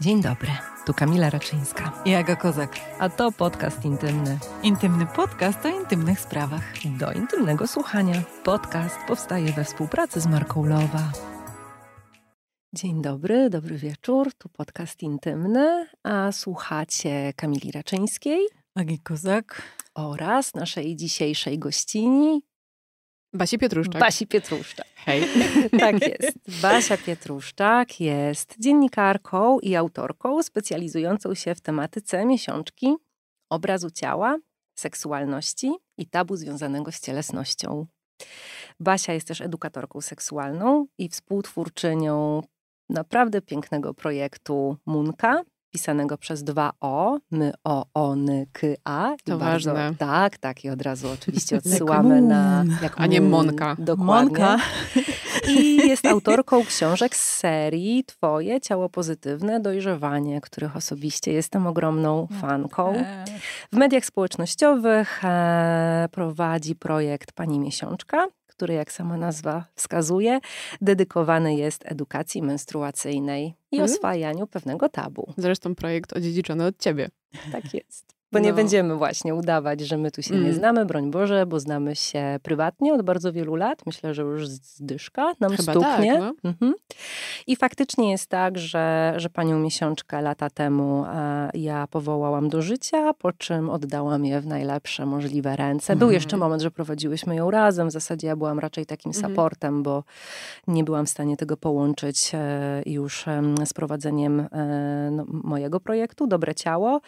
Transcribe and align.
Dzień 0.00 0.22
dobry, 0.22 0.48
tu 0.86 0.94
Kamila 0.94 1.30
Raczyńska. 1.30 2.02
I 2.04 2.14
Aga 2.14 2.36
Kozak. 2.36 2.76
A 2.98 3.08
to 3.08 3.32
podcast 3.32 3.84
intymny. 3.84 4.38
Intymny 4.62 5.06
podcast 5.06 5.66
o 5.66 5.68
intymnych 5.68 6.20
sprawach. 6.20 6.62
Do 6.98 7.12
intymnego 7.12 7.66
słuchania. 7.66 8.22
Podcast 8.44 8.96
powstaje 9.08 9.52
we 9.52 9.64
współpracy 9.64 10.20
z 10.20 10.26
marką 10.26 10.64
Lowa. 10.64 11.12
Dzień 12.72 13.02
dobry, 13.02 13.50
dobry 13.50 13.78
wieczór. 13.78 14.32
Tu 14.34 14.48
podcast 14.48 15.02
intymny, 15.02 15.86
a 16.02 16.32
słuchacie 16.32 17.32
Kamili 17.36 17.72
Raczyńskiej. 17.72 18.46
Agi 18.74 18.98
Kozak. 18.98 19.62
Oraz 19.94 20.54
naszej 20.54 20.96
dzisiejszej 20.96 21.58
gościni, 21.58 22.42
Basi 23.32 23.58
Pietruszczak. 23.58 24.00
Basi 24.00 24.26
Pietruszczak. 24.26 24.86
Hej. 24.96 25.24
tak 25.80 26.02
jest. 26.08 26.62
Basia 26.62 26.96
Pietruszczak 26.96 28.00
jest 28.00 28.54
dziennikarką 28.58 29.60
i 29.60 29.76
autorką 29.76 30.42
specjalizującą 30.42 31.34
się 31.34 31.54
w 31.54 31.60
tematyce 31.60 32.26
miesiączki, 32.26 32.94
obrazu 33.50 33.90
ciała, 33.90 34.38
seksualności 34.74 35.72
i 35.98 36.06
tabu 36.06 36.36
związanego 36.36 36.92
z 36.92 37.00
cielesnością. 37.00 37.86
Basia 38.80 39.12
jest 39.12 39.28
też 39.28 39.40
edukatorką 39.40 40.00
seksualną 40.00 40.86
i 40.98 41.08
współtwórczynią 41.08 42.42
naprawdę 42.88 43.42
pięknego 43.42 43.94
projektu 43.94 44.76
Munka, 44.86 45.42
pisanego 45.70 46.18
przez 46.18 46.44
dwa 46.44 46.72
O, 46.80 47.18
my 47.30 47.52
O, 47.64 47.86
O, 47.94 48.12
N, 48.12 48.46
K, 48.52 48.66
A. 48.84 49.14
I 49.14 49.16
To 49.24 49.38
bardzo, 49.38 49.74
ważne. 49.74 49.94
Tak, 49.98 50.38
tak. 50.38 50.64
I 50.64 50.70
od 50.70 50.82
razu 50.82 51.08
oczywiście 51.10 51.56
odsyłamy 51.64 52.22
na... 52.22 52.64
Jak 52.82 53.00
A 53.00 53.06
nie 53.06 53.20
Monka. 53.20 53.76
Dokładnie. 53.78 54.14
Monka. 54.14 54.56
I 55.48 55.76
jest 55.76 56.06
autorką 56.06 56.64
książek 56.64 57.16
z 57.16 57.36
serii 57.38 58.04
Twoje 58.04 58.60
ciało 58.60 58.88
pozytywne, 58.88 59.60
dojrzewanie, 59.60 60.40
których 60.40 60.76
osobiście 60.76 61.32
jestem 61.32 61.66
ogromną 61.66 62.28
fanką. 62.40 62.94
E, 62.94 63.24
W 63.72 63.76
mediach 63.76 64.04
społecznościowych 64.04 65.24
e, 65.24 66.08
prowadzi 66.12 66.76
projekt 66.76 67.32
Pani 67.32 67.58
Miesiączka, 67.60 68.26
który, 68.58 68.74
jak 68.74 68.92
sama 68.92 69.16
nazwa 69.16 69.64
wskazuje, 69.74 70.40
dedykowany 70.80 71.54
jest 71.54 71.82
edukacji 71.86 72.42
menstruacyjnej 72.42 73.54
i 73.70 73.76
Mhm. 73.76 73.92
oswajaniu 73.92 74.46
pewnego 74.46 74.88
tabu. 74.88 75.32
Zresztą 75.36 75.74
projekt 75.74 76.12
odziedziczony 76.12 76.66
od 76.66 76.78
ciebie. 76.78 77.08
Tak 77.52 77.74
jest. 77.74 78.17
Bo 78.32 78.38
nie 78.38 78.50
No. 78.50 78.56
będziemy 78.56 78.96
właśnie 78.96 79.34
udawać, 79.34 79.80
że 79.80 79.96
my 79.96 80.10
tu 80.10 80.22
się 80.22 80.34
nie 80.34 80.40
Mm. 80.40 80.52
znamy, 80.54 80.84
broń 80.86 81.10
Boże, 81.10 81.46
bo 81.46 81.60
znamy 81.60 81.96
się 81.96 82.38
prywatnie 82.42 82.94
od 82.94 83.02
bardzo 83.02 83.32
wielu 83.32 83.54
lat. 83.56 83.86
Myślę, 83.86 84.14
że 84.14 84.22
już 84.22 84.48
z 84.48 84.82
dyszka 84.82 85.32
nam 85.40 85.50
Chyba 85.56 85.72
stuknie. 85.72 86.12
tak, 86.12 86.20
no. 86.20 86.50
Mhm. 86.50 86.74
I 87.46 87.56
faktycznie 87.56 88.10
jest 88.10 88.26
tak, 88.30 88.58
że, 88.58 89.14
że 89.16 89.30
panią 89.30 89.58
miesiączkę 89.58 90.22
lata 90.22 90.50
temu 90.50 91.04
e, 91.04 91.50
ja 91.54 91.86
powołałam 91.86 92.48
do 92.48 92.62
życia, 92.62 93.14
po 93.14 93.32
czym 93.32 93.70
oddałam 93.70 94.24
je 94.24 94.40
w 94.40 94.46
najlepsze 94.46 95.06
możliwe 95.06 95.56
ręce. 95.56 95.96
Był 95.96 96.06
Mhm. 96.08 96.14
jeszcze 96.14 96.36
moment, 96.36 96.62
że 96.62 96.70
prowadziłyśmy 96.70 97.36
ją 97.36 97.50
razem. 97.50 97.88
W 97.88 97.92
zasadzie 97.92 98.26
ja 98.26 98.36
byłam 98.36 98.58
raczej 98.58 98.86
takim 98.86 99.12
Mhm. 99.14 99.30
supportem, 99.32 99.82
bo 99.82 100.04
nie 100.66 100.84
byłam 100.84 101.06
w 101.06 101.10
stanie 101.10 101.36
tego 101.36 101.56
połączyć 101.56 102.30
e, 102.34 102.82
już 102.86 103.28
em, 103.28 103.54
z 103.66 103.72
prowadzeniem 103.72 104.40
e, 104.40 105.08
no, 105.12 105.24
mojego 105.28 105.80
projektu 105.80 106.26
Dobre 106.26 106.54
Ciało. 106.54 107.00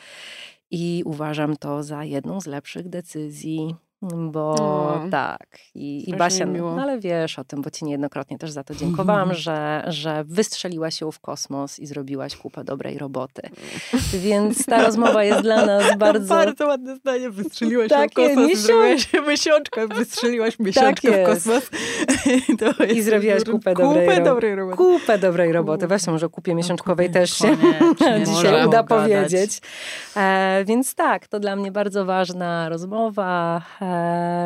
I 0.71 1.03
uważam 1.07 1.57
to 1.57 1.83
za 1.83 2.05
jedną 2.05 2.41
z 2.41 2.47
lepszych 2.47 2.89
decyzji, 2.89 3.75
bo 4.03 4.51
O, 4.55 5.01
tak. 5.11 5.47
I, 5.75 6.11
i 6.11 6.17
Basia, 6.17 6.47
no 6.47 6.83
ale 6.83 6.99
wiesz 7.01 7.39
o 7.39 7.45
tym, 7.45 7.63
bo 7.63 7.71
ci 7.71 7.85
niejednokrotnie 7.85 8.39
też 8.39 8.51
za 8.51 8.65
to 8.65 8.75
dziękowałam, 8.81 9.35
że, 9.35 9.85
że 9.87 10.25
wystrzeliłaś 10.27 11.01
ją 11.01 11.11
w 11.13 11.21
kosmos 11.21 11.79
i 11.79 11.87
zrobiłaś 11.87 12.37
kupę 12.37 12.65
dobrej 12.65 12.99
roboty. 12.99 13.43
Więc 14.25 14.67
ta 14.67 14.83
rozmowa 14.83 15.25
jest 15.25 15.41
dla 15.43 15.67
nas 15.67 15.97
bardzo... 15.99 16.35
Bardzo 16.35 16.67
ładne 16.67 16.97
zdanie. 16.97 17.31
Wystrzeliłaś 17.31 17.89
Takie, 17.89 18.23
ją 18.23 18.29
w 18.29 18.35
kosmos. 18.35 18.51
miesiąc- 18.51 18.61
Zrobiłaś 18.61 19.29
miesiączkę. 19.29 19.89
Wystrzeliłaś 19.89 20.59
miesiączkę 20.59 21.09
w 21.11 21.17
jest. 21.17 21.33
kosmos. 21.33 21.71
I 22.95 23.03
zrobiłaś 23.03 23.45
kupę 23.45 23.75
dobrej 23.75 24.07
kupę 24.09 24.19
ro- 24.19 24.25
dobrej 24.25 24.55
roboty. 24.57 24.77
Kupę 24.77 25.19
dobrej 25.19 25.53
roboty. 25.53 25.87
Właśnie 25.89 26.13
może 26.13 26.29
kupie 26.29 26.55
miesiączkowej 26.55 27.07
kupie, 27.09 27.21
też 27.21 27.31
się 27.31 27.57
dzisiaj 28.27 28.67
uda 28.67 28.83
pogadać. 28.83 28.89
powiedzieć. 29.09 29.61
E, 30.17 30.65
więc 30.67 30.95
tak, 30.95 31.29
to 31.29 31.41
dla 31.41 31.57
mnie 31.57 31.73
bardzo 31.73 32.05
ważna 32.05 32.69
rozmowa, 32.69 33.63
e, 33.83 33.90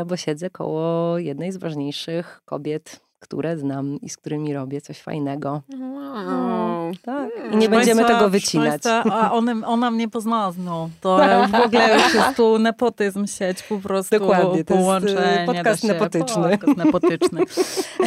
bo 0.07 0.17
siedzę 0.17 0.51
koło 0.51 1.19
jednej 1.19 1.53
z 1.53 1.57
ważniejszych 1.57 2.43
kobiet, 2.45 3.04
które 3.25 3.59
znam 3.59 4.01
i 4.01 4.09
z 4.09 4.17
którymi 4.17 4.55
robię 4.55 4.81
coś 4.81 5.01
fajnego. 5.01 5.63
Wow. 5.95 6.93
Tak. 7.03 7.29
I 7.37 7.41
Mm. 7.47 7.59
nie 7.59 7.69
będziemy 7.69 8.01
państwa, 8.01 8.19
tego 8.19 8.31
wycinać. 8.31 8.69
Państwa, 8.83 9.05
a 9.13 9.33
ona, 9.33 9.67
ona 9.67 9.91
mnie 9.91 10.09
poznała 10.09 10.53
znowu. 10.53 10.91
To 11.01 11.39
już 11.43 11.51
w 11.51 11.55
ogóle 11.55 11.95
już 11.95 12.15
jest 12.15 12.37
tu 12.37 12.59
nepotyzm 12.59 13.27
sieć 13.27 13.63
po 13.63 13.79
prostu. 13.79 14.19
Dokładnie, 14.19 14.65
to 14.65 14.75
jest, 14.75 14.85
połączenie. 14.85 15.43
y, 15.43 15.47
podcast 15.47 15.83
się- 15.83 15.89
nepotyczny. 15.89 16.59
Podcast 16.59 16.77
nepotyczny. 16.79 17.41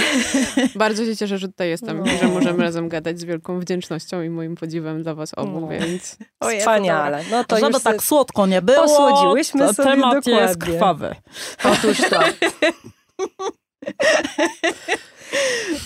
Bardzo 0.76 1.06
się 1.06 1.16
cieszę, 1.16 1.38
że 1.38 1.48
tutaj 1.48 1.70
jestem 1.70 2.00
No. 2.00 2.06
i 2.06 2.18
że 2.18 2.28
możemy 2.28 2.64
razem 2.64 2.90
gadać 2.90 3.20
z 3.20 3.24
wielką 3.24 3.60
wdzięcznością 3.60 4.22
i 4.22 4.30
moim 4.30 4.56
podziwem 4.56 5.04
dla 5.04 5.16
was 5.16 5.34
obu, 5.34 5.62
No. 5.62 5.68
więc 5.68 6.18
O 6.40 6.50
Jezu, 6.52 6.62
Wspaniale. 6.62 7.24
No 7.32 7.44
to 7.44 7.58
Żeby 7.58 7.72
już 7.74 7.84
tak 7.84 8.04
słodko 8.04 8.46
nie 8.48 8.62
było, 8.62 8.78
posłodziłyśmy 8.82 9.68
to 9.68 9.74
sobie 9.74 9.90
temat 9.90 10.28
jest 10.28 10.58
krwawy. 10.58 11.16
Otóż 11.64 11.98
to. 12.10 12.20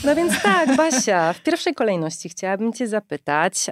No 0.04 0.16
więc 0.16 0.42
tak, 0.42 0.76
Basia, 0.76 1.34
w 1.34 1.42
pierwszej 1.44 1.74
kolejności 1.74 2.30
chciałabym 2.30 2.74
cię 2.74 2.88
zapytać, 2.88 3.66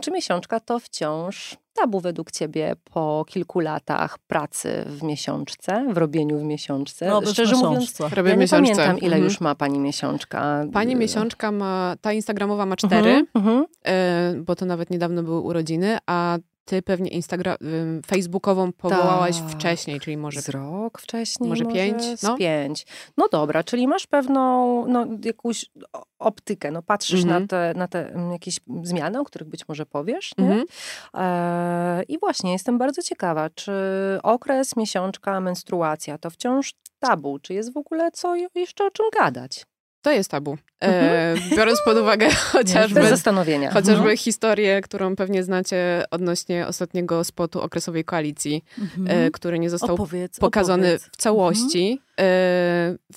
czy 0.00 0.10
miesiączka 0.10 0.60
to 0.60 0.78
wciąż 0.78 1.56
tabu 1.74 2.00
według 2.00 2.30
ciebie 2.30 2.74
po 2.92 3.24
kilku 3.28 3.60
latach 3.60 4.18
pracy 4.18 4.84
w 4.86 5.02
miesiączce, 5.02 5.86
w 5.92 5.96
robieniu 5.98 6.38
w 6.38 6.42
miesiączce? 6.42 7.08
No, 7.08 7.22
Szczerze 7.26 7.56
mówiąc, 7.56 7.80
miesiączce. 7.80 8.16
robię 8.16 8.28
ja 8.30 8.34
nie 8.36 8.40
miesiączce. 8.40 8.74
pamiętam, 8.74 8.98
ile 8.98 9.06
Mhm. 9.16 9.24
już 9.24 9.40
ma 9.40 9.54
pani 9.54 9.78
miesiączka. 9.78 10.64
Pani 10.72 10.96
miesiączka 10.96 11.52
ma, 11.52 11.94
ta 12.00 12.12
instagramowa 12.12 12.66
ma 12.66 12.76
cztery, 12.76 13.10
Mhm, 13.10 13.26
mhm. 13.34 13.64
e, 13.86 14.34
bo 14.36 14.56
to 14.56 14.66
nawet 14.66 14.90
niedawno 14.90 15.22
były 15.22 15.40
urodziny, 15.40 15.98
a 16.06 16.38
ty 16.70 16.82
pewnie 16.82 17.10
Instagra 17.10 17.56
ym, 17.62 18.02
facebookową 18.06 18.72
powołałaś 18.72 19.38
Tak. 19.38 19.48
wcześniej, 19.50 20.00
czyli 20.00 20.16
może 20.16 20.42
Z 20.42 20.48
rok 20.48 21.00
wcześniej? 21.00 21.48
Może 21.48 21.64
pięć? 21.66 22.02
Z 22.02 22.22
No. 22.22 22.36
pięć. 22.36 22.86
No 23.16 23.28
dobra, 23.28 23.64
czyli 23.64 23.88
masz 23.88 24.06
pewną 24.06 24.40
no, 24.86 25.06
jakąś 25.24 25.66
optykę, 26.18 26.70
no 26.70 26.82
patrzysz 26.82 27.22
Mhm. 27.22 27.42
na 27.42 27.48
te, 27.48 27.72
na 27.76 27.88
te 27.88 28.08
mm, 28.12 28.32
jakieś 28.32 28.60
zmiany, 28.82 29.20
o 29.20 29.24
których 29.24 29.48
być 29.48 29.68
może 29.68 29.86
powiesz? 29.86 30.32
Mhm. 30.38 30.64
E, 31.14 32.02
I 32.08 32.18
właśnie 32.18 32.52
jestem 32.52 32.78
bardzo 32.78 33.02
ciekawa, 33.02 33.50
czy 33.50 33.72
okres, 34.22 34.76
miesiączka, 34.76 35.40
menstruacja 35.40 36.18
to 36.18 36.30
wciąż 36.30 36.72
tabu? 36.98 37.38
Czy 37.38 37.54
jest 37.54 37.74
w 37.74 37.76
ogóle 37.76 38.10
co 38.10 38.34
jeszcze 38.54 38.86
o 38.86 38.90
czym 38.90 39.06
gadać? 39.18 39.64
To 40.02 40.10
jest 40.12 40.30
tabu. 40.30 40.56
E, 40.82 41.34
biorąc 41.56 41.78
pod 41.84 41.96
uwagę 41.98 42.30
chociażby, 42.52 43.08
zastanowienia. 43.08 43.70
chociażby 43.70 44.16
historię, 44.16 44.80
którą 44.80 45.16
pewnie 45.16 45.42
znacie 45.44 46.04
odnośnie 46.10 46.66
ostatniego 46.66 47.24
spotu 47.24 47.60
okresowej 47.60 48.04
koalicji, 48.04 48.64
e, 49.06 49.30
który 49.30 49.58
nie 49.58 49.70
został 49.70 49.94
Opowiedz, 49.94 50.38
pokazany 50.38 50.86
opowiedz. 50.86 51.04
w 51.12 51.16
całości, 51.16 52.00
e, 52.10 52.16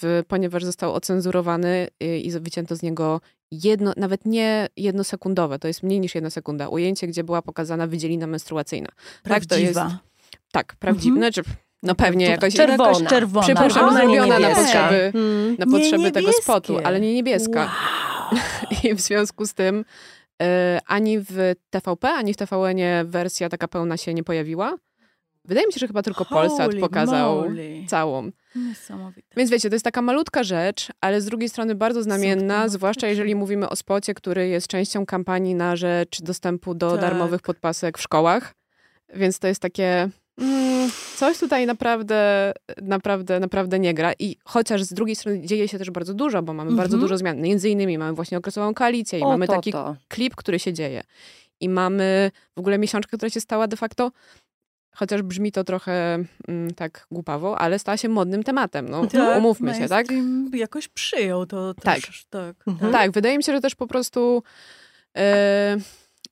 w, 0.01 0.23
ponieważ 0.27 0.63
został 0.63 0.93
ocenzurowany 0.93 1.87
e, 1.99 2.17
i 2.17 2.31
wycięto 2.31 2.75
z 2.75 2.81
niego 2.81 3.21
jedno, 3.51 3.93
nawet 3.97 4.25
nie 4.25 4.67
jednosekundowe, 4.77 5.59
to 5.59 5.67
jest 5.67 5.83
mniej 5.83 5.99
niż 5.99 6.15
jedna 6.15 6.29
sekunda, 6.29 6.69
ujęcie, 6.69 7.07
gdzie 7.07 7.23
była 7.23 7.41
pokazana 7.41 7.87
wydzielina 7.87 8.27
menstruacyjna. 8.27 8.89
Tak, 9.23 9.45
to 9.45 9.55
jest- 9.57 9.73
Prawdziwa. 9.73 9.99
Tak, 10.51 10.75
prawdziwe. 10.79 11.15
Mhm. 11.15 11.33
Znaczy, 11.33 11.49
no 11.83 11.95
pewnie 11.95 12.25
jakoś... 12.25 12.55
Czerwona. 12.55 12.89
Jakaś 12.89 13.07
czerwona. 13.09 13.45
Przypuszczam, 13.45 13.93
zrobiona 13.93 14.39
na 14.39 14.49
potrzeby, 14.55 15.11
Mm. 15.15 15.55
na 15.59 15.65
Nie 15.65 15.71
potrzeby 15.71 16.11
tego 16.11 16.33
spotu, 16.33 16.77
ale 16.83 16.99
nie 16.99 17.13
niebieska. 17.13 17.59
Wow. 18.31 18.41
I 18.83 18.93
w 18.95 19.01
związku 19.01 19.45
z 19.45 19.53
tym 19.53 19.85
e, 20.41 20.79
ani 20.85 21.19
w 21.19 21.53
TVP, 21.69 22.09
ani 22.09 22.33
w 22.33 22.37
TVN-ie 22.37 23.03
wersja 23.05 23.49
taka 23.49 23.67
pełna 23.67 23.97
się 23.97 24.13
nie 24.13 24.23
pojawiła. 24.23 24.77
Wydaje 25.45 25.67
mi 25.67 25.73
się, 25.73 25.79
że 25.79 25.87
chyba 25.87 26.01
tylko 26.01 26.25
Polsat 26.25 26.67
Holy 26.67 26.79
pokazał 26.79 27.35
moly. 27.35 27.83
całą. 27.87 28.31
Niesamowite. 28.55 29.27
Więc 29.37 29.51
wiecie, 29.51 29.69
to 29.69 29.75
jest 29.75 29.85
taka 29.85 30.01
malutka 30.01 30.43
rzecz, 30.43 30.87
ale 31.01 31.21
z 31.21 31.25
drugiej 31.25 31.49
strony 31.49 31.75
bardzo 31.75 32.03
znamienna, 32.03 32.67
zwłaszcza 32.67 33.07
jeżeli 33.07 33.35
mówimy 33.35 33.69
o 33.69 33.75
spocie, 33.75 34.13
który 34.13 34.47
jest 34.47 34.67
częścią 34.67 35.05
kampanii 35.05 35.55
na 35.55 35.75
rzecz 35.75 36.21
dostępu 36.21 36.75
do 36.75 36.91
Tak. 36.91 37.01
darmowych 37.01 37.41
podpasek 37.41 37.97
w 37.97 38.01
szkołach. 38.01 38.53
Więc 39.15 39.39
to 39.39 39.47
jest 39.47 39.61
takie... 39.61 40.09
Mm, 40.41 40.89
coś 41.15 41.37
tutaj 41.37 41.65
naprawdę, 41.65 42.51
naprawdę, 42.81 43.39
naprawdę 43.39 43.79
nie 43.79 43.93
gra. 43.93 44.13
I 44.19 44.37
chociaż 44.45 44.83
z 44.83 44.93
drugiej 44.93 45.15
strony 45.15 45.41
dzieje 45.41 45.67
się 45.67 45.77
też 45.77 45.91
bardzo 45.91 46.13
dużo, 46.13 46.41
bo 46.43 46.53
mamy 46.53 46.71
bardzo 46.71 46.93
Mhm. 46.95 47.01
dużo 47.01 47.17
zmian. 47.17 47.41
Między 47.41 47.69
innymi 47.69 47.97
mamy 47.97 48.13
właśnie 48.13 48.37
okresową 48.37 48.73
koalicję 48.73 49.19
i 49.19 49.21
O, 49.21 49.27
mamy 49.29 49.47
to, 49.47 49.53
taki 49.53 49.71
to. 49.71 49.95
klip, 50.07 50.35
który 50.35 50.59
się 50.59 50.73
dzieje. 50.73 51.03
I 51.59 51.69
mamy 51.69 52.31
w 52.55 52.59
ogóle 52.59 52.77
miesiączkę, 52.77 53.17
która 53.17 53.29
się 53.29 53.41
stała 53.41 53.67
de 53.67 53.77
facto 53.77 54.11
chociaż 54.95 55.21
brzmi 55.21 55.51
to 55.51 55.63
trochę 55.63 56.23
mm, 56.47 56.73
tak 56.73 57.07
głupawo, 57.11 57.57
ale 57.59 57.79
stała 57.79 57.97
się 57.97 58.09
modnym 58.09 58.43
tematem. 58.43 58.89
No, 58.89 59.01
umówmy 59.37 59.75
się, 59.75 59.87
tak? 59.87 60.07
jakoś 60.53 60.87
przyjął 60.87 61.45
to 61.45 61.73
Tak. 61.73 61.95
też. 61.95 62.25
Tak. 62.29 62.55
Mhm. 62.67 62.91
Tak, 62.91 63.11
wydaje 63.11 63.37
mi 63.37 63.43
się, 63.43 63.53
że 63.53 63.61
też 63.61 63.75
po 63.75 63.87
prostu 63.87 64.43
e, 65.17 65.77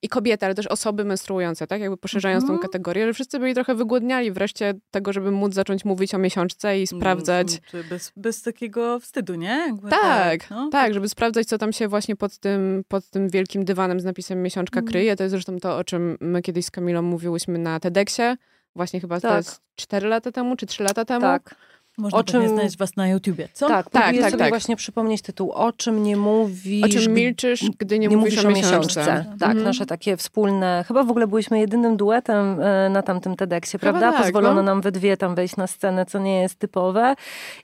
i 0.03 0.09
kobiety, 0.09 0.45
ale 0.45 0.55
też 0.55 0.67
osoby 0.67 1.05
menstruujące, 1.05 1.67
tak? 1.67 1.81
Jakby 1.81 1.97
poszerzając 1.97 2.43
Mhm. 2.43 2.59
tą 2.59 2.63
kategorię, 2.67 3.05
że 3.05 3.13
wszyscy 3.13 3.39
byli 3.39 3.53
trochę 3.53 3.75
wygłodniali 3.75 4.31
wreszcie 4.31 4.73
tego, 4.91 5.13
żeby 5.13 5.31
móc 5.31 5.53
zacząć 5.53 5.85
mówić 5.85 6.15
o 6.15 6.17
miesiączce 6.17 6.81
i 6.81 6.87
sprawdzać, 6.87 7.47
Mm, 7.47 7.61
Czy 7.71 7.83
bez, 7.89 8.11
bez 8.17 8.41
takiego 8.41 8.99
wstydu, 8.99 9.35
nie? 9.35 9.47
Jakby 9.67 9.89
tak, 9.89 10.49
no. 10.49 10.69
tak, 10.71 10.93
żeby 10.93 11.09
sprawdzać, 11.09 11.47
co 11.47 11.57
tam 11.57 11.73
się 11.73 11.87
właśnie 11.87 12.15
pod 12.15 12.37
tym, 12.37 12.83
pod 12.87 13.09
tym 13.09 13.29
wielkim 13.29 13.65
dywanem 13.65 13.99
z 13.99 14.03
napisem 14.05 14.41
miesiączka 14.41 14.79
Mhm. 14.79 14.91
kryje. 14.91 15.15
To 15.15 15.23
jest 15.23 15.31
zresztą 15.31 15.59
to, 15.59 15.77
o 15.77 15.83
czym 15.83 16.17
my 16.21 16.41
kiedyś 16.41 16.65
z 16.65 16.71
Kamilą 16.71 17.01
mówiłyśmy 17.01 17.57
na 17.57 17.79
TEDxie, 17.79 18.35
właśnie 18.75 18.99
chyba 19.01 19.15
to 19.19 19.27
Tak. 19.27 19.37
jest 19.37 19.61
4 19.75 20.07
lata 20.07 20.31
temu, 20.31 20.55
czy 20.55 20.65
3 20.65 20.83
lata 20.83 21.05
temu. 21.05 21.21
Tak, 21.21 21.55
Można 22.01 22.19
O 22.19 22.23
czym- 22.23 22.47
znaleźć 22.47 22.77
was 22.77 22.95
na 22.95 23.07
YouTubie, 23.07 23.47
co? 23.53 23.67
tak, 23.67 23.89
Tak, 23.89 24.03
tak, 24.15 24.25
sobie 24.25 24.37
tak. 24.37 24.49
właśnie 24.49 24.75
przypomnieć 24.75 25.21
tytuł 25.21 25.51
O 25.51 25.71
czym 25.73 26.03
nie 26.03 26.17
mówisz, 26.17 26.83
O 26.83 26.87
czym 26.89 27.13
milczysz, 27.13 27.63
gdy 27.79 27.99
nie, 27.99 28.09
mówisz, 28.09 28.45
o 28.45 28.49
miesiączce. 28.49 29.05
Tak, 29.39 29.49
Mhm. 29.49 29.63
nasze 29.63 29.85
takie 29.85 30.17
wspólne. 30.17 30.83
Chyba 30.87 31.03
w 31.03 31.09
ogóle 31.09 31.27
byliśmy 31.27 31.59
jedynym 31.59 31.97
duetem 31.97 32.57
e, 32.61 32.89
na 32.89 33.01
tamtym 33.01 33.35
TEDxie, 33.35 33.79
Chyba 33.79 33.91
prawda? 33.91 34.11
tak, 34.11 34.21
Pozwolono 34.21 34.55
no. 34.55 34.63
nam 34.63 34.81
we 34.81 34.91
dwie 34.91 35.17
tam 35.17 35.35
wejść 35.35 35.57
na 35.57 35.67
scenę, 35.67 36.05
co 36.05 36.19
nie 36.19 36.41
jest 36.41 36.55
typowe. 36.55 37.15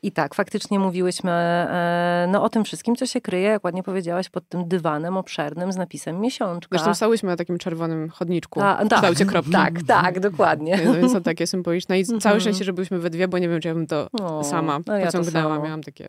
I 0.04 0.12
tak, 0.12 0.36
faktycznie 0.36 0.80
mówiłyśmy 0.80 1.31
e, 1.31 2.28
no, 2.31 2.44
o 2.44 2.50
tym 2.50 2.63
wszystkim, 2.63 2.95
co 2.95 3.06
się 3.06 3.22
kryje, 3.22 3.50
jak 3.50 3.63
ładnie 3.63 3.84
powiedziałaś, 3.84 4.30
pod 4.30 4.50
tym 4.50 4.68
dywanem 4.68 5.18
obszernym 5.18 5.72
z 5.72 5.75
napisem 5.78 6.19
miesiączka. 6.22 6.78
Zresztą 6.78 6.94
stałyśmy 6.94 7.30
na 7.30 7.36
takim 7.36 7.57
czerwonym 7.57 8.10
chodniczku 8.10 8.62
A, 8.62 8.75
w 8.86 8.88
tak, 8.88 9.00
kształcie 9.00 9.25
kropki. 9.31 9.51
Tak, 9.51 9.74
tak, 9.88 10.19
dokładnie. 10.19 10.80
No 10.86 10.94
Więc 10.94 11.13
to 11.13 11.22
takie 11.22 11.48
symboliczne. 11.48 11.98
I 12.00 12.01
Mhm. 12.01 12.19
całe 12.22 12.42
szczęście, 12.42 12.63
że 12.63 12.74
byliśmy 12.74 13.00
we 13.00 13.10
dwie, 13.10 13.28
bo 13.28 13.38
nie 13.38 13.50
wiem, 13.50 13.62
czy 13.62 13.68
ja 13.68 13.74
bym 13.74 13.88
to 13.88 14.07
O, 14.27 14.44
sama 14.44 14.79
no 14.88 14.97
ja 14.97 15.06
pociągnęła. 15.06 15.59
Miałam 15.59 15.81
takie... 15.83 16.07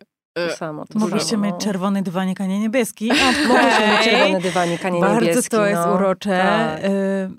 To 0.50 0.56
samo. 0.56 0.84
To 0.86 0.98
Mogliście 0.98 1.30
samo. 1.30 1.42
mieć 1.46 1.54
czerwony 1.56 2.02
dywanik, 2.02 2.40
a 2.40 2.46
nie 2.46 2.60
niebieski. 2.60 3.08
Mogliśmy 3.48 3.86
mieć 3.88 4.00
Okej. 4.00 4.12
czerwony 4.12 4.40
dywanik, 4.40 4.84
a 4.84 4.88
nie 4.88 5.00
Bardzo 5.00 5.20
niebieski. 5.26 5.50
to 5.56 5.66
jest 5.66 5.82
no. 5.86 5.94
urocze. 5.94 6.30
Tak. 6.42 6.84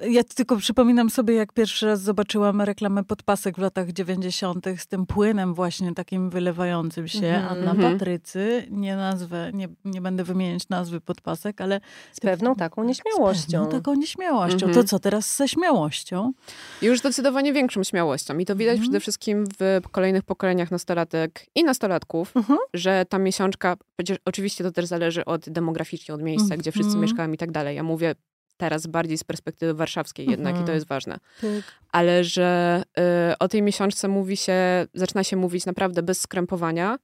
Y, 0.05 0.11
Ja 0.11 0.23
tylko 0.23 0.57
przypominam 0.57 1.09
sobie, 1.09 1.33
jak 1.35 1.53
pierwszy 1.53 1.85
raz 1.85 2.01
zobaczyłam 2.01 2.61
reklamę 2.61 3.03
podpasek 3.03 3.55
w 3.55 3.61
latach 3.61 3.91
90. 3.91 4.65
z 4.77 4.87
tym 4.87 5.05
płynem 5.05 5.53
właśnie 5.53 5.93
takim 5.95 6.29
wylewającym 6.29 7.07
się. 7.07 7.27
Mhm. 7.27 7.47
Anna 7.57 7.71
Mhm. 7.71 7.93
Patrycy, 7.93 8.67
nie 8.71 8.95
nazwę, 8.95 9.51
nie, 9.53 9.67
nie 9.85 10.01
będę 10.01 10.23
wymieniać 10.23 10.69
nazwy 10.69 11.01
podpasek, 11.01 11.61
ale 11.61 11.81
Z 12.11 12.19
pewną 12.19 12.55
taką 12.55 12.83
nieśmiałością. 12.83 13.59
No 13.61 13.65
taką 13.65 13.93
nieśmiałością. 13.95 14.55
Mhm. 14.67 14.73
To 14.73 14.83
co 14.83 14.99
teraz 14.99 15.35
ze 15.37 15.47
śmiałością? 15.47 16.31
Już 16.81 16.99
zdecydowanie 16.99 17.53
większą 17.53 17.83
śmiałością. 17.83 18.37
I 18.37 18.45
to 18.45 18.55
widać 18.55 18.73
Mhm. 18.73 18.81
przede 18.83 18.99
wszystkim 18.99 19.45
w 19.59 19.81
kolejnych 19.91 20.23
pokoleniach 20.23 20.71
nastolatek 20.71 21.45
i 21.55 21.63
nastolatków, 21.63 22.31
Mhm. 22.35 22.59
Że 22.89 23.05
ta 23.09 23.19
miesiączka, 23.19 23.77
oczywiście 24.25 24.63
to 24.63 24.71
też 24.71 24.85
zależy 24.85 25.25
od 25.25 25.49
demograficznie, 25.49 26.15
od 26.15 26.21
miejsca, 26.21 26.57
gdzie 26.57 26.71
wszyscy 26.71 26.87
Mhm. 26.93 27.01
mieszkają 27.01 27.31
i 27.31 27.37
tak 27.37 27.51
dalej. 27.51 27.75
Ja 27.75 27.83
mówię 27.83 28.15
teraz 28.57 28.87
bardziej 28.87 29.17
z 29.17 29.23
perspektywy 29.23 29.73
warszawskiej 29.73 30.29
jednak 30.29 30.53
i 30.53 30.57
to 30.57 30.59
Mhm. 30.59 30.75
jest 30.75 30.87
ważne. 30.87 31.19
Tak. 31.41 31.49
Ale 31.91 32.23
że 32.23 32.83
y, 33.31 33.37
o 33.37 33.47
tej 33.47 33.61
miesiączce 33.61 34.07
mówi 34.07 34.37
się, 34.37 34.87
zaczyna 34.93 35.23
się 35.23 35.35
mówić 35.37 35.65
naprawdę 35.65 36.03
bez 36.03 36.21
skrępowania 36.21 36.97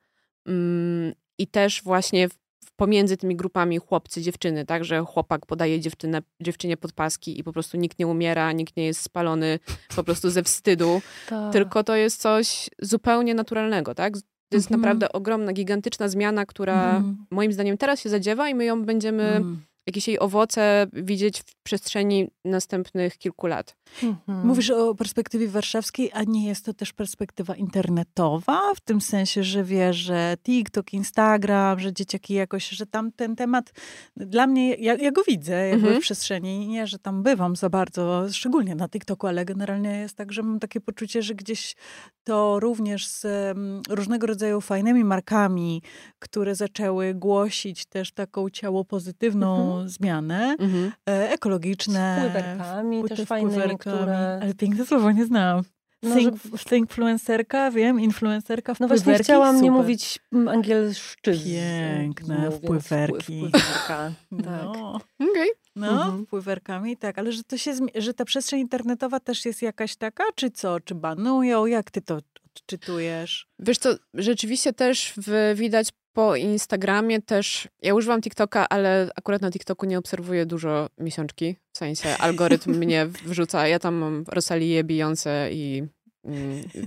mm, 0.48 1.14
i 1.38 1.48
też 1.48 1.84
właśnie 1.84 2.30
w, 2.30 2.36
pomiędzy 2.76 3.18
tymi 3.18 3.36
grupami 3.36 3.78
chłopcy, 3.78 4.22
dziewczyny, 4.22 4.66
tak, 4.66 4.86
że 4.86 5.00
chłopak 5.06 5.46
podaje 5.46 5.80
dziewczynę, 5.80 6.22
dziewczynie 6.42 6.78
podpaski 6.78 7.40
i 7.40 7.44
po 7.44 7.54
prostu 7.54 7.78
nikt 7.78 8.00
nie 8.00 8.08
umiera, 8.08 8.52
nikt 8.52 8.78
nie 8.78 8.86
jest 8.86 9.02
spalony 9.02 9.60
po 9.96 10.04
prostu 10.04 10.30
ze 10.30 10.44
wstydu, 10.44 11.02
Tak. 11.30 11.54
tylko 11.54 11.84
to 11.84 11.96
jest 11.96 12.22
coś 12.22 12.70
zupełnie 12.82 13.34
naturalnego, 13.36 13.96
tak? 13.96 14.14
To 14.50 14.58
jest 14.58 14.68
Mhm. 14.72 14.82
naprawdę 14.82 15.12
ogromna, 15.12 15.54
gigantyczna 15.54 16.08
zmiana, 16.10 16.46
która 16.46 16.96
Mhm. 16.96 17.26
moim 17.32 17.54
zdaniem 17.54 17.78
teraz 17.78 18.02
się 18.02 18.10
zadziewa 18.10 18.50
i 18.50 18.56
my 18.56 18.66
ją 18.66 18.84
będziemy, 18.86 19.24
Mm. 19.24 19.62
Jakieś 19.88 20.08
jej 20.08 20.20
owoce 20.20 20.88
widzieć 20.94 21.40
w 21.40 21.56
przestrzeni 21.64 22.28
następnych 22.46 23.18
kilku 23.18 23.48
lat. 23.48 23.78
Mhm. 24.04 24.48
Mówisz 24.48 24.70
o 24.70 24.96
perspektywie 24.96 25.48
warszawskiej, 25.48 26.12
a 26.14 26.24
nie 26.24 26.48
jest 26.48 26.66
to 26.66 26.74
też 26.74 26.94
perspektywa 26.94 27.56
internetowa? 27.56 28.62
W 28.76 28.82
tym 28.82 29.02
sensie, 29.02 29.44
że 29.44 29.64
wiesz, 29.64 29.98
że 29.98 30.38
TikTok, 30.44 30.94
Instagram, 30.94 31.80
że 31.80 31.94
dzieciaki 31.94 32.34
jakoś, 32.34 32.70
że 32.70 32.86
tam 32.86 33.12
ten 33.12 33.36
temat 33.36 33.72
dla 34.18 34.48
mnie, 34.48 34.76
ja, 34.76 34.96
ja 34.96 35.12
go 35.12 35.24
widzę 35.28 35.68
jakby 35.68 35.86
Mhm. 35.86 36.02
w 36.02 36.04
przestrzeni. 36.04 36.68
Nie, 36.68 36.88
że 36.88 37.00
tam 37.00 37.24
bywam 37.24 37.56
za 37.56 37.70
bardzo, 37.70 38.26
szczególnie 38.32 38.76
na 38.76 38.90
TikToku, 38.90 39.28
ale 39.28 39.46
generalnie 39.46 40.00
jest 40.00 40.18
tak, 40.18 40.32
że 40.32 40.44
mam 40.44 40.60
takie 40.60 40.82
poczucie, 40.82 41.22
że 41.22 41.36
gdzieś 41.36 41.76
to 42.24 42.60
również 42.60 43.08
z 43.08 43.26
em, 43.26 43.82
różnego 43.90 44.28
rodzaju 44.28 44.62
fajnymi 44.62 45.04
markami, 45.04 45.82
które 46.20 46.56
zaczęły 46.56 47.14
głosić 47.14 47.86
też 47.86 48.12
taką 48.12 48.50
ciało 48.50 48.86
pozytywną 48.86 49.75
zmianę, 49.86 50.56
Mhm. 50.60 50.92
e, 51.10 51.30
ekologiczne. 51.32 52.18
Z 52.20 52.24
pływerkami 52.34 53.04
też 53.04 53.22
fajnymi, 53.22 53.52
wpływerkami. 53.54 53.98
które... 53.98 54.40
Ale 54.42 54.54
piękne 54.54 54.86
słowo, 54.86 55.12
nie 55.12 55.26
znałam. 55.26 55.64
No, 56.04 56.16
Think, 56.16 56.36
Thinkfluencerka, 56.70 57.72
wiem, 57.72 58.00
influencerka, 58.00 58.74
No 58.80 58.88
właśnie 58.88 59.02
wpływerki, 59.02 59.24
chciałam 59.24 59.62
nie 59.62 59.72
mówić 59.72 60.20
angielszczyzny. 60.50 61.96
Piękne, 62.00 62.36
mówiąc 62.36 62.56
wpływerki. 62.56 63.18
wpływ- 63.18 63.50
Wpływerka, 63.50 64.12
tak. 64.46 64.64
No, 64.64 65.00
Okej. 65.32 65.50
no 65.76 65.92
Mhm. 65.92 66.26
wpływerkami, 66.26 66.98
tak. 66.98 67.20
Ale 67.20 67.32
że, 67.32 67.44
to 67.44 67.58
się, 67.58 67.74
że 67.96 68.14
ta 68.14 68.26
przestrzeń 68.26 68.60
internetowa 68.60 69.20
też 69.20 69.46
jest 69.46 69.62
jakaś 69.62 69.96
taka, 69.96 70.24
czy 70.36 70.52
co? 70.52 70.80
Czy 70.80 70.96
banują? 70.96 71.66
Jak 71.66 71.92
ty 71.92 72.02
to 72.02 72.18
odczytujesz? 72.56 73.48
Wiesz 73.60 73.78
co, 73.78 73.90
rzeczywiście 74.14 74.74
też 74.74 75.14
w, 75.18 75.54
widać 75.56 75.90
po 76.16 76.36
Instagramie 76.36 77.22
też, 77.22 77.68
ja 77.82 77.94
używam 77.94 78.22
TikToka, 78.22 78.70
ale 78.70 79.10
akurat 79.16 79.42
na 79.42 79.52
TikToku 79.52 79.86
nie 79.86 79.98
obserwuję 79.98 80.46
dużo 80.46 80.90
miesiączki, 80.98 81.56
w 81.74 81.78
sensie 81.78 82.18
algorytm 82.18 82.78
mnie 82.84 83.06
wrzuca, 83.06 83.68
ja 83.68 83.80
tam 83.80 83.96
mam 83.96 84.24
Rosalię, 84.28 84.84
Beyoncé 84.84 85.50
i 85.52 85.84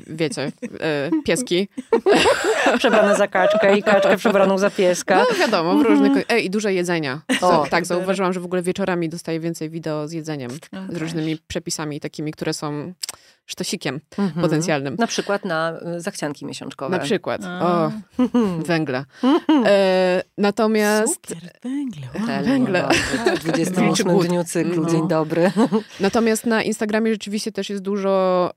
wiecie, 0.06 0.52
e, 0.80 1.10
pieski. 1.24 1.68
Przebrane 2.78 3.16
za 3.16 3.28
kaczkę 3.28 3.78
i 3.78 3.82
kaczkę 3.82 4.16
przebraną 4.16 4.58
za 4.58 4.70
pieska. 4.70 5.24
No 5.30 5.38
wiadomo, 5.38 5.76
w 5.78 5.82
różnych... 5.82 6.24
Ej, 6.28 6.46
i 6.46 6.50
dużo 6.50 6.68
jedzenia. 6.68 7.20
O, 7.40 7.66
tak, 7.70 7.86
zauważyłam, 7.86 8.32
że 8.32 8.40
w 8.40 8.44
ogóle 8.44 8.62
wieczorami 8.62 9.08
dostaję 9.08 9.40
więcej 9.40 9.70
wideo 9.70 10.08
z 10.08 10.12
jedzeniem, 10.12 10.50
z 10.50 10.56
Okej. 10.56 10.98
różnymi 10.98 11.38
przepisami 11.48 12.00
takimi, 12.00 12.32
które 12.32 12.52
są 12.54 12.92
sztosikiem 13.46 14.00
Mhm. 14.18 14.42
potencjalnym. 14.42 14.96
Na 14.98 15.06
przykład 15.06 15.44
na 15.44 15.72
y, 15.96 16.00
zachcianki 16.00 16.46
miesiączkowe. 16.46 16.96
Na 16.98 17.04
przykład. 17.04 17.40
A. 17.44 17.66
O, 17.86 17.92
węgla. 18.66 19.04
E, 19.66 20.22
natomiast 20.38 21.26
Cukier, 21.26 21.50
węgle. 21.64 22.02
wow. 22.14 22.26
Węgle. 22.44 22.88
Węgle. 22.88 22.88
W 23.36 23.38
28 23.44 24.08
Głód. 24.08 24.26
dniu 24.26 24.44
cyklu. 24.44 24.82
No. 24.82 24.90
Dzień 24.90 25.08
dobry. 25.08 25.50
Natomiast 26.00 26.46
na 26.46 26.62
Instagramie 26.62 27.12
rzeczywiście 27.12 27.52
też 27.52 27.70
jest 27.70 27.82
dużo, 27.82 28.50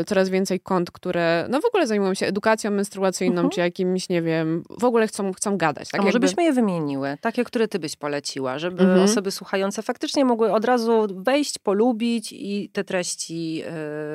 y, 0.00 0.04
coraz 0.04 0.27
więcej 0.30 0.60
kont, 0.60 0.90
które 0.90 1.46
no 1.50 1.60
w 1.60 1.64
ogóle 1.64 1.86
zajmują 1.86 2.14
się 2.14 2.26
edukacją 2.26 2.70
menstruacyjną, 2.70 3.34
Mhm. 3.34 3.50
czy 3.50 3.60
jakimś, 3.60 4.08
nie 4.08 4.22
wiem, 4.22 4.64
w 4.80 4.84
ogóle 4.84 5.06
chcą, 5.06 5.32
chcą 5.32 5.56
gadać. 5.56 5.88
Tak 5.88 6.00
A 6.00 6.04
może 6.04 6.16
jakby- 6.16 6.26
byśmy 6.26 6.42
je 6.44 6.52
wymieniły? 6.52 7.16
Takie, 7.20 7.44
które 7.44 7.68
ty 7.68 7.78
byś 7.78 7.96
poleciła, 7.96 8.58
żeby 8.58 8.82
Mhm. 8.82 9.02
osoby 9.02 9.30
słuchające 9.30 9.82
faktycznie 9.82 10.24
mogły 10.24 10.52
od 10.52 10.64
razu 10.64 11.06
wejść, 11.16 11.58
polubić 11.58 12.32
i 12.32 12.70
te 12.72 12.84
treści 12.84 13.62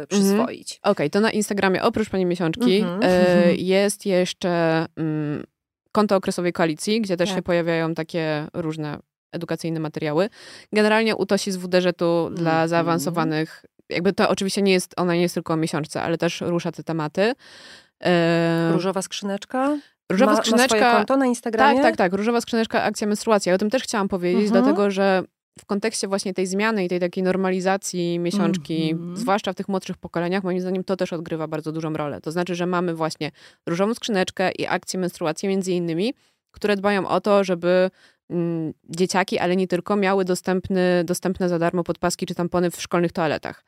y, 0.03 0.07
przyswoić. 0.07 0.79
Okej, 0.83 1.09
to 1.09 1.19
na 1.19 1.31
Instagramie 1.31 1.83
oprócz 1.83 2.09
Pani 2.09 2.25
Miesiączki 2.25 2.77
Mhm. 2.77 2.99
e, 3.03 3.53
jest 3.55 4.05
jeszcze 4.05 4.85
mm, 4.95 5.43
konto 5.91 6.15
okresowej 6.15 6.53
koalicji, 6.53 7.01
gdzie 7.01 7.17
też 7.17 7.29
Tak. 7.29 7.37
się 7.37 7.41
pojawiają 7.41 7.93
takie 7.93 8.47
różne 8.53 8.97
edukacyjne 9.31 9.79
materiały. 9.79 10.29
Generalnie 10.73 11.15
u 11.15 11.25
Tosi 11.25 11.51
z 11.51 11.57
WDŻ-u 11.57 12.29
dla 12.29 12.51
Mhm. 12.51 12.67
zaawansowanych, 12.69 13.65
jakby 13.93 14.13
to 14.13 14.29
oczywiście 14.29 14.61
nie 14.61 14.71
jest, 14.73 14.93
ona 14.97 15.15
nie 15.15 15.21
jest 15.21 15.33
tylko 15.33 15.53
o 15.53 15.57
miesiączce, 15.57 16.01
ale 16.01 16.17
też 16.17 16.41
rusza 16.41 16.71
te 16.71 16.83
tematy. 16.83 17.33
Różowa 18.71 19.01
skrzyneczka? 19.01 19.77
Różowa 20.11 20.31
ma, 20.31 20.37
Ma 20.37 20.43
skrzyneczka 20.43 20.95
konto 20.97 21.17
na 21.17 21.25
Instagramie? 21.25 21.75
Tak, 21.75 21.83
tak, 21.83 21.95
tak. 21.97 22.13
Różowa 22.13 22.41
skrzyneczka, 22.41 22.83
akcja 22.83 23.07
menstruacji. 23.07 23.49
Ja 23.49 23.55
o 23.55 23.57
tym 23.57 23.69
też 23.69 23.83
chciałam 23.83 24.07
powiedzieć, 24.07 24.45
Mhm. 24.45 24.63
dlatego 24.63 24.91
że 24.91 25.23
w 25.59 25.65
kontekście 25.65 26.07
właśnie 26.07 26.33
tej 26.33 26.47
zmiany 26.47 26.85
i 26.85 26.89
tej 26.89 26.99
takiej 26.99 27.23
normalizacji 27.23 28.19
miesiączki, 28.19 28.91
Mhm. 28.91 29.17
zwłaszcza 29.17 29.53
w 29.53 29.55
tych 29.55 29.67
młodszych 29.67 29.97
pokoleniach, 29.97 30.43
moim 30.43 30.59
zdaniem 30.59 30.83
to 30.83 30.95
też 30.95 31.13
odgrywa 31.13 31.47
bardzo 31.47 31.71
dużą 31.71 31.93
rolę. 31.93 32.21
To 32.21 32.31
znaczy, 32.31 32.55
że 32.55 32.65
mamy 32.65 32.95
właśnie 32.95 33.31
różową 33.67 33.93
skrzyneczkę 33.93 34.51
i 34.51 34.67
akcję 34.67 34.99
menstruacji 34.99 35.49
między 35.49 35.71
innymi, 35.71 36.13
które 36.51 36.75
dbają 36.75 37.07
o 37.07 37.21
to, 37.21 37.43
żeby 37.43 37.89
dzieciaki, 38.89 39.39
ale 39.39 39.55
nie 39.55 39.67
tylko, 39.67 39.95
miały 39.95 40.25
dostępny, 40.25 41.03
dostępne 41.03 41.49
za 41.49 41.59
darmo 41.59 41.83
podpaski 41.83 42.25
czy 42.25 42.35
tampony 42.35 42.71
w 42.71 42.81
szkolnych 42.81 43.11
toaletach. 43.11 43.63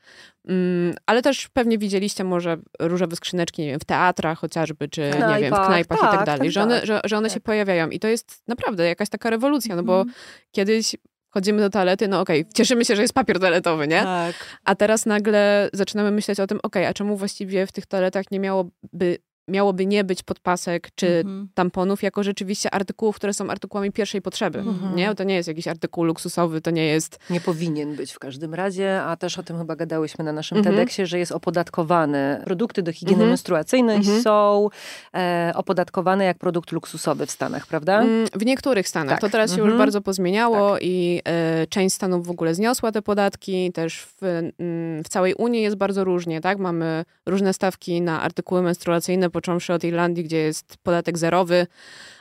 Mm, 0.47 0.95
ale 1.05 1.21
też 1.21 1.47
pewnie 1.47 1.77
widzieliście 1.77 2.24
może 2.24 2.57
różowe 2.79 3.15
skrzyneczki, 3.15 3.62
nie 3.62 3.67
wiem, 3.67 3.79
w 3.79 3.85
teatrach 3.85 4.39
chociażby, 4.39 4.88
czy 4.88 5.01
nie 5.01 5.12
wiem, 5.12 5.21
w 5.21 5.25
knajpach, 5.25 5.67
knajpach 5.67 5.97
i 5.97 6.01
tak, 6.01 6.12
tak 6.12 6.25
dalej, 6.25 6.47
tak, 6.47 6.51
że 6.51 6.63
one, 6.63 6.75
tak. 6.75 6.85
że, 6.85 7.01
że 7.03 7.17
one 7.17 7.29
się 7.29 7.33
Tak. 7.35 7.43
pojawiają. 7.43 7.89
I 7.89 8.00
to 8.00 8.07
jest 8.07 8.41
naprawdę 8.47 8.88
jakaś 8.88 9.09
taka 9.09 9.29
rewolucja, 9.29 9.75
no 9.75 9.83
bo 9.83 10.00
Mhm. 10.00 10.15
kiedyś 10.51 10.95
chodzimy 11.29 11.62
do 11.62 11.69
toalety, 11.69 12.07
no 12.07 12.19
okej, 12.21 12.45
cieszymy 12.53 12.85
się, 12.85 12.95
że 12.95 13.01
jest 13.01 13.13
papier 13.13 13.39
toaletowy, 13.39 13.88
nie? 13.88 14.01
Tak. 14.01 14.35
A 14.63 14.75
teraz 14.75 15.05
nagle 15.05 15.69
zaczynamy 15.74 16.12
myśleć 16.12 16.39
o 16.39 16.47
tym, 16.47 16.59
okej, 16.63 16.85
a 16.85 16.93
czemu 16.93 17.17
właściwie 17.17 17.67
w 17.67 17.71
tych 17.71 17.85
toaletach 17.85 18.31
nie 18.31 18.39
miałoby 18.39 19.17
miałoby 19.47 19.85
nie 19.85 20.03
być 20.03 20.23
podpasek 20.23 20.89
czy 20.95 21.07
Mhm. 21.07 21.49
tamponów 21.53 22.03
jako 22.03 22.23
rzeczywiście 22.23 22.73
artykułów, 22.73 23.15
które 23.15 23.33
są 23.33 23.49
artykułami 23.49 23.91
pierwszej 23.91 24.21
potrzeby. 24.21 24.59
Mhm. 24.59 24.95
Nie? 24.95 25.15
To 25.15 25.23
nie 25.23 25.35
jest 25.35 25.47
jakiś 25.47 25.67
artykuł 25.67 26.03
luksusowy, 26.03 26.61
to 26.61 26.71
nie 26.71 26.85
jest... 26.85 27.19
Nie 27.29 27.41
powinien 27.41 27.95
być 27.95 28.11
w 28.11 28.19
każdym 28.19 28.53
razie, 28.53 29.01
a 29.01 29.15
też 29.17 29.39
o 29.39 29.43
tym 29.43 29.57
chyba 29.57 29.75
gadałyśmy 29.75 30.23
na 30.25 30.31
naszym 30.33 30.57
Mhm. 30.57 30.75
TEDxie, 30.75 31.05
że 31.05 31.19
jest 31.19 31.31
opodatkowany. 31.31 32.41
Produkty 32.45 32.83
do 32.83 32.91
higieny 32.93 33.13
Mhm. 33.13 33.29
menstruacyjnej 33.29 33.95
Mhm. 33.97 34.21
są 34.21 34.69
e, 35.15 35.51
opodatkowane 35.55 36.25
jak 36.25 36.37
produkt 36.37 36.71
luksusowy 36.71 37.25
w 37.25 37.31
Stanach, 37.31 37.67
prawda? 37.67 38.01
Mm, 38.01 38.27
W 38.33 38.45
niektórych 38.45 38.87
stanach. 38.87 39.09
Tak. 39.09 39.21
To 39.21 39.29
teraz 39.29 39.49
się 39.51 39.53
Mhm. 39.55 39.69
już 39.69 39.77
bardzo 39.77 40.01
pozmieniało 40.01 40.79
i 40.81 41.21
e, 41.25 41.67
część 41.67 41.95
stanów 41.95 42.27
w 42.27 42.29
ogóle 42.31 42.55
zniosła 42.55 42.91
te 42.91 43.01
podatki. 43.01 43.71
Też 43.71 44.01
w, 44.01 44.23
mm, 44.23 45.03
w 45.03 45.09
całej 45.09 45.33
Unii 45.33 45.61
jest 45.61 45.75
bardzo 45.75 46.03
różnie, 46.03 46.41
tak? 46.41 46.57
Mamy 46.59 47.05
różne 47.25 47.53
stawki 47.53 48.01
na 48.01 48.21
artykuły 48.21 48.61
menstruacyjne, 48.61 49.29
począwszy 49.35 49.73
od 49.73 49.83
Irlandii, 49.83 50.23
gdzie 50.23 50.37
jest 50.37 50.77
podatek 50.83 51.17
zerowy, 51.17 51.67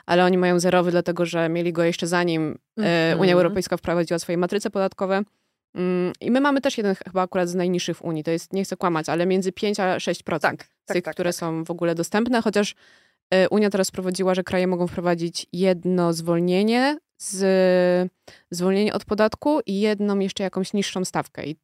ale 0.06 0.25
oni 0.25 0.38
mają 0.38 0.61
zerowy, 0.61 0.90
dlatego 0.90 1.26
że 1.26 1.49
mieli 1.49 1.73
go 1.73 1.85
jeszcze 1.85 2.06
zanim 2.06 2.59
e, 2.78 3.04
Mhm. 3.04 3.21
Unia 3.21 3.33
Europejska 3.35 3.76
wprowadziła 3.76 4.18
swoje 4.18 4.38
matryce 4.38 4.71
podatkowe. 4.71 5.23
Mm, 5.75 6.12
I 6.21 6.30
my 6.30 6.40
mamy 6.40 6.61
też 6.61 6.78
jeden 6.78 6.94
chyba 6.94 7.23
akurat 7.23 7.49
z 7.49 7.54
najniższych 7.54 7.97
w 7.97 8.02
Unii. 8.02 8.25
To 8.25 8.30
jest, 8.30 8.52
nie 8.52 8.64
chcę 8.64 8.76
kłamać, 8.76 9.09
ale 9.09 9.26
między 9.26 9.52
5 9.52 9.80
a 9.80 9.97
6% 9.97 10.40
Tak, 10.40 10.64
z 10.64 10.87
tak, 10.87 10.94
tych, 10.94 11.04
tak, 11.04 11.14
które 11.14 11.30
tak. 11.30 11.37
są 11.37 11.64
w 11.64 11.71
ogóle 11.71 11.94
dostępne, 11.94 12.42
chociaż 12.42 12.75
e, 13.30 13.49
Unia 13.49 13.71
teraz 13.71 13.88
wprowadziła, 13.88 14.35
że 14.35 14.44
kraje 14.44 14.66
mogą 14.66 14.87
wprowadzić 14.87 15.47
jedno 15.52 16.12
zwolnienie 16.12 16.99
z 17.18 18.11
zwolnienie 18.50 18.94
od 18.94 19.04
podatku 19.04 19.61
i 19.66 19.80
jedną 19.80 20.18
jeszcze 20.18 20.42
jakąś 20.42 20.73
niższą 20.73 21.04
stawkę. 21.04 21.47
I 21.47 21.56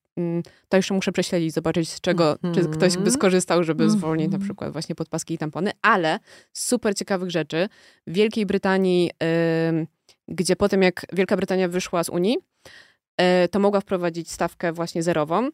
to 0.68 0.76
jeszcze 0.76 0.94
muszę 0.94 1.12
prześledzić, 1.12 1.54
zobaczyć 1.54 1.88
z 1.90 2.00
czego, 2.00 2.36
czy 2.42 2.48
Mhm. 2.60 2.70
ktoś 2.70 2.96
by 2.96 3.10
skorzystał, 3.10 3.64
żeby 3.64 3.84
Mhm. 3.84 3.98
zwolnić 3.98 4.32
na 4.32 4.38
przykład 4.38 4.72
właśnie 4.72 4.94
podpaski 4.94 5.34
i 5.34 5.38
tampony, 5.38 5.70
ale 5.82 6.18
super 6.52 6.94
ciekawych 6.94 7.30
rzeczy 7.30 7.68
w 8.06 8.12
Wielkiej 8.12 8.46
Brytanii, 8.46 9.10
gdzie 10.28 10.56
potem 10.56 10.82
jak 10.82 11.06
Wielka 11.12 11.36
Brytania 11.36 11.68
wyszła 11.68 12.04
z 12.04 12.08
Unii, 12.08 12.38
y, 13.20 13.48
to 13.48 13.58
mogła 13.58 13.80
wprowadzić 13.80 14.30
stawkę 14.30 14.72
właśnie 14.72 15.02
zerową 15.02 15.48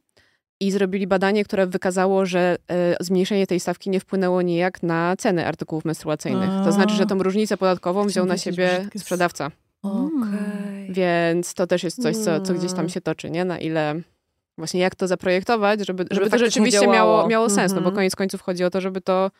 i 0.60 0.70
zrobili 0.70 1.06
badanie, 1.06 1.44
które 1.44 1.66
wykazało, 1.66 2.26
że 2.26 2.56
y, 3.00 3.04
zmniejszenie 3.04 3.46
tej 3.46 3.60
stawki 3.60 3.90
nie 3.90 4.00
wpłynęło 4.00 4.42
nijak 4.42 4.82
na 4.82 5.14
ceny 5.18 5.46
artykułów 5.46 5.84
menstruacyjnych. 5.84 6.50
To 6.64 6.72
znaczy, 6.72 6.94
że 6.94 7.06
tą 7.06 7.22
różnicę 7.22 7.56
podatkową 7.56 8.06
wziął 8.06 8.26
na 8.26 8.36
siebie 8.38 8.88
sprzedawca. 8.98 9.50
Okej. 9.82 10.92
Więc 10.92 11.54
to 11.54 11.66
też 11.66 11.82
jest 11.84 12.02
coś, 12.02 12.16
co, 12.16 12.40
co 12.40 12.54
gdzieś 12.54 12.70
tam 12.70 12.80
Mm. 12.80 12.88
się 12.90 13.00
toczy, 13.00 13.30
nie? 13.30 13.44
Na 13.44 13.58
ile 13.58 13.94
właśnie 14.58 14.80
jak 14.80 14.94
to 14.94 15.06
zaprojektować, 15.06 15.86
żeby, 15.86 16.04
żeby, 16.10 16.24
to 16.26 16.30
faktycznie 16.30 16.46
rzeczywiście 16.46 16.86
miało, 16.86 17.26
miało 17.28 17.50
sens, 17.50 17.72
no 17.72 17.76
bo 17.76 17.78
Mhm. 17.78 17.94
koniec 17.96 18.16
końców 18.16 18.40
chodzi 18.42 18.64
o 18.64 18.70
to, 18.70 18.80
żeby 18.80 19.00
to 19.00 19.30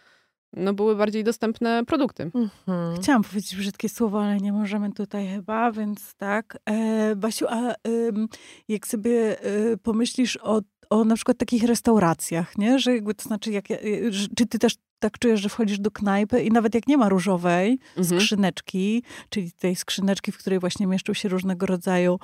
no, 0.52 0.74
były 0.74 0.96
bardziej 0.96 1.24
dostępne 1.24 1.84
produkty. 1.84 2.22
Mhm. 2.34 2.96
Chciałam 3.02 3.22
powiedzieć 3.22 3.56
brzydkie 3.56 3.88
słowo, 3.88 4.22
ale 4.22 4.36
nie 4.36 4.52
możemy 4.52 4.92
tutaj 4.92 5.28
chyba, 5.28 5.72
więc 5.72 6.14
tak. 6.14 6.58
E, 6.66 7.16
Basiu, 7.16 7.46
a 7.48 7.74
ym, 7.88 8.28
jak 8.68 8.86
sobie 8.86 9.46
y, 9.46 9.78
pomyślisz 9.82 10.36
o, 10.42 10.60
o 10.90 11.04
na 11.04 11.14
przykład 11.14 11.38
takich 11.38 11.62
restauracjach, 11.64 12.58
nie? 12.58 12.78
Że 12.78 12.94
jakby 12.94 13.14
to 13.14 13.22
znaczy, 13.22 13.50
jak, 13.52 13.70
ja- 13.70 13.78
że- 14.10 14.28
czy 14.36 14.46
ty 14.46 14.58
też 14.58 14.74
tak 14.98 15.18
czujesz, 15.18 15.40
że 15.40 15.48
wchodzisz 15.48 15.78
do 15.78 15.90
knajpy 15.90 16.42
i 16.42 16.50
nawet 16.50 16.74
jak 16.74 16.86
nie 16.88 16.96
ma 16.96 17.08
różowej 17.08 17.78
Mhm. 17.96 18.20
skrzyneczki, 18.20 19.02
czyli 19.28 19.52
tej 19.52 19.76
skrzyneczki, 19.76 20.32
w 20.32 20.38
której 20.38 20.58
właśnie 20.58 20.86
mieszczą 20.86 21.14
się 21.14 21.28
różnego 21.28 21.66
rodzaju 21.66 22.18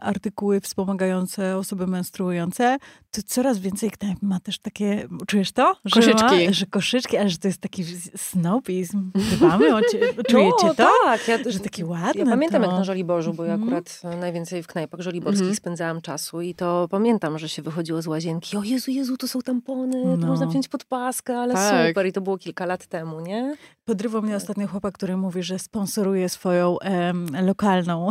artykuły 0.00 0.60
wspomagające 0.60 1.56
osoby 1.56 1.86
menstruujące, 1.86 2.76
to 3.10 3.22
coraz 3.26 3.58
więcej 3.58 3.90
knajp 3.90 4.18
ma 4.22 4.40
też 4.40 4.58
takie, 4.58 5.08
czujesz 5.26 5.52
to? 5.52 5.76
Że 5.84 5.94
Koszyczki. 6.00 6.46
Ma, 6.46 6.52
że 6.52 6.66
koszyczki, 6.66 7.16
ale 7.16 7.28
że 7.28 7.38
to 7.38 7.48
jest 7.48 7.60
taki 7.60 7.84
snobizm. 8.16 9.10
Dbamy 9.36 9.76
o 9.76 9.80
cie, 9.82 9.98
czujecie 10.30 10.66
no, 10.66 10.74
to? 10.74 10.88
Tak, 11.04 11.28
ja, 11.28 11.38
Że 11.46 11.60
takie 11.60 11.86
ładne 11.86 12.20
Ja 12.24 12.30
pamiętam 12.30 12.62
to. 12.62 12.68
jak 12.68 12.78
na 12.78 12.84
Żoliborzu, 12.84 13.34
bo 13.34 13.44
ja 13.44 13.52
Mhm. 13.54 13.68
akurat 13.68 14.00
e, 14.04 14.16
najwięcej 14.16 14.62
w 14.62 14.66
knajpach 14.66 15.00
żoliborskich 15.00 15.40
Mhm. 15.40 15.56
spędzałam 15.56 16.00
czasu 16.00 16.40
i 16.40 16.54
to 16.54 16.86
pamiętam, 16.90 17.38
że 17.38 17.48
się 17.48 17.62
wychodziło 17.62 18.02
z 18.02 18.06
łazienki. 18.06 18.56
O 18.56 18.62
Jezu, 18.62 18.90
Jezu, 18.90 19.16
to 19.16 19.28
są 19.28 19.40
tampony, 19.42 20.02
to 20.02 20.16
No. 20.16 20.26
można 20.26 20.46
wziąć 20.46 20.68
podpaskę, 20.68 21.38
ale 21.38 21.54
Tak. 21.54 21.88
super. 21.88 22.06
I 22.06 22.12
to 22.12 22.20
było 22.20 22.38
kilka 22.38 22.66
lat 22.66 22.86
temu, 22.86 23.20
nie? 23.20 23.56
Podrywał 23.88 24.22
mnie 24.22 24.36
ostatnio 24.36 24.66
chłopak, 24.68 24.94
który 24.94 25.16
mówi, 25.16 25.42
że 25.42 25.58
sponsoruje 25.58 26.28
swoją 26.28 26.78
em, 26.78 27.26
lokalną, 27.46 28.10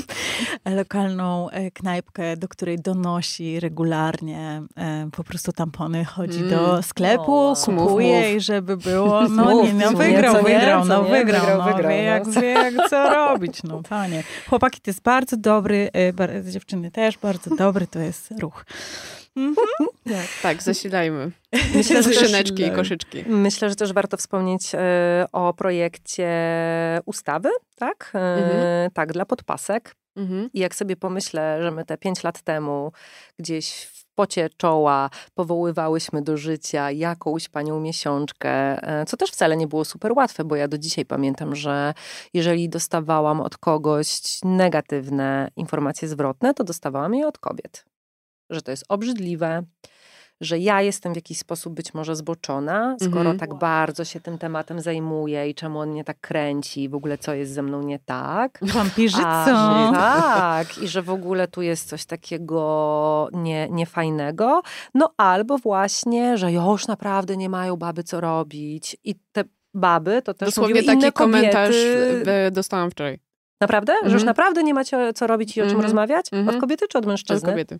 lokalną 0.76 1.50
e, 1.50 1.70
knajpkę, 1.70 2.36
do 2.36 2.48
której 2.48 2.78
donosi 2.78 3.60
regularnie 3.60 4.62
e, 4.76 5.08
po 5.12 5.24
prostu 5.24 5.52
tampony. 5.52 6.04
Chodzi 6.04 6.38
Mm. 6.38 6.50
do 6.50 6.82
sklepu, 6.82 7.38
O, 7.38 7.54
kupuje 7.66 8.34
i 8.36 8.40
żeby 8.40 8.76
było, 8.76 9.20
no 9.28 9.44
Smooth, 9.44 9.64
nie, 9.64 9.72
no 9.74 9.88
smooth, 9.88 10.02
wygrał, 10.02 10.42
wygrał, 10.44 10.84
no 10.84 11.04
nie? 11.04 11.10
wygrał, 11.10 11.40
Wygrał, 11.40 11.58
no 11.58 11.64
wygrał, 11.64 11.90
wie 11.90 12.02
jak, 12.02 12.26
no. 12.26 12.40
wie 12.40 12.48
jak 12.50 12.74
co 12.90 13.10
robić, 13.10 13.62
no 13.62 13.82
panie. 13.88 14.22
Chłopaki, 14.48 14.80
to 14.80 14.90
jest 14.90 15.02
bardzo 15.02 15.36
dobry, 15.36 15.90
e, 15.92 16.12
bar, 16.12 16.30
dziewczyny 16.44 16.90
też 16.90 17.18
bardzo 17.18 17.56
dobry, 17.56 17.86
to 17.86 17.98
jest 17.98 18.30
ruch. 18.40 18.64
Mhm. 19.36 19.66
Tak. 20.04 20.26
Tak, 20.42 20.62
zasilajmy. 20.62 21.30
Myślę, 21.74 22.02
że 22.02 22.12
Skrzyneczki 22.14 22.62
i 22.62 22.70
koszyczki. 22.70 23.24
Myślę, 23.26 23.68
że 23.70 23.76
też 23.76 23.92
warto 23.92 24.16
wspomnieć 24.16 24.74
e, 24.74 25.26
o 25.32 25.54
projekcie 25.54 26.28
ustawy, 27.06 27.48
tak? 27.76 28.10
E, 28.14 28.34
Mhm. 28.34 28.90
Tak, 28.90 29.12
dla 29.12 29.24
podpasek. 29.24 29.94
Mhm. 30.16 30.50
I 30.52 30.58
jak 30.58 30.74
sobie 30.74 30.96
pomyślę, 30.96 31.58
że 31.62 31.70
my 31.70 31.84
te 31.84 31.98
pięć 31.98 32.22
lat 32.24 32.42
temu 32.42 32.92
gdzieś 33.38 33.82
w 33.84 34.04
pocie 34.14 34.48
czoła 34.56 35.10
powoływałyśmy 35.34 36.22
do 36.22 36.36
życia 36.36 36.90
jakąś 36.90 37.48
panią 37.48 37.80
miesiączkę, 37.80 38.50
e, 38.50 39.04
co 39.06 39.16
też 39.16 39.30
wcale 39.30 39.56
nie 39.56 39.66
było 39.66 39.84
super 39.84 40.12
łatwe, 40.12 40.44
bo 40.44 40.56
ja 40.56 40.68
do 40.68 40.78
dzisiaj 40.78 41.04
pamiętam, 41.04 41.56
że 41.56 41.94
jeżeli 42.34 42.68
dostawałam 42.68 43.40
od 43.40 43.58
kogoś 43.58 44.20
negatywne 44.44 45.48
informacje 45.56 46.08
zwrotne, 46.08 46.54
to 46.54 46.64
dostawałam 46.64 47.14
je 47.14 47.28
od 47.28 47.38
kobiet. 47.38 47.84
Że 48.54 48.62
to 48.62 48.70
jest 48.70 48.84
obrzydliwe, 48.88 49.62
że 50.40 50.58
ja 50.58 50.82
jestem 50.82 51.12
w 51.12 51.16
jakiś 51.16 51.38
sposób 51.38 51.74
być 51.74 51.94
może 51.94 52.16
zboczona, 52.16 52.96
skoro 53.00 53.20
Mhm. 53.20 53.38
tak 53.38 53.54
bardzo 53.54 54.04
się 54.04 54.20
tym 54.20 54.38
tematem 54.38 54.80
zajmuję 54.80 55.48
i 55.48 55.54
czemu 55.54 55.78
on 55.78 55.88
mnie 55.90 56.04
tak 56.04 56.20
kręci, 56.20 56.88
w 56.88 56.94
ogóle 56.94 57.18
co 57.18 57.34
jest 57.34 57.52
ze 57.52 57.62
mną 57.62 57.82
nie 57.82 57.98
tak. 57.98 58.60
A, 59.26 59.44
że 59.46 59.92
tak, 59.96 60.78
i 60.78 60.88
że 60.88 61.02
w 61.02 61.10
ogóle 61.10 61.48
tu 61.48 61.62
jest 61.62 61.88
coś 61.88 62.04
takiego 62.04 63.28
nie, 63.32 63.68
niefajnego. 63.70 64.62
No 64.94 65.14
albo 65.16 65.58
właśnie, 65.58 66.38
że 66.38 66.52
już 66.52 66.86
naprawdę 66.86 67.36
nie 67.36 67.48
mają 67.48 67.76
baby 67.76 68.02
co 68.02 68.20
robić. 68.20 68.96
I 69.04 69.14
te 69.32 69.44
baby 69.74 70.22
to 70.22 70.34
też 70.34 70.48
Dosłownie 70.48 70.74
mówiły 70.74 71.00
taki 71.00 71.12
komentarz 71.12 71.74
e, 72.26 72.50
dostałam 72.50 72.90
wczoraj 72.90 73.18
Naprawdę? 73.60 73.92
Że 73.92 74.04
już 74.04 74.12
Mhm. 74.12 74.26
naprawdę 74.26 74.62
nie 74.62 74.74
macie 74.74 75.12
co 75.12 75.26
robić 75.26 75.56
i 75.56 75.60
o 75.60 75.64
czym 75.64 75.70
Mhm. 75.70 75.82
rozmawiać? 75.82 76.26
Mhm. 76.32 76.54
Od 76.56 76.60
kobiety 76.60 76.88
czy 76.88 76.98
od 76.98 77.04
od 77.04 77.08
mężczyzny? 77.08 77.48
kobiety. 77.50 77.78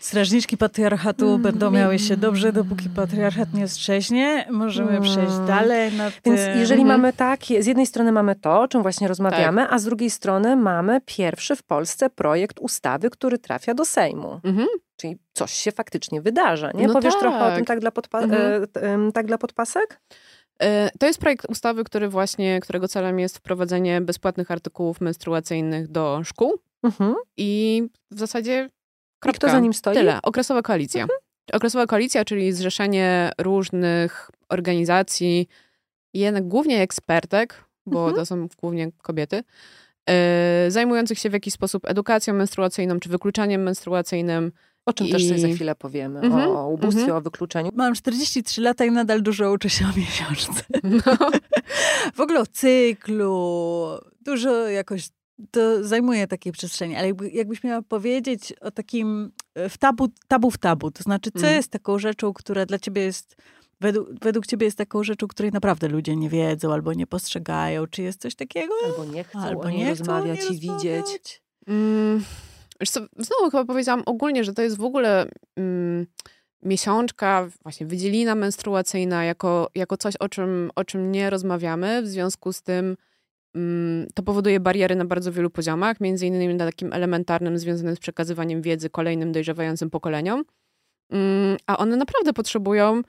Strażniczki 0.00 0.56
patriarchatu 0.56 1.26
Mm. 1.28 1.42
będą 1.42 1.70
miały 1.70 1.98
się 1.98 2.16
dobrze, 2.16 2.52
dopóki 2.52 2.88
patriarchat 2.88 3.54
nie 3.54 3.68
strzeźnie. 3.68 4.46
Możemy 4.50 4.90
Mm. 4.90 5.02
przejść 5.02 5.36
dalej 5.46 5.92
na 5.92 6.04
Więc 6.24 6.40
tym. 6.44 6.58
jeżeli 6.58 6.80
Mhm. 6.82 7.00
mamy 7.00 7.12
tak, 7.12 7.40
z 7.60 7.66
jednej 7.66 7.86
strony 7.86 8.12
mamy 8.12 8.34
to, 8.36 8.60
o 8.60 8.68
czym 8.68 8.82
właśnie 8.82 9.08
rozmawiamy, 9.08 9.68
a 9.70 9.78
z 9.78 9.84
drugiej 9.84 10.10
strony 10.10 10.56
mamy 10.56 11.00
pierwszy 11.06 11.56
w 11.56 11.62
Polsce 11.62 12.10
projekt 12.10 12.58
ustawy, 12.60 13.10
który 13.10 13.38
trafia 13.38 13.74
do 13.74 13.84
Sejmu. 13.84 14.40
Mhm. 14.44 14.68
Czyli 14.96 15.18
coś 15.32 15.52
się 15.52 15.72
faktycznie 15.72 16.22
wydarza, 16.22 16.72
nie? 16.72 16.86
No 16.86 16.92
Powiesz 16.94 17.12
tak. 17.14 17.20
trochę 17.22 17.44
o 17.52 17.56
tym 17.56 17.64
tak 17.64 17.80
dla, 17.80 17.90
podpa- 17.90 18.22
Mhm. 18.22 18.62
e, 18.62 18.66
t- 18.66 18.80
em, 18.82 19.12
tak 19.12 19.26
dla 19.26 19.38
podpasek? 19.38 20.00
E, 20.62 20.90
To 20.98 21.06
jest 21.06 21.18
projekt 21.20 21.46
ustawy, 21.48 21.84
który 21.84 22.08
właśnie, 22.08 22.60
którego 22.60 22.88
celem 22.88 23.18
jest 23.18 23.38
wprowadzenie 23.38 24.00
bezpłatnych 24.00 24.50
artykułów 24.50 25.00
menstruacyjnych 25.00 25.88
do 25.88 26.20
szkół 26.24 26.54
Mhm. 26.82 27.14
i 27.36 27.82
w 28.10 28.18
zasadzie 28.18 28.68
I 28.68 29.20
kropka. 29.20 29.38
kto 29.38 29.50
za 29.50 29.60
nim 29.60 29.74
stoi? 29.74 29.94
Tyle. 29.94 30.18
Okresowa 30.22 30.62
koalicja. 30.62 31.06
Okresowa 31.52 31.86
koalicja, 31.86 32.24
czyli 32.24 32.52
zrzeszenie 32.52 33.30
różnych 33.38 34.30
organizacji, 34.48 35.48
jednak 36.14 36.48
głównie 36.48 36.80
ekspertek, 36.82 37.64
bo 37.86 37.98
Mhm. 38.00 38.16
to 38.16 38.26
są 38.26 38.48
głównie 38.60 38.90
kobiety, 39.02 39.42
e, 40.10 40.66
zajmujących 40.70 41.18
się 41.18 41.30
w 41.30 41.32
jakiś 41.32 41.54
sposób 41.54 41.84
edukacją 41.86 42.34
menstruacyjną 42.34 43.00
czy 43.00 43.08
wykluczaniem 43.08 43.62
menstruacyjnym. 43.62 44.52
O 44.86 44.92
czym 44.92 45.08
też 45.08 45.28
sobie 45.28 45.38
za 45.40 45.48
I- 45.48 45.54
chwilę 45.54 45.74
powiemy. 45.74 46.20
Mhm. 46.20 46.50
O 46.50 46.68
ubóstwie, 46.68 47.00
Mhm. 47.02 47.18
o 47.18 47.20
wykluczeniu. 47.20 47.70
Mam 47.74 47.94
43 47.94 48.60
lata 48.60 48.84
i 48.84 48.90
nadal 48.90 49.22
dużo 49.22 49.52
uczę 49.52 49.70
się 49.70 49.84
o 49.84 49.98
miesiączce. 49.98 50.62
No. 50.82 51.00
W 52.16 52.20
ogóle 52.20 52.40
o 52.40 52.46
cyklu. 52.46 53.84
Dużo 54.20 54.68
jakoś 54.68 55.08
to 55.50 55.84
zajmuje 55.84 56.26
takiej 56.26 56.52
przestrzeni. 56.52 56.96
Ale 56.96 57.06
jakby, 57.06 57.30
jakbyś 57.30 57.64
miała 57.64 57.82
powiedzieć 57.82 58.54
o 58.60 58.70
takim 58.70 59.32
e, 59.54 59.68
w 59.68 59.78
tabu, 59.78 60.08
tabu 60.28 60.50
w 60.50 60.58
tabu, 60.58 60.90
to 60.90 61.02
znaczy, 61.02 61.30
co 61.30 61.38
Mhm. 61.38 61.56
jest 61.56 61.70
taką 61.70 61.98
rzeczą, 61.98 62.32
która 62.32 62.66
dla 62.66 62.78
ciebie 62.78 63.02
jest, 63.02 63.36
według, 63.80 64.08
według 64.20 64.46
ciebie 64.46 64.64
jest 64.64 64.78
taką 64.78 65.02
rzeczą, 65.02 65.26
której 65.26 65.52
naprawdę 65.52 65.88
ludzie 65.88 66.16
nie 66.16 66.28
wiedzą 66.28 66.72
albo 66.72 66.92
nie 66.92 67.06
postrzegają. 67.06 67.86
Czy 67.86 68.02
jest 68.02 68.20
coś 68.20 68.34
takiego? 68.34 68.74
Albo 68.84 69.04
nie 69.04 69.24
chcą 69.24 69.38
Albo 69.38 69.60
o 69.60 69.70
niej 69.70 69.78
nie 69.78 69.88
rozmawiać 69.90 70.40
i 70.50 70.58
widzieć. 70.58 71.42
Mm, 71.66 72.24
znowu 73.18 73.50
chyba 73.50 73.64
powiedziałam 73.64 74.02
ogólnie, 74.06 74.44
że 74.44 74.52
to 74.52 74.62
jest 74.62 74.76
w 74.76 74.84
ogóle 74.84 75.26
mm, 75.56 76.06
miesiączka, 76.62 77.48
właśnie 77.62 77.86
wydzielina 77.86 78.34
menstruacyjna 78.34 79.24
jako, 79.24 79.70
jako 79.74 79.96
coś, 79.96 80.16
o 80.16 80.28
czym, 80.28 80.70
o 80.76 80.84
czym 80.84 81.12
nie 81.12 81.30
rozmawiamy. 81.30 82.02
W 82.02 82.08
związku 82.08 82.52
z 82.52 82.62
tym 82.62 82.78
mm, 82.84 82.96
to 84.14 84.22
powoduje 84.22 84.60
bariery 84.60 84.96
na 84.96 85.04
bardzo 85.04 85.32
wielu 85.32 85.50
poziomach, 85.50 86.00
między 86.00 86.26
innymi 86.26 86.54
na 86.54 86.66
takim 86.66 86.92
elementarnym 86.92 87.58
związanym 87.58 87.96
z 87.96 87.98
przekazywaniem 87.98 88.62
wiedzy 88.62 88.90
kolejnym 88.90 89.32
dojrzewającym 89.32 89.90
pokoleniom. 89.90 90.44
Mm, 91.10 91.56
a 91.66 91.78
one 91.78 91.96
naprawdę 91.96 92.32
potrzebują, 92.32 93.02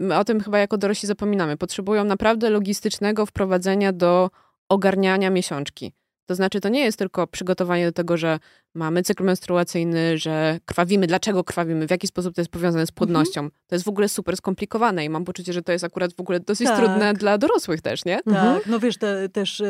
my 0.00 0.18
o 0.18 0.24
tym 0.24 0.40
chyba 0.40 0.58
jako 0.58 0.78
dorośli 0.78 1.06
zapominamy, 1.06 1.56
potrzebują 1.56 2.04
naprawdę 2.04 2.50
logistycznego 2.50 3.26
wprowadzenia 3.26 3.92
do 3.92 4.30
ogarniania 4.68 5.30
miesiączki. 5.30 5.92
To 6.26 6.34
znaczy, 6.34 6.60
to 6.60 6.68
nie 6.68 6.84
jest 6.84 6.98
tylko 6.98 7.26
przygotowanie 7.26 7.86
do 7.86 7.92
tego, 7.92 8.16
że 8.16 8.38
mamy 8.74 9.02
cykl 9.02 9.24
menstruacyjny, 9.24 10.18
że 10.18 10.58
krwawimy, 10.64 11.06
dlaczego 11.06 11.44
krwawimy, 11.44 11.86
w 11.86 11.90
jaki 11.90 12.06
sposób 12.06 12.34
to 12.34 12.40
jest 12.40 12.50
powiązane 12.50 12.86
z 12.86 12.90
Mhm. 12.90 12.94
płodnością. 12.96 13.50
To 13.66 13.74
jest 13.74 13.84
w 13.84 13.88
ogóle 13.88 14.08
super 14.08 14.36
skomplikowane 14.36 15.04
i 15.04 15.08
mam 15.08 15.24
poczucie, 15.24 15.52
że 15.52 15.62
to 15.62 15.72
jest 15.72 15.84
akurat 15.84 16.12
w 16.14 16.20
ogóle 16.20 16.40
dosyć 16.40 16.66
Tak. 16.68 16.78
trudne 16.78 17.14
dla 17.14 17.38
dorosłych 17.38 17.80
też, 17.80 18.04
nie? 18.04 18.16
Mhm. 18.26 18.54
Tak, 18.54 18.66
no 18.66 18.78
wiesz, 18.80 18.96
te, 18.98 19.28
też 19.28 19.62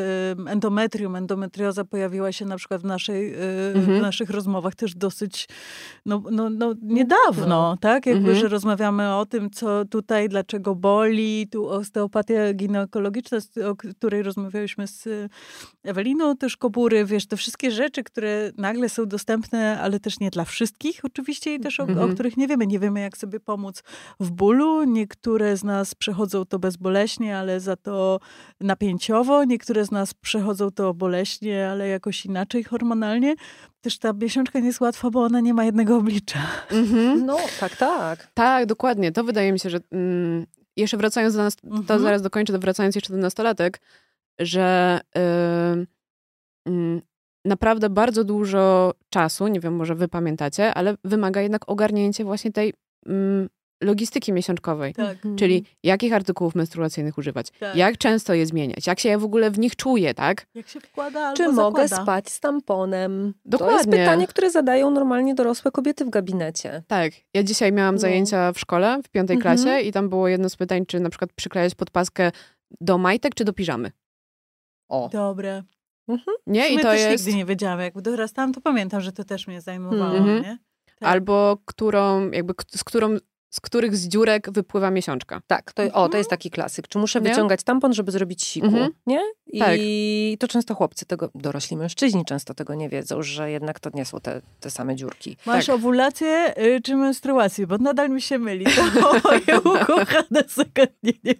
endometrium, 0.47 1.15
endometrioza 1.15 1.85
pojawiła 1.85 2.31
się 2.31 2.45
na 2.45 2.57
przykład 2.57 2.81
w, 2.81 2.85
naszej, 2.85 3.33
y, 3.33 3.37
Mhm. 3.75 3.99
w 3.99 4.01
naszych 4.01 4.29
rozmowach 4.29 4.75
też 4.75 4.95
dosyć 4.95 5.47
no, 6.05 6.23
no, 6.31 6.49
no, 6.49 6.73
niedawno, 6.81 7.77
tak? 7.81 8.05
Jakby, 8.05 8.19
Mhm. 8.29 8.39
że 8.39 8.47
rozmawiamy 8.47 9.15
o 9.15 9.25
tym, 9.25 9.49
co 9.49 9.85
tutaj, 9.85 10.29
dlaczego 10.29 10.75
boli, 10.75 11.47
tu 11.51 11.67
osteopatia 11.69 12.53
ginekologiczna, 12.53 13.37
o 13.69 13.75
której 13.75 14.23
rozmawialiśmy 14.23 14.87
z 14.87 15.07
Eweliną 15.83 16.37
też 16.37 16.57
Kobury, 16.57 17.05
wiesz, 17.05 17.25
te 17.27 17.37
wszystkie 17.37 17.71
rzeczy, 17.71 18.03
które 18.03 18.51
nagle 18.57 18.89
są 18.93 19.05
dostępne, 19.05 19.79
ale 19.81 19.99
też 19.99 20.19
nie 20.19 20.29
dla 20.29 20.45
wszystkich 20.45 20.99
oczywiście 21.05 21.55
i 21.55 21.59
też 21.59 21.79
o, 21.79 21.83
o 21.83 21.87
Mhm. 21.87 22.13
których 22.13 22.37
nie 22.37 22.47
wiemy. 22.47 22.67
Nie 22.67 22.79
wiemy, 22.79 22.99
jak 22.99 23.17
sobie 23.17 23.39
pomóc 23.39 23.83
w 24.19 24.31
bólu. 24.31 24.83
Niektóre 24.83 25.57
z 25.57 25.63
nas 25.63 25.95
przechodzą 25.95 26.45
to 26.45 26.59
bezboleśnie, 26.59 27.37
ale 27.37 27.59
za 27.59 27.75
to 27.75 28.19
napięciowo. 28.61 29.43
Niektóre 29.45 29.85
z 29.85 29.91
nas 29.91 30.13
przechodzą 30.13 30.71
to 30.71 30.93
boleśnie, 30.93 31.69
ale 31.69 31.87
jakoś 31.87 32.25
inaczej 32.25 32.63
hormonalnie. 32.63 33.35
Też 33.81 33.99
ta 33.99 34.13
miesiączka 34.13 34.59
nie 34.59 34.67
jest 34.67 34.81
łatwa, 34.81 35.09
bo 35.09 35.23
ona 35.23 35.39
nie 35.39 35.53
ma 35.53 35.65
jednego 35.65 35.97
oblicza. 35.97 36.39
Mhm. 36.71 37.25
No, 37.25 37.37
tak, 37.59 37.75
tak. 37.77 38.27
Tak, 38.33 38.65
dokładnie. 38.65 39.11
To 39.11 39.23
wydaje 39.23 39.51
mi 39.53 39.59
się, 39.59 39.69
że 39.69 39.79
mm, 39.91 40.45
jeszcze 40.77 40.97
wracając 40.97 41.35
do 41.35 41.43
nas, 41.43 41.55
to 41.55 41.67
Mhm. 41.67 42.01
zaraz 42.01 42.21
dokończę, 42.21 42.53
to 42.53 42.59
wracając 42.59 42.95
jeszcze 42.95 43.13
do 43.13 43.19
nastolatek, 43.19 43.81
że 44.39 44.99
ym, 46.67 47.01
naprawdę 47.45 47.89
bardzo 47.89 48.23
dużo 48.23 48.93
czasu, 49.09 49.47
nie 49.47 49.59
wiem, 49.59 49.75
może 49.75 49.95
wy 49.95 50.07
pamiętacie, 50.07 50.73
ale 50.73 50.95
wymaga 51.03 51.41
jednak 51.41 51.69
ogarnięcie 51.69 52.23
właśnie 52.25 52.51
tej 52.51 52.73
ym, 53.09 53.49
logistyki 53.83 54.33
miesiączkowej. 54.33 54.93
Tak. 54.93 55.17
Czyli 55.35 55.65
jakich 55.83 56.13
artykułów 56.13 56.55
menstruacyjnych 56.55 57.17
używać, 57.17 57.51
Tak. 57.59 57.75
jak 57.75 57.97
często 57.97 58.33
je 58.33 58.45
zmieniać, 58.45 58.87
jak 58.87 58.99
się 58.99 59.09
ja 59.09 59.19
w 59.19 59.23
ogóle 59.23 59.51
w 59.51 59.59
nich 59.59 59.75
czuję, 59.75 60.13
tak? 60.13 60.47
Jak 60.55 60.67
się 60.67 60.79
wkłada 60.79 61.19
albo 61.19 61.37
Czy 61.37 61.47
mogę 61.51 61.87
zakłada. 61.87 62.03
spać 62.03 62.29
z 62.31 62.39
tamponem? 62.39 63.33
To 63.33 63.49
jest 63.49 63.49
Dokładnie. 63.51 63.91
pytanie, 63.97 64.27
które 64.27 64.51
zadają 64.51 64.91
normalnie 64.91 65.35
dorosłe 65.35 65.71
kobiety 65.71 66.05
w 66.05 66.09
gabinecie. 66.09 66.83
Tak. 66.87 67.13
Ja 67.33 67.43
dzisiaj 67.43 67.71
miałam 67.71 67.95
No. 67.95 68.01
zajęcia 68.01 68.51
w 68.53 68.59
szkole, 68.59 68.99
w 69.03 69.09
piątej 69.09 69.35
Mhm. 69.35 69.57
klasie 69.57 69.81
i 69.81 69.91
tam 69.91 70.09
było 70.09 70.27
jedno 70.27 70.49
z 70.49 70.55
pytań, 70.55 70.85
czy 70.85 70.99
na 70.99 71.09
przykład 71.09 71.33
przyklejać 71.35 71.75
podpaskę 71.75 72.31
do 72.81 72.97
majtek, 72.97 73.35
czy 73.35 73.45
do 73.45 73.53
piżamy. 73.53 73.91
O. 74.89 75.09
Dobre. 75.13 75.63
Nie? 76.07 76.17
W 76.17 76.65
sumie 76.67 76.69
I 76.69 76.75
to 76.77 76.83
też 76.83 77.01
jest... 77.01 77.25
nigdy 77.25 77.37
nie 77.37 77.45
wiedziałam. 77.45 77.79
Jak 77.79 78.01
dorastałam, 78.01 78.53
to 78.53 78.61
pamiętam, 78.61 79.01
że 79.01 79.11
to 79.11 79.23
też 79.23 79.47
mnie 79.47 79.61
zajmowało, 79.61 80.17
Mhm. 80.17 80.41
nie? 80.43 80.57
Tak. 80.99 81.09
Albo 81.09 81.57
którą, 81.65 82.31
jakby, 82.31 82.53
z 82.75 82.83
którą, 82.83 83.17
z 83.53 83.59
których 83.61 83.95
z 83.95 84.07
dziurek 84.07 84.51
wypływa 84.51 84.91
miesiączka. 84.91 85.41
Tak, 85.47 85.73
to, 85.73 85.83
o, 85.93 86.09
to 86.09 86.17
jest 86.17 86.29
taki 86.29 86.51
klasyk. 86.51 86.87
Czy 86.87 86.97
muszę 86.97 87.21
Nie? 87.21 87.29
wyciągać 87.29 87.63
tampon, 87.63 87.93
żeby 87.93 88.11
zrobić 88.11 88.43
siku, 88.43 88.67
Mhm. 88.67 88.91
nie? 89.05 89.21
Tak. 89.59 89.77
I 89.79 90.37
to 90.39 90.47
często 90.47 90.75
chłopcy 90.75 91.05
tego, 91.05 91.29
dorośli 91.35 91.77
mężczyźni 91.77 92.25
często 92.25 92.53
tego 92.53 92.75
nie 92.75 92.89
wiedzą, 92.89 93.23
że 93.23 93.51
jednak 93.51 93.79
to 93.79 93.89
nie 93.93 94.05
są 94.05 94.19
te, 94.19 94.41
te 94.59 94.71
same 94.71 94.95
dziurki. 94.95 95.37
Masz 95.45 95.65
tak. 95.65 95.75
owulację 95.75 96.53
y, 96.63 96.81
czy 96.81 96.95
menstruację? 96.95 97.67
Bo 97.67 97.77
nadal 97.77 98.09
mi 98.09 98.21
się 98.21 98.39
myli. 98.39 98.65
To 98.65 99.13
moje 99.29 99.59
ukochane 99.59 100.43
zagadnienie. 100.47 101.35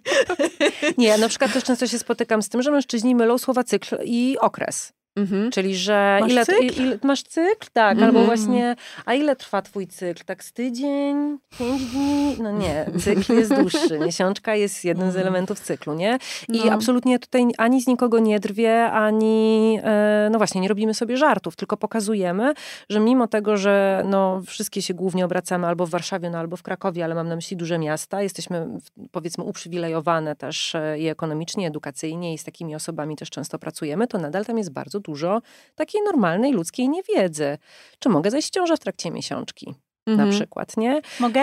Nie, 0.98 1.06
ja 1.06 1.18
na 1.18 1.28
przykład 1.28 1.52
też 1.52 1.64
często 1.64 1.86
się 1.86 1.98
spotykam 1.98 2.42
z 2.42 2.48
tym, 2.48 2.62
że 2.62 2.70
mężczyźni 2.70 3.14
mylą 3.14 3.38
słowa 3.38 3.64
cykl 3.64 3.96
i 4.04 4.36
okres. 4.40 4.92
Mhm. 5.16 5.50
Czyli, 5.50 5.76
że 5.76 6.18
Masz 6.20 6.32
ile, 6.32 6.46
cykl? 6.46 6.64
il- 6.82 6.98
masz 7.02 7.22
cykl? 7.22 7.68
Tak, 7.72 7.92
Mhm. 7.92 8.08
albo 8.16 8.24
właśnie, 8.26 8.76
a 9.06 9.14
ile 9.14 9.36
trwa 9.36 9.62
twój 9.62 9.86
cykl? 9.86 10.24
Tak 10.24 10.44
z 10.44 10.52
tydzień, 10.52 11.38
pięć 11.58 11.82
dni? 11.84 12.36
No 12.42 12.50
nie, 12.50 12.86
cykl 13.00 13.32
jest 13.34 13.54
dłuższy. 13.54 13.98
Miesiączka 13.98 14.54
jest 14.54 14.84
jednym 14.84 15.06
z 15.10 15.16
Mhm. 15.16 15.26
elementów 15.26 15.60
cyklu, 15.60 15.94
nie? 15.94 16.18
I 16.48 16.58
No. 16.66 16.72
absolutnie 16.72 17.18
tutaj 17.18 17.44
ani 17.58 17.82
z 17.82 17.86
nikogo 17.86 18.18
nie 18.18 18.40
drwie, 18.40 18.84
ani, 18.84 19.78
e, 19.84 20.28
no 20.32 20.38
właśnie, 20.38 20.60
nie 20.60 20.68
robimy 20.68 20.94
sobie 20.94 21.16
żartów, 21.16 21.56
tylko 21.56 21.76
pokazujemy, 21.76 22.54
że 22.90 23.00
mimo 23.00 23.28
tego, 23.28 23.56
że 23.56 24.02
no, 24.08 24.42
wszystkie 24.46 24.82
się 24.82 24.94
głównie 24.94 25.24
obracamy 25.24 25.66
albo 25.66 25.86
w 25.86 25.90
Warszawie, 25.90 26.30
no, 26.30 26.38
albo 26.38 26.56
w 26.56 26.62
Krakowie, 26.62 27.04
ale 27.04 27.14
mam 27.14 27.28
na 27.28 27.36
myśli 27.36 27.56
duże 27.56 27.78
miasta, 27.78 28.22
jesteśmy 28.22 28.66
powiedzmy 29.12 29.44
uprzywilejowane 29.44 30.36
też 30.36 30.74
e, 30.74 30.98
i 30.98 31.08
ekonomicznie, 31.08 31.66
edukacyjnie 31.66 32.34
i 32.34 32.38
z 32.38 32.44
takimi 32.44 32.74
osobami 32.74 33.16
też 33.16 33.30
często 33.30 33.58
pracujemy, 33.58 34.06
to 34.06 34.18
nadal 34.18 34.44
tam 34.44 34.58
jest 34.58 34.72
bardzo 34.72 35.00
dużo 35.04 35.40
takiej 35.74 36.02
normalnej 36.02 36.52
ludzkiej 36.52 36.88
niewiedzy. 36.88 37.58
Czy 37.98 38.08
mogę 38.08 38.30
zajść 38.30 38.48
w 38.48 38.50
ciążę 38.50 38.76
w 38.76 38.80
trakcie 38.80 39.10
miesiączki? 39.10 39.74
Mhm. 40.06 40.28
Na 40.28 40.36
przykład, 40.36 40.76
nie? 40.76 41.00
Mogę? 41.20 41.42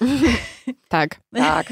Tak. 0.88 1.20
Tak. 1.34 1.66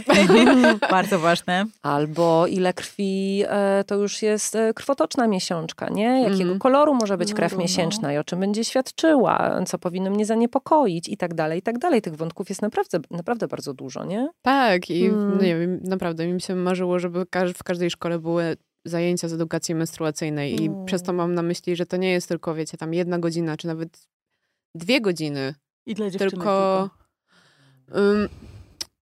Bardzo 0.91 1.19
ważne. 1.19 1.65
Albo 1.83 2.47
ile 2.47 2.73
krwi 2.73 3.43
e, 3.49 3.85
to 3.87 3.95
już 3.95 4.23
jest 4.23 4.57
e, 4.57 4.75
krwotoczna 4.75 5.27
miesiączka, 5.27 5.89
nie? 5.89 6.23
Jakiego 6.23 6.43
Mhm. 6.43 6.59
koloru 6.59 6.95
może 6.95 7.19
być 7.19 7.31
No, 7.31 7.37
krew 7.37 7.53
no. 7.53 7.59
miesięczna 7.59 8.13
i 8.13 8.19
o 8.19 8.25
czym 8.25 8.41
będzie 8.41 8.65
świadczyła, 8.65 9.61
co 9.67 9.79
powinno 9.79 10.11
mnie 10.11 10.27
zaniepokoić 10.27 11.09
i 11.09 11.17
tak 11.17 11.35
dalej, 11.35 11.59
i 11.59 11.63
tak 11.63 11.79
dalej. 11.79 12.03
Tych 12.03 12.17
wątków 12.17 12.49
jest 12.49 12.63
naprawdę, 12.63 12.99
naprawdę 13.11 13.49
bardzo 13.49 13.75
dużo, 13.75 14.05
nie? 14.05 14.29
Tak. 14.43 14.91
I 14.91 15.07
Mm. 15.07 15.39
nie 15.43 15.59
wiem, 15.59 15.81
naprawdę 15.85 16.27
mi 16.27 16.41
się 16.41 16.55
marzyło, 16.55 16.99
żeby 16.99 17.25
w 17.55 17.63
każdej 17.65 17.91
szkole 17.91 18.19
były 18.19 18.57
zajęcia 18.89 19.29
z 19.29 19.33
edukacji 19.33 19.75
menstruacyjnej 19.75 20.63
i 20.63 20.67
Mm. 20.69 20.85
przez 20.85 21.03
to 21.03 21.13
mam 21.13 21.35
na 21.35 21.43
myśli, 21.43 21.77
że 21.77 21.87
to 21.87 21.97
nie 21.97 22.11
jest 22.13 22.29
tylko, 22.29 22.55
wiecie, 22.55 22.79
tam 22.79 22.95
jedna 22.95 23.19
godzina, 23.19 23.57
czy 23.57 23.67
nawet 23.67 24.09
dwie 24.75 25.01
godziny, 25.01 25.55
I 25.87 25.95
dla 25.95 26.11
dziewczynek 26.11 26.31
tylko... 26.31 26.91
Ym, 27.97 28.29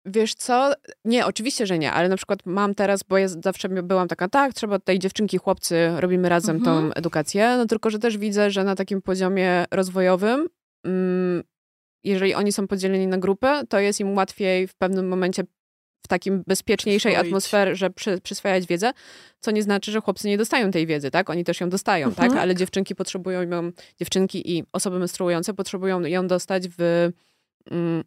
wiesz 0.04 0.34
co? 0.34 0.72
Nie, 1.04 1.26
oczywiście, 1.26 1.66
że 1.66 1.78
nie, 1.78 1.92
ale 1.92 2.08
na 2.08 2.16
przykład 2.16 2.38
mam 2.46 2.74
teraz, 2.74 3.02
bo 3.02 3.18
ja 3.18 3.28
zawsze 3.28 3.68
byłam 3.68 4.08
taka, 4.08 4.28
tak, 4.28 4.54
trzeba 4.54 4.78
tutaj 4.78 4.98
dziewczynki, 4.98 5.38
chłopcy, 5.38 5.88
robimy 5.96 6.28
razem 6.28 6.56
Mhm. 6.56 6.88
tą 6.88 6.94
edukację, 6.94 7.54
no 7.58 7.66
tylko, 7.66 7.90
że 7.90 7.98
też 7.98 8.18
widzę, 8.18 8.50
że 8.50 8.64
na 8.64 8.74
takim 8.76 9.02
poziomie 9.02 9.64
rozwojowym, 9.70 10.48
ym, 10.86 11.42
jeżeli 12.04 12.34
oni 12.34 12.52
są 12.52 12.66
podzieleni 12.68 13.06
na 13.06 13.18
grupy, 13.18 13.46
to 13.68 13.78
jest 13.78 14.00
im 14.00 14.14
łatwiej 14.16 14.66
w 14.68 14.74
pewnym 14.74 15.08
momencie 15.08 15.44
w 16.06 16.08
takim 16.08 16.42
bezpieczniejszej 16.46 17.12
Przyswoić. 17.12 17.28
atmosferze 17.28 17.90
przy, 17.90 18.20
przyswajać 18.20 18.66
wiedzę, 18.66 18.92
co 19.40 19.50
nie 19.50 19.62
znaczy, 19.62 19.92
że 19.92 20.00
chłopcy 20.00 20.28
nie 20.28 20.38
dostają 20.38 20.70
tej 20.70 20.86
wiedzy, 20.86 21.10
tak? 21.10 21.30
Oni 21.30 21.44
też 21.44 21.60
ją 21.60 21.68
dostają, 21.70 22.06
Mhm. 22.08 22.30
tak? 22.30 22.38
Ale 22.40 22.54
dziewczynki 22.54 22.94
potrzebują 22.94 23.42
ją, 23.42 23.70
dziewczynki 23.98 24.56
i 24.58 24.64
osoby 24.72 24.98
menstruujące 24.98 25.54
potrzebują 25.54 26.00
ją 26.00 26.26
dostać 26.26 26.62
w 26.78 27.10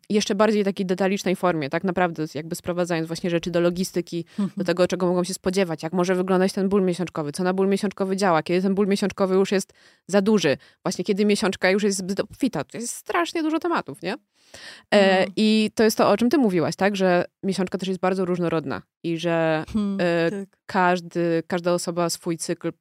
jeszcze 0.09 0.35
bardziej 0.35 0.63
takiej 0.63 0.85
detalicznej 0.85 1.35
formie, 1.35 1.69
tak 1.69 1.83
naprawdę 1.83 2.25
jakby 2.33 2.55
sprowadzając 2.55 3.07
właśnie 3.07 3.29
rzeczy 3.29 3.51
do 3.51 3.59
logistyki, 3.61 4.25
do 4.57 4.63
tego, 4.63 4.87
czego 4.87 5.07
mogą 5.07 5.23
się 5.23 5.33
spodziewać, 5.33 5.83
jak 5.83 5.93
może 5.93 6.15
wyglądać 6.15 6.53
ten 6.53 6.69
ból 6.69 6.83
miesiączkowy, 6.83 7.31
co 7.31 7.43
na 7.43 7.53
ból 7.53 7.67
miesiączkowy 7.67 8.17
działa, 8.17 8.43
kiedy 8.43 8.61
ten 8.61 8.75
ból 8.75 8.87
miesiączkowy 8.87 9.35
już 9.35 9.51
jest 9.51 9.73
za 10.07 10.21
duży, 10.21 10.57
właśnie 10.83 11.05
kiedy 11.05 11.25
miesiączka 11.25 11.69
już 11.71 11.83
jest 11.83 11.97
zbyt 11.97 12.19
obfita. 12.19 12.63
To 12.63 12.77
jest 12.77 12.93
strasznie 12.95 13.43
dużo 13.43 13.59
tematów, 13.59 14.01
nie? 14.01 14.13
E, 14.13 14.17
Mhm. 14.91 15.31
I 15.35 15.71
to 15.75 15.83
jest 15.83 15.97
to, 15.97 16.09
o 16.09 16.17
czym 16.17 16.29
ty 16.29 16.37
mówiłaś, 16.37 16.75
tak? 16.75 16.95
Że 16.95 17.25
miesiączka 17.43 17.77
też 17.77 17.87
jest 17.89 17.99
bardzo 17.99 18.25
różnorodna 18.25 18.81
i 19.03 19.17
że 19.17 19.63
Hmm, 19.73 19.97
e, 20.01 20.31
tak. 20.31 20.49
każdy, 20.65 21.43
każda 21.47 21.73
osoba 21.73 22.09
swój 22.09 22.37
cykl 22.37 22.71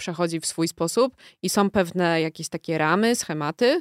przechodzi 0.00 0.40
w 0.40 0.46
swój 0.46 0.68
sposób 0.68 1.16
i 1.42 1.48
są 1.48 1.70
pewne 1.70 2.20
jakieś 2.20 2.48
takie 2.48 2.78
ramy, 2.78 3.14
schematy, 3.16 3.80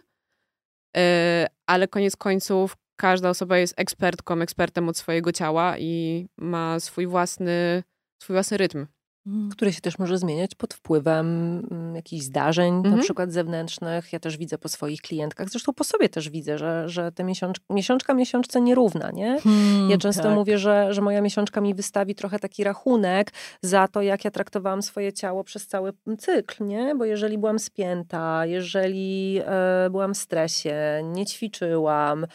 e, 0.98 1.48
ale 1.68 1.88
koniec 1.88 2.16
końców 2.16 2.78
każda 2.96 3.30
osoba 3.30 3.58
jest 3.58 3.74
ekspertką, 3.78 4.42
ekspertem 4.42 4.90
od 4.90 4.98
swojego 4.98 5.32
ciała 5.32 5.78
i 5.78 6.26
ma 6.38 6.80
swój 6.80 7.08
własny, 7.08 7.84
swój 8.24 8.34
własny 8.34 8.58
rytm. 8.58 8.86
Hmm. 9.26 9.50
Który 9.50 9.74
się 9.74 9.82
też 9.82 10.00
może 10.00 10.18
zmieniać 10.18 10.56
pod 10.56 10.74
wpływem 10.74 11.28
mm, 11.72 11.96
jakichś 11.96 12.24
zdarzeń, 12.24 12.74
na 12.74 12.80
Mhm. 12.80 13.02
przykład 13.02 13.32
zewnętrznych. 13.32 14.14
Ja 14.14 14.20
też 14.20 14.38
widzę 14.38 14.58
po 14.58 14.70
swoich 14.70 15.02
klientkach, 15.02 15.50
zresztą 15.50 15.74
po 15.74 15.84
sobie 15.84 16.10
też 16.10 16.30
widzę, 16.30 16.58
że, 16.58 16.90
że 16.90 17.12
te 17.12 17.24
miesiączka, 17.24 17.66
miesiączka 17.70 18.14
miesiączce 18.14 18.62
nierówna, 18.62 19.12
nie? 19.12 19.40
Hmm, 19.42 19.90
Ja 19.90 19.98
często 19.98 20.24
tak. 20.24 20.34
mówię, 20.36 20.58
że, 20.58 20.94
że 20.94 21.02
moja 21.02 21.22
miesiączka 21.22 21.62
mi 21.62 21.74
wystawi 21.74 22.16
trochę 22.16 22.40
taki 22.40 22.64
rachunek 22.64 23.32
za 23.62 23.88
to, 23.88 24.02
jak 24.02 24.26
ja 24.26 24.32
traktowałam 24.32 24.82
swoje 24.82 25.14
ciało 25.14 25.44
przez 25.44 25.68
cały 25.68 25.94
cykl, 26.20 26.66
nie? 26.66 26.96
Bo 26.96 27.06
jeżeli 27.06 27.38
byłam 27.38 27.60
spięta, 27.60 28.46
jeżeli 28.46 29.40
e, 29.46 29.90
byłam 29.90 30.14
w 30.14 30.18
stresie, 30.18 30.76
nie 31.04 31.26
ćwiczyłam, 31.26 32.26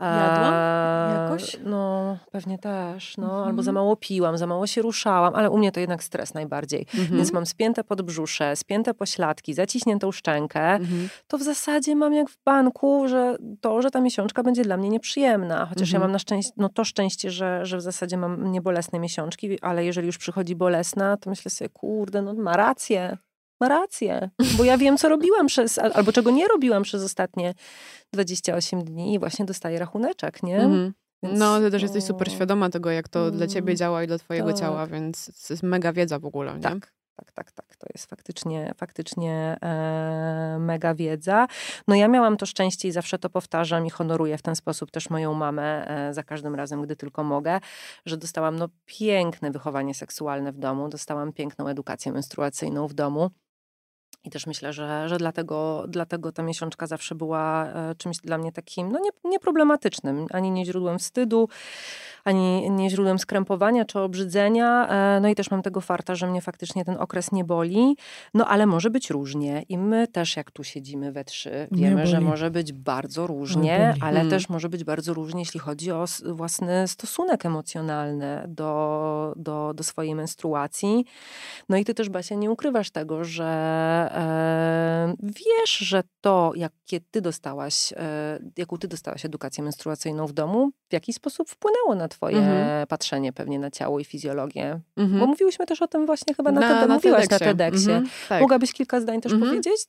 Jadłam 0.00 0.54
Eee, 0.54 1.22
jakoś? 1.22 1.56
No, 1.64 2.16
pewnie 2.32 2.58
też. 2.58 3.16
No, 3.16 3.24
Mhm. 3.26 3.48
Albo 3.48 3.62
za 3.62 3.72
mało 3.72 3.96
piłam, 3.96 4.38
za 4.38 4.46
mało 4.46 4.66
się 4.66 4.82
ruszałam, 4.82 5.34
ale 5.34 5.50
u 5.50 5.58
mnie 5.58 5.72
to 5.72 5.80
jednak 5.80 6.04
stres 6.04 6.34
najbardziej. 6.34 6.86
Mhm. 6.94 7.16
Więc 7.16 7.32
mam 7.32 7.46
spięte 7.46 7.84
podbrzusze, 7.84 8.56
spięte 8.56 8.94
pośladki, 8.94 9.54
zaciśniętą 9.54 10.12
szczękę. 10.12 10.60
Mhm. 10.60 11.08
To 11.28 11.38
w 11.38 11.42
zasadzie 11.42 11.96
mam 11.96 12.12
jak 12.14 12.30
w 12.30 12.36
banku, 12.44 13.08
że 13.08 13.36
to, 13.60 13.82
że 13.82 13.90
ta 13.90 14.00
miesiączka 14.00 14.42
będzie 14.42 14.62
dla 14.62 14.76
mnie 14.76 14.88
nieprzyjemna. 14.88 15.66
Chociaż 15.66 15.90
ja 15.90 15.96
Mhm. 15.96 16.02
mam 16.02 16.12
na 16.12 16.18
szczęście, 16.18 16.52
no 16.56 16.68
to 16.68 16.84
szczęście, 16.84 17.30
że, 17.30 17.66
że 17.66 17.76
w 17.76 17.82
zasadzie 17.82 18.16
mam 18.16 18.52
niebolesne 18.52 18.98
miesiączki, 18.98 19.60
ale 19.60 19.84
jeżeli 19.84 20.06
już 20.06 20.18
przychodzi 20.18 20.56
bolesna, 20.56 21.16
to 21.16 21.30
myślę 21.30 21.50
sobie, 21.50 21.68
kurde, 21.68 22.22
no 22.22 22.34
ma 22.34 22.56
rację. 22.56 23.16
Ma 23.64 23.68
rację, 23.68 24.30
bo 24.58 24.64
ja 24.64 24.78
wiem, 24.78 24.96
co 24.96 25.08
robiłam 25.08 25.46
przez, 25.46 25.78
al- 25.78 25.92
albo 25.94 26.12
czego 26.12 26.30
nie 26.30 26.48
robiłam 26.48 26.82
przez 26.82 27.04
ostatnie 27.04 27.54
28 28.12 28.84
dni 28.84 29.14
i 29.14 29.18
właśnie 29.18 29.44
dostaję 29.44 29.78
rachuneczek, 29.78 30.42
nie? 30.42 30.56
Mhm. 30.56 30.92
Więc, 31.22 31.38
No, 31.38 31.60
ty 31.60 31.70
też 31.70 31.82
jesteś 31.82 32.04
super 32.04 32.32
świadoma 32.32 32.70
tego, 32.70 32.90
jak 32.90 33.08
to 33.08 33.30
dla 33.30 33.46
ciebie 33.46 33.70
Mm, 33.70 33.76
działa 33.76 34.02
i 34.02 34.06
dla 34.06 34.18
twojego 34.18 34.48
tak. 34.48 34.60
ciała, 34.60 34.86
więc 34.86 35.46
to 35.48 35.54
jest 35.54 35.62
mega 35.62 35.92
wiedza 35.92 36.18
w 36.18 36.24
ogóle, 36.24 36.54
nie? 36.54 36.60
Tak, 36.60 36.92
tak, 37.16 37.32
tak, 37.32 37.52
tak. 37.52 37.76
To 37.76 37.86
jest 37.94 38.06
faktycznie, 38.10 38.72
faktycznie 38.76 39.56
e, 39.62 40.56
mega 40.60 40.94
wiedza. 40.94 41.46
No 41.88 41.94
ja 41.94 42.08
miałam 42.08 42.36
to 42.36 42.46
szczęście 42.46 42.88
i 42.88 42.92
zawsze 42.92 43.18
to 43.18 43.30
powtarzam 43.30 43.86
i 43.86 43.90
honoruję 43.90 44.38
w 44.38 44.42
ten 44.42 44.56
sposób 44.56 44.90
też 44.90 45.10
moją 45.10 45.34
mamę 45.34 45.88
e, 46.08 46.14
za 46.14 46.22
każdym 46.22 46.54
razem, 46.54 46.82
gdy 46.82 46.96
tylko 46.96 47.24
mogę, 47.24 47.60
że 48.06 48.16
dostałam 48.16 48.56
no 48.56 48.68
piękne 48.84 49.50
wychowanie 49.50 49.94
seksualne 49.94 50.52
w 50.52 50.58
domu, 50.58 50.88
dostałam 50.88 51.32
piękną 51.32 51.68
edukację 51.68 52.12
menstruacyjną 52.12 52.86
w 52.88 52.94
domu. 52.94 53.30
I 54.24 54.30
też 54.30 54.46
myślę, 54.46 54.72
że, 54.72 55.08
że 55.08 55.16
dlatego, 55.16 55.84
dlatego 55.88 56.32
ta 56.32 56.42
miesiączka 56.42 56.86
zawsze 56.86 57.14
była 57.14 57.66
e, 57.66 57.94
czymś 57.94 58.16
dla 58.18 58.38
mnie 58.38 58.52
takim 58.52 58.92
no, 58.92 58.98
nie, 58.98 59.30
nieproblematycznym. 59.30 60.26
Ani 60.30 60.50
nie 60.50 60.64
źródłem 60.64 60.98
wstydu, 60.98 61.48
ani 62.24 62.70
nie 62.70 62.90
źródłem 62.90 63.18
skrępowania 63.18 63.84
czy 63.84 63.98
obrzydzenia. 64.00 64.88
E, 64.88 65.20
No 65.20 65.28
i 65.28 65.34
też 65.34 65.50
mam 65.50 65.62
tego 65.62 65.80
farta, 65.80 66.14
że 66.14 66.26
mnie 66.26 66.40
faktycznie 66.40 66.84
ten 66.84 66.96
okres 66.98 67.32
nie 67.32 67.44
boli. 67.44 67.96
No 68.34 68.46
ale 68.48 68.66
może 68.66 68.90
być 68.90 69.10
różnie. 69.10 69.62
I 69.68 69.78
my 69.78 70.08
też 70.08 70.36
jak 70.36 70.50
tu 70.50 70.64
siedzimy 70.64 71.12
we 71.12 71.24
trzy, 71.24 71.68
Nie 71.70 71.88
wiemy, 71.88 72.06
że 72.06 72.20
może 72.20 72.50
być 72.50 72.72
bardzo 72.72 73.26
różnie, 73.26 73.94
ale 74.00 74.20
Mm. 74.20 74.30
też 74.30 74.48
może 74.48 74.68
być 74.68 74.84
bardzo 74.84 75.14
różnie, 75.14 75.40
jeśli 75.40 75.60
chodzi 75.60 75.92
o 75.92 76.04
własny 76.24 76.88
stosunek 76.88 77.46
emocjonalny 77.46 78.44
do, 78.48 79.32
do, 79.36 79.72
do 79.74 79.84
swojej 79.84 80.14
menstruacji. 80.14 81.04
No 81.68 81.76
i 81.76 81.84
ty 81.84 81.94
też, 81.94 82.08
Basia, 82.08 82.34
nie 82.34 82.50
ukrywasz 82.50 82.90
tego, 82.90 83.24
że 83.24 83.44
wiesz, 85.22 85.70
że 85.78 86.02
to, 86.20 86.52
jakie 86.56 87.00
ty 87.10 87.20
dostałaś, 87.20 87.92
e, 87.96 88.38
jaką 88.56 88.76
ty 88.76 88.88
dostałaś 88.88 89.24
edukację 89.24 89.64
menstruacyjną 89.64 90.26
w 90.26 90.32
domu, 90.32 90.70
w 90.90 90.92
jakiś 90.92 91.16
sposób 91.16 91.50
wpłynęło 91.50 91.94
na 91.94 92.08
twoje 92.08 92.36
Mhm. 92.36 92.86
patrzenie 92.86 93.32
pewnie 93.32 93.58
na 93.58 93.70
ciało 93.70 94.00
i 94.00 94.04
fizjologię. 94.04 94.80
Mhm. 94.96 95.20
Bo 95.20 95.26
mówiłyśmy 95.26 95.66
też 95.66 95.82
o 95.82 95.88
tym 95.88 96.06
właśnie 96.06 96.34
chyba 96.34 96.52
na, 96.52 96.60
TED, 96.60 96.90
mówiłaś 96.90 97.30
na 97.30 97.38
TEDxie. 97.38 97.92
Mhm, 97.94 98.08
tak. 98.28 98.40
Mogłabyś 98.40 98.72
kilka 98.72 99.00
zdań 99.00 99.20
też 99.20 99.32
Mhm. 99.32 99.50
powiedzieć? 99.50 99.86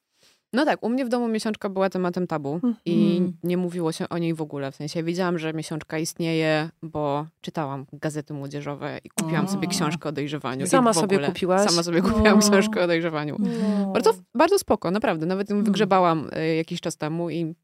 No 0.55 0.65
tak, 0.65 0.83
u 0.83 0.89
mnie 0.89 1.05
w 1.05 1.09
domu 1.09 1.27
miesiączka 1.27 1.69
była 1.69 1.89
tematem 1.89 2.27
tabu 2.27 2.59
i 2.85 3.11
Mhm. 3.17 3.37
nie 3.43 3.57
mówiło 3.57 3.91
się 3.91 4.09
o 4.09 4.17
niej 4.17 4.33
w 4.33 4.41
ogóle. 4.41 4.71
W 4.71 4.75
sensie 4.75 5.03
wiedziałam, 5.03 5.39
że 5.39 5.53
miesiączka 5.53 5.99
istnieje, 5.99 6.69
bo 6.83 7.25
czytałam 7.41 7.85
gazety 7.93 8.33
młodzieżowe 8.33 8.99
i 9.03 9.09
kupiłam 9.09 9.45
O. 9.45 9.47
sobie 9.49 9.67
książkę 9.67 10.09
o 10.09 10.11
dojrzewaniu. 10.11 10.67
Sama 10.67 10.93
sobie 10.93 11.19
kupiłaś? 11.19 11.69
Sama 11.69 11.83
sobie 11.83 12.01
kupiłam 12.01 12.37
O. 12.39 12.41
książkę 12.41 12.83
o 12.83 12.87
dojrzewaniu. 12.87 13.35
No. 13.39 13.91
Bardzo, 13.93 14.11
bardzo 14.35 14.59
spoko, 14.59 14.91
naprawdę. 14.91 15.25
Nawet 15.25 15.49
ją 15.49 15.53
Mm. 15.53 15.65
wygrzebałam 15.65 16.29
y, 16.37 16.55
jakiś 16.55 16.81
czas 16.81 16.97
temu 16.97 17.29
i 17.29 17.55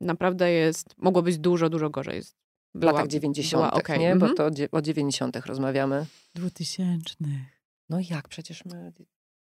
naprawdę 0.00 0.50
jest, 0.52 0.94
mogło 0.98 1.22
być 1.22 1.38
dużo, 1.38 1.68
dużo 1.70 1.90
gorzej. 1.90 2.16
Jest- 2.16 2.36
W 2.74 2.78
była- 2.78 2.92
latach 2.92 3.08
90., 3.08 3.62
była 3.62 3.72
okej, 3.72 3.98
nie? 3.98 4.16
Bo 4.16 4.26
mhm. 4.26 4.34
to 4.52 4.66
o 4.72 4.82
90. 4.82 5.46
rozmawiamy. 5.46 6.06
Dwutysięcznych. 6.34 7.60
No 7.90 7.98
jak? 8.10 8.28
Przecież 8.28 8.64
my... 8.64 8.92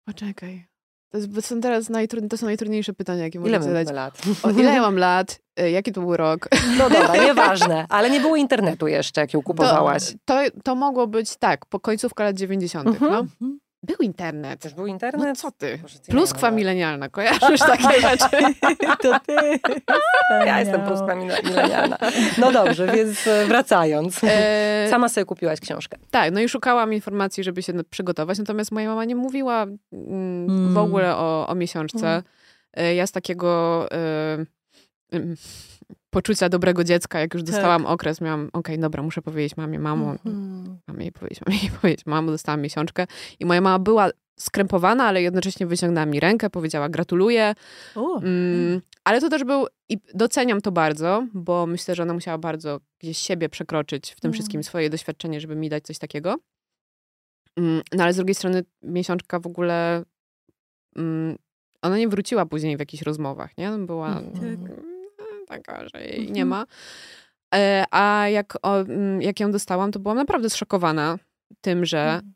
Poczekaj. 0.05 0.67
To, 1.13 1.19
jest, 1.19 1.47
są 1.47 1.61
teraz 1.61 1.89
najtrudniej, 1.89 2.29
to 2.31 2.37
są 2.37 2.47
najtrudniejsze 2.47 2.93
pytania, 2.93 3.23
jakie 3.25 3.39
Ile 3.39 3.63
zadać. 3.63 3.91
lat? 3.91 4.23
O, 4.43 4.51
ile 4.51 4.75
ja 4.75 4.81
mam 4.81 4.97
lat? 4.97 5.41
Y, 5.61 5.71
Jaki 5.71 5.93
to 5.93 6.01
był 6.01 6.17
rok? 6.17 6.49
No 6.79 6.91
dobra, 6.91 7.25
nieważne. 7.25 7.87
Ale 7.89 8.11
nie 8.11 8.21
było 8.21 8.37
internetu 8.37 8.89
jeszcze, 8.89 9.21
jak 9.21 9.35
ją 9.35 9.43
kupowałaś. 9.43 10.15
To, 10.25 10.41
to 10.65 10.75
mogło 10.75 11.07
być 11.07 11.37
tak, 11.37 11.67
po 11.67 11.81
końcówka 11.81 12.25
lat 12.25 12.37
90. 12.37 12.89
Mhm. 12.89 13.29
No. 13.41 13.49
Był 13.83 13.97
internet. 14.01 14.61
Też 14.61 14.75
był 14.75 14.85
No 14.87 14.93
internet? 14.93 15.39
co 15.39 15.51
ty? 15.51 15.79
Boże, 15.83 15.99
ty 15.99 16.11
Pluskwa 16.13 16.51
nie 16.51 16.57
milenialna, 16.57 17.09
kojarzysz 17.09 17.61
takie 17.61 18.01
rzeczy? 18.09 18.29
To 19.03 19.21
ty. 19.27 19.37
Ja 20.47 20.61
jestem 20.61 20.81
pluskwa 20.81 21.15
mile- 21.15 21.45
milenialna. 21.45 21.99
No 22.39 22.53
dobrze, 22.53 22.87
więc 22.87 23.27
e, 23.27 23.47
wracając. 23.47 24.21
E, 24.25 24.87
Sama 24.91 25.09
sobie 25.09 25.25
kupiłaś 25.25 25.61
książkę. 25.61 25.99
tak, 26.11 26.33
no 26.33 26.41
i 26.41 26.49
szukałam 26.49 26.95
informacji, 26.95 27.45
żeby 27.45 27.63
się 27.63 27.73
przygotować, 27.91 28.39
natomiast 28.39 28.73
moja 28.73 28.89
mama 28.89 29.05
nie 29.05 29.17
mówiła 29.17 29.63
mm, 29.63 30.47
w 30.47 30.51
Mm. 30.51 30.77
ogóle 30.79 31.17
o, 31.17 31.47
o 31.49 31.55
miesiączce. 31.55 32.07
Mm. 32.09 32.23
E, 32.75 32.95
Ja 32.95 33.07
z 33.07 33.13
takiego 33.13 33.87
em, 33.91 35.37
poczucia 36.11 36.49
dobrego 36.49 36.85
dziecka, 36.85 37.21
jak 37.21 37.35
już 37.35 37.43
Tak. 37.43 37.51
dostałam 37.53 37.87
okres, 37.87 38.21
miałam, 38.21 38.51
okej, 38.53 38.79
dobra, 38.79 39.03
muszę 39.03 39.23
powiedzieć 39.23 39.57
mamie, 39.57 39.79
mamo, 39.79 40.11
Mhm. 40.13 40.79
mamie 40.89 41.03
jej 41.03 41.13
powiedzieć, 41.13 41.41
mamie 41.47 41.59
jej 41.59 41.71
powiedzieć, 41.81 42.07
mamo, 42.07 42.31
dostałam 42.31 42.61
miesiączkę 42.61 43.07
i 43.41 43.47
moja 43.47 43.61
mama 43.61 43.79
była 43.79 44.11
skrępowana, 44.41 45.05
ale 45.05 45.23
jednocześnie 45.23 45.67
wyciągnęła 45.67 46.07
mi 46.07 46.21
rękę, 46.21 46.51
powiedziała 46.51 46.89
gratuluję, 46.89 47.55
Mm, 48.23 48.81
ale 49.05 49.21
to 49.21 49.29
też 49.29 49.45
był, 49.45 49.67
i 49.89 49.99
doceniam 50.15 50.61
to 50.61 50.73
bardzo, 50.73 51.27
bo 51.35 51.67
myślę, 51.67 51.95
że 51.95 52.03
ona 52.03 52.15
musiała 52.15 52.39
bardzo 52.39 52.81
gdzieś 53.01 53.19
siebie 53.19 53.49
przekroczyć 53.49 54.11
w 54.13 54.21
tym 54.21 54.29
Mm. 54.29 54.33
wszystkim, 54.33 54.63
swoje 54.65 54.91
doświadczenie, 54.91 55.41
żeby 55.41 55.57
mi 55.57 55.69
dać 55.69 55.85
coś 55.85 55.99
takiego. 55.99 56.37
Mm, 57.57 57.83
no 57.95 58.03
ale 58.05 58.13
z 58.13 58.17
drugiej 58.17 58.35
strony 58.35 58.65
miesiączka 58.83 59.41
w 59.41 59.47
ogóle, 59.47 60.03
mm, 60.97 61.37
ona 61.83 61.99
nie 61.99 62.09
wróciła 62.09 62.47
później 62.47 62.77
w 62.77 62.81
jakichś 62.81 63.03
rozmowach, 63.03 63.59
nie? 63.59 63.71
Była 63.71 64.19
Mhm. 64.19 64.83
Taka, 65.57 65.89
że 65.89 66.01
jej 66.03 66.19
Mhm. 66.19 66.33
nie 66.33 66.45
ma. 66.45 66.65
E, 67.55 67.85
A 67.91 68.29
jak, 68.29 68.59
mm, 68.89 69.23
jak 69.23 69.41
ją 69.41 69.51
dostałam, 69.51 69.93
to 69.93 69.99
byłam 69.99 70.17
naprawdę 70.19 70.51
zszokowana 70.51 71.19
tym, 71.61 71.85
że 71.85 71.99
Mhm. 72.01 72.35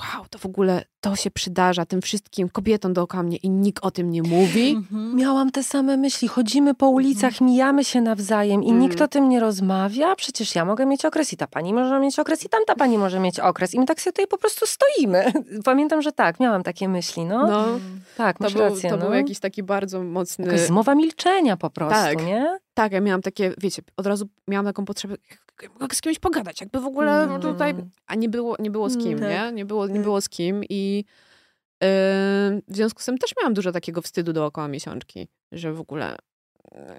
wow, 0.00 0.26
to 0.30 0.38
w 0.38 0.46
ogóle, 0.46 0.84
to 1.02 1.16
się 1.16 1.30
przydarza 1.30 1.84
tym 1.86 2.02
wszystkim 2.02 2.48
kobietom 2.48 2.92
dookoła 2.92 3.22
mnie 3.22 3.36
i 3.36 3.50
nikt 3.50 3.84
o 3.84 3.90
tym 3.90 4.10
nie 4.10 4.22
mówi. 4.22 4.70
Mhm. 4.70 5.16
Miałam 5.16 5.50
te 5.50 5.62
same 5.62 5.96
myśli. 5.96 6.28
Chodzimy 6.28 6.74
po 6.74 6.88
ulicach, 6.88 7.40
mijamy 7.40 7.84
się 7.84 8.00
nawzajem 8.00 8.62
i 8.62 8.68
Mm. 8.68 8.80
nikt 8.82 9.00
o 9.00 9.08
tym 9.08 9.28
nie 9.28 9.40
rozmawia. 9.40 10.16
Przecież 10.16 10.54
ja 10.54 10.64
mogę 10.64 10.86
mieć 10.86 11.04
okres 11.04 11.32
i 11.32 11.36
ta 11.36 11.46
pani 11.46 11.74
może 11.74 12.00
mieć 12.00 12.18
okres 12.18 12.44
i 12.44 12.48
tamta 12.48 12.74
pani 12.74 12.98
może 12.98 13.20
mieć 13.20 13.40
okres. 13.40 13.74
I 13.74 13.80
my 13.80 13.86
tak 13.86 14.00
sobie 14.00 14.12
tutaj 14.12 14.26
po 14.26 14.38
prostu 14.38 14.66
stoimy. 14.66 15.32
Pamiętam, 15.64 16.02
że 16.02 16.12
tak, 16.12 16.40
miałam 16.40 16.62
takie 16.62 16.88
myśli. 16.88 17.24
No, 17.24 17.46
No, 17.46 17.64
tak, 18.16 18.38
to, 18.38 18.50
był, 18.50 18.60
rację. 18.60 18.90
to 18.90 18.96
no. 18.96 19.04
był 19.04 19.14
jakiś 19.14 19.40
taki 19.40 19.62
bardzo 19.62 20.02
mocny... 20.04 20.44
Jakaś 20.46 20.60
zmowa 20.60 20.94
milczenia 20.94 21.56
po 21.56 21.70
prostu, 21.70 21.94
Tak. 21.94 22.26
nie? 22.26 22.58
Tak, 22.74 22.92
ja 22.92 23.00
miałam 23.00 23.22
takie, 23.22 23.54
wiecie, 23.58 23.82
od 23.96 24.06
razu 24.06 24.28
miałam 24.48 24.66
taką 24.66 24.84
potrzebę, 24.84 25.14
mogę 25.80 25.96
z 25.96 26.00
kimś 26.00 26.18
pogadać, 26.18 26.60
jakby 26.60 26.80
w 26.80 26.86
ogóle 26.86 27.22
Mm. 27.24 27.40
tutaj... 27.40 27.74
A 28.06 28.14
nie 28.14 28.28
było, 28.28 28.56
nie 28.58 28.70
było 28.70 28.90
z 28.90 28.96
kim, 28.98 29.18
Mm, 29.18 29.30
nie? 29.30 29.36
tak. 29.36 29.54
Nie 29.54 29.64
było, 29.64 29.86
nie 29.86 30.00
było 30.00 30.20
z 30.20 30.28
kim 30.28 30.60
i 30.68 30.91
yy, 30.96 31.06
w 32.68 32.76
związku 32.76 33.02
z 33.02 33.04
tym 33.04 33.18
też 33.18 33.30
miałam 33.40 33.54
dużo 33.54 33.72
takiego 33.72 34.02
wstydu 34.02 34.32
dookoła 34.32 34.68
miesiączki, 34.68 35.28
że 35.52 35.72
w 35.72 35.80
ogóle 35.80 36.16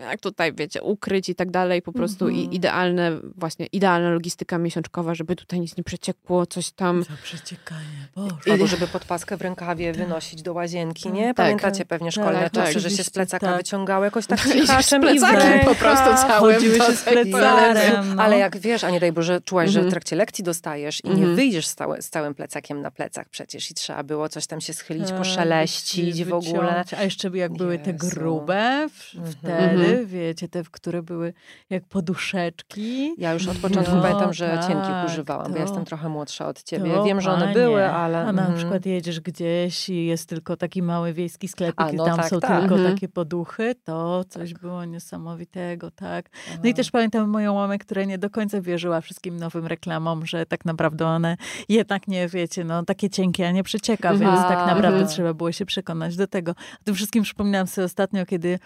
jak 0.01 0.19
tutaj, 0.21 0.53
wiecie, 0.53 0.81
ukryć 0.81 1.29
i 1.29 1.35
tak 1.35 1.51
dalej, 1.51 1.81
po 1.81 1.91
prostu 1.91 2.25
Mhm. 2.27 2.51
i 2.51 2.55
idealne, 2.55 3.11
właśnie 3.35 3.65
idealna 3.65 4.09
logistyka 4.09 4.57
miesiączkowa, 4.57 5.15
żeby 5.15 5.35
tutaj 5.35 5.59
nic 5.59 5.77
nie 5.77 5.83
przeciekło, 5.83 6.45
coś 6.45 6.71
tam. 6.71 7.03
Za 7.03 7.13
przeciekanie, 7.23 8.07
Boże. 8.15 8.35
Albo 8.51 8.67
żeby 8.67 8.87
podpaskę 8.87 9.37
w 9.37 9.41
rękawie 9.41 9.93
wynosić 9.93 10.41
do 10.41 10.53
łazienki, 10.53 11.11
nie? 11.11 11.27
Tak. 11.27 11.35
Pamiętacie 11.35 11.85
pewnie 11.85 12.11
szkolne 12.11 12.39
Tak, 12.39 12.51
czasy, 12.51 12.73
tak. 12.73 12.81
że 12.83 12.89
się 12.89 13.03
z 13.03 13.09
plecaka 13.09 13.47
tak. 13.47 13.57
wyciągało 13.57 14.05
jakoś 14.05 14.25
tak 14.27 14.39
cichaczem 14.53 15.01
i 15.01 15.05
w 15.05 15.21
plecakiem 15.21 15.59
po 15.59 15.75
prostu 15.75 16.27
całym. 16.27 16.53
Chodziły 16.55 16.75
się 16.75 16.83
to 16.83 16.91
z 16.93 17.03
plecarem. 17.03 18.15
No. 18.15 18.23
Ale 18.23 18.37
jak 18.37 18.57
wiesz, 18.57 18.83
a 18.83 18.89
nie 18.89 18.99
daj 18.99 19.11
Boże, 19.11 19.41
czułaś, 19.41 19.69
że 19.69 19.79
Mhm. 19.79 19.89
w 19.89 19.93
trakcie 19.93 20.15
lekcji 20.15 20.43
dostajesz 20.43 21.03
i 21.03 21.07
nie 21.07 21.13
Mhm. 21.13 21.35
wyjdziesz 21.35 21.67
z, 21.67 21.75
całe, 21.75 22.01
z 22.01 22.09
całym 22.09 22.35
plecakiem 22.35 22.81
na 22.81 22.91
plecach 22.91 23.29
przecież 23.29 23.71
i 23.71 23.73
trzeba 23.73 24.03
było 24.03 24.29
coś 24.29 24.47
tam 24.47 24.61
się 24.61 24.73
schylić, 24.73 25.07
Tak, 25.09 25.17
poszeleścić 25.17 26.23
w 26.25 26.33
ogóle. 26.33 26.83
A 26.97 27.03
jeszcze 27.03 27.29
jak 27.33 27.53
były 27.53 27.79
te 27.79 27.93
grube 27.93 28.87
w, 28.89 29.15
Mhm. 29.15 29.62
Wtedy, 29.67 29.83
Mhm. 29.85 30.07
wiecie, 30.07 30.47
te, 30.47 30.63
które 30.71 31.03
były 31.03 31.33
jak 31.69 31.85
poduszeczki. 31.85 33.13
Ja 33.17 33.33
już 33.33 33.47
od 33.47 33.57
początku 33.57 33.95
No, 33.95 34.01
pamiętam, 34.01 34.33
że 34.33 34.47
tak, 34.49 34.67
cienkich 34.67 34.95
używałam, 35.05 35.43
bo 35.51 35.57
ja 35.57 35.63
to- 35.63 35.69
jestem 35.69 35.85
trochę 35.85 36.09
młodsza 36.09 36.47
od 36.47 36.63
ciebie. 36.63 36.91
To 36.93 37.03
Wiem, 37.03 37.21
że 37.21 37.31
one 37.31 37.41
panie. 37.41 37.53
były, 37.53 37.85
ale... 37.89 38.19
A 38.25 38.31
na 38.33 38.41
mhm. 38.41 38.57
przykład 38.57 38.85
jedziesz 38.85 39.19
gdzieś 39.19 39.89
i 39.89 40.05
jest 40.05 40.29
tylko 40.29 40.57
taki 40.57 40.81
mały 40.81 41.13
wiejski 41.13 41.47
sklepik 41.47 41.81
A, 41.81 41.89
i 41.89 41.95
no 41.95 42.05
tam 42.05 42.17
tak, 42.17 42.27
są 42.29 42.39
tak. 42.39 42.59
tylko 42.59 42.75
Mhm. 42.75 42.93
takie 42.93 43.09
poduchy, 43.09 43.75
to 43.83 44.23
coś 44.29 44.53
było 44.53 44.85
niesamowitego, 44.85 45.91
tak. 45.91 46.29
No 46.49 46.63
i 46.63 46.69
Aha. 46.69 46.73
też 46.75 46.91
pamiętam 46.91 47.29
moją 47.29 47.53
mamę, 47.53 47.77
która 47.77 48.03
nie 48.03 48.17
do 48.17 48.29
końca 48.29 48.61
wierzyła 48.61 49.01
wszystkim 49.01 49.37
nowym 49.37 49.67
reklamom, 49.67 50.25
że 50.25 50.45
tak 50.45 50.65
naprawdę 50.65 51.05
one 51.07 51.37
jednak 51.69 52.07
nie, 52.07 52.27
wiecie, 52.27 52.63
no 52.63 52.83
takie 52.85 53.09
cienkie, 53.09 53.47
a 53.47 53.51
nie 53.51 53.63
przecieka, 53.63 54.09
więc 54.13 54.41
tak 54.41 54.67
naprawdę 54.67 54.87
Mhm. 54.87 55.07
trzeba 55.07 55.33
było 55.33 55.51
się 55.51 55.65
przekonać 55.65 56.15
do 56.15 56.27
tego. 56.27 56.51
O 56.51 56.83
tym 56.83 56.95
wszystkim 56.95 57.23
przypominałam 57.23 57.67
sobie 57.67 57.85
ostatnio, 57.85 58.25
kiedy 58.25 58.59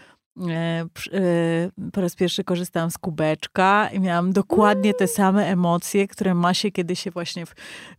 po 1.94 2.02
raz 2.02 2.16
pierwszy 2.16 2.44
korzystałam 2.44 2.92
z 2.92 2.98
kubeczka 2.98 3.90
i 3.94 4.00
miałam 4.00 4.34
dokładnie 4.34 4.94
te 4.94 5.08
same 5.08 5.48
emocje, 5.48 6.08
które 6.08 6.34
ma 6.34 6.54
się, 6.54 6.72
kiedy 6.72 6.96
się 6.96 7.12
właśnie, 7.12 7.44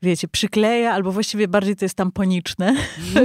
wiecie, 0.02 0.28
przykleja, 0.28 0.92
albo 0.92 1.12
właściwie 1.12 1.48
bardziej 1.48 1.76
to 1.76 1.84
jest 1.84 1.94
tamponiczne. 1.94 2.74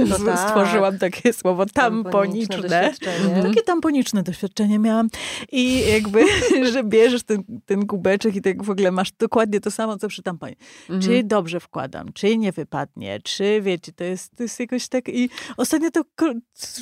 No 0.08 0.18
tak. 0.26 0.38
Stworzyłam 0.38 0.98
takie 0.98 1.32
słowo 1.32 1.66
tamponiczne. 1.66 2.56
doświadczenie. 2.56 3.42
Takie 3.42 3.62
tamponiczne 3.62 4.22
doświadczenie 4.22 4.78
miałam. 4.78 5.08
I 5.52 5.80
jakby, 5.92 6.24
że 6.72 6.84
bierzesz 6.84 7.22
ten, 7.22 7.42
ten 7.66 7.86
kubeczek 7.86 8.36
i 8.36 8.42
tak 8.42 8.62
w 8.62 8.70
ogóle 8.70 8.90
masz 8.90 9.12
dokładnie 9.12 9.60
to 9.60 9.70
samo, 9.70 9.98
co 9.98 10.08
przy 10.08 10.22
tamponie. 10.22 10.54
Mhm. 10.82 11.00
Czy 11.02 11.24
dobrze 11.24 11.60
wkładam, 11.60 12.12
czy 12.12 12.36
nie 12.38 12.52
wypadnie, 12.52 13.20
czy 13.22 13.60
wiecie, 13.62 13.92
to 13.92 14.04
jest, 14.04 14.36
to 14.36 14.42
jest 14.42 14.60
jakoś 14.60 14.88
tak... 14.88 15.08
I 15.08 15.30
ostatnio 15.56 15.90
to 15.90 16.02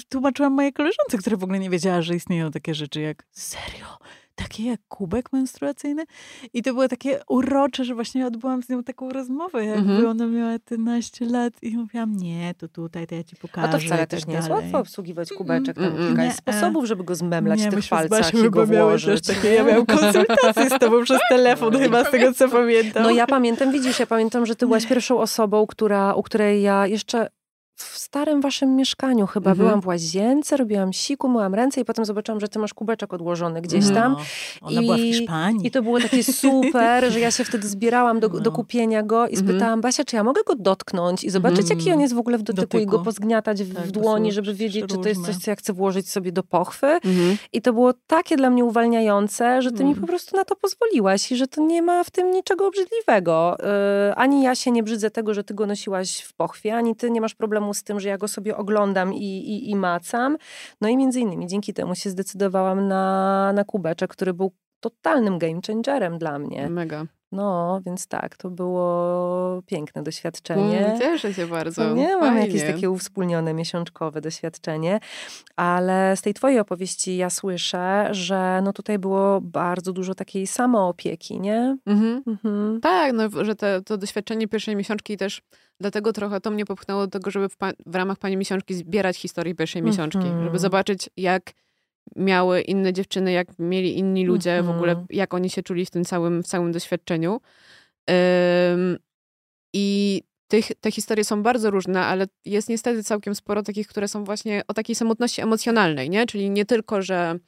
tłumaczyłam 0.08 0.52
mojej 0.52 0.72
koleżance, 0.72 1.18
która 1.18 1.36
w 1.36 1.44
ogóle 1.44 1.58
nie 1.58 1.70
wiedziała, 1.70 2.02
że 2.02 2.14
istnieją 2.22 2.50
takie 2.50 2.74
rzeczy 2.74 3.00
jak 3.00 3.22
serio, 3.30 3.86
takie 4.34 4.64
jak 4.64 4.80
kubek 4.88 5.32
menstruacyjny. 5.32 6.04
I 6.54 6.62
to 6.62 6.72
było 6.72 6.88
takie 6.88 7.20
urocze, 7.28 7.84
że 7.84 7.94
właśnie 7.94 8.26
odbyłam 8.26 8.62
z 8.62 8.68
nią 8.68 8.82
taką 8.82 9.10
rozmowę, 9.10 9.64
jakby 9.64 9.90
Mhm. 9.92 10.06
ona 10.06 10.26
miała 10.26 10.52
11 10.52 11.24
lat 11.26 11.52
i 11.62 11.76
mówiłam, 11.76 12.16
nie, 12.16 12.54
to 12.58 12.68
tutaj, 12.68 13.06
to 13.06 13.14
ja 13.14 13.24
ci 13.24 13.36
pokażę 13.36 13.68
A 13.68 13.72
to 13.72 13.78
wcale 13.78 14.00
tak 14.00 14.08
też 14.10 14.26
nie 14.26 14.34
jest 14.34 14.48
dalej. 14.48 14.64
łatwo 14.64 14.78
obsługiwać 14.78 15.28
kubeczek. 15.32 15.76
Tam 15.76 15.84
Mm-mm. 15.84 15.98
kilka 16.06 16.20
Nie, 16.20 16.26
jest 16.26 16.38
sposobów, 16.38 16.84
żeby 16.84 17.04
go 17.04 17.14
zmemlać 17.14 17.60
nie, 17.60 17.70
w 17.70 17.74
tych 17.74 17.88
palcach 17.88 18.34
i 18.34 18.50
go 18.50 18.66
miały 18.66 18.92
też 18.92 19.04
włożyć. 19.04 19.26
takie, 19.26 19.48
ja 19.54 19.64
miałam 19.64 19.86
konsultację 19.86 20.70
z 20.70 20.78
tobą 20.80 21.02
przez 21.04 21.20
telefon 21.28 21.78
chyba, 21.78 22.04
z 22.04 22.10
tego 22.10 22.32
co 22.32 22.48
pamiętam. 22.48 23.02
No 23.02 23.10
ja 23.10 23.26
pamiętam, 23.26 23.72
widzisz, 23.72 24.00
ja 24.00 24.06
pamiętam, 24.06 24.46
że 24.46 24.56
ty 24.56 24.66
byłaś 24.66 24.86
pierwszą 24.86 25.18
osobą, 25.18 25.66
która, 25.66 26.14
u 26.14 26.22
której 26.22 26.62
ja 26.62 26.86
jeszcze 26.86 27.28
w 27.76 27.98
starym 27.98 28.40
waszym 28.40 28.76
mieszkaniu 28.76 29.26
chyba 29.26 29.50
Mhm. 29.50 29.66
byłam 29.68 29.80
w 29.80 29.86
łazience, 29.86 30.56
robiłam 30.56 30.92
siku, 30.92 31.28
myłam 31.28 31.54
ręce 31.54 31.80
i 31.80 31.84
potem 31.84 32.04
zobaczyłam, 32.04 32.40
że 32.40 32.48
ty 32.48 32.58
masz 32.58 32.74
kubeczek 32.74 33.12
odłożony 33.14 33.60
gdzieś 33.62 33.84
Mhm. 33.88 34.02
tam. 34.02 34.16
No, 34.62 34.68
ona 34.68 34.80
była 34.82 34.96
w 34.96 34.98
I- 34.98 35.12
Hiszpanii. 35.12 35.66
I 35.66 35.70
to 35.70 35.82
było 35.82 36.00
takie 36.00 36.24
super, 36.24 37.12
że 37.12 37.20
ja 37.20 37.30
się 37.30 37.44
wtedy 37.44 37.68
zbierałam 37.68 38.20
do, 38.20 38.28
No. 38.28 38.40
do 38.40 38.52
kupienia 38.52 39.02
go 39.02 39.26
i 39.28 39.30
Mhm. 39.36 39.48
spytałam 39.48 39.80
Basia, 39.80 40.04
czy 40.04 40.16
ja 40.16 40.24
mogę 40.24 40.42
go 40.46 40.54
dotknąć 40.54 41.24
i 41.24 41.30
zobaczyć, 41.30 41.60
Mhm. 41.60 41.78
jaki 41.78 41.92
on 41.92 42.00
jest 42.00 42.14
w 42.14 42.18
ogóle 42.18 42.38
w 42.38 42.42
dotyku, 42.42 42.78
i 42.78 42.86
go 42.86 42.90
Dotyku. 42.92 43.04
pozgniatać 43.04 43.62
w, 43.62 43.74
Tak, 43.74 43.84
w 43.86 43.90
dłoni, 43.90 44.32
żeby 44.32 44.54
wiedzieć, 44.54 44.84
czy 44.86 44.98
to 44.98 45.08
jest 45.08 45.26
coś, 45.26 45.36
co 45.36 45.50
ja 45.50 45.56
chcę 45.56 45.72
włożyć 45.72 46.10
sobie 46.10 46.32
do 46.32 46.42
pochwy. 46.42 46.86
Mhm. 46.86 47.36
I 47.52 47.62
to 47.62 47.72
było 47.72 47.92
takie 48.06 48.36
dla 48.36 48.50
mnie 48.50 48.64
uwalniające, 48.64 49.62
że 49.62 49.70
ty 49.72 49.84
mi 49.84 49.90
Mm. 49.90 50.00
po 50.00 50.06
prostu 50.06 50.36
na 50.36 50.44
to 50.44 50.56
pozwoliłaś 50.56 51.32
i 51.32 51.36
że 51.36 51.46
to 51.46 51.62
nie 51.62 51.82
ma 51.82 52.04
w 52.04 52.10
tym 52.10 52.30
niczego 52.30 52.66
obrzydliwego. 52.66 53.56
Yy, 54.08 54.14
ani 54.14 54.42
ja 54.42 54.54
się 54.54 54.70
nie 54.70 54.82
brzydzę 54.82 55.10
tego, 55.10 55.34
że 55.34 55.44
ty 55.44 55.54
go 55.54 55.66
nosiłaś 55.66 56.18
w 56.20 56.32
pochwie, 56.32 56.76
ani 56.76 56.96
ty 56.96 57.10
nie 57.10 57.20
masz 57.20 57.34
problemu 57.34 57.61
z 57.74 57.82
tym, 57.82 58.00
że 58.00 58.08
ja 58.08 58.18
go 58.18 58.28
sobie 58.28 58.56
oglądam 58.56 59.14
i, 59.14 59.38
i, 59.38 59.70
i 59.70 59.76
macam. 59.76 60.36
No 60.80 60.88
i 60.88 60.96
między 60.96 61.20
innymi 61.20 61.46
dzięki 61.46 61.74
temu 61.74 61.94
się 61.94 62.10
zdecydowałam 62.10 62.88
na, 62.88 63.52
na 63.54 63.64
kubeczek, 63.64 64.10
który 64.10 64.34
był 64.34 64.52
totalnym 64.80 65.38
game 65.38 65.60
changerem 65.66 66.18
dla 66.18 66.38
mnie. 66.38 66.70
Mega. 66.70 67.06
No, 67.32 67.80
więc 67.86 68.06
tak, 68.06 68.36
to 68.36 68.50
było 68.50 69.62
piękne 69.66 70.02
doświadczenie. 70.02 70.86
Mm, 70.86 71.00
Cieszę 71.00 71.34
się 71.34 71.46
bardzo. 71.46 71.82
Co 71.82 71.94
nie? 71.94 72.16
Mamy 72.16 72.40
jakieś 72.40 72.62
takie 72.62 72.90
uwspólnione, 72.90 73.54
miesiączkowe 73.54 74.20
doświadczenie. 74.20 75.00
Ale 75.56 76.16
z 76.16 76.22
tej 76.22 76.34
twojej 76.34 76.58
opowieści 76.60 77.16
ja 77.16 77.30
słyszę, 77.30 78.08
że 78.10 78.60
no 78.64 78.72
tutaj 78.72 78.98
było 78.98 79.40
bardzo 79.40 79.92
dużo 79.92 80.14
takiej 80.14 80.46
samoopieki, 80.46 81.40
nie? 81.40 81.76
Mhm. 81.86 82.22
Mhm. 82.26 82.80
Tak, 82.80 83.12
no, 83.12 83.44
że 83.44 83.54
te, 83.54 83.82
to 83.82 83.98
doświadczenie 83.98 84.48
pierwszej 84.48 84.76
miesiączki 84.76 85.16
też 85.16 85.42
dlatego 85.80 86.12
trochę 86.12 86.40
to 86.40 86.50
mnie 86.50 86.64
popchnęło 86.64 87.00
do 87.06 87.10
tego, 87.10 87.30
żeby 87.30 87.48
w, 87.48 87.56
w 87.86 87.94
ramach 87.94 88.18
pani 88.18 88.36
miesiączki 88.36 88.74
zbierać 88.74 89.16
historię 89.16 89.54
pierwszej 89.54 89.82
miesiączki, 89.82 90.18
Mhm. 90.26 90.44
żeby 90.44 90.58
zobaczyć, 90.58 91.10
jak 91.16 91.42
miały 92.16 92.60
inne 92.60 92.92
dziewczyny, 92.92 93.32
jak 93.32 93.48
mieli 93.58 93.98
inni 93.98 94.26
ludzie, 94.26 94.62
w 94.62 94.70
ogóle 94.70 94.92
Mhm. 94.92 95.06
jak 95.10 95.34
oni 95.34 95.50
się 95.50 95.62
czuli 95.62 95.86
w 95.86 95.90
tym 95.90 96.04
całym, 96.04 96.42
w 96.42 96.46
całym 96.46 96.72
doświadczeniu. 96.72 97.40
Ym, 98.10 98.98
I 99.74 100.22
tych, 100.48 100.66
te 100.80 100.90
historie 100.90 101.24
są 101.24 101.42
bardzo 101.42 101.70
różne, 101.70 102.04
ale 102.04 102.26
jest 102.44 102.68
niestety 102.68 103.02
całkiem 103.04 103.34
sporo 103.34 103.62
takich, 103.62 103.86
które 103.88 104.08
są 104.08 104.24
właśnie 104.24 104.62
o 104.68 104.74
takiej 104.74 104.96
samotności 104.96 105.40
emocjonalnej, 105.42 106.10
nie? 106.10 106.26
Czyli 106.26 106.50
nie 106.50 106.64
tylko, 106.64 107.02
że 107.02 107.38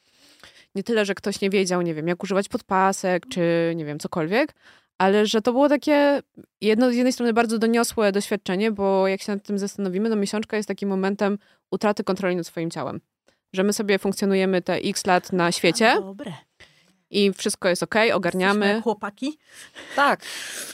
nie 0.75 0.83
tyle, 0.83 1.05
że 1.05 1.15
ktoś 1.15 1.41
nie 1.41 1.51
wiedział, 1.51 1.83
nie 1.83 1.95
wiem, 1.95 2.09
jak 2.09 2.23
używać 2.23 2.49
podpasek, 2.49 3.27
czy 3.29 3.73
nie 3.77 3.85
wiem, 3.85 3.99
cokolwiek, 3.99 4.55
ale 4.99 5.27
że 5.27 5.43
to 5.43 5.53
było 5.53 5.69
takie 5.69 6.23
jedno, 6.61 6.91
z 6.91 6.95
jednej 6.95 7.13
strony 7.13 7.33
bardzo 7.33 7.59
doniosłe 7.59 8.13
doświadczenie, 8.13 8.73
bo 8.73 9.09
jak 9.09 9.23
się 9.23 9.33
nad 9.33 9.43
tym 9.43 9.59
zastanowimy, 9.59 10.09
no 10.09 10.17
miesiączka 10.17 10.57
jest 10.57 10.69
takim 10.69 10.89
momentem 10.89 11.39
utraty 11.71 12.05
kontroli 12.05 12.37
nad 12.37 12.47
swoim 12.47 12.71
ciałem. 12.71 13.01
Że 13.55 13.65
my 13.65 13.73
sobie 13.73 13.99
funkcjonujemy 13.99 14.63
te 14.63 14.75
x 14.75 15.07
lat 15.07 15.33
na 15.33 15.53
świecie 15.53 15.95
Dobre. 16.01 16.33
I 17.15 17.33
wszystko 17.33 17.69
jest 17.69 17.83
okej, 17.83 18.01
Jesteśmy 18.03 18.17
ogarniamy, 18.17 18.69
jak 18.69 18.83
chłopaki. 18.83 19.39
Tak. 19.97 20.23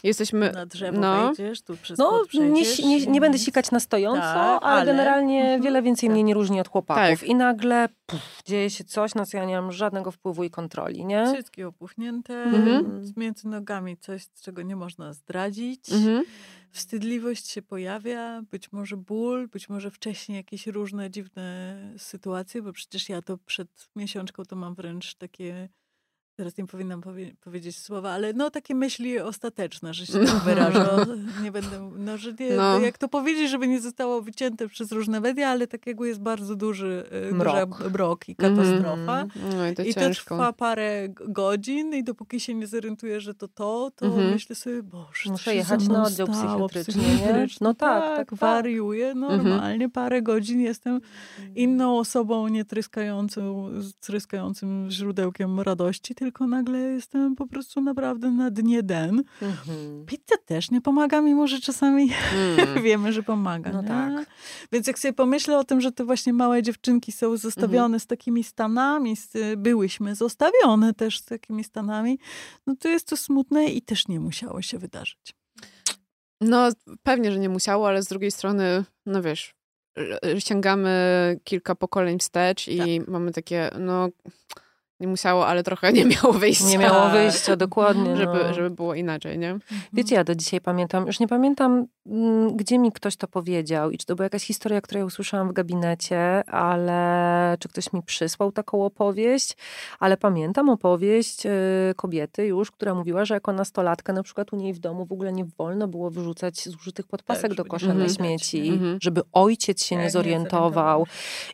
jesteśmy... 0.02 0.52
Na 0.52 0.66
drzewo 0.66 1.00
no. 1.00 1.26
wejdziesz, 1.26 1.62
tu 1.62 1.76
przez 1.76 1.98
No, 1.98 2.22
nie, 2.34 2.62
nie, 2.88 3.06
nie 3.06 3.20
będę 3.20 3.38
sikać 3.38 3.70
na 3.70 3.80
stojąco, 3.80 4.20
Tak, 4.20 4.36
ale, 4.36 4.60
ale- 4.62 4.86
generalnie 4.86 5.40
Mhm. 5.42 5.62
wiele 5.62 5.82
więcej 5.82 6.08
Tak. 6.08 6.14
mnie 6.14 6.22
nie 6.22 6.34
różni 6.34 6.60
od 6.60 6.68
chłopaków. 6.68 7.20
Tak. 7.20 7.28
I 7.28 7.34
nagle 7.34 7.88
puf, 8.06 8.20
dzieje 8.46 8.70
się 8.70 8.84
coś, 8.84 9.14
na 9.14 9.26
co 9.26 9.36
ja 9.36 9.44
nie 9.44 9.60
mam 9.60 9.72
żadnego 9.72 10.10
wpływu 10.10 10.44
i 10.44 10.50
kontroli, 10.50 11.04
nie? 11.06 11.32
Cycki 11.36 11.64
opuchnięte, 11.64 12.34
Mhm. 12.42 13.12
między 13.16 13.48
nogami 13.48 13.96
coś, 13.96 14.22
czego 14.42 14.62
nie 14.62 14.76
można 14.76 15.12
zdradzić. 15.12 15.92
Mhm. 15.92 16.24
Wstydliwość 16.72 17.48
się 17.50 17.62
pojawia, 17.62 18.42
być 18.50 18.72
może 18.72 18.96
ból, 18.96 19.48
być 19.48 19.68
może 19.68 19.90
wcześniej 19.90 20.36
jakieś 20.36 20.66
różne 20.66 21.10
dziwne 21.10 21.76
sytuacje, 21.98 22.62
bo 22.62 22.72
przecież 22.72 23.08
ja 23.08 23.22
to 23.22 23.38
przed 23.38 23.68
miesiączką 23.96 24.44
to 24.44 24.56
mam 24.56 24.74
wręcz 24.74 25.14
takie, 25.14 25.68
teraz 26.40 26.56
nie 26.58 26.66
powinnam 26.66 27.00
powie, 27.00 27.34
powiedzieć 27.40 27.78
słowa, 27.78 28.10
ale 28.10 28.32
no 28.32 28.50
takie 28.50 28.74
myśli 28.74 29.18
ostateczne, 29.18 29.94
że 29.94 30.06
się 30.06 30.12
tak 30.12 30.38
wyrażę. 30.44 31.06
Nie 31.42 31.52
będę, 31.52 31.90
no 31.98 32.16
że 32.18 32.32
nie, 32.40 32.50
No. 32.56 32.78
jak 32.80 32.98
to 32.98 33.08
powiedzieć, 33.08 33.50
żeby 33.50 33.68
nie 33.68 33.80
zostało 33.80 34.22
wycięte 34.22 34.68
przez 34.68 34.92
różne 34.92 35.20
media, 35.20 35.48
ale 35.48 35.66
takiego 35.66 36.04
jest 36.04 36.20
bardzo 36.20 36.56
duży 36.56 37.04
e, 37.30 37.34
Mrok. 37.34 37.78
Duża 37.78 37.90
brok 37.90 38.28
i 38.28 38.32
Mhm. 38.38 38.56
katastrofa. 38.56 39.26
No 39.56 39.66
i 39.68 39.74
to 39.74 39.82
I 39.82 39.94
to 39.94 40.10
trwa 40.10 40.52
parę 40.52 41.08
godzin 41.08 41.94
i 41.94 42.04
dopóki 42.04 42.40
się 42.40 42.54
nie 42.54 42.66
zorientuję, 42.66 43.20
że 43.20 43.34
to 43.34 43.48
to, 43.48 43.90
to 43.96 44.06
Mhm. 44.06 44.30
myślę 44.30 44.56
sobie, 44.56 44.82
boże, 44.82 45.30
Muszę 45.30 45.44
się 45.44 45.54
jechać 45.54 45.88
na 45.88 46.02
oddział 46.02 46.26
stało 46.26 46.68
psychiatryczny? 46.68 47.46
No 47.60 47.74
tak, 47.74 48.02
tak, 48.02 48.30
tak. 48.30 48.34
wariuję 48.38 49.14
normalnie. 49.14 49.88
Parę 49.88 50.22
godzin 50.22 50.60
jestem 50.60 51.00
inną 51.54 51.98
osobą, 51.98 52.48
nie 52.48 52.64
tryskającą, 52.64 53.70
tryskającym 54.00 54.90
źródełkiem 54.90 55.60
radości, 55.60 56.14
tylko 56.14 56.29
nagle 56.40 56.78
jestem 56.78 57.36
po 57.36 57.46
prostu 57.46 57.80
naprawdę 57.80 58.30
na 58.30 58.50
dnie 58.50 58.82
den. 58.82 59.22
Mhm. 59.42 60.06
Pizza 60.06 60.36
też 60.46 60.70
nie 60.70 60.80
pomaga, 60.80 61.20
mimo 61.20 61.46
że 61.46 61.60
czasami 61.60 62.10
Mm. 62.56 62.82
wiemy, 62.82 63.12
że 63.12 63.22
pomaga. 63.22 63.72
No 63.72 63.82
nie? 63.82 63.88
tak. 63.88 64.26
Więc 64.72 64.86
jak 64.86 64.98
sobie 64.98 65.12
pomyślę 65.12 65.58
o 65.58 65.64
tym, 65.64 65.80
że 65.80 65.92
te 65.92 66.04
właśnie 66.04 66.32
małe 66.32 66.62
dziewczynki 66.62 67.12
są 67.12 67.36
zostawione 67.36 67.84
Mhm. 67.84 68.00
z 68.00 68.06
takimi 68.06 68.44
stanami, 68.44 69.16
z, 69.16 69.32
byłyśmy 69.56 70.14
zostawione 70.14 70.94
też 70.94 71.18
z 71.18 71.24
takimi 71.24 71.64
stanami, 71.64 72.18
no 72.66 72.74
to 72.80 72.88
jest 72.88 73.08
to 73.08 73.16
smutne 73.16 73.64
i 73.66 73.82
też 73.82 74.08
nie 74.08 74.20
musiało 74.20 74.62
się 74.62 74.78
wydarzyć. 74.78 75.34
No, 76.40 76.68
pewnie, 77.02 77.32
że 77.32 77.38
nie 77.38 77.48
musiało, 77.48 77.88
ale 77.88 78.02
z 78.02 78.06
drugiej 78.06 78.30
strony, 78.30 78.84
no 79.06 79.22
wiesz, 79.22 79.54
sięgamy 80.38 80.90
kilka 81.44 81.74
pokoleń 81.74 82.18
wstecz 82.18 82.68
i 82.68 83.00
mamy 83.08 83.32
takie, 83.32 83.70
no, 83.78 84.08
nie 85.00 85.08
musiało, 85.08 85.46
ale 85.46 85.62
trochę 85.62 85.92
nie 85.92 86.04
miało 86.04 86.32
wyjścia. 86.32 86.66
Nie 86.68 86.78
miało 86.78 87.08
wyjścia, 87.08 87.56
dokładnie. 87.56 88.16
Żeby, 88.20 88.38
no. 88.48 88.54
żeby 88.54 88.70
było 88.70 88.94
inaczej, 88.94 89.38
nie? 89.38 89.58
Wiecie, 89.92 90.14
ja 90.14 90.24
do 90.24 90.34
dzisiaj 90.34 90.60
pamiętam, 90.60 91.06
już 91.06 91.20
nie 91.20 91.28
pamiętam, 91.28 91.86
mm, 92.06 92.56
gdzie 92.56 92.78
mi 92.78 92.92
ktoś 92.92 93.16
to 93.16 93.28
powiedział 93.28 93.90
i 93.90 93.98
czy 93.98 94.06
to 94.06 94.16
była 94.16 94.24
jakaś 94.24 94.42
historia, 94.42 94.80
którą 94.80 94.98
ja 95.00 95.06
usłyszałam 95.06 95.48
w 95.48 95.52
gabinecie, 95.52 96.44
ale 96.50 97.56
czy 97.60 97.68
ktoś 97.68 97.92
mi 97.92 98.02
przysłał 98.02 98.52
taką 98.52 98.84
opowieść, 98.84 99.56
ale 99.98 100.16
pamiętam 100.16 100.68
opowieść 100.68 101.46
y, 101.46 101.50
kobiety 101.96 102.46
już, 102.46 102.70
która 102.70 102.94
mówiła, 102.94 103.24
że 103.24 103.34
jako 103.34 103.52
nastolatka 103.52 104.12
na 104.12 104.22
przykład 104.22 104.52
u 104.52 104.56
niej 104.56 104.72
w 104.72 104.78
domu 104.78 105.06
w 105.06 105.12
ogóle 105.12 105.32
nie 105.32 105.44
wolno 105.44 105.88
było 105.88 106.10
wyrzucać 106.10 106.68
zużytych 106.68 107.06
podpasek 107.06 107.42
Tak, 107.42 107.54
do 107.54 107.64
kosza 107.64 107.94
na 107.94 108.08
śmieci, 108.08 108.62
nie? 108.62 108.72
Mhm. 108.72 108.98
żeby 109.02 109.20
ojciec 109.32 109.84
się 109.84 109.96
nie 109.96 110.10
nie 110.10 110.10
zorientował. 110.10 111.06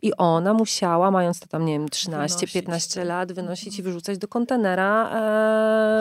I 0.03 0.13
ona 0.17 0.55
musiała, 0.55 1.11
mając 1.11 1.41
to 1.41 1.47
tam, 1.47 1.65
nie 1.65 1.73
wiem, 1.73 1.87
13-15 1.89 2.63
Wynosić 2.63 2.95
to. 2.95 3.05
lat, 3.05 3.33
wynosić 3.37 3.79
i 3.79 3.83
wyrzucać 3.83 4.19
do 4.19 4.29
kontenera 4.29 5.11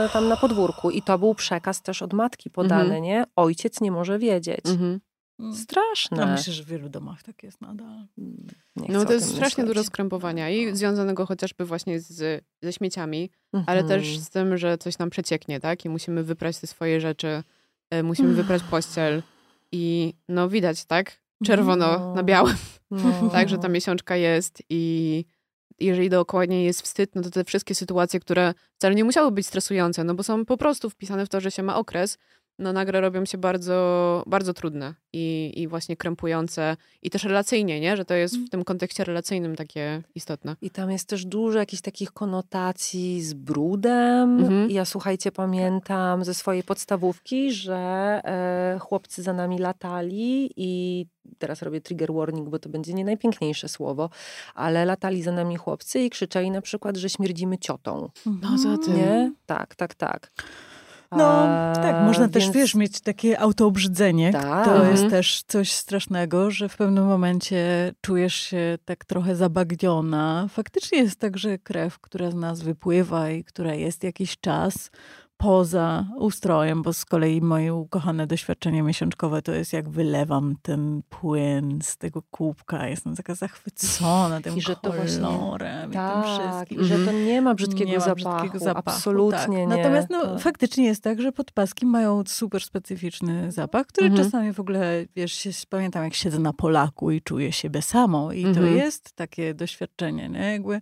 e, 0.05 0.09
tam 0.13 0.27
na 0.27 0.37
podwórku. 0.37 0.89
I 0.91 1.01
to 1.01 1.17
był 1.19 1.35
przekaz 1.35 1.81
też 1.81 2.01
od 2.01 2.13
matki 2.13 2.49
podany, 2.49 2.83
Mhm. 2.83 3.03
nie? 3.03 3.23
Ojciec 3.35 3.81
nie 3.81 3.91
może 3.91 4.19
wiedzieć. 4.19 4.65
Mhm. 4.65 4.99
Mm. 5.39 5.53
Straszne. 5.55 6.17
Ja 6.17 6.25
myślę, 6.25 6.53
że 6.53 6.63
w 6.63 6.67
wielu 6.67 6.89
domach 6.89 7.23
tak 7.23 7.43
jest 7.43 7.61
nadal. 7.61 8.05
No 8.75 9.05
to 9.05 9.13
jest 9.13 9.25
strasznie 9.35 9.63
myśleć. 9.63 9.77
dużo 9.77 9.87
skrępowania 9.87 10.49
i 10.49 10.75
związanego 10.75 11.25
chociażby 11.25 11.65
właśnie 11.65 11.99
z, 11.99 12.43
ze 12.61 12.73
śmieciami, 12.73 13.29
ale 13.53 13.81
Mhm. 13.81 13.87
też 13.87 14.17
z 14.19 14.29
tym, 14.29 14.57
że 14.57 14.77
coś 14.77 14.97
nam 14.97 15.09
przecieknie, 15.09 15.59
tak? 15.59 15.85
I 15.85 15.89
musimy 15.89 16.23
wyprać 16.23 16.57
te 16.59 16.67
swoje 16.67 17.01
rzeczy, 17.01 17.43
e, 17.89 18.03
musimy 18.03 18.33
wyprać 18.33 18.63
pościel 18.63 19.23
i 19.71 20.13
no 20.29 20.49
widać, 20.49 20.85
tak? 20.85 21.11
Czerwono 21.45 21.99
No. 21.99 22.13
na 22.15 22.23
białym, 22.23 22.55
No. 22.91 22.99
tak, 23.31 23.49
że 23.49 23.57
ta 23.57 23.67
miesiączka 23.67 24.15
jest 24.15 24.63
i 24.69 25.25
jeżeli 25.79 26.09
dookoła 26.09 26.45
niej 26.45 26.65
jest 26.65 26.81
wstyd, 26.81 27.15
no 27.15 27.21
to 27.21 27.29
te 27.29 27.43
wszystkie 27.43 27.75
sytuacje, 27.75 28.19
które 28.19 28.53
wcale 28.75 28.95
nie 28.95 29.03
musiały 29.03 29.31
być 29.31 29.47
stresujące, 29.47 30.03
no 30.03 30.13
bo 30.13 30.23
są 30.23 30.45
po 30.45 30.57
prostu 30.57 30.89
wpisane 30.89 31.25
w 31.25 31.29
to, 31.29 31.41
że 31.41 31.51
się 31.51 31.63
ma 31.63 31.75
okres, 31.75 32.17
no 32.59 32.73
nagle 32.73 33.01
robią 33.01 33.25
się 33.25 33.37
bardzo, 33.37 34.23
bardzo 34.27 34.53
trudne 34.53 34.93
i, 35.13 35.51
i 35.55 35.67
właśnie 35.67 35.97
krępujące 35.97 36.77
i 37.01 37.09
też 37.09 37.23
relacyjnie, 37.23 37.79
nie? 37.79 37.97
Że 37.97 38.05
to 38.05 38.13
jest 38.13 38.37
w 38.37 38.49
tym 38.49 38.63
kontekście 38.63 39.03
relacyjnym 39.03 39.55
takie 39.55 40.03
istotne. 40.15 40.55
I 40.61 40.69
tam 40.69 40.91
jest 40.91 41.09
też 41.09 41.25
dużo 41.25 41.59
jakichś 41.59 41.81
takich 41.81 42.11
konotacji 42.11 43.21
z 43.21 43.33
brudem. 43.33 44.39
Mhm. 44.39 44.69
Ja 44.69 44.85
słuchajcie, 44.85 45.31
pamiętam 45.31 46.23
ze 46.23 46.33
swojej 46.33 46.63
podstawówki, 46.63 47.51
że 47.51 47.75
e, 48.25 48.79
chłopcy 48.79 49.23
za 49.23 49.33
nami 49.33 49.59
latali 49.59 50.49
i 50.55 51.05
teraz 51.37 51.61
robię 51.61 51.81
trigger 51.81 52.13
warning, 52.13 52.49
bo 52.49 52.59
to 52.59 52.69
będzie 52.69 52.93
nie 52.93 53.05
najpiękniejsze 53.05 53.69
słowo, 53.69 54.09
ale 54.55 54.85
latali 54.85 55.23
za 55.23 55.31
nami 55.31 55.55
chłopcy 55.55 55.99
i 55.99 56.09
krzyczeli 56.09 56.51
na 56.51 56.61
przykład, 56.61 56.97
że 56.97 57.09
śmierdzimy 57.09 57.57
ciotą. 57.57 58.09
No 58.25 58.57
za 58.57 58.77
tym. 58.77 58.95
Nie? 58.95 59.31
Tak, 59.45 59.75
tak, 59.75 59.95
tak. 59.95 60.31
No, 61.11 61.47
tak, 61.75 62.05
można 62.05 62.27
też, 62.29 62.43
więc- 62.43 62.55
wiesz, 62.55 62.75
mieć 62.75 63.01
takie 63.01 63.39
autoobrzydzenie. 63.39 64.31
Tak. 64.31 64.65
To 64.65 64.75
jest 64.75 65.03
Mhm. 65.03 65.11
też 65.11 65.43
coś 65.47 65.71
strasznego, 65.71 66.51
że 66.51 66.69
w 66.69 66.77
pewnym 66.77 67.05
momencie 67.05 67.93
czujesz 68.01 68.35
się 68.35 68.77
tak 68.85 69.05
trochę 69.05 69.35
zabagniona. 69.35 70.47
Faktycznie 70.49 70.97
jest 70.97 71.19
tak, 71.19 71.37
że 71.37 71.57
krew, 71.57 71.99
która 71.99 72.31
z 72.31 72.35
nas 72.35 72.61
wypływa 72.61 73.29
i 73.29 73.43
która 73.43 73.73
jest 73.73 74.03
jakiś 74.03 74.37
czas 74.39 74.91
poza 75.37 76.05
ustrojem, 76.17 76.81
bo 76.83 76.93
z 76.93 77.05
kolei 77.05 77.41
moje 77.41 77.73
ukochane 77.73 78.27
doświadczenie 78.27 78.83
miesiączkowe 78.83 79.41
to 79.41 79.51
jest 79.51 79.73
jak 79.73 79.89
wylewam 79.89 80.55
ten 80.61 81.01
płyn 81.09 81.79
z 81.83 81.97
tego 81.97 82.21
kubka. 82.31 82.87
Jestem 82.87 83.15
taka 83.15 83.35
zachwycona 83.35 84.41
tym 84.41 84.57
I 84.57 84.61
że 84.61 84.75
to 84.75 84.91
kolorem 84.91 85.89
i 85.89 85.93
tym 85.93 86.01
Tak, 86.01 86.25
wszystkim. 86.25 86.81
i 86.81 86.85
że 86.85 86.97
to 87.05 87.11
nie 87.11 87.41
ma 87.41 87.55
brzydkiego, 87.55 87.91
Nie 87.91 87.97
ma 87.97 88.03
zapachu, 88.05 88.37
brzydkiego 88.39 88.65
zapachu, 88.65 88.89
Absolutnie 88.97 89.39
tak. 89.39 89.49
nie. 89.49 89.67
Natomiast 89.67 90.09
no, 90.09 90.21
To- 90.25 90.39
faktycznie 90.39 90.85
jest 90.85 91.03
tak, 91.03 91.21
że 91.21 91.31
podpaski 91.31 91.85
mają 91.85 92.23
super 92.27 92.61
specyficzny 92.63 93.51
zapach, 93.51 93.87
który 93.87 94.07
Mhm. 94.07 94.25
czasami 94.25 94.53
w 94.53 94.59
ogóle, 94.59 95.05
wiesz, 95.15 95.33
się, 95.33 95.49
pamiętam 95.69 96.03
jak 96.03 96.13
siedzę 96.13 96.39
na 96.39 96.53
Polaku 96.53 97.11
i 97.11 97.21
czuję 97.21 97.51
siebie 97.51 97.81
samą 97.81 98.31
i 98.31 98.43
to 98.43 98.49
Mhm. 98.49 98.75
jest 98.77 99.11
takie 99.11 99.53
doświadczenie, 99.53 100.29
nie? 100.29 100.51
Jakby, 100.51 100.81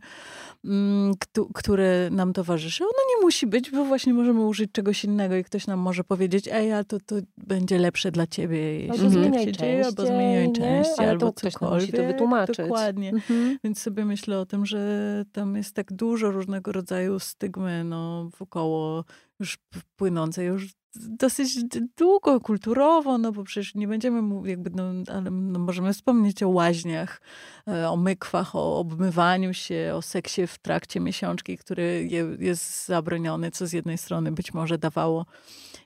mm, 0.65 1.13
któ- 1.19 1.49
które 1.53 2.09
nam 2.11 2.33
towarzyszy. 2.33 2.83
Ono 2.83 2.93
nie 3.17 3.21
musi 3.25 3.47
być, 3.47 3.71
bo 3.71 3.85
właśnie 3.85 4.13
możemy 4.13 4.42
użyć 4.47 4.71
czegoś 4.71 5.05
innego 5.05 5.35
i 5.35 5.43
ktoś 5.43 5.67
nam 5.67 5.79
może 5.79 6.03
powiedzieć, 6.03 6.49
ej, 6.51 6.73
a 6.73 6.83
to, 6.83 6.97
to 7.05 7.15
będzie 7.37 7.77
lepsze 7.77 8.11
dla 8.11 8.27
ciebie, 8.27 8.79
jeśli 8.87 9.05
Albo 9.05 9.31
tak 9.31 9.41
się 9.43 9.51
dzieje, 9.51 9.85
albo 9.85 10.03
częściej, 10.03 10.17
zmieniaj 10.17 10.47
nie? 10.47 10.53
częściej, 10.53 10.93
Ale 10.97 11.09
albo 11.09 11.25
to 11.25 11.33
ktoś 11.33 11.53
musi 11.53 11.59
to 11.59 11.79
cokolwiek. 11.87 12.07
wytłumaczyć. 12.07 12.57
Dokładnie. 12.57 13.09
Mhm. 13.09 13.57
Więc 13.63 13.81
sobie 13.81 14.05
myślę 14.05 14.39
o 14.39 14.45
tym, 14.45 14.65
że 14.65 15.23
tam 15.31 15.55
jest 15.55 15.75
tak 15.75 15.93
dużo 15.93 16.31
różnego 16.31 16.71
rodzaju 16.71 17.19
stygmy 17.19 17.83
no, 17.83 18.29
wokoło 18.39 19.05
już 19.39 19.57
p- 19.57 19.79
płynącej 19.95 20.47
już 20.47 20.67
dosyć 20.95 21.63
długo, 21.97 22.39
kulturowo, 22.39 23.17
no 23.17 23.31
bo 23.31 23.43
przecież 23.43 23.75
nie 23.75 23.87
będziemy 23.87 24.21
mówić, 24.21 24.49
jakby, 24.49 24.69
no, 24.69 24.83
ale 25.13 25.31
no, 25.31 25.59
możemy 25.59 25.93
wspomnieć 25.93 26.43
o 26.43 26.49
łaźniach, 26.49 27.21
e, 27.67 27.89
o 27.89 27.97
mykwach, 27.97 28.55
o 28.55 28.79
obmywaniu 28.79 29.53
się, 29.53 29.91
o 29.95 30.01
seksie 30.01 30.47
w 30.47 30.57
trakcie 30.57 30.99
miesiączki, 30.99 31.57
który 31.57 32.07
je, 32.11 32.37
jest 32.39 32.85
zabroniony, 32.85 33.51
co 33.51 33.67
z 33.67 33.73
jednej 33.73 33.97
strony 33.97 34.31
być 34.31 34.53
może 34.53 34.77
dawało 34.77 35.25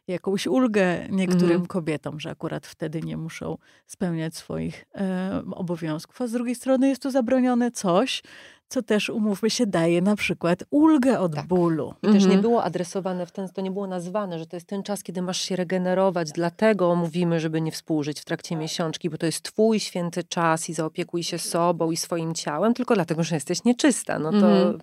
jakąś 0.08 0.48
ulgę 0.48 1.08
niektórym 1.10 1.52
Mhm. 1.52 1.66
kobietom, 1.68 2.20
że 2.20 2.30
akurat 2.30 2.68
wtedy 2.68 3.02
nie 3.02 3.18
muszą 3.18 3.58
spełniać 3.86 4.36
swoich 4.36 4.86
e, 4.96 5.42
obowiązków, 5.52 6.22
a 6.22 6.28
z 6.28 6.32
drugiej 6.32 6.56
strony 6.56 6.90
jest 6.90 7.02
to 7.02 7.12
zabronione 7.12 7.72
coś, 7.72 8.24
co 8.70 8.82
też, 8.84 9.10
umówmy 9.10 9.50
się, 9.50 9.66
daje 9.66 10.02
na 10.02 10.16
przykład 10.16 10.64
ulgę 10.70 11.20
od 11.20 11.36
Tak. 11.36 11.48
bólu. 11.48 11.94
I 12.04 12.08
też 12.08 12.14
nie 12.16 12.24
Mhm. 12.24 12.42
było 12.42 12.64
adresowane 12.64 13.26
w 13.26 13.32
ten, 13.32 13.50
to 13.50 13.62
nie 13.62 13.72
było 13.72 13.88
nazwane, 13.88 14.40
że 14.40 14.46
to 14.46 14.56
jest 14.56 14.68
ten 14.68 14.84
czas, 14.84 15.04
kiedy 15.04 15.22
masz 15.22 15.42
się 15.42 15.56
regenerować. 15.56 16.32
Dlatego 16.32 16.96
mówimy, 16.96 17.40
żeby 17.40 17.62
nie 17.62 17.72
współżyć 17.72 18.20
w 18.22 18.26
trakcie 18.26 18.56
miesiączki, 18.56 19.10
bo 19.10 19.18
to 19.18 19.26
jest 19.26 19.44
twój 19.44 19.80
święty 19.80 20.24
czas 20.24 20.70
i 20.70 20.74
zaopiekuj 20.74 21.24
się 21.24 21.40
sobą 21.40 21.92
i 21.92 21.98
swoim 21.98 22.34
ciałem, 22.34 22.74
tylko 22.74 22.96
dlatego, 22.96 23.24
że 23.24 23.36
jesteś 23.36 23.64
nieczysta. 23.64 24.20
No 24.20 24.32
to, 24.32 24.38
Mhm. 24.52 24.78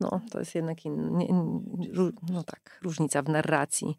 no, 0.00 0.20
to 0.30 0.38
jest 0.38 0.54
jednak 0.54 0.78
ró- 1.94 2.12
no 2.32 2.42
tak, 2.42 2.80
różnica 2.82 3.22
w 3.22 3.28
narracji. 3.28 3.96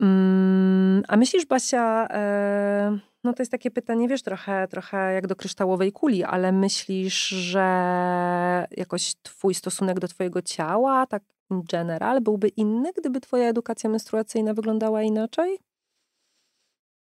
Mm, 0.00 1.02
a 1.08 1.16
myślisz, 1.16 1.46
Basia, 1.46 2.06
e, 2.10 2.98
no 3.26 3.32
to 3.32 3.42
jest 3.42 3.52
takie 3.52 3.70
pytanie, 3.70 4.08
wiesz, 4.08 4.22
trochę, 4.22 4.68
trochę 4.68 5.12
jak 5.14 5.26
do 5.26 5.36
kryształowej 5.36 5.92
kuli, 5.92 6.24
ale 6.24 6.52
myślisz, 6.52 7.28
że 7.28 8.66
jakoś 8.70 9.14
twój 9.22 9.54
stosunek 9.54 10.00
do 10.00 10.08
twojego 10.08 10.42
ciała, 10.42 11.06
tak 11.06 11.22
in 11.50 11.62
general, 11.70 12.20
byłby 12.20 12.48
inny, 12.48 12.92
gdyby 12.96 13.20
twoja 13.20 13.48
edukacja 13.48 13.90
menstruacyjna 13.90 14.54
wyglądała 14.54 15.02
inaczej? 15.02 15.58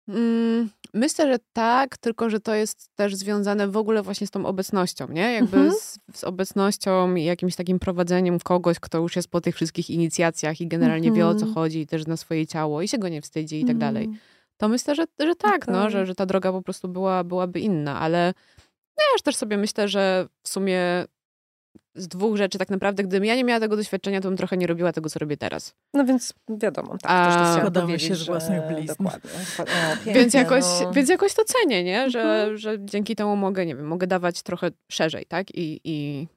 Mm, 0.08 0.70
Myślę, 0.94 1.32
że 1.34 1.40
tak, 1.54 1.98
tylko 1.98 2.30
że 2.30 2.40
to 2.40 2.54
jest 2.56 2.90
też 2.96 3.16
związane 3.16 3.68
w 3.68 3.78
ogóle 3.78 4.02
właśnie 4.04 4.28
z 4.28 4.32
tą 4.32 4.46
obecnością, 4.46 5.08
nie? 5.08 5.34
Jakby 5.34 5.58
Mhm. 5.58 5.72
z, 5.80 6.00
z 6.14 6.24
obecnością 6.24 7.16
i 7.16 7.24
jakimś 7.24 7.56
takim 7.56 7.80
prowadzeniem 7.80 8.40
kogoś, 8.40 8.80
kto 8.80 8.98
już 8.98 9.16
jest 9.16 9.28
po 9.28 9.42
tych 9.42 9.56
wszystkich 9.56 9.90
inicjacjach 9.90 10.62
i 10.62 10.68
generalnie 10.68 11.12
wie 11.12 11.28
o 11.28 11.34
co 11.36 11.46
Mhm. 11.46 11.54
chodzi 11.54 11.80
i 11.80 11.88
też 11.88 12.04
zna 12.04 12.18
swoje 12.18 12.48
ciało 12.48 12.82
i 12.82 12.88
się 12.88 12.98
go 12.98 13.10
nie 13.10 13.22
wstydzi 13.22 13.62
i 13.62 13.66
tak 13.66 13.78
dalej. 13.78 14.10
To 14.64 14.70
myślę, 14.70 14.96
że, 14.96 15.06
że 15.20 15.36
tak, 15.36 15.68
no, 15.68 15.90
że, 15.90 16.06
że 16.06 16.16
ta 16.16 16.26
droga 16.26 16.52
po 16.52 16.62
prostu 16.62 16.88
była, 16.88 17.24
byłaby 17.24 17.60
inna, 17.60 18.00
ale 18.00 18.34
wiesz, 19.00 19.22
też 19.22 19.36
sobie 19.36 19.58
myślę, 19.58 19.88
że 19.88 20.28
w 20.44 20.50
sumie 20.50 21.06
z 21.96 22.08
dwóch 22.08 22.38
rzeczy 22.38 22.58
tak 22.58 22.70
naprawdę, 22.70 23.04
gdybym 23.04 23.26
ja 23.26 23.36
nie 23.36 23.44
miała 23.44 23.60
tego 23.60 23.76
doświadczenia, 23.76 24.22
to 24.22 24.28
bym 24.28 24.38
trochę 24.38 24.58
nie 24.58 24.68
robiła 24.68 24.92
tego, 24.94 25.10
co 25.10 25.20
robię 25.20 25.38
teraz. 25.38 25.74
No 25.94 26.06
więc 26.06 26.34
wiadomo, 26.50 26.98
tak, 26.98 27.12
A- 27.12 27.26
też 27.26 27.74
to 27.74 27.98
się 27.98 28.16
z 28.16 28.18
że- 28.20 28.26
własnych 28.32 28.62
blizn. 28.68 29.04
Więc 30.06 30.34
jakoś, 30.34 30.64
no. 30.84 30.92
więc 30.92 31.10
jakoś 31.10 31.34
to 31.34 31.44
cenię, 31.46 31.84
nie? 31.84 32.10
Że, 32.10 32.22
Mhm. 32.22 32.58
że 32.58 32.76
dzięki 32.80 33.16
temu 33.16 33.36
mogę, 33.36 33.66
nie 33.66 33.76
wiem, 33.76 33.86
mogę 33.88 34.08
dawać 34.08 34.42
trochę 34.42 34.72
szerzej, 34.92 35.26
tak? 35.26 35.56
I, 35.56 35.82
i 35.84 36.28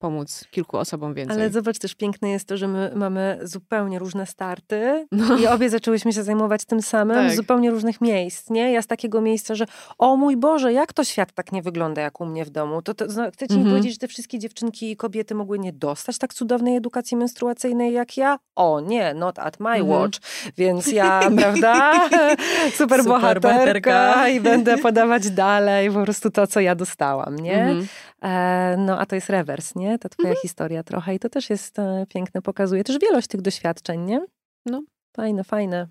pomóc 0.00 0.44
kilku 0.50 0.76
osobom 0.78 1.14
więcej. 1.14 1.36
Ale 1.36 1.50
zobacz, 1.50 1.78
też 1.78 1.94
piękne 1.94 2.30
jest 2.30 2.48
to, 2.48 2.56
że 2.56 2.68
my 2.68 2.90
mamy 2.94 3.38
zupełnie 3.42 3.98
różne 3.98 4.26
starty 4.26 5.06
No. 5.12 5.36
i 5.38 5.46
obie 5.46 5.70
zaczęłyśmy 5.70 6.12
się 6.12 6.22
zajmować 6.22 6.64
tym 6.64 6.82
samym 6.82 7.16
Tak. 7.16 7.32
z 7.32 7.36
zupełnie 7.36 7.70
różnych 7.70 8.00
miejsc, 8.00 8.50
nie? 8.50 8.72
Ja 8.72 8.82
z 8.82 8.86
takiego 8.86 9.20
miejsca, 9.20 9.54
że 9.54 9.64
o 9.98 10.16
mój 10.16 10.36
Boże, 10.36 10.72
jak 10.72 10.92
to 10.92 11.04
świat 11.04 11.32
tak 11.32 11.52
nie 11.52 11.62
wygląda 11.62 12.02
jak 12.02 12.20
u 12.20 12.26
mnie 12.26 12.44
w 12.44 12.50
domu? 12.50 12.82
To, 12.82 12.94
to 12.94 13.10
zna- 13.10 13.30
chcecie 13.30 13.54
mi 13.54 13.60
Mhm. 13.60 13.76
powiedzieć, 13.76 13.92
że 13.92 13.98
te 13.98 14.08
wszystkie 14.08 14.38
dziewczynki 14.38 14.90
i 14.90 14.96
kobiety 14.96 15.34
mogły 15.34 15.58
nie 15.58 15.72
dostać 15.72 16.18
tak 16.18 16.34
cudownej 16.34 16.76
edukacji 16.76 17.16
menstruacyjnej 17.16 17.92
jak 17.92 18.16
ja? 18.16 18.38
O 18.56 18.80
nie, 18.80 19.14
not 19.14 19.38
at 19.38 19.60
my 19.60 19.68
Mhm. 19.70 19.88
watch. 19.88 20.18
Więc 20.58 20.92
ja, 20.92 21.20
prawda, 21.38 21.92
super 22.78 23.04
bohaterka 23.04 23.48
bohaterka. 23.52 24.28
i 24.28 24.40
będę 24.40 24.78
podawać 24.78 25.30
dalej 25.30 25.90
po 25.90 26.02
prostu 26.02 26.30
to, 26.30 26.46
co 26.46 26.60
ja 26.60 26.74
dostałam, 26.74 27.36
nie? 27.38 27.62
Mhm. 27.62 27.86
E, 28.22 28.76
no, 28.78 28.98
a 28.98 29.06
to 29.06 29.14
jest 29.14 29.30
rewers, 29.30 29.74
nie? 29.74 29.98
Ta 29.98 30.08
twoja 30.08 30.34
historia 30.42 30.82
trochę. 30.82 31.14
I 31.14 31.18
to 31.18 31.28
też 31.28 31.50
jest 31.50 31.78
e, 31.78 32.06
piękne, 32.08 32.42
pokazuje 32.42 32.84
też 32.84 32.98
wielość 32.98 33.26
tych 33.26 33.42
doświadczeń, 33.42 34.00
nie? 34.00 34.26
No. 34.66 34.82
Fajne, 35.16 35.44
fajne. 35.44 35.88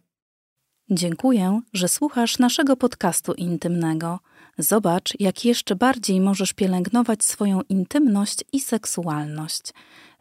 Dziękuję, 0.91 1.61
że 1.73 1.87
słuchasz 1.87 2.39
naszego 2.39 2.75
podcastu 2.77 3.33
intymnego. 3.33 4.19
Zobacz, 4.57 5.13
jak 5.19 5.45
jeszcze 5.45 5.75
bardziej 5.75 6.21
możesz 6.21 6.53
pielęgnować 6.53 7.23
swoją 7.23 7.61
intymność 7.61 8.43
i 8.53 8.59
seksualność. 8.59 9.73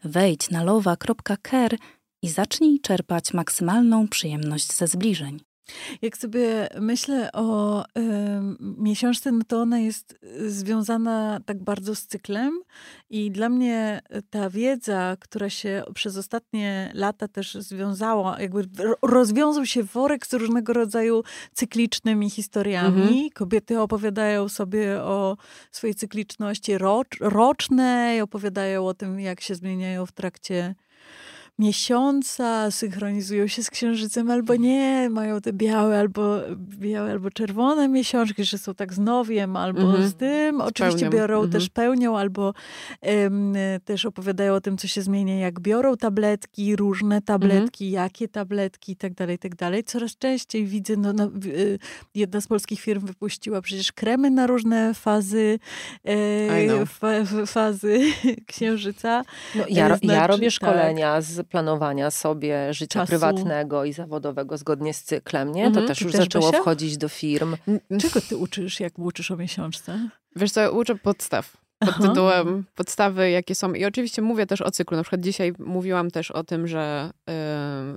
Wejdź 0.03 0.49
na 0.49 0.63
lowa.care 0.63 1.77
i 2.21 2.29
zacznij 2.29 2.79
czerpać 2.79 3.33
maksymalną 3.33 4.07
przyjemność 4.07 4.73
ze 4.73 4.87
zbliżeń. 4.87 5.39
Jak 6.01 6.17
sobie 6.17 6.67
myślę 6.79 7.31
o 7.31 7.83
em, 7.93 8.75
miesiączce, 8.77 9.31
no 9.31 9.41
to 9.47 9.61
ona 9.61 9.79
jest 9.79 10.19
y, 10.23 10.51
związana 10.51 11.39
tak 11.45 11.63
bardzo 11.63 11.95
z 11.95 12.05
cyklem 12.05 12.59
i 13.09 13.31
dla 13.31 13.49
mnie 13.49 14.01
ta 14.29 14.49
wiedza, 14.49 15.17
która 15.19 15.49
się 15.49 15.83
przez 15.93 16.17
ostatnie 16.17 16.91
lata 16.93 17.27
też 17.27 17.53
związała, 17.53 18.41
jakby 18.41 18.61
ro- 18.83 18.95
rozwiązał 19.01 19.65
się 19.65 19.83
worek 19.83 20.27
z 20.27 20.33
różnego 20.33 20.73
rodzaju 20.73 21.23
cyklicznymi 21.53 22.29
historiami. 22.29 23.01
Mhm. 23.01 23.29
Kobiety 23.29 23.79
opowiadają 23.79 24.49
sobie 24.49 25.01
o 25.01 25.37
swojej 25.71 25.95
cykliczności 25.95 26.77
rocz, 26.77 27.17
rocznej, 27.19 28.21
opowiadają 28.21 28.87
o 28.87 28.93
tym, 28.93 29.19
jak 29.19 29.41
się 29.41 29.55
zmieniają 29.55 30.05
w 30.05 30.11
trakcie 30.11 30.75
miesiąca 31.59 32.71
synchronizują 32.71 33.47
się 33.47 33.63
z 33.63 33.69
księżycem 33.69 34.31
albo 34.31 34.55
nie, 34.55 35.09
mają 35.09 35.41
te 35.41 35.53
białe 35.53 35.99
albo, 35.99 36.37
białe 36.57 37.11
albo 37.11 37.31
czerwone 37.31 37.87
miesiączki, 37.87 38.43
że 38.43 38.57
są 38.57 38.75
tak 38.75 38.93
z 38.93 38.99
nowiem 38.99 39.55
albo 39.55 39.81
Mhm. 39.81 40.07
z 40.09 40.15
tym. 40.15 40.57
Z 40.57 40.61
Oczywiście 40.61 40.99
pełnią. 40.99 41.17
biorą 41.17 41.35
Mhm. 41.35 41.51
też 41.51 41.69
pełnią 41.69 42.17
albo 42.17 42.53
em, 43.01 43.53
też 43.85 44.05
opowiadają 44.05 44.53
o 44.53 44.61
tym, 44.61 44.77
co 44.77 44.87
się 44.87 45.01
zmienia, 45.01 45.35
jak 45.39 45.59
biorą 45.59 45.97
tabletki, 45.97 46.75
różne 46.75 47.21
tabletki, 47.21 47.85
Mhm. 47.85 48.03
jakie 48.03 48.27
tabletki 48.27 48.91
i 48.91 48.95
tak 48.95 49.13
tak 49.39 49.55
dalej. 49.55 49.83
Coraz 49.83 50.17
częściej 50.17 50.65
widzę, 50.65 50.95
no, 50.97 51.13
no, 51.13 51.31
y, 51.45 51.79
jedna 52.15 52.41
z 52.41 52.47
polskich 52.47 52.79
firm 52.81 53.05
wypuściła 53.05 53.61
przecież 53.61 53.91
kremy 53.91 54.29
na 54.31 54.47
różne 54.47 54.93
fazy, 54.93 55.59
e, 56.07 56.85
fa, 56.85 57.07
fazy 57.45 57.99
księżyca. 58.47 59.23
No, 59.55 59.63
ja, 59.69 59.87
ja 59.89 59.97
Znaczy, 59.97 60.27
robię 60.27 60.47
tak. 60.47 60.53
szkolenia 60.53 61.21
z 61.21 61.48
planowania 61.49 62.11
sobie 62.11 62.73
życia 62.73 62.99
Czasu. 62.99 63.09
prywatnego 63.09 63.85
i 63.85 63.93
zawodowego 63.93 64.57
zgodnie 64.57 64.93
z 64.93 65.03
cyklem, 65.03 65.51
nie? 65.51 65.65
Mhm. 65.65 65.83
To 65.83 65.87
też 65.87 65.97
Ty 65.99 66.03
już 66.03 66.13
też, 66.13 66.21
zaczęło 66.21 66.45
Basia? 66.51 66.61
wchodzić 66.61 66.97
do 66.97 67.09
firm. 67.09 67.55
Czego 68.01 68.21
ty 68.29 68.37
uczysz, 68.37 68.79
jak 68.79 68.99
uczysz 68.99 69.31
o 69.31 69.35
miesiączce? 69.35 70.09
Wiesz 70.35 70.51
co, 70.51 70.71
uczę 70.71 70.95
podstaw. 70.95 71.57
Pod 71.79 71.89
Aha. 71.89 72.07
tytułem 72.07 72.65
podstawy, 72.75 73.29
jakie 73.29 73.55
są. 73.55 73.73
I 73.73 73.85
oczywiście 73.85 74.21
mówię 74.21 74.45
też 74.45 74.61
o 74.61 74.71
cyklu. 74.71 74.97
Na 74.97 75.03
przykład 75.03 75.21
dzisiaj 75.21 75.53
mówiłam 75.59 76.11
też 76.11 76.31
o 76.31 76.43
tym, 76.43 76.67
że 76.67 77.11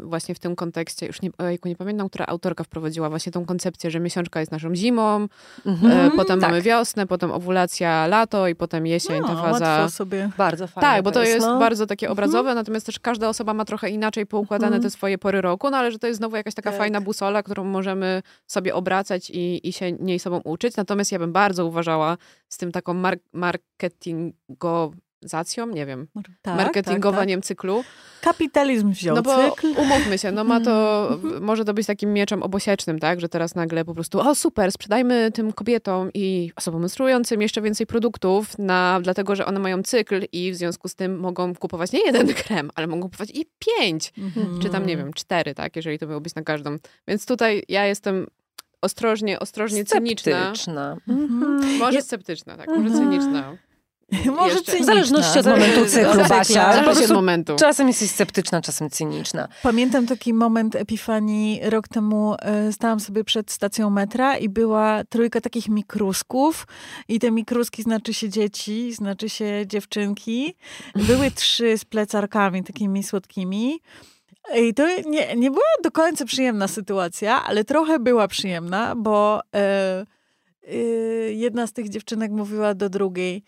y, 0.03 0.07
właśnie 0.07 0.35
w 0.35 0.39
tym 0.39 0.57
kontekście, 0.57 1.07
już 1.07 1.23
nie, 1.23 1.31
ojejku, 1.39 1.69
nie 1.69 1.77
pamiętam, 1.77 2.09
która 2.09 2.27
autorka 2.27 2.65
wprowadziła 2.65 3.11
właśnie 3.11 3.33
tą 3.33 3.45
koncepcję, 3.45 3.91
że 3.91 4.01
miesiączka 4.01 4.41
jest 4.41 4.53
naszą 4.53 4.75
zimą, 4.75 5.27
Mhm. 5.67 6.07
y, 6.07 6.17
potem 6.17 6.41
tak. 6.41 6.51
mamy 6.51 6.63
wiosnę, 6.63 7.07
potem 7.07 7.31
owulacja 7.31 8.07
lato 8.07 8.49
i 8.49 8.55
potem 8.55 8.87
jesień, 8.87 9.23
ta 9.23 9.35
No, 9.35 9.43
faza. 9.43 9.71
łatwo 9.71 9.91
sobie. 9.97 10.31
Bardzo 10.39 10.67
fajne 10.67 10.89
Tak, 10.91 11.03
bo 11.03 11.11
to 11.13 11.23
jest 11.25 11.47
no. 11.47 11.59
bardzo 11.59 11.87
takie 11.87 12.11
obrazowe, 12.11 12.55
natomiast 12.55 12.87
też 12.87 12.99
każda 13.01 13.29
osoba 13.29 13.55
ma 13.55 13.65
trochę 13.65 13.91
inaczej 13.91 14.27
poukładane 14.27 14.67
Mhm. 14.67 14.83
te 14.83 14.91
swoje 14.91 15.19
pory 15.19 15.41
roku, 15.41 15.71
no 15.71 15.77
ale 15.77 15.91
że 15.93 15.99
to 15.99 16.07
jest 16.07 16.19
znowu 16.19 16.37
jakaś 16.37 16.55
taka 16.55 16.71
Tak. 16.71 16.79
fajna 16.79 17.01
busola, 17.01 17.43
którą 17.43 17.65
możemy 17.65 18.23
sobie 18.47 18.75
obracać 18.75 19.31
i, 19.31 19.69
i 19.69 19.73
się 19.73 19.93
niej 19.93 20.19
sobą 20.19 20.41
uczyć. 20.45 20.77
Natomiast 20.77 21.13
ja 21.13 21.19
bym 21.19 21.33
bardzo 21.33 21.67
uważała 21.67 22.17
z 22.49 22.59
tym 22.59 22.73
taką 22.73 22.95
mar- 22.95 23.19
marketingozacją, 23.83 25.67
nie 25.67 25.87
wiem, 25.87 26.07
Tak, 26.43 26.57
marketingowaniem 26.57 27.43
cyklu. 27.43 27.77
tak, 27.77 27.85
tak. 27.87 27.93
Kapitalizm 28.33 28.91
wziął 28.93 29.17
No 29.17 29.23
bo 29.23 29.51
cykl. 29.51 29.67
umówmy 29.77 30.19
się, 30.19 30.33
no 30.33 30.45
ma 30.45 30.61
to, 30.61 31.09
Mhm. 31.13 31.45
może 31.45 31.65
to 31.65 31.75
być 31.75 31.87
takim 31.87 32.13
mieczem 32.13 32.43
obosiecznym, 32.43 32.99
tak, 32.99 33.21
że 33.21 33.29
teraz 33.29 33.55
nagle 33.55 33.85
po 33.85 33.95
prostu, 33.95 34.21
o 34.21 34.35
super, 34.35 34.73
sprzedajmy 34.73 35.31
tym 35.35 35.53
kobietom 35.53 36.11
i 36.15 36.53
osobom 36.57 36.81
menstruującym 36.81 37.43
jeszcze 37.43 37.63
więcej 37.63 37.87
produktów, 37.87 38.59
na, 38.59 39.01
dlatego 39.03 39.37
że 39.37 39.47
one 39.47 39.61
mają 39.61 39.83
cykl 39.83 40.25
i 40.33 40.53
w 40.53 40.57
związku 40.57 40.89
z 40.89 40.95
tym 40.95 41.19
mogą 41.19 41.55
kupować 41.55 41.93
nie 41.93 42.01
jeden 42.07 42.35
krem, 42.35 42.71
ale 42.75 42.87
mogą 42.87 43.03
kupować 43.03 43.31
i 43.31 43.47
pięć, 43.59 44.13
Mhm. 44.19 44.61
czy 44.61 44.69
tam, 44.69 44.87
nie 44.87 44.97
wiem, 44.97 45.13
cztery, 45.13 45.55
tak, 45.55 45.77
jeżeli 45.77 45.99
to 45.99 46.07
miało 46.07 46.21
być 46.21 46.35
na 46.35 46.43
każdą. 46.43 46.77
Więc 47.09 47.27
tutaj 47.27 47.63
ja 47.69 47.87
jestem 47.87 48.27
ostrożnie, 48.83 49.41
ostrożnie 49.41 49.85
cyniczna. 49.85 50.43
Sceptyczna. 50.55 50.97
Mhm. 51.09 51.79
Może 51.79 51.99
Ja- 51.99 52.03
sceptyczna, 52.03 52.57
tak, 52.57 52.69
może 52.69 52.81
Mhm. 52.81 52.95
cyniczna. 53.11 53.57
Może 54.37 54.55
Jeszcze- 54.55 54.73
cyniczna. 54.73 54.93
W 54.93 54.95
zależności 54.95 55.39
od 55.39 55.47
momentu 55.47 55.87
cyklu. 55.87 56.23
Basia. 56.29 56.73
Zależy 56.73 57.05
od 57.05 57.11
momentu. 57.11 57.57
Czasem 57.57 57.89
jesteś 57.89 58.11
sceptyczna, 58.11 58.61
czasem 58.61 58.91
cyniczna. 58.91 59.49
Pamiętam 59.63 60.07
taki 60.07 60.35
moment 60.35 60.77
epifanii. 60.77 61.61
Rok 61.65 61.89
temu 61.89 62.35
e, 62.39 62.73
stałam 62.73 63.01
sobie 63.01 63.25
przed 63.25 63.51
stacją 63.51 63.91
metra 63.91 64.37
i 64.37 64.49
była 64.49 65.05
trójka 65.05 65.41
takich 65.41 65.69
mikrusków. 65.69 66.67
I 67.09 67.19
te 67.19 67.31
mikruski 67.31 67.83
znaczy 67.83 68.15
się 68.15 68.29
dzieci, 68.29 68.93
znaczy 68.93 69.29
się 69.29 69.67
dziewczynki. 69.67 70.57
Były 70.95 71.31
trzy 71.41 71.79
z 71.79 71.85
plecarkami 71.85 72.65
takimi 72.65 73.03
słodkimi. 73.03 73.81
I 74.57 74.75
to 74.75 74.87
nie, 75.07 75.37
nie 75.37 75.51
była 75.51 75.63
do 75.85 75.91
końca 75.91 76.25
przyjemna 76.25 76.69
sytuacja, 76.69 77.45
ale 77.45 77.65
trochę 77.65 77.99
była 77.99 78.29
przyjemna, 78.29 78.95
bo 78.97 79.41
e, 79.55 80.07
e, 80.69 80.75
jedna 81.33 81.67
z 81.67 81.73
tych 81.73 81.89
dziewczynek 81.89 82.31
mówiła 82.31 82.75
do 82.75 82.89
drugiej: 82.89 83.45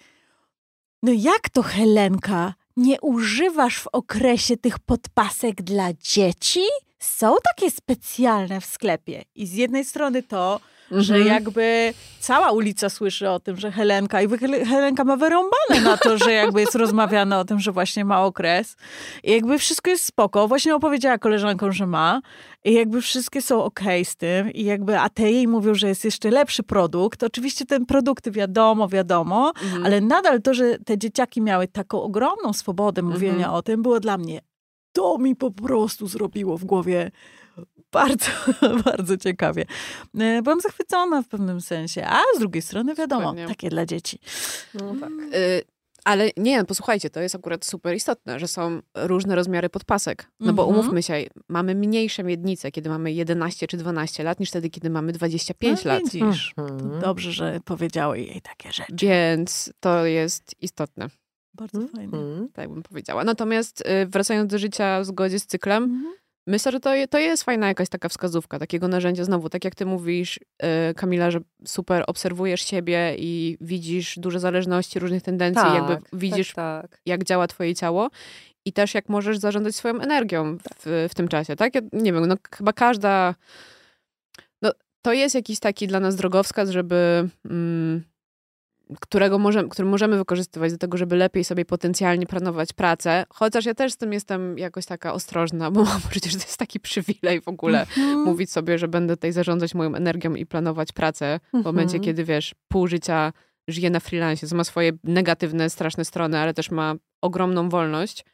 No 1.04 1.12
jak 1.12 1.48
to, 1.48 1.62
Helenka? 1.62 2.54
Nie 2.76 3.00
używasz 3.00 3.78
w 3.78 3.86
okresie 3.92 4.56
tych 4.56 4.78
podpasek 4.78 5.62
dla 5.62 5.92
dzieci? 5.92 6.60
Są 6.98 7.36
takie 7.50 7.70
specjalne 7.70 8.60
w 8.60 8.64
sklepie. 8.64 9.22
I 9.34 9.46
z 9.46 9.52
jednej 9.52 9.84
strony 9.84 10.22
to, 10.22 10.60
że 10.96 11.14
Mhm. 11.14 11.34
jakby 11.34 11.94
cała 12.20 12.50
ulica 12.52 12.88
słyszy 12.90 13.30
o 13.30 13.40
tym, 13.40 13.56
że 13.56 13.70
Helenka 13.72 14.22
i 14.22 14.28
Helenka 14.64 15.04
ma 15.04 15.16
wyrąbane 15.16 15.80
na 15.84 15.96
to, 15.96 16.18
że 16.18 16.32
jakby 16.32 16.60
jest 16.60 16.74
rozmawiane 16.74 17.38
o 17.38 17.44
tym, 17.44 17.60
że 17.60 17.72
właśnie 17.72 18.04
ma 18.04 18.24
okres. 18.24 18.76
I 19.24 19.32
jakby 19.32 19.58
wszystko 19.58 19.90
jest 19.90 20.04
spoko. 20.04 20.48
Właśnie 20.48 20.74
opowiedziała 20.74 21.18
koleżankom, 21.18 21.72
że 21.72 21.86
ma. 21.86 22.20
I 22.64 22.72
jakby 22.74 23.00
wszystkie 23.00 23.42
są 23.42 23.64
okej 23.64 24.04
z 24.04 24.16
tym. 24.16 24.50
I 24.52 24.64
jakby, 24.64 24.98
a 24.98 25.08
te 25.08 25.30
jej 25.30 25.48
mówią, 25.48 25.74
że 25.74 25.88
jest 25.88 26.04
jeszcze 26.04 26.30
lepszy 26.30 26.62
produkt. 26.62 27.22
Oczywiście 27.22 27.66
ten 27.66 27.86
produkty 27.86 28.30
wiadomo, 28.30 28.88
wiadomo, 28.88 29.52
Mhm. 29.62 29.86
ale 29.86 30.00
nadal 30.00 30.42
to, 30.42 30.54
że 30.54 30.78
te 30.78 30.98
dzieciaki 30.98 31.42
miały 31.42 31.68
taką 31.68 32.02
ogromną 32.02 32.52
swobodę 32.52 33.02
mówienia 33.02 33.34
Mhm. 33.34 33.54
o 33.54 33.62
tym, 33.62 33.82
było 33.82 34.00
dla 34.00 34.18
mnie, 34.18 34.40
to 34.92 35.18
mi 35.18 35.36
po 35.36 35.50
prostu 35.50 36.06
zrobiło 36.06 36.58
w 36.58 36.64
głowie 36.64 37.10
bardzo, 37.94 38.26
bardzo 38.84 39.16
ciekawie. 39.16 39.64
E, 40.20 40.42
Byłam 40.42 40.60
zachwycona 40.60 41.22
w 41.22 41.28
pewnym 41.28 41.60
sensie, 41.60 42.06
a 42.06 42.20
z 42.36 42.38
drugiej 42.38 42.62
strony 42.62 42.94
wiadomo, 42.94 43.34
takie 43.48 43.68
dla 43.70 43.86
dzieci. 43.86 44.18
No 44.74 44.94
tak. 45.00 45.10
Y, 45.34 45.62
Ale 46.04 46.30
nie, 46.36 46.64
posłuchajcie, 46.64 47.10
to 47.10 47.20
jest 47.20 47.34
akurat 47.34 47.64
super 47.64 47.94
istotne, 47.96 48.38
że 48.38 48.48
są 48.48 48.80
różne 48.94 49.34
rozmiary 49.34 49.68
podpasek. 49.68 50.30
No 50.40 50.52
bo 50.52 50.62
Mhm. 50.64 50.78
umówmy 50.80 51.02
się, 51.02 51.14
mamy 51.48 51.74
mniejsze 51.74 52.24
miednice, 52.24 52.70
kiedy 52.70 52.88
mamy 52.90 53.12
11 53.12 53.66
czy 53.66 53.76
12 53.76 54.22
lat, 54.24 54.40
niż 54.40 54.48
wtedy, 54.50 54.70
kiedy 54.70 54.90
mamy 54.90 55.12
25 55.12 55.84
no, 55.84 55.90
lat. 55.92 56.02
Widzisz, 56.04 56.54
Mhm. 56.56 57.00
dobrze, 57.00 57.32
że 57.32 57.60
powiedziały 57.64 58.20
jej 58.20 58.40
takie 58.42 58.72
rzeczy. 58.72 58.92
Więc 59.06 59.72
to 59.80 60.06
jest 60.06 60.54
istotne, 60.60 61.08
Bardzo 61.54 61.88
fajnie. 61.88 62.04
Mhm. 62.18 62.48
tak 62.52 62.68
bym 62.68 62.82
powiedziała. 62.82 63.24
Natomiast 63.24 63.80
y, 63.80 64.06
wracając 64.06 64.50
do 64.50 64.58
życia 64.58 65.00
w 65.00 65.04
zgodzie 65.04 65.38
z 65.40 65.46
cyklem, 65.46 65.84
Mhm. 65.84 66.14
Myślę, 66.46 66.72
że 66.72 66.80
to, 66.80 66.90
to 67.10 67.18
jest 67.18 67.44
fajna 67.44 67.68
jakaś 67.68 67.88
taka 67.88 68.08
wskazówka, 68.08 68.58
takiego 68.58 68.88
narzędzia. 68.88 69.24
Znowu, 69.24 69.48
tak 69.48 69.64
jak 69.64 69.74
ty 69.74 69.86
mówisz, 69.86 70.36
y, 70.90 70.94
Kamila, 70.94 71.30
że 71.30 71.40
super 71.66 72.04
obserwujesz 72.06 72.62
siebie 72.62 73.14
i 73.18 73.56
widzisz 73.60 74.18
duże 74.18 74.40
zależności, 74.40 74.98
różnych 74.98 75.22
tendencji, 75.22 75.62
Tak, 75.62 75.74
jakby 75.74 75.98
widzisz 76.12 76.52
tak, 76.52 76.90
tak. 76.90 77.00
jak 77.06 77.24
działa 77.24 77.46
twoje 77.46 77.74
ciało 77.74 78.10
i 78.64 78.72
też 78.72 78.94
jak 78.94 79.08
możesz 79.08 79.38
zarządzać 79.38 79.76
swoją 79.76 80.00
energią 80.00 80.58
w, 80.78 81.06
w 81.10 81.14
tym 81.14 81.28
czasie, 81.28 81.56
tak? 81.56 81.74
Ja 81.74 81.80
nie 81.92 82.12
wiem, 82.12 82.26
no 82.26 82.36
chyba 82.56 82.72
każda... 82.72 83.34
No, 84.62 84.72
to 85.02 85.12
jest 85.12 85.34
jakiś 85.34 85.58
taki 85.58 85.86
dla 85.86 86.00
nas 86.00 86.16
drogowskaz, 86.16 86.70
żeby... 86.70 87.28
Mm, 87.50 88.04
którego 89.00 89.38
możemy, 89.38 89.68
który 89.68 89.88
możemy 89.88 90.16
wykorzystywać 90.16 90.72
do 90.72 90.78
tego, 90.78 90.96
żeby 90.98 91.16
lepiej 91.16 91.44
sobie 91.44 91.64
potencjalnie 91.64 92.26
planować 92.26 92.72
pracę. 92.72 93.24
Chociaż 93.30 93.64
ja 93.64 93.74
też 93.74 93.92
z 93.92 93.96
tym 93.96 94.12
jestem 94.12 94.58
jakoś 94.58 94.86
taka 94.86 95.12
ostrożna, 95.12 95.70
bo 95.70 95.84
mam 95.84 96.00
poczucie, 96.00 96.30
że 96.30 96.36
to 96.38 96.44
jest 96.44 96.58
taki 96.58 96.80
przywilej 96.80 97.40
w 97.40 97.48
ogóle 97.48 97.80
Mhm. 97.80 98.20
mówić 98.20 98.50
sobie, 98.52 98.78
że 98.78 98.88
będę 98.88 99.16
tutaj 99.16 99.32
zarządzać 99.32 99.74
moją 99.74 99.94
energią 99.94 100.34
i 100.34 100.46
planować 100.46 100.92
pracę 100.92 101.40
w 101.52 101.64
momencie, 101.64 101.96
Mhm. 101.96 102.02
kiedy 102.02 102.24
wiesz, 102.24 102.54
pół 102.68 102.86
życia 102.86 103.32
żyje 103.68 103.90
na 103.90 104.00
freelancie, 104.00 104.46
co 104.46 104.56
ma 104.56 104.64
swoje 104.64 104.92
negatywne, 105.04 105.70
straszne 105.70 106.04
strony, 106.04 106.38
ale 106.38 106.54
też 106.54 106.70
ma 106.70 106.94
ogromną 107.22 107.68
wolność. 107.68 108.24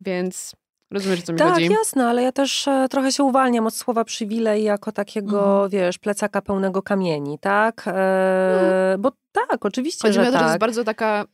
Więc 0.00 0.56
rozumiesz, 0.92 1.20
o 1.20 1.22
co 1.22 1.32
mi 1.32 1.38
Tak, 1.38 1.54
chodzi? 1.54 1.68
jasne, 1.72 2.06
ale 2.06 2.22
ja 2.22 2.32
też 2.32 2.68
e, 2.68 2.86
trochę 2.90 3.12
się 3.12 3.22
uwalniam 3.22 3.66
od 3.66 3.74
słowa 3.74 4.04
przywilej 4.04 4.64
jako 4.64 4.92
takiego, 4.92 5.52
Mhm. 5.52 5.70
wiesz, 5.70 5.98
plecaka 5.98 6.42
pełnego 6.42 6.82
kamieni, 6.82 7.38
tak? 7.38 7.84
E, 7.86 8.96
Bo 8.98 9.12
tak, 9.32 9.64
oczywiście, 9.66 10.08
Chodzi 10.08 10.18
mi 10.18 10.24
że 10.24 10.30
o 10.30 10.32
to, 10.32 10.38
że 10.38 10.38
to 10.38 10.44
tak. 10.44 10.48
jest 10.52 10.60
bardzo 10.60 10.84
taka... 10.84 11.24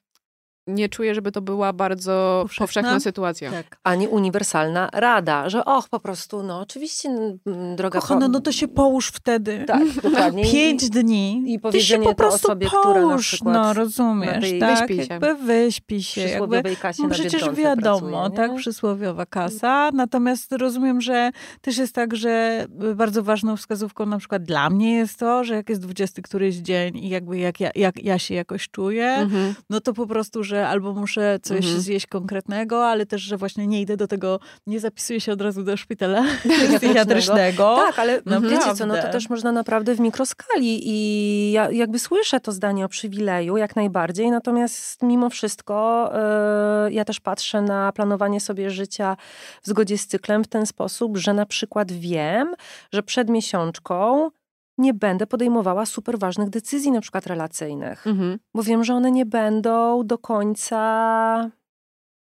Nie 0.68 0.88
czuję, 0.88 1.14
żeby 1.14 1.32
to 1.32 1.40
była 1.40 1.72
bardzo 1.72 2.38
Powszechna? 2.42 2.64
powszechna, 2.66 3.00
sytuacja. 3.00 3.50
Tak. 3.50 3.78
Ani 3.84 4.08
uniwersalna 4.08 4.88
rada, 4.92 5.48
że 5.48 5.64
och, 5.64 5.88
po 5.88 6.00
prostu, 6.00 6.42
no 6.42 6.60
oczywiście, 6.60 7.08
mm, 7.46 7.76
droga... 7.76 8.00
Kochana, 8.00 8.28
no 8.28 8.40
to 8.40 8.52
się 8.52 8.68
połóż 8.68 9.08
wtedy. 9.08 9.64
Tak, 9.66 9.82
dokładnie. 10.02 10.44
Pięć 10.52 10.90
dni. 10.90 11.42
i 11.46 11.46
Ty 11.46 11.52
się 11.52 11.58
powiedzenie 11.60 12.06
po 12.06 12.14
prostu 12.14 12.46
osobie, 12.48 12.68
połóż, 12.82 13.42
no 13.44 13.72
rozumiesz, 13.72 14.40
tej- 14.40 14.60
tak? 14.60 14.78
Wyśpij 14.78 14.96
się. 15.06 15.12
Jakby 15.14 15.34
wyśpij 15.34 16.02
się. 16.02 16.20
Jakby, 16.20 16.30
przysłowiowej 16.36 16.76
kasie 16.76 17.02
no 17.02 17.08
przecież 17.08 17.50
wiadomo, 17.50 18.08
pracuje, 18.30 18.36
tak? 18.36 18.54
Przysłowiowa 18.56 19.26
kasa. 19.26 19.90
Natomiast 19.94 20.52
rozumiem, 20.52 21.00
że 21.00 21.30
też 21.60 21.78
jest 21.78 21.94
tak, 21.94 22.16
że 22.16 22.66
bardzo 22.94 23.22
ważną 23.22 23.56
wskazówką 23.56 24.06
na 24.06 24.18
przykład 24.18 24.42
dla 24.42 24.70
mnie 24.70 24.94
jest 24.96 25.18
to, 25.18 25.44
że 25.44 25.54
jak 25.54 25.68
jest 25.68 25.80
dwudziesty 25.82 26.22
któryś 26.22 26.54
dzień 26.56 26.96
i 26.98 27.08
jakby 27.08 27.38
jak 27.38 27.60
ja, 27.60 27.70
jak 27.74 28.04
ja 28.04 28.18
się 28.18 28.34
jakoś 28.34 28.68
czuję, 28.70 29.06
Mhm. 29.08 29.54
no 29.70 29.80
to 29.80 29.92
po 29.94 30.06
prostu, 30.06 30.44
że 30.44 30.57
że 30.58 30.68
albo 30.68 30.92
muszę 30.94 31.38
coś 31.42 31.64
Mhm. 31.64 31.80
zjeść 31.80 32.06
konkretnego, 32.06 32.86
ale 32.86 33.06
też, 33.06 33.22
że 33.22 33.36
właśnie 33.36 33.66
nie 33.66 33.80
idę 33.80 33.96
do 33.96 34.06
tego, 34.06 34.40
nie 34.66 34.80
zapisuję 34.80 35.20
się 35.20 35.32
od 35.32 35.40
razu 35.40 35.62
do 35.62 35.76
szpitala 35.76 36.24
Psychiatrycznego. 36.78 37.76
Tak, 37.76 37.98
ale 37.98 38.16
Naprawdę. 38.16 38.48
wiecie 38.48 38.74
co, 38.74 38.86
no 38.86 38.96
to 38.96 39.08
też 39.08 39.28
można 39.30 39.52
naprawdę 39.52 39.94
w 39.94 40.00
mikroskali 40.00 40.80
i 40.84 41.52
ja 41.52 41.70
jakby 41.70 41.98
słyszę 41.98 42.40
to 42.40 42.52
zdanie 42.52 42.84
o 42.84 42.88
przywileju 42.88 43.56
jak 43.56 43.76
najbardziej, 43.76 44.30
natomiast 44.30 45.02
mimo 45.02 45.30
wszystko 45.30 46.10
e, 46.14 46.92
ja 46.92 47.04
też 47.04 47.20
patrzę 47.20 47.62
na 47.62 47.92
planowanie 47.92 48.40
sobie 48.40 48.70
życia 48.70 49.16
w 49.62 49.66
zgodzie 49.66 49.98
z 49.98 50.06
cyklem 50.06 50.44
w 50.44 50.48
ten 50.48 50.66
sposób, 50.66 51.16
że 51.16 51.34
na 51.34 51.46
przykład 51.46 51.92
wiem, 51.92 52.54
że 52.92 53.02
przed 53.02 53.28
miesiączką 53.30 54.30
nie 54.78 54.94
będę 54.94 55.26
podejmowała 55.26 55.86
super 55.86 56.18
ważnych 56.18 56.50
decyzji, 56.50 56.90
na 56.90 57.00
przykład 57.00 57.26
relacyjnych, 57.26 58.06
Mhm. 58.06 58.38
bo 58.54 58.62
wiem, 58.62 58.84
że 58.84 58.94
one 58.94 59.10
nie 59.10 59.26
będą 59.26 60.06
do 60.06 60.18
końca 60.18 61.50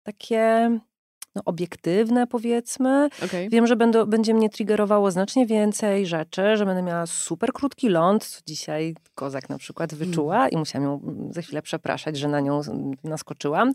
takie 0.03 0.71
no, 1.35 1.43
obiektywne, 1.45 2.27
powiedzmy. 2.27 3.09
Okej. 3.25 3.49
Wiem, 3.51 3.67
że 3.67 3.77
będą, 3.77 4.07
będzie 4.07 4.35
mnie 4.35 4.51
triggerowało 4.51 5.11
znacznie 5.11 5.47
więcej 5.47 6.07
rzeczy, 6.07 6.57
że 6.57 6.67
będę 6.67 6.83
miała 6.83 7.07
super 7.07 7.53
krótki 7.53 7.89
ląd, 7.89 8.25
co 8.25 8.41
dzisiaj 8.47 8.95
kozak 9.15 9.49
na 9.49 9.59
przykład 9.59 9.95
wyczuła 9.95 10.49
i 10.49 10.57
musiałam 10.57 10.89
ją 10.89 11.01
mm, 11.03 11.33
za 11.33 11.43
chwilę 11.43 11.63
przepraszać, 11.63 12.17
że 12.17 12.29
na 12.29 12.41
nią 12.41 12.61
mm, 12.61 12.93
naskoczyłam. 13.05 13.73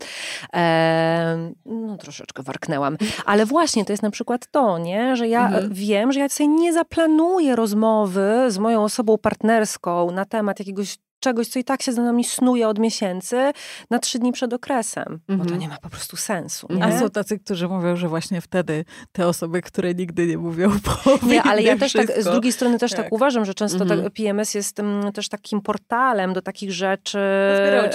Eee, 0.52 1.54
no 1.66 1.96
troszeczkę 1.96 2.42
warknęłam. 2.42 2.96
Ale 3.26 3.46
właśnie 3.46 3.84
to 3.84 3.92
jest 3.92 4.02
na 4.02 4.10
przykład 4.10 4.46
to, 4.50 4.78
nie? 4.78 5.16
że 5.16 5.28
ja 5.28 5.46
Mhm. 5.46 5.74
wiem, 5.74 6.12
że 6.12 6.20
ja 6.20 6.28
sobie 6.28 6.48
nie 6.48 6.72
zaplanuję 6.72 7.56
rozmowy 7.56 8.44
z 8.48 8.58
moją 8.58 8.84
osobą 8.84 9.18
partnerską 9.18 10.10
na 10.10 10.24
temat 10.24 10.58
jakiegoś 10.58 10.96
czegoś, 11.20 11.48
co 11.48 11.58
i 11.58 11.64
tak 11.64 11.82
się 11.82 11.92
za 11.92 12.02
nami 12.02 12.24
snuje 12.24 12.68
od 12.68 12.78
miesięcy, 12.78 13.52
na 13.90 13.98
trzy 13.98 14.18
dni 14.18 14.32
przed 14.32 14.52
okresem. 14.52 15.20
Bo 15.28 15.36
to 15.36 15.42
Mhm. 15.42 15.60
nie 15.60 15.68
ma 15.68 15.76
po 15.82 15.88
prostu 15.90 16.16
sensu. 16.16 16.66
Mhm. 16.70 16.90
Nie? 16.90 16.96
A 16.96 17.00
są 17.00 17.10
tacy, 17.10 17.38
którzy 17.38 17.68
mówią, 17.68 17.96
że 17.96 18.08
właśnie 18.08 18.40
wtedy 18.40 18.84
te 19.12 19.26
osoby, 19.28 19.62
które 19.62 19.94
nigdy 19.94 20.26
nie 20.26 20.38
mówią, 20.38 20.70
powinny 21.04 21.34
Nie, 21.34 21.42
ale 21.42 21.62
ja 21.62 21.76
też 21.78 21.92
tak, 21.92 22.06
z 22.06 22.10
wszystko. 22.10 22.32
drugiej 22.32 22.52
strony 22.52 22.78
też 22.78 22.90
tak, 22.90 23.00
Tak. 23.00 23.12
uważam, 23.12 23.44
że 23.44 23.54
często 23.54 23.82
Mhm. 23.82 24.02
tak, 24.02 24.12
PMS 24.12 24.54
jest 24.54 24.80
mm, 24.80 25.12
też 25.12 25.28
takim 25.28 25.60
portalem 25.60 26.32
do 26.32 26.42
takich 26.42 26.72
rzeczy 26.72 27.18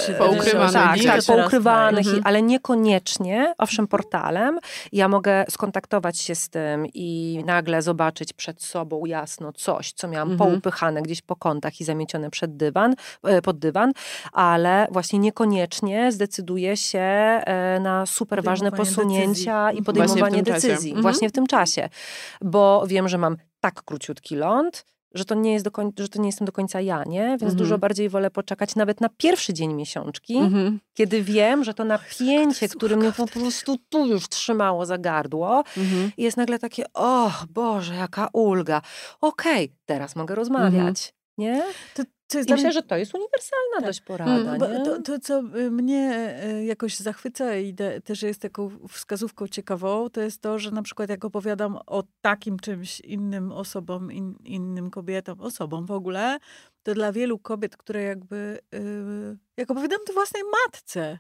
się 0.08 0.14
Poukrywanych. 0.14 0.74
tak, 0.74 1.00
tak, 1.26 1.26
poukrywanych, 1.26 2.06
Mhm. 2.06 2.22
ale 2.26 2.42
niekoniecznie, 2.42 3.54
owszem, 3.58 3.88
portalem. 3.88 4.60
Ja 4.92 5.08
mogę 5.08 5.46
skontaktować 5.50 6.18
się 6.20 6.36
z 6.36 6.50
tym 6.50 6.86
i 6.94 7.40
nagle 7.46 7.82
zobaczyć 7.82 8.34
przed 8.34 8.64
sobą 8.64 9.06
jasno 9.06 9.54
coś, 9.54 9.92
co 9.94 10.08
miałam 10.08 10.32
Mhm. 10.32 10.52
poupychane 10.52 11.02
gdzieś 11.02 11.22
po 11.22 11.36
kątach 11.36 11.82
i 11.82 11.84
zamiecione 11.84 12.30
przed 12.30 12.58
dywan, 12.58 12.92
e, 12.92 12.96
pod 13.44 13.60
dywan, 13.60 13.92
ale 14.34 14.88
właśnie 14.92 15.20
niekoniecznie 15.20 16.12
zdecyduję 16.12 16.78
się 16.78 17.00
e, 17.00 17.80
na 17.80 18.06
super 18.06 18.44
ważne 18.44 18.72
posunięcia 18.72 19.64
decyzji. 19.66 19.82
i 19.82 19.86
podejmowanie 19.86 20.20
Właśnie 20.22 20.44
tym 20.44 20.54
czasie. 20.54 20.68
decyzji 20.68 20.90
Mhm. 20.92 21.02
właśnie 21.02 21.30
w 21.30 21.32
tym 21.32 21.48
czasie, 21.48 21.90
bo 22.42 22.84
wiem, 22.88 23.10
że 23.10 23.18
mam 23.18 23.38
tak 23.60 23.84
króciutki 23.84 24.36
ląd, 24.36 24.86
że 25.14 25.26
to 25.26 25.36
nie, 25.36 25.54
jest 25.54 25.66
do 25.66 25.72
koń- 25.72 25.92
że 26.00 26.10
to 26.10 26.22
nie 26.22 26.26
jestem 26.28 26.46
do 26.46 26.52
końca 26.52 26.82
ja, 26.82 27.04
nie? 27.04 27.22
Więc 27.28 27.42
Mhm. 27.42 27.58
dużo 27.58 27.78
bardziej 27.78 28.10
wolę 28.10 28.32
poczekać 28.32 28.76
nawet 28.76 29.02
na 29.02 29.10
pierwszy 29.18 29.54
dzień 29.54 29.74
miesiączki, 29.74 30.38
Mhm. 30.38 30.80
kiedy 30.94 31.24
wiem, 31.24 31.64
że 31.64 31.74
to 31.74 31.84
napięcie, 31.84 32.70
które 32.70 32.96
mnie 32.96 33.12
po 33.12 33.26
prostu 33.28 33.78
tu 33.90 34.06
już 34.08 34.28
trzymało 34.30 34.86
za 34.86 34.98
gardło, 34.98 35.64
Mhm. 35.78 36.12
i 36.18 36.24
jest 36.24 36.38
nagle 36.38 36.60
takie, 36.60 36.84
o 36.94 37.32
Boże, 37.50 37.96
jaka 37.96 38.30
ulga. 38.34 38.82
Okej, 39.22 39.72
teraz 39.86 40.16
mogę 40.16 40.36
rozmawiać, 40.36 41.14
nie? 41.38 41.64
To, 41.94 42.04
to 42.28 42.38
jest 42.38 42.50
I 42.50 42.54
myślę, 42.54 42.64
mnie 42.70 42.74
że 42.74 42.84
to 42.84 42.98
jest 42.98 43.14
uniwersalna 43.16 43.76
Tak. 43.76 43.86
dość 43.86 44.02
porada, 44.02 44.56
Mm, 44.56 44.86
to, 44.86 45.02
to, 45.02 45.20
co 45.20 45.40
y, 45.40 45.72
mnie 45.72 46.36
y, 46.60 46.66
jakoś 46.66 46.96
zachwyca 46.98 47.56
i 47.56 47.74
de, 47.74 48.02
też 48.02 48.22
jest 48.22 48.42
taką 48.42 48.70
wskazówką 48.90 49.48
ciekawą, 49.48 50.10
to 50.10 50.22
jest 50.22 50.42
to, 50.42 50.60
że 50.60 50.72
na 50.72 50.82
przykład 50.82 51.10
jak 51.10 51.26
opowiadam 51.26 51.78
o 51.86 52.04
takim 52.22 52.60
czymś 52.60 53.00
innym 53.00 53.52
osobom, 53.52 54.12
in, 54.12 54.36
innym 54.44 54.90
kobietom, 54.92 55.42
osobom 55.42 55.86
w 55.86 55.92
ogóle, 55.92 56.38
to 56.84 56.94
dla 56.94 57.12
wielu 57.12 57.40
kobiet, 57.40 57.78
które 57.78 58.04
jakby, 58.04 58.60
y, 58.76 59.38
jak 59.58 59.72
opowiadam 59.72 60.00
to 60.08 60.14
własnej 60.14 60.44
matce, 60.66 61.20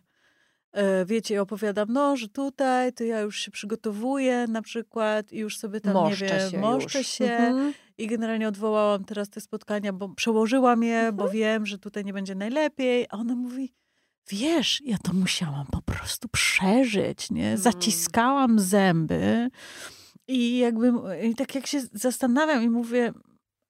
wiecie, 1.06 1.41
opowiadam, 1.41 1.88
no, 1.91 2.18
że 2.18 2.28
tutaj 2.30 2.93
to 2.93 3.03
ja 3.03 3.20
już 3.20 3.39
się 3.39 3.51
przygotowuję 3.51 4.47
na 4.47 4.62
przykład 4.62 5.32
i 5.34 5.38
już 5.39 5.58
sobie 5.58 5.82
tam, 5.82 5.93
Moszczę 5.93 6.26
nie 6.26 6.32
wiem, 6.32 6.51
się 6.51 6.58
moszczę 6.60 6.97
już. 6.97 7.08
się, 7.08 7.26
Mhm. 7.32 7.74
I 7.98 8.08
generalnie 8.08 8.48
odwołałam 8.48 9.04
teraz 9.04 9.30
te 9.30 9.41
spotkania, 9.41 9.93
bo 9.93 10.10
przełożyłam 10.10 10.84
je, 10.84 10.96
Mhm. 10.98 11.16
bo 11.16 11.30
wiem, 11.30 11.66
że 11.66 11.78
tutaj 11.80 12.06
nie 12.06 12.14
będzie 12.14 12.36
najlepiej. 12.36 13.06
A 13.10 13.18
ona 13.18 13.36
mówi, 13.36 13.74
wiesz, 14.30 14.82
ja 14.86 14.98
to 15.04 15.14
musiałam 15.14 15.66
po 15.72 15.82
prostu 15.82 16.28
przeżyć, 16.30 17.32
nie? 17.32 17.46
Mm. 17.48 17.58
Zaciskałam 17.58 18.60
zęby 18.60 19.50
i 20.28 20.58
jakby, 20.58 20.91
i 21.24 21.36
tak 21.36 21.56
jak 21.56 21.68
się 21.68 21.82
zastanawiam 21.93 22.64
i 22.64 22.70
mówię, 22.70 23.14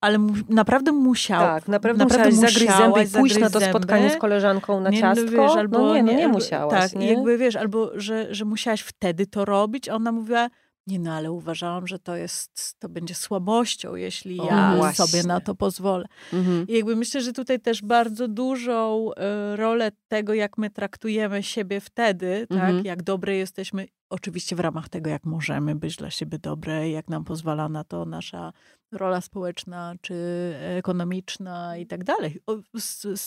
ale 0.02 0.18
mu, 0.18 0.34
naprawdę 0.50 0.92
musiał. 0.92 1.40
Tak, 1.42 1.68
naprawdę, 1.68 2.04
musiałaś 2.04 2.34
zagryźć 2.34 2.78
zęby 2.78 3.04
i 3.04 3.08
pójść 3.08 3.38
na 3.40 3.50
to 3.50 3.62
spotkanie 3.62 4.10
z 4.10 4.18
koleżanką 4.18 4.80
na 4.82 4.90
Nie, 4.90 5.00
ciastko. 5.02 5.32
wiesz, 5.32 5.52
albo 5.52 5.80
no 5.80 5.96
nie, 5.96 6.04
no 6.04 6.12
nie 6.12 6.24
albo- 6.26 6.34
musiałaś, 6.38 6.92
Tak, 6.92 7.00
nie? 7.00 7.14
jakby 7.14 7.38
wiesz, 7.38 7.56
albo 7.56 7.92
że, 8.00 8.36
że 8.36 8.46
musiałaś 8.46 8.82
wtedy 8.82 9.28
to 9.28 9.46
robić, 9.46 9.90
a 9.90 9.96
ona 9.96 10.12
mówiła, 10.12 10.50
nie 10.88 11.00
no, 11.00 11.14
ale 11.14 11.32
uważałam, 11.32 11.88
że 11.88 12.00
to 12.00 12.16
jest, 12.16 12.76
to 12.80 12.90
będzie 12.90 13.16
słabością, 13.16 13.96
jeśli 13.96 14.40
O, 14.40 14.46
ja 14.46 14.74
właśnie. 14.78 15.06
sobie 15.08 15.24
na 15.24 15.42
to 15.42 15.56
pozwolę. 15.56 16.06
Mhm. 16.34 16.68
I 16.68 16.74
jakby 16.74 16.96
myślę, 16.96 17.22
że 17.22 17.34
tutaj 17.34 17.60
też 17.60 17.82
bardzo 17.82 18.28
dużą 18.28 19.10
e, 19.14 19.56
rolę 19.56 19.92
tego, 20.08 20.34
jak 20.34 20.58
my 20.58 20.70
traktujemy 20.70 21.44
siebie 21.44 21.80
wtedy, 21.82 22.48
Mhm. 22.50 22.76
tak, 22.78 22.86
jak 22.86 23.04
dobre 23.04 23.36
jesteśmy, 23.36 23.88
oczywiście 24.16 24.56
w 24.56 24.60
ramach 24.60 24.90
tego, 24.90 25.10
jak 25.10 25.26
możemy 25.26 25.76
być 25.76 25.96
dla 25.96 26.10
siebie 26.12 26.40
dobre, 26.40 26.90
jak 26.90 27.10
nam 27.10 27.24
pozwala 27.24 27.70
na 27.70 27.84
to 27.84 28.06
nasza 28.06 28.54
rola 28.92 29.22
społeczna 29.22 29.96
czy 30.02 30.16
ekonomiczna 30.60 31.78
i 31.78 31.86
tak 31.88 32.04
dalej. 32.04 32.40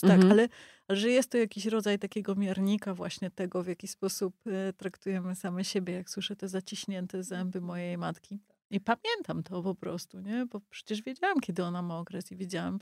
Tak, 0.01 0.11
Mhm. 0.11 0.31
ale, 0.31 0.47
że 0.89 1.09
jest 1.09 1.31
to 1.31 1.37
jakiś 1.37 1.65
rodzaj 1.65 1.99
takiego 1.99 2.35
miernika 2.35 2.93
właśnie 2.93 3.31
tego, 3.31 3.63
w 3.63 3.67
jaki 3.67 3.87
sposób 3.87 4.35
e, 4.47 4.73
traktujemy 4.73 5.35
same 5.35 5.63
siebie, 5.63 5.93
jak 5.93 6.09
słyszę 6.09 6.35
te 6.35 6.47
zaciśnięte 6.47 7.23
zęby 7.23 7.61
mojej 7.61 7.97
matki. 7.97 8.39
I 8.69 8.79
pamiętam 8.79 9.43
to 9.43 9.63
po 9.63 9.75
prostu, 9.75 10.19
nie? 10.19 10.45
Bo 10.45 10.59
przecież 10.69 11.01
wiedziałam, 11.01 11.39
kiedy 11.39 11.63
ona 11.63 11.81
ma 11.81 11.99
okres 11.99 12.31
i 12.31 12.35
wiedziałam, 12.35 12.79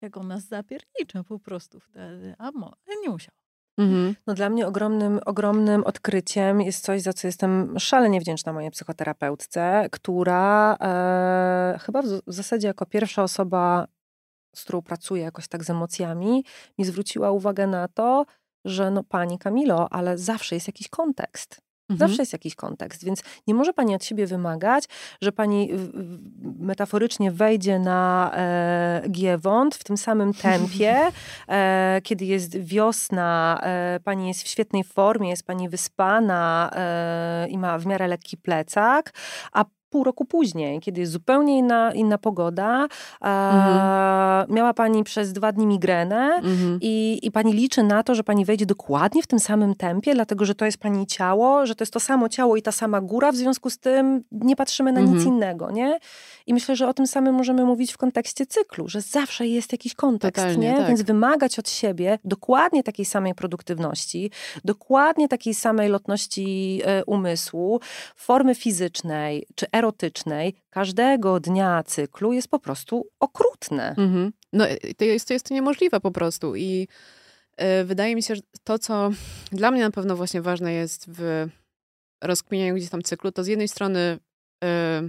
jak 0.00 0.16
ona 0.16 0.40
zapiernicza 0.40 1.24
po 1.24 1.38
prostu 1.38 1.80
wtedy. 1.80 2.34
A 2.38 2.50
mo, 2.50 2.72
nie 3.02 3.08
musiała. 3.10 3.39
Mhm. 3.80 4.14
No 4.26 4.34
dla 4.34 4.50
mnie 4.50 4.66
ogromnym, 4.66 5.20
ogromnym 5.26 5.84
odkryciem 5.84 6.60
jest 6.60 6.84
coś, 6.84 7.02
za 7.02 7.12
co 7.12 7.28
jestem 7.28 7.78
szalenie 7.78 8.20
wdzięczna 8.20 8.52
mojej 8.52 8.70
psychoterapeutce, 8.70 9.88
która 9.92 10.76
e, 10.80 11.78
chyba 11.78 12.02
w, 12.02 12.06
w 12.26 12.32
zasadzie 12.32 12.68
jako 12.68 12.86
pierwsza 12.86 13.22
osoba, 13.22 13.86
z 14.56 14.64
którą 14.64 14.82
pracuję 14.82 15.22
jakoś 15.22 15.48
tak 15.48 15.64
z 15.64 15.70
emocjami, 15.70 16.44
mi 16.78 16.84
zwróciła 16.84 17.30
uwagę 17.30 17.66
na 17.66 17.88
to, 17.88 18.26
że 18.64 18.90
no 18.90 19.04
pani 19.04 19.38
Kamilo, 19.38 19.88
ale 19.92 20.18
zawsze 20.18 20.54
jest 20.54 20.66
jakiś 20.66 20.88
kontekst. 20.88 21.69
Mhm. 21.90 22.08
Zawsze 22.08 22.22
jest 22.22 22.32
jakiś 22.32 22.54
kontekst, 22.54 23.04
więc 23.04 23.22
nie 23.46 23.54
może 23.54 23.72
pani 23.72 23.94
od 23.94 24.04
siebie 24.04 24.26
wymagać, 24.26 24.84
że 25.22 25.32
pani 25.32 25.70
metaforycznie 26.58 27.32
wejdzie 27.32 27.78
na 27.78 28.30
e, 28.34 29.02
Giewont 29.10 29.74
w 29.74 29.84
tym 29.84 29.96
samym 29.96 30.34
tempie, 30.34 30.96
e, 31.48 32.00
kiedy 32.04 32.24
jest 32.24 32.58
wiosna, 32.58 33.60
e, 33.62 34.00
pani 34.04 34.28
jest 34.28 34.42
w 34.42 34.48
świetnej 34.48 34.84
formie, 34.84 35.30
jest 35.30 35.46
pani 35.46 35.68
wyspana 35.68 36.70
e, 36.74 37.48
i 37.48 37.58
ma 37.58 37.78
w 37.78 37.86
miarę 37.86 38.08
lekki 38.08 38.36
plecak, 38.36 39.12
a 39.52 39.64
pół 39.90 40.04
roku 40.04 40.24
później, 40.24 40.80
kiedy 40.80 41.00
jest 41.00 41.12
zupełnie 41.12 41.58
inna, 41.58 41.92
inna 41.92 42.18
pogoda, 42.18 42.86
e, 43.24 44.44
miała 44.48 44.74
pani 44.74 45.04
przez 45.04 45.32
dwa 45.32 45.52
dni 45.52 45.66
migrenę, 45.66 46.30
Mhm. 46.42 46.78
i, 46.82 47.18
I 47.22 47.30
pani 47.30 47.52
liczy 47.52 47.82
na 47.82 48.02
to, 48.02 48.14
że 48.14 48.24
pani 48.24 48.44
wejdzie 48.44 48.66
dokładnie 48.66 49.22
w 49.22 49.26
tym 49.26 49.40
samym 49.40 49.74
tempie, 49.74 50.14
dlatego 50.14 50.44
że 50.44 50.54
to 50.54 50.64
jest 50.64 50.78
pani 50.78 51.06
ciało, 51.06 51.66
że 51.66 51.74
to 51.74 51.82
jest 51.84 51.92
to 51.92 52.00
samo 52.00 52.28
ciało 52.28 52.56
i 52.56 52.62
ta 52.62 52.72
sama 52.72 53.00
góra, 53.00 53.32
w 53.32 53.36
związku 53.36 53.70
z 53.70 53.78
tym 53.78 54.24
nie 54.32 54.56
patrzymy 54.56 54.92
na 54.92 55.00
nic 55.00 55.10
Mhm. 55.10 55.28
innego, 55.28 55.70
nie? 55.70 55.98
I 56.46 56.54
myślę, 56.54 56.76
że 56.76 56.88
o 56.88 56.94
tym 56.94 57.06
samym 57.06 57.34
możemy 57.34 57.64
mówić 57.64 57.92
w 57.92 57.98
kontekście 57.98 58.46
cyklu, 58.46 58.88
że 58.88 59.00
zawsze 59.00 59.46
jest 59.46 59.72
jakiś 59.72 59.94
kontekst, 59.94 60.36
Totalnie, 60.44 60.70
nie? 60.70 60.76
tak. 60.76 60.86
Więc 60.88 61.02
wymagać 61.02 61.58
od 61.58 61.68
siebie 61.70 62.18
dokładnie 62.24 62.82
takiej 62.82 63.04
samej 63.04 63.34
produktywności, 63.34 64.30
dokładnie 64.64 65.28
takiej 65.28 65.54
samej 65.54 65.88
lotności 65.88 66.80
e, 66.84 67.04
umysłu, 67.04 67.80
formy 68.16 68.54
fizycznej 68.54 69.46
czy 69.54 69.66
erotycznej 69.80 70.54
każdego 70.70 71.40
dnia 71.40 71.82
cyklu 71.82 72.32
jest 72.32 72.48
po 72.48 72.58
prostu 72.58 73.06
okrutne. 73.20 73.88
Mhm. 73.98 74.32
No 74.52 74.64
to 74.96 75.04
jest, 75.04 75.28
to 75.28 75.32
jest 75.34 75.50
niemożliwe 75.50 76.00
po 76.00 76.10
prostu 76.10 76.56
i 76.56 76.88
e, 77.56 77.84
wydaje 77.84 78.14
mi 78.16 78.22
się, 78.22 78.34
że 78.36 78.42
to, 78.64 78.78
co 78.78 79.10
dla 79.52 79.70
mnie 79.70 79.82
na 79.82 79.90
pewno 79.90 80.16
właśnie 80.16 80.42
ważne 80.42 80.72
jest 80.72 81.06
w 81.08 81.46
rozkminianiu 82.22 82.74
gdzieś 82.74 82.90
tam 82.90 83.02
cyklu, 83.02 83.32
to 83.32 83.44
z 83.44 83.46
jednej 83.46 83.68
strony 83.68 84.18
e, 84.64 85.02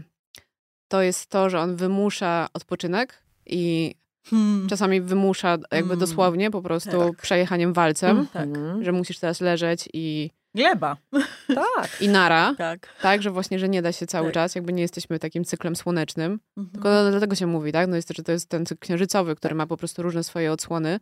to 0.88 1.01
jest 1.01 1.28
to, 1.30 1.49
że 1.49 1.59
on 1.59 1.76
wymusza 1.76 2.47
odpoczynek 2.53 3.24
i 3.45 3.95
Hmm. 4.30 4.67
czasami 4.69 5.01
wymusza 5.01 5.49
jakby 5.72 5.93
Mm. 5.93 5.99
dosłownie 5.99 6.51
po 6.51 6.61
prostu 6.61 6.99
Tak. 6.99 7.22
przejechaniem 7.22 7.74
walcem, 7.74 8.28
Tak. 8.34 8.43
Mhm. 8.47 8.84
że 8.84 8.91
musisz 8.91 9.19
teraz 9.19 9.41
leżeć 9.41 9.89
i, 9.93 10.32
Gleba. 10.55 10.97
Tak. 11.47 12.01
i 12.01 12.09
nara. 12.09 12.55
Tak. 12.57 12.87
Tak, 13.01 13.21
że 13.21 13.31
właśnie, 13.31 13.59
że 13.59 13.69
nie 13.69 13.81
da 13.81 13.91
się 13.91 14.07
cały 14.07 14.27
Tak. 14.27 14.33
czas, 14.33 14.55
jakby 14.55 14.73
nie 14.73 14.81
jesteśmy 14.81 15.19
takim 15.19 15.45
cyklem 15.45 15.75
słonecznym. 15.75 16.39
Mhm. 16.57 16.73
Tylko 16.73 16.89
no, 16.89 17.11
dlatego 17.11 17.35
się 17.35 17.47
mówi, 17.47 17.71
tak? 17.71 17.87
No 17.87 17.95
jest, 17.95 18.13
że 18.17 18.23
to 18.23 18.31
jest 18.31 18.49
ten 18.49 18.65
cykl 18.65 18.79
księżycowy, 18.79 19.35
który 19.35 19.55
ma 19.55 19.67
po 19.67 19.77
prostu 19.77 20.01
różne 20.03 20.23
swoje 20.23 20.51
odsłony 20.51 20.99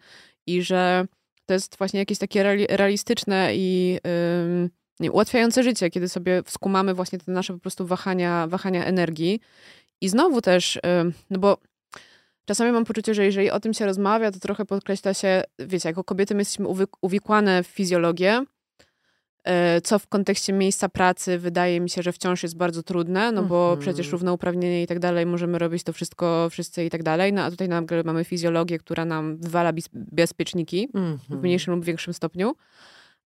i 0.47 0.61
że 0.61 1.05
to 1.45 1.53
jest 1.53 1.77
właśnie 1.77 1.99
jakieś 1.99 2.17
takie 2.17 2.43
reali- 2.43 2.75
realistyczne 2.75 3.49
i 3.55 3.99
nie, 4.99 5.11
ułatwiające 5.11 5.63
życie, 5.63 5.89
kiedy 5.89 6.09
sobie 6.09 6.43
skumamy 6.47 6.93
właśnie 6.93 7.19
te 7.19 7.31
nasze 7.31 7.53
po 7.53 7.59
prostu 7.59 7.85
wahania, 7.87 8.47
wahania 8.47 8.85
energii. 8.85 9.39
I 10.01 10.09
znowu 10.09 10.41
też, 10.41 10.79
no 11.29 11.39
bo 11.39 11.57
czasami 12.45 12.71
mam 12.71 12.85
poczucie, 12.85 13.13
że 13.13 13.25
jeżeli 13.25 13.51
o 13.51 13.59
tym 13.59 13.73
się 13.73 13.85
rozmawia, 13.85 14.31
to 14.31 14.39
trochę 14.39 14.65
podkreśla 14.65 15.13
się, 15.13 15.43
wiecie, 15.59 15.89
jako 15.89 16.03
kobiety 16.03 16.35
my 16.35 16.41
jesteśmy 16.41 16.67
uwikłane 17.01 17.63
w 17.63 17.67
fizjologię, 17.67 18.43
co 19.83 19.99
w 19.99 20.07
kontekście 20.07 20.53
miejsca 20.53 20.89
pracy 20.89 21.37
wydaje 21.39 21.79
mi 21.79 21.89
się, 21.89 22.01
że 22.01 22.11
wciąż 22.11 22.43
jest 22.43 22.57
bardzo 22.57 22.83
trudne, 22.83 23.31
no 23.31 23.43
bo 23.43 23.63
Mhm. 23.63 23.79
przecież 23.79 24.11
równouprawnienie 24.11 24.83
i 24.83 24.87
tak 24.87 24.99
dalej, 24.99 25.25
możemy 25.25 25.59
robić 25.59 25.83
to 25.83 25.93
wszystko 25.93 26.47
wszyscy 26.51 26.85
i 26.85 26.89
tak 26.89 27.03
dalej, 27.03 27.33
no 27.33 27.43
a 27.43 27.51
tutaj 27.51 27.69
nagle 27.69 28.03
mamy 28.03 28.23
fizjologię, 28.23 28.77
która 28.79 29.05
nam 29.05 29.37
wywala 29.37 29.73
bezpieczniki 29.93 30.87
w 30.93 30.97
Mhm. 30.97 31.41
mniejszym 31.41 31.75
lub 31.75 31.85
większym 31.85 32.13
stopniu, 32.13 32.55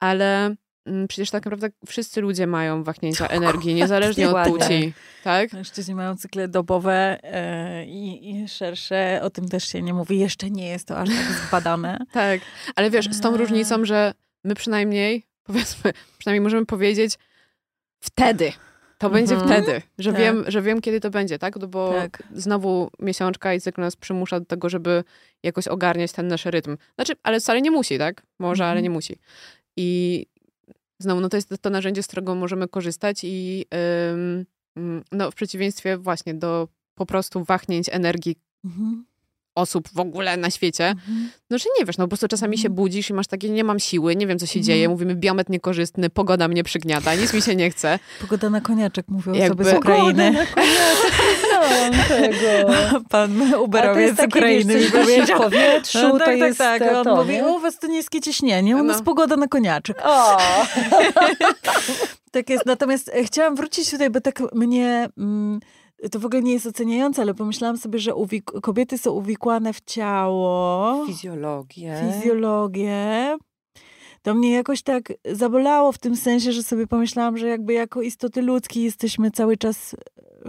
ale 0.00 0.54
mm, 0.86 1.08
przecież 1.08 1.30
tak 1.30 1.44
naprawdę 1.44 1.68
wszyscy 1.86 2.20
ludzie 2.20 2.46
mają 2.46 2.84
wachnięcia 2.84 3.28
energii, 3.38 3.74
niezależnie 3.74 4.30
od 4.30 4.46
płci, 4.48 4.92
tak? 5.24 5.52
Mężczyźni 5.52 5.94
mają 5.94 6.16
cykle 6.16 6.48
dobowe 6.48 7.18
e, 7.22 7.86
i, 7.86 8.44
szersze, 8.48 9.20
o 9.22 9.30
tym 9.30 9.48
też 9.48 9.64
się 9.68 9.82
nie 9.82 9.94
mówi. 9.94 10.18
Jeszcze 10.18 10.50
nie 10.50 10.68
jest 10.68 10.88
to 10.88 10.98
aż 10.98 11.08
tak 11.08 11.46
zbadane. 11.48 11.98
Tak, 12.12 12.40
ale 12.76 12.90
wiesz, 12.90 13.08
z 13.10 13.20
tą 13.20 13.32
Eee. 13.32 13.38
różnicą, 13.38 13.84
że 13.84 14.12
my 14.44 14.54
przynajmniej, 14.54 15.26
powiedzmy, 15.44 15.92
przynajmniej 16.18 16.40
możemy 16.40 16.66
powiedzieć 16.66 17.18
wtedy. 18.00 18.52
To 18.98 19.10
będzie 19.10 19.34
Mhm. 19.34 19.52
wtedy, 19.62 19.82
że, 19.98 20.12
Tak. 20.12 20.20
wiem, 20.20 20.44
że 20.48 20.62
wiem, 20.62 20.80
kiedy 20.80 21.00
to 21.00 21.10
będzie, 21.10 21.38
tak? 21.38 21.56
No 21.56 21.66
bo 21.68 21.92
Tak. 21.92 22.22
znowu 22.34 22.90
miesiączka 22.98 23.54
i 23.54 23.60
cykl 23.60 23.80
nas 23.80 23.96
przymusza 23.96 24.40
do 24.40 24.46
tego, 24.46 24.68
żeby 24.68 25.04
jakoś 25.42 25.68
ogarniać 25.68 26.12
ten 26.12 26.28
nasz 26.28 26.44
rytm. 26.44 26.76
Znaczy, 26.94 27.12
ale 27.22 27.40
wcale 27.40 27.62
nie 27.62 27.70
musi, 27.70 27.98
tak? 27.98 28.22
Może, 28.38 28.64
ale 28.64 28.70
Mhm. 28.72 28.82
nie 28.82 28.90
musi. 28.90 29.16
I 29.76 30.26
znowu, 30.98 31.20
no 31.20 31.28
to 31.28 31.36
jest 31.36 31.54
to 31.60 31.70
narzędzie, 31.70 32.02
z 32.02 32.06
którego 32.06 32.34
możemy 32.34 32.68
korzystać 32.68 33.20
i 33.24 33.64
ym, 34.12 34.46
mm, 34.76 35.04
no, 35.12 35.30
w 35.30 35.34
przeciwieństwie 35.34 35.98
właśnie 35.98 36.34
do 36.34 36.68
po 36.94 37.06
prostu 37.06 37.44
wahnięć 37.44 37.88
energii 37.92 38.36
Mhm. 38.64 39.04
Osób 39.54 39.88
w 39.94 39.98
ogóle 40.00 40.36
na 40.36 40.50
świecie, 40.50 40.86
Mhm. 40.88 41.30
no, 41.50 41.58
że 41.58 41.64
nie 41.78 41.84
wiesz, 41.84 41.98
no 41.98 42.04
po 42.04 42.08
prostu 42.08 42.28
czasami 42.28 42.58
się 42.58 42.68
Mhm. 42.68 42.74
budzisz 42.74 43.10
i 43.10 43.14
masz 43.14 43.26
takie, 43.26 43.50
nie 43.50 43.64
mam 43.64 43.80
siły, 43.80 44.16
nie 44.16 44.26
wiem, 44.26 44.38
co 44.38 44.46
się 44.46 44.58
Mhm. 44.60 44.64
dzieje, 44.64 44.88
mówimy 44.88 45.14
biometr 45.14 45.50
niekorzystny, 45.50 46.10
pogoda 46.10 46.48
mnie 46.48 46.64
przygniata, 46.64 47.14
nic 47.14 47.34
mi 47.34 47.42
się 47.42 47.56
nie 47.56 47.70
chce. 47.70 47.98
Pogoda 48.20 48.50
na 48.50 48.60
koniaczek, 48.60 49.06
mówią 49.08 49.32
Jakby- 49.32 49.62
osoby 49.62 49.76
z 49.76 49.78
Ukrainy. 49.78 50.32
Znałam 51.48 51.92
tego. 52.08 52.72
Pan 53.10 53.54
Uberowiec 53.54 54.06
jest 54.08 54.20
z 54.20 54.24
Ukrainy 54.24 54.74
wiesz, 54.74 54.84
mi 54.86 54.90
coś 54.92 55.04
powiedział. 55.04 55.38
w 55.38 55.42
powietrzu, 55.42 55.98
No, 56.02 56.12
to 56.18 56.24
tak, 56.24 56.38
jest 56.38 56.58
tak, 56.58 56.82
tak. 56.82 56.94
On 56.96 57.04
to, 57.04 57.16
mówi, 57.16 57.32
nie? 57.34 57.44
u 57.44 57.58
was 57.58 57.78
to 57.78 57.86
niskie 57.86 58.20
ciśnienie, 58.20 58.76
u 58.76 58.82
nas 58.82 58.98
No. 58.98 59.04
pogoda 59.04 59.36
na 59.36 59.46
koniaczek. 59.48 59.96
O! 60.04 60.36
Tak 62.30 62.50
jest. 62.50 62.66
Natomiast 62.66 63.10
chciałam 63.24 63.56
wrócić 63.56 63.90
tutaj, 63.90 64.10
bo 64.10 64.20
tak 64.20 64.40
mnie... 64.54 65.08
Mm, 65.18 65.60
to 66.12 66.18
w 66.20 66.24
ogóle 66.26 66.42
nie 66.42 66.52
jest 66.52 66.66
oceniające, 66.66 67.22
ale 67.22 67.34
pomyślałam 67.34 67.76
sobie, 67.76 67.98
że 67.98 68.12
uwik- 68.14 68.60
kobiety 68.60 68.98
są 68.98 69.10
uwikłane 69.12 69.72
w 69.72 69.80
ciało, 69.80 71.02
Fizjologię. 71.06 72.12
fizjologię. 72.12 73.36
To 74.22 74.34
mnie 74.34 74.50
jakoś 74.52 74.82
tak 74.82 75.12
zabolało 75.32 75.92
w 75.92 75.98
tym 75.98 76.16
sensie, 76.16 76.52
że 76.52 76.62
sobie 76.62 76.86
pomyślałam, 76.86 77.38
że 77.38 77.48
jakby 77.48 77.72
jako 77.72 78.02
istoty 78.02 78.42
ludzkie 78.42 78.82
jesteśmy 78.82 79.30
cały 79.30 79.56
czas 79.56 79.96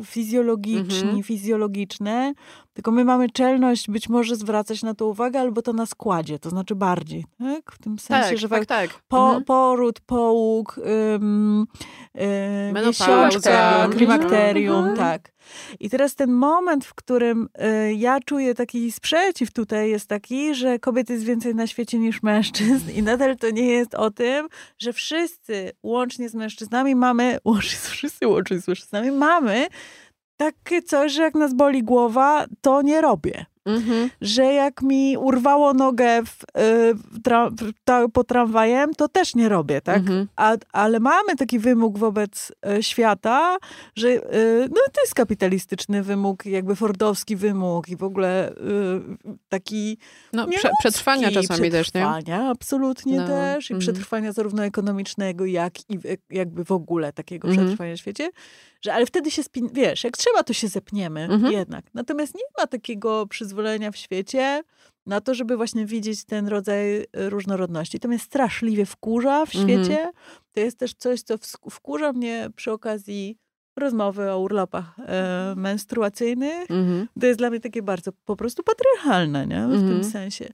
fizjologiczni, 0.06 1.00
Mhm. 1.08 1.24
fizjologiczne, 1.24 2.34
tylko 2.76 2.92
my 2.92 3.06
mamy 3.06 3.30
czelność 3.30 3.90
być 3.90 4.10
może 4.10 4.36
zwracać 4.36 4.84
na 4.84 4.94
to 4.94 5.08
uwagę, 5.08 5.40
albo 5.40 5.62
to 5.62 5.74
nas 5.74 5.96
kładzie, 5.96 6.40
to 6.40 6.50
znaczy 6.50 6.76
bardziej, 6.76 7.26
tak? 7.40 7.72
W 7.72 7.78
tym 7.80 8.00
sensie, 8.00 8.30
Tak, 8.30 8.38
że 8.38 8.50
tak, 8.50 8.66
tak. 8.66 8.90
po, 9.08 9.26
Mhm. 9.26 9.44
poród, 9.44 10.00
połóg, 10.00 10.80
ym, 11.16 11.68
y, 12.16 12.74
Menopauza. 12.74 13.28
miesiączka, 13.28 13.74
Mhm. 13.76 13.92
klimakterium, 13.92 14.78
Mhm. 14.78 14.98
tak. 14.98 15.32
I 15.80 15.90
teraz 15.90 16.16
ten 16.16 16.32
moment, 16.32 16.86
w 16.86 16.94
którym 16.94 17.50
y, 17.90 17.94
ja 17.94 18.20
czuję 18.26 18.54
taki 18.56 18.92
sprzeciw 18.92 19.52
tutaj 19.54 19.90
jest 19.90 20.08
taki, 20.10 20.56
że 20.56 20.80
kobiet 20.80 21.10
jest 21.10 21.24
więcej 21.24 21.56
na 21.56 21.68
świecie 21.68 22.00
niż 22.00 22.24
mężczyzn 22.24 22.92
i 22.96 23.04
nadal 23.04 23.38
to 23.38 23.50
nie 23.50 23.66
jest 23.68 23.96
o 23.96 24.12
tym, 24.12 24.48
że 24.80 24.94
wszyscy 24.94 25.72
łącznie 25.84 26.30
z 26.30 26.36
mężczyznami 26.36 26.96
mamy, 26.96 27.38
łącznie 27.46 27.78
z 27.78 27.90
wszyscy 27.90 28.28
łącznie 28.28 28.60
z 28.60 28.68
mężczyznami 28.68 29.12
mamy 29.12 29.68
takie 30.38 30.82
coś, 30.82 31.12
że 31.14 31.22
jak 31.24 31.36
nas 31.36 31.54
boli 31.54 31.84
głowa, 31.84 32.46
to 32.62 32.82
nie 32.82 33.02
robię 33.02 33.46
Mhm. 33.66 34.10
że 34.22 34.44
jak 34.44 34.82
mi 34.82 35.18
urwało 35.18 35.74
nogę 35.74 36.24
w, 36.26 36.44
y, 36.44 36.94
w 36.94 37.20
tra- 37.22 38.10
po 38.14 38.24
tramwajem, 38.24 38.94
to 38.94 39.08
też 39.08 39.36
nie 39.36 39.50
robię, 39.50 39.82
tak? 39.82 39.98
Mhm. 39.98 40.28
A, 40.36 40.54
ale 40.72 41.00
mamy 41.00 41.36
taki 41.36 41.60
wymóg 41.60 41.98
wobec 41.98 42.52
e, 42.68 42.84
świata, 42.84 43.58
że 43.96 44.10
e, 44.10 44.20
no, 44.70 44.82
to 44.94 45.02
jest 45.02 45.16
kapitalistyczny 45.16 46.04
wymóg, 46.04 46.46
jakby 46.46 46.76
fordowski 46.76 47.36
wymóg 47.36 47.90
i 47.90 47.96
w 47.96 48.04
ogóle 48.04 48.50
e, 48.50 48.54
taki 49.50 49.98
No, 50.34 50.48
prze, 50.48 50.70
przetrwania 50.80 51.32
czasami 51.32 51.72
też, 51.72 51.94
nie? 51.94 52.02
Przetrwania, 52.02 52.50
absolutnie 52.50 53.18
No, 53.18 53.28
też. 53.28 53.70
I 53.70 53.74
mhm. 53.74 53.80
przetrwania 53.80 54.32
zarówno 54.32 54.66
ekonomicznego, 54.66 55.46
jak 55.46 55.74
i 55.90 56.00
jakby 56.30 56.66
w 56.66 56.72
ogóle 56.72 57.14
takiego 57.14 57.48
Mhm. 57.48 57.68
przetrwania 57.68 57.96
w 57.96 58.00
świecie. 58.00 58.30
Że, 58.86 58.94
ale 58.94 59.06
wtedy 59.06 59.32
się 59.32 59.44
spin... 59.44 59.70
Wiesz, 59.74 60.04
jak 60.04 60.18
trzeba, 60.18 60.44
to 60.44 60.54
się 60.54 60.68
zepniemy 60.68 61.22
Mhm. 61.22 61.54
jednak. 61.54 61.86
Natomiast 61.94 62.36
nie 62.36 62.42
ma 62.58 62.68
takiego 62.68 63.28
przyzwolenia 63.28 63.92
w 63.92 63.98
świecie 63.98 64.64
na 65.06 65.22
to, 65.22 65.34
żeby 65.34 65.58
właśnie 65.58 65.86
widzieć 65.86 66.26
ten 66.26 66.48
rodzaj 66.48 66.98
e, 66.98 67.06
różnorodności. 67.30 68.00
To 68.00 68.08
mnie 68.08 68.20
straszliwie 68.20 68.86
wkurza 68.86 69.46
w 69.46 69.56
Mhm. 69.56 69.84
świecie. 69.86 70.12
To 70.54 70.60
jest 70.60 70.80
też 70.80 70.94
coś, 70.94 71.22
co 71.22 71.36
wkurza 71.70 72.14
mnie 72.14 72.50
przy 72.56 72.72
okazji 72.72 73.38
rozmowy 73.78 74.32
o 74.32 74.40
urlopach 74.40 74.96
e, 75.00 75.54
menstruacyjnych. 75.58 76.72
Mhm. 76.72 77.08
To 77.20 77.26
jest 77.26 77.40
dla 77.40 77.50
mnie 77.50 77.60
takie 77.60 77.82
bardzo 77.82 78.12
po 78.26 78.36
prostu 78.36 78.64
patriarchalne, 78.64 79.48
nie? 79.48 79.62
W 79.68 79.74
Mhm. 79.74 79.88
tym 79.88 80.04
sensie. 80.12 80.50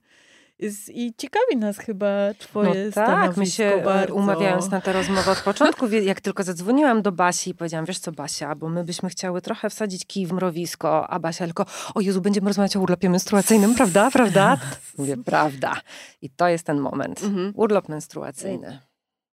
I 0.88 1.14
ciekawi 1.16 1.56
nas 1.56 1.78
chyba 1.78 2.06
twoje 2.38 2.84
No 2.86 2.92
tak, 2.92 3.36
my 3.36 3.46
się 3.46 3.64
e, 3.64 3.84
bardzo. 3.84 4.14
umawiając 4.14 4.70
na 4.70 4.80
tę 4.80 4.92
rozmowę 4.92 5.30
od 5.30 5.40
początku, 5.40 5.88
jak 5.88 6.20
tylko 6.20 6.42
zadzwoniłam 6.42 7.02
do 7.02 7.12
Basi 7.12 7.50
i 7.50 7.54
powiedziałam, 7.54 7.84
wiesz 7.86 7.98
co 7.98 8.12
Basia, 8.12 8.54
bo 8.54 8.68
my 8.68 8.84
byśmy 8.84 9.08
chciały 9.08 9.42
trochę 9.42 9.70
wsadzić 9.70 10.06
kij 10.06 10.26
w 10.26 10.32
mrowisko, 10.32 11.10
a 11.10 11.18
Basia 11.18 11.44
tylko, 11.44 11.66
o 11.94 12.00
Jezu, 12.00 12.20
będziemy 12.20 12.46
rozmawiać 12.46 12.76
o 12.76 12.80
urlopie 12.80 13.10
menstruacyjnym, 13.10 13.74
prawda, 13.74 14.10
prawda? 14.10 14.56
Mówię, 14.98 15.16
prawda. 15.16 15.80
I 16.22 16.30
to 16.30 16.48
jest 16.48 16.66
ten 16.66 16.78
moment. 16.80 17.22
Mhm. 17.22 17.52
Urlop 17.56 17.88
menstruacyjny. 17.88 18.78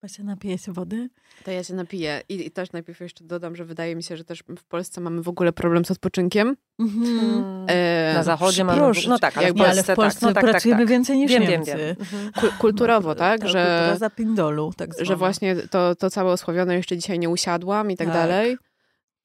Basia 0.02 0.22
napije 0.24 0.58
się 0.58 0.72
wody. 0.72 1.08
To 1.44 1.50
ja 1.50 1.64
się 1.64 1.74
napiję. 1.74 2.20
I, 2.28 2.46
I 2.46 2.50
też 2.50 2.72
najpierw 2.72 3.00
jeszcze 3.00 3.24
dodam, 3.24 3.56
że 3.56 3.64
wydaje 3.64 3.96
mi 3.96 4.02
się, 4.02 4.16
że 4.16 4.24
też 4.24 4.42
w 4.58 4.64
Polsce 4.64 5.00
mamy 5.00 5.22
w 5.22 5.28
ogóle 5.28 5.52
problem 5.52 5.84
z 5.84 5.90
odpoczynkiem. 5.90 6.56
Mhm. 6.78 7.64
E, 7.68 8.12
Na 8.14 8.22
zachodzie 8.22 8.64
mamy, 8.64 8.92
no 9.08 9.18
tak, 9.18 9.38
ale 9.38 9.52
w 9.52 9.54
Polsce, 9.56 9.72
ale 9.72 9.82
w 9.82 9.96
Polsce 9.96 10.20
tak, 10.20 10.28
no 10.28 10.34
tak, 10.34 10.42
tak, 10.44 10.50
pracujemy 10.50 10.80
tak. 10.80 10.88
więcej 10.88 11.16
niż 11.18 11.30
Wiem, 11.32 11.42
wiem, 11.42 11.50
Niemcy. 11.50 11.76
wiem. 11.76 11.96
Mhm. 12.00 12.32
ku- 12.32 12.58
kulturowo, 12.58 13.14
tak? 13.14 13.40
Ta 13.40 13.48
Że, 13.48 13.78
kultura 13.78 13.98
zapindolu, 13.98 14.72
tak 14.76 14.94
zwana. 14.94 15.04
że 15.06 15.16
właśnie 15.16 15.56
to, 15.56 15.94
to 15.94 16.10
całe 16.10 16.32
osławione 16.32 16.76
jeszcze 16.76 16.96
dzisiaj 16.96 17.18
nie 17.18 17.28
usiadłam 17.28 17.90
i 17.90 17.96
tak, 17.96 18.06
Tak. 18.08 18.16
dalej. 18.16 18.56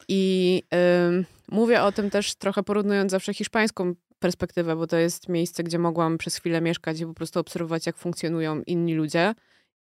I 0.07 0.63
ym, 1.07 1.25
mówię 1.51 1.83
o 1.83 1.91
tym 1.91 2.09
też 2.09 2.35
trochę 2.35 2.63
porównując 2.63 3.11
zawsze 3.11 3.33
hiszpańską 3.33 3.93
perspektywę, 4.19 4.75
bo 4.75 4.87
to 4.87 4.97
jest 4.97 5.29
miejsce, 5.29 5.63
gdzie 5.63 5.79
mogłam 5.79 6.17
przez 6.17 6.35
chwilę 6.35 6.61
mieszkać 6.61 6.99
i 6.99 7.05
po 7.05 7.13
prostu 7.13 7.39
obserwować, 7.39 7.85
jak 7.85 7.97
funkcjonują 7.97 8.61
inni 8.67 8.93
ludzie. 8.95 9.33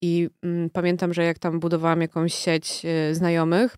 I 0.05 0.29
mm, 0.43 0.69
pamiętam, 0.69 1.13
że 1.13 1.23
jak 1.23 1.39
tam 1.39 1.59
budowałam 1.59 2.01
jakąś 2.01 2.33
sieć 2.33 2.81
y, 3.11 3.15
znajomych, 3.15 3.77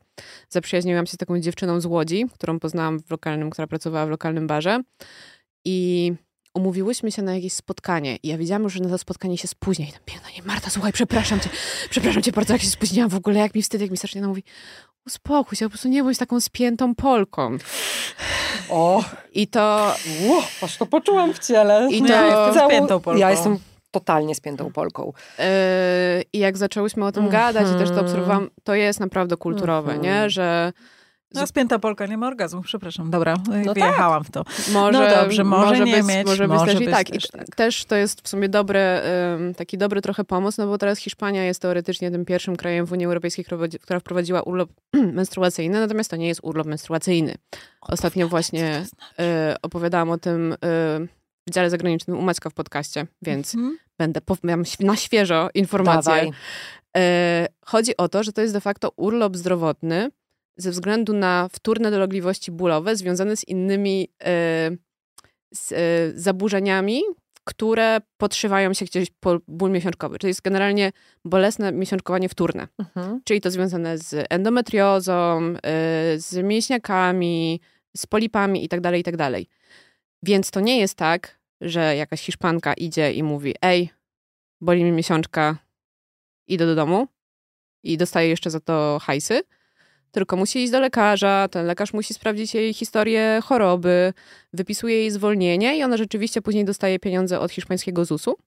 zaprzyjaźniłam 0.50 1.06
się 1.06 1.14
z 1.14 1.18
taką 1.18 1.40
dziewczyną 1.40 1.82
z 1.82 1.86
Łodzi, 1.86 2.26
którą 2.34 2.60
poznałam 2.60 3.00
w 3.00 3.12
lokalnym, 3.12 3.50
która 3.50 3.68
pracowała 3.68 4.06
w 4.06 4.10
lokalnym 4.10 4.48
barze. 4.48 4.80
I 5.66 6.14
umówiłyśmy 6.54 7.12
się 7.12 7.22
na 7.22 7.36
jakieś 7.36 7.54
spotkanie. 7.54 8.18
I 8.24 8.28
ja 8.28 8.38
wiedziałam, 8.38 8.70
że 8.70 8.80
na 8.80 8.90
to 8.90 8.98
spotkanie 8.98 9.38
się 9.38 9.48
spóźnię. 9.48 9.86
I 9.90 9.92
tam 9.92 10.02
biegną, 10.08 10.30
nie, 10.38 10.44
Marta, 10.44 10.70
słuchaj, 10.70 10.92
przepraszam 10.94 11.40
cię, 11.40 11.50
przepraszam 11.90 12.22
cię 12.24 12.32
bardzo, 12.32 12.54
jak 12.54 12.62
się 12.62 12.70
spóźniłam 12.70 13.10
w 13.10 13.16
ogóle, 13.16 13.40
jak 13.40 13.56
mi 13.56 13.62
wstyd, 13.62 13.82
jak 13.82 13.92
mi 13.92 13.98
strasznie. 13.98 14.22
Ona 14.22 14.28
mówi, 14.28 14.44
uspokój 15.08 15.56
się, 15.58 15.66
po 15.66 15.70
prostu 15.70 15.88
nie 15.88 16.04
bądź 16.04 16.18
taką 16.18 16.40
spiętą 16.40 16.96
Polką. 16.96 17.58
O, 18.70 19.04
I 19.34 19.48
to, 19.48 19.96
Ło, 20.28 20.44
aż 20.62 20.78
to 20.78 20.86
poczułam 20.86 21.34
w 21.34 21.40
ciele. 21.40 21.88
I 21.92 22.02
to- 22.02 22.08
ja 22.08 22.26
jestem 22.26 22.54
Całą- 22.54 22.70
spiętą 22.70 23.00
Polką. 23.00 23.20
Ja 23.20 23.32
jestem 23.32 23.58
totalnie 24.00 24.36
spiętą 24.36 24.72
Polką. 24.72 25.14
Yy, 25.40 25.46
I 26.34 26.40
jak 26.40 26.58
zaczęłyśmy 26.58 27.06
o 27.06 27.12
tym 27.12 27.30
gadać 27.30 27.68
i 27.68 27.72
też 27.80 27.90
to 27.90 27.94
Mhm. 27.94 28.06
obserwowałam, 28.06 28.50
to 28.64 28.76
jest 28.76 29.00
naprawdę 29.00 29.38
kulturowe, 29.38 29.94
Mhm. 29.94 30.02
nie? 30.14 30.30
Że 30.30 30.74
No 31.34 31.48
spięta 31.48 31.80
Polka 31.80 32.06
nie 32.06 32.18
ma 32.18 32.28
orgazmu, 32.28 32.62
przepraszam. 32.62 33.10
Dobra, 33.12 33.36
No 33.66 33.74
wjechałam 33.74 34.24
w 34.24 34.32
to. 34.32 34.44
Może, 34.74 35.00
No 35.00 35.22
dobrze, 35.24 35.44
może 35.44 35.80
nie 35.86 35.98
być, 35.98 36.06
mieć, 36.08 36.28
może 36.28 36.48
być 36.48 36.58
może 36.58 36.72
też 36.74 36.82
i 36.82 36.86
być 36.86 36.94
tak. 36.96 37.08
też 37.10 37.26
I 37.26 37.30
tak. 37.32 37.56
też 37.56 37.86
to 37.86 37.96
jest 37.96 38.22
w 38.22 38.28
sumie 38.28 38.50
dobry, 38.50 38.80
taki 39.58 39.78
dobry 39.78 40.02
trochę 40.02 40.24
pomoc, 40.24 40.58
no 40.58 40.68
bo 40.68 40.78
teraz 40.78 41.00
Hiszpania 41.00 41.44
jest 41.44 41.62
teoretycznie 41.62 42.12
tym 42.12 42.26
pierwszym 42.26 42.56
krajem 42.56 42.86
w 42.86 42.92
Unii 42.92 43.06
Europejskiej, 43.06 43.46
która 43.46 43.58
prowadzi- 43.58 43.80
która 43.80 44.00
wprowadziła 44.00 44.42
urlop 44.42 44.70
menstruacyjny, 45.14 45.80
natomiast 45.80 46.10
to 46.10 46.16
nie 46.16 46.28
jest 46.28 46.40
urlop 46.44 46.68
menstruacyjny. 46.68 47.36
Ostatnio 47.82 48.28
właśnie 48.28 48.86
y, 49.20 49.24
opowiadałam 49.62 50.10
o 50.10 50.18
tym 50.18 50.56
y, 51.48 51.52
w 51.52 51.54
dziale 51.54 51.70
zagranicznym 51.70 52.20
u 52.20 52.22
Maćka 52.22 52.50
w 52.50 52.54
podcaście, 52.54 53.08
więc 53.22 53.56
Mhm. 53.56 53.78
będę 53.98 54.22
św- 54.66 54.86
na 54.86 54.96
świeżo 54.96 55.50
informacje. 55.54 56.12
E, 56.98 57.48
Chodzi 57.66 57.98
o 57.98 58.10
to, 58.10 58.24
że 58.24 58.34
to 58.34 58.42
jest 58.42 58.54
de 58.54 58.62
facto 58.62 58.92
urlop 58.96 59.38
zdrowotny 59.38 60.10
ze 60.58 60.72
względu 60.72 61.14
na 61.14 61.50
wtórne 61.52 61.92
dolegliwości 61.92 62.52
bólowe 62.52 62.96
związane 62.96 63.38
z 63.38 63.48
innymi 63.48 64.08
e, 64.24 64.72
z, 65.54 65.72
e, 65.72 65.76
zaburzeniami, 66.20 67.02
które 67.44 67.98
podszywają 68.18 68.74
się 68.74 68.86
gdzieś 68.86 69.08
po 69.20 69.38
ból 69.48 69.72
miesiączkowy. 69.72 70.20
Czyli 70.20 70.30
jest 70.30 70.42
generalnie 70.42 70.92
bolesne 71.26 71.72
miesiączkowanie 71.72 72.30
wtórne. 72.30 72.68
Mhm. 72.80 73.22
Czyli 73.24 73.42
to 73.42 73.52
związane 73.52 73.98
z 73.98 74.26
endometriozą, 74.30 75.40
e, 75.42 75.60
z 76.20 76.44
mięśniakami, 76.44 77.62
z 77.98 78.06
polipami 78.06 78.62
itd., 78.64 78.98
itd. 78.98 79.32
Więc 80.24 80.52
to 80.52 80.60
nie 80.60 80.80
jest 80.80 80.96
tak, 80.96 81.40
że 81.62 81.96
jakaś 81.96 82.22
Hiszpanka 82.22 82.74
idzie 82.74 83.14
i 83.14 83.24
mówi 83.24 83.56
ej, 83.62 83.90
boli 84.62 84.84
mi 84.84 84.92
miesiączka, 84.92 85.58
idę 86.48 86.66
do 86.66 86.76
domu 86.76 87.08
i 87.84 87.98
dostaje 87.98 88.30
jeszcze 88.30 88.50
za 88.50 88.60
to 88.60 89.00
hajsy, 89.02 89.42
tylko 90.12 90.36
musi 90.36 90.64
iść 90.64 90.72
do 90.72 90.80
lekarza, 90.80 91.48
ten 91.52 91.66
lekarz 91.66 91.94
musi 91.94 92.14
sprawdzić 92.14 92.54
jej 92.54 92.74
historię 92.74 93.40
choroby, 93.44 94.14
wypisuje 94.54 94.96
jej 94.96 95.12
zwolnienie 95.12 95.78
i 95.78 95.84
ona 95.84 95.98
rzeczywiście 95.98 96.42
później 96.42 96.66
dostaje 96.66 97.00
pieniądze 97.00 97.40
od 97.40 97.52
hiszpańskiego 97.52 98.06
ZUS-u 98.06 98.38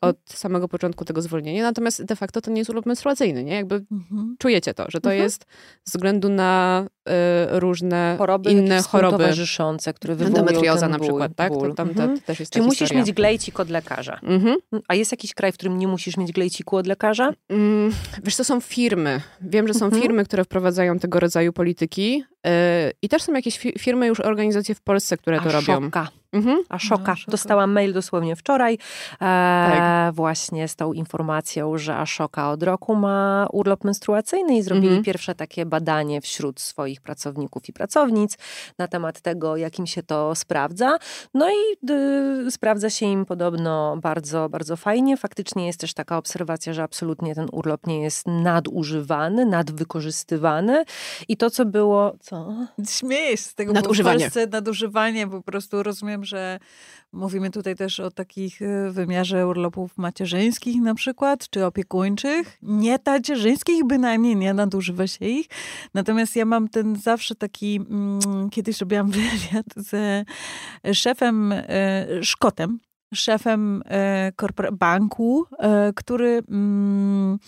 od 0.00 0.16
samego 0.26 0.68
początku 0.68 1.04
tego 1.04 1.22
zwolnienia. 1.22 1.62
Natomiast 1.62 2.04
de 2.04 2.16
facto 2.16 2.40
to 2.40 2.50
nie 2.50 2.58
jest 2.58 2.70
urlop 2.70 2.86
menstruacyjny, 2.86 3.44
nie? 3.44 3.54
Jakby 3.54 3.74
Mhm. 3.92 4.36
czujecie 4.38 4.74
to, 4.74 4.84
że 4.88 5.00
to 5.00 5.08
Mhm. 5.10 5.22
jest 5.24 5.46
ze 5.84 5.90
względu 5.98 6.28
na 6.28 6.84
y, 7.08 7.60
różne 7.60 8.14
Choroby 8.18 8.50
inne 8.50 8.82
choroby. 8.82 9.18
towarzyszące, 9.18 9.94
które 9.94 10.14
wywołują 10.14 10.40
Endometrioza 10.40 10.88
na 10.88 10.98
ból, 10.98 11.06
przykład, 11.06 11.32
tak? 11.36 11.52
Ból. 11.52 11.68
To 11.68 11.74
tam 11.74 11.88
Mhm. 11.88 12.16
te, 12.16 12.22
też 12.22 12.40
jest 12.40 12.52
Czyli 12.52 12.64
musisz 12.64 12.78
historia. 12.78 13.04
mieć 13.04 13.12
glejcik 13.12 13.60
od 13.60 13.70
lekarza. 13.70 14.20
Mhm. 14.22 14.56
A 14.88 14.94
jest 14.94 15.12
jakiś 15.12 15.34
kraj, 15.34 15.52
w 15.52 15.54
którym 15.54 15.78
nie 15.78 15.88
musisz 15.88 16.16
mieć 16.16 16.32
glejciku 16.32 16.76
od 16.76 16.86
lekarza? 16.86 17.32
Mm, 17.48 17.92
Wiesz, 18.24 18.36
to 18.36 18.44
są 18.44 18.60
firmy. 18.60 19.20
Wiem, 19.40 19.68
że 19.68 19.74
są 19.74 19.84
Mhm. 19.84 20.02
firmy, 20.02 20.24
które 20.24 20.44
wprowadzają 20.44 20.98
tego 20.98 21.20
rodzaju 21.20 21.52
polityki 21.52 22.24
yy, 22.44 22.50
i 23.02 23.08
też 23.08 23.22
są 23.22 23.32
jakieś 23.32 23.58
fi- 23.58 23.78
firmy, 23.78 24.06
już 24.06 24.20
organizacje 24.20 24.74
w 24.74 24.80
Polsce, 24.80 25.16
które 25.16 25.40
to 25.40 25.48
A 25.48 25.52
robią. 25.52 25.90
Mhm. 26.32 26.62
A 26.68 26.78
szoka. 26.78 27.12
No, 27.12 27.16
szoka. 27.16 27.30
Dostałam 27.30 27.72
mail 27.72 27.92
dosłownie 27.92 28.36
wczoraj 28.36 28.74
e, 28.74 28.78
Tak. 29.18 30.14
właśnie 30.14 30.68
z 30.68 30.76
tą 30.76 30.92
informacją, 30.92 31.78
że 31.78 31.96
Ashoka 31.96 32.50
od 32.50 32.62
roku 32.62 32.94
ma 32.94 33.46
urlop 33.52 33.84
menstruacyjny 33.84 34.56
i 34.56 34.62
zrobili 34.62 34.86
Mhm. 34.88 35.04
pierwsze 35.04 35.34
takie 35.34 35.66
badanie 35.66 36.20
wśród 36.20 36.60
swoich 36.60 37.00
pracowników 37.00 37.68
i 37.68 37.72
pracownic 37.72 38.38
na 38.78 38.88
temat 38.88 39.20
tego, 39.20 39.56
jak 39.56 39.78
im 39.78 39.86
się 39.86 40.02
to 40.02 40.34
sprawdza. 40.34 40.96
No 41.34 41.48
i 41.50 41.90
y, 42.46 42.50
sprawdza 42.50 42.90
się 42.90 43.06
im 43.06 43.24
podobno 43.24 43.96
bardzo, 44.02 44.48
bardzo 44.48 44.76
fajnie. 44.76 45.16
Faktycznie 45.16 45.66
jest 45.66 45.80
też 45.80 45.94
taka 45.94 46.16
obserwacja, 46.16 46.72
że 46.72 46.82
absolutnie 46.82 47.34
ten 47.34 47.48
urlop 47.52 47.86
nie 47.86 48.02
jest 48.02 48.26
nadużywany, 48.26 49.46
nadwykorzystywany. 49.46 50.84
I 51.28 51.36
to, 51.36 51.50
co 51.50 51.64
było... 51.64 52.12
Co? 52.20 52.54
Śmieję 52.88 53.30
się 53.36 53.42
z 53.42 53.54
tego, 53.54 53.72
bo 53.72 53.80
w 53.80 53.82
Nadużywanie. 53.82 54.20
Polsce 54.20 54.46
nadużywanie, 54.46 55.28
po 55.28 55.42
prostu 55.42 55.82
rozumiem, 55.82 56.21
że 56.24 56.58
mówimy 57.12 57.50
tutaj 57.50 57.76
też 57.76 58.00
o 58.00 58.10
takich 58.10 58.62
y, 58.62 58.92
wymiarze 58.92 59.46
urlopów 59.46 59.98
macierzyńskich 59.98 60.82
na 60.82 60.94
przykład, 60.94 61.50
czy 61.50 61.66
opiekuńczych. 61.66 62.58
Nie 62.62 62.98
tacierzyńskich 62.98 63.84
bynajmniej, 63.84 64.36
nie 64.36 64.54
nadużywa 64.54 65.06
się 65.06 65.24
ich. 65.24 65.46
Natomiast 65.94 66.36
ja 66.36 66.44
mam 66.44 66.68
ten 66.68 66.96
zawsze 66.96 67.34
taki, 67.34 67.76
mm, 67.76 68.50
kiedyś 68.50 68.80
robiłam 68.80 69.10
wywiad 69.10 69.66
ze 69.76 70.24
szefem, 70.92 71.52
y, 71.52 71.64
Szkotem, 72.22 72.78
szefem 73.14 73.82
e, 73.90 74.32
banku, 74.72 75.46
e, 75.58 75.92
który 75.96 76.42
mm, 76.50 77.38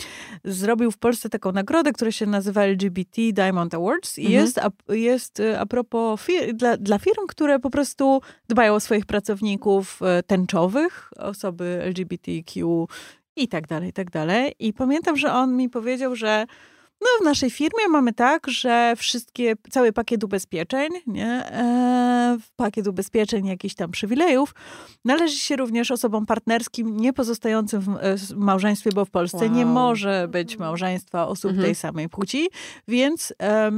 zrobił 0.45 0.91
w 0.91 0.99
Polsce 0.99 1.29
taką 1.29 1.53
nagrodę, 1.53 1.93
która 1.93 2.11
się 2.13 2.27
nazywa 2.27 2.63
LGBT 2.63 3.23
Diamond 3.33 3.75
Awards 3.75 4.19
i 4.19 4.27
Mhm. 4.27 4.45
jest, 4.45 4.59
a, 4.59 4.71
jest 4.93 5.41
e, 5.41 5.61
a 5.61 5.67
propos 5.67 6.21
fir- 6.21 6.53
dla, 6.55 6.77
dla 6.77 6.99
firm, 6.99 7.27
które 7.29 7.59
po 7.59 7.71
prostu 7.71 8.21
dbają 8.49 8.75
o 8.75 8.81
swoich 8.81 9.07
pracowników 9.07 10.01
tęczowych, 10.27 11.11
osoby 11.17 11.83
LGBTQ 11.85 12.87
i 13.37 13.49
tak 13.49 13.67
dalej, 13.67 13.89
i 13.89 13.93
tak 13.93 14.11
dalej. 14.11 14.55
I 14.59 14.73
pamiętam, 14.73 15.17
że 15.17 15.33
on 15.33 15.57
mi 15.57 15.69
powiedział, 15.69 16.17
że 16.17 16.47
no, 17.05 17.09
w 17.21 17.25
naszej 17.25 17.51
firmie 17.51 17.89
mamy 17.91 18.13
tak, 18.13 18.49
że 18.51 18.95
wszystkie, 18.97 19.55
cały 19.71 19.93
pakiet 19.93 20.25
ubezpieczeń, 20.25 20.89
nie, 21.07 21.27
e, 21.51 22.39
pakiet 22.57 22.87
ubezpieczeń, 22.87 23.47
jakichś 23.47 23.75
tam 23.75 23.91
przywilejów, 23.91 24.55
należy 25.05 25.37
się 25.39 25.57
również 25.57 25.91
osobom 25.91 26.27
partnerskim 26.27 26.97
nie 26.97 27.13
pozostającym 27.13 27.81
w 27.81 27.89
e, 27.97 28.03
s- 28.13 28.33
małżeństwie, 28.37 28.91
bo 28.95 29.05
w 29.05 29.11
Polsce 29.11 29.51
nie 29.51 29.65
Wow. 29.65 29.75
może 29.75 30.29
być 30.31 30.59
małżeństwa 30.59 31.27
osób 31.29 31.51
Mhm. 31.51 31.67
tej 31.67 31.75
samej 31.75 32.09
płci, 32.09 32.49
więc 32.89 33.35
e, 33.43 33.71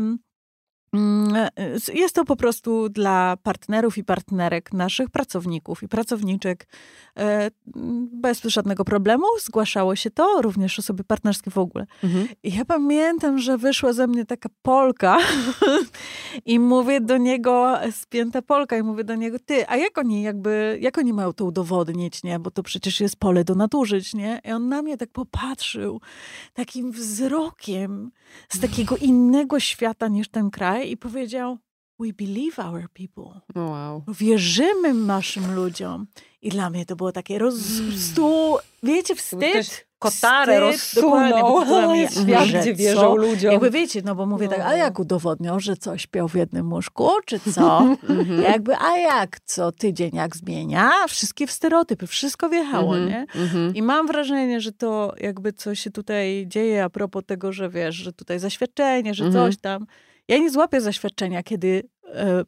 jest 1.94 2.14
to 2.14 2.24
po 2.24 2.36
prostu 2.36 2.88
dla 2.88 3.36
partnerów 3.42 3.98
i 3.98 4.04
partnerek, 4.04 4.72
naszych 4.72 5.10
pracowników 5.10 5.82
i 5.82 5.88
pracowniczek 5.88 6.66
e, 7.18 7.50
bez 8.12 8.42
żadnego 8.42 8.84
problemu. 8.84 9.24
Zgłaszało 9.40 9.96
się 9.96 10.10
to, 10.10 10.42
również 10.42 10.78
osoby 10.78 11.04
partnerskie 11.04 11.50
w 11.50 11.58
ogóle. 11.58 11.86
Mhm. 12.04 12.28
I 12.42 12.54
ja 12.54 12.64
pamiętam, 12.64 13.38
że 13.38 13.58
wyszła 13.58 13.92
ze 13.92 14.06
mnie 14.06 14.24
taka 14.24 14.48
Polka 14.62 15.18
i 16.44 16.58
mówię 16.58 17.00
do 17.00 17.16
niego, 17.16 17.78
spięta 17.90 18.42
Polka, 18.42 18.76
i 18.76 18.82
mówię 18.82 19.04
do 19.04 19.14
niego, 19.14 19.38
ty, 19.46 19.68
a 19.68 19.76
jak 19.76 19.98
oni 19.98 20.22
jakby, 20.22 20.78
jak 20.80 20.98
oni 20.98 21.12
mają 21.12 21.32
to 21.32 21.44
udowodnić, 21.44 22.22
nie? 22.22 22.38
Bo 22.38 22.50
to 22.50 22.62
przecież 22.62 23.00
jest 23.00 23.16
pole 23.16 23.44
do 23.44 23.54
nadużyć, 23.54 24.14
nie? 24.14 24.40
I 24.44 24.52
on 24.52 24.68
na 24.68 24.82
mnie 24.82 24.96
tak 24.96 25.10
popatrzył 25.10 26.00
takim 26.54 26.92
wzrokiem 26.92 28.10
z 28.48 28.60
takiego 28.60 28.96
innego 28.96 29.60
świata 29.60 30.08
niż 30.08 30.28
ten 30.28 30.50
kraj 30.50 30.85
i 30.86 30.96
powiedział, 30.96 31.58
we 32.00 32.12
believe 32.12 32.58
our 32.68 32.88
people. 32.92 33.40
Wow. 33.54 34.02
Wierzymy 34.08 34.94
naszym 34.94 35.54
ludziom. 35.54 36.06
I 36.42 36.48
dla 36.48 36.70
mnie 36.70 36.86
to 36.86 36.96
było 36.96 37.12
takie 37.12 37.38
roz... 37.38 37.54
stu... 37.96 38.56
Wiecie, 38.82 39.14
wstyd. 39.14 39.86
Kotarę 39.98 40.60
mnie, 41.88 42.08
Świat, 42.08 42.48
gdzie 42.48 42.72
co? 42.72 42.78
wierzą 42.78 43.16
ludziom. 43.16 43.52
Jakby 43.52 43.70
wiecie, 43.70 44.02
no 44.04 44.14
bo 44.14 44.26
mówię 44.26 44.48
tak, 44.48 44.60
a 44.60 44.70
No. 44.70 44.76
jak 44.76 44.98
udowodnią, 44.98 45.60
że 45.60 45.76
coś 45.76 46.02
śpią 46.02 46.28
w 46.28 46.34
jednym 46.34 46.72
łóżku, 46.72 47.10
czy 47.26 47.40
co? 47.52 47.78
Mhm. 48.08 48.42
Jakby, 48.42 48.76
a 48.76 48.96
jak 48.98 49.40
co 49.44 49.72
tydzień 49.72 50.10
jak 50.14 50.36
zmienia? 50.36 50.90
Wszystkie 51.08 51.46
stereotypy, 51.48 52.06
wszystko 52.06 52.48
wjechało, 52.48 52.96
Mhm. 52.96 53.08
nie? 53.08 53.42
Mhm. 53.42 53.74
I 53.74 53.82
mam 53.82 54.06
wrażenie, 54.06 54.60
że 54.60 54.72
to 54.72 55.14
jakby 55.20 55.52
co 55.52 55.74
się 55.74 55.90
tutaj 55.90 56.44
dzieje 56.48 56.84
a 56.84 56.90
propos 56.90 57.22
tego, 57.26 57.52
że 57.52 57.68
wiesz, 57.70 57.94
że 57.94 58.12
tutaj 58.12 58.38
zaświadczenie, 58.38 59.14
że 59.14 59.32
coś 59.32 59.56
tam. 59.56 59.86
Ja 60.28 60.38
nie 60.38 60.50
złapię 60.50 60.80
zaświadczenia, 60.80 61.42
kiedy 61.42 61.88
e, 62.04 62.44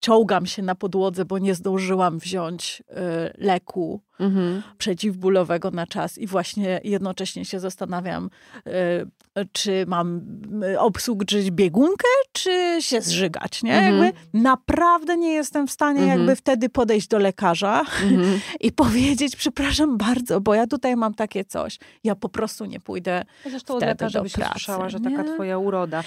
czołgam 0.00 0.46
się 0.46 0.62
na 0.62 0.74
podłodze, 0.74 1.24
bo 1.24 1.38
nie 1.38 1.54
zdążyłam 1.54 2.18
wziąć 2.18 2.82
e, 2.88 3.32
leku 3.38 4.02
Mhm. 4.22 4.62
przeciwbólowego 4.78 5.70
na 5.70 5.86
czas 5.86 6.18
i 6.18 6.26
właśnie 6.26 6.80
jednocześnie 6.84 7.44
się 7.44 7.60
zastanawiam, 7.60 8.30
e, 8.66 8.72
czy 9.52 9.84
mam 9.86 10.20
e, 10.74 10.80
obsłużyć 10.80 11.50
biegunkę, 11.50 12.08
czy 12.32 12.76
się 12.80 13.00
zżygać, 13.00 13.62
nie? 13.62 13.74
Mhm. 13.78 14.04
Jakby 14.04 14.20
naprawdę 14.42 15.16
nie 15.16 15.32
jestem 15.32 15.66
w 15.66 15.70
stanie 15.70 16.00
Mhm. 16.00 16.18
jakby 16.18 16.36
wtedy 16.36 16.68
podejść 16.68 17.08
do 17.08 17.18
lekarza 17.18 17.80
Mhm. 18.02 18.40
i 18.60 18.72
powiedzieć, 18.72 19.36
przepraszam 19.36 19.98
bardzo, 19.98 20.40
bo 20.40 20.54
ja 20.54 20.66
tutaj 20.66 20.96
mam 20.96 21.14
takie 21.14 21.44
coś. 21.44 21.78
Ja 22.04 22.14
po 22.14 22.28
prostu 22.28 22.64
nie 22.64 22.80
pójdę. 22.80 23.24
Zresztą 23.50 23.74
od 23.74 23.80
wtedy 23.80 23.92
lekarza 23.92 24.18
do 24.18 24.22
byś 24.22 24.32
pracy, 24.32 24.50
usłyszała, 24.50 24.88
że 24.88 24.98
nie? 25.00 25.10
taka 25.16 25.34
twoja 25.34 25.58
uroda. 25.58 26.02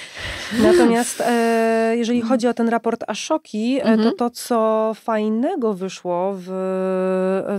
Natomiast 0.61 1.22
e, 1.26 1.93
jeżeli 1.97 2.22
chodzi 2.22 2.47
o 2.47 2.53
ten 2.53 2.70
raport 2.70 3.03
Ashoki, 3.07 3.78
e, 3.80 3.84
to 3.84 3.89
Mhm. 3.89 4.16
to, 4.16 4.30
co 4.30 4.91
fajnego 4.95 5.74
wyszło 5.74 6.34
w 6.38 6.49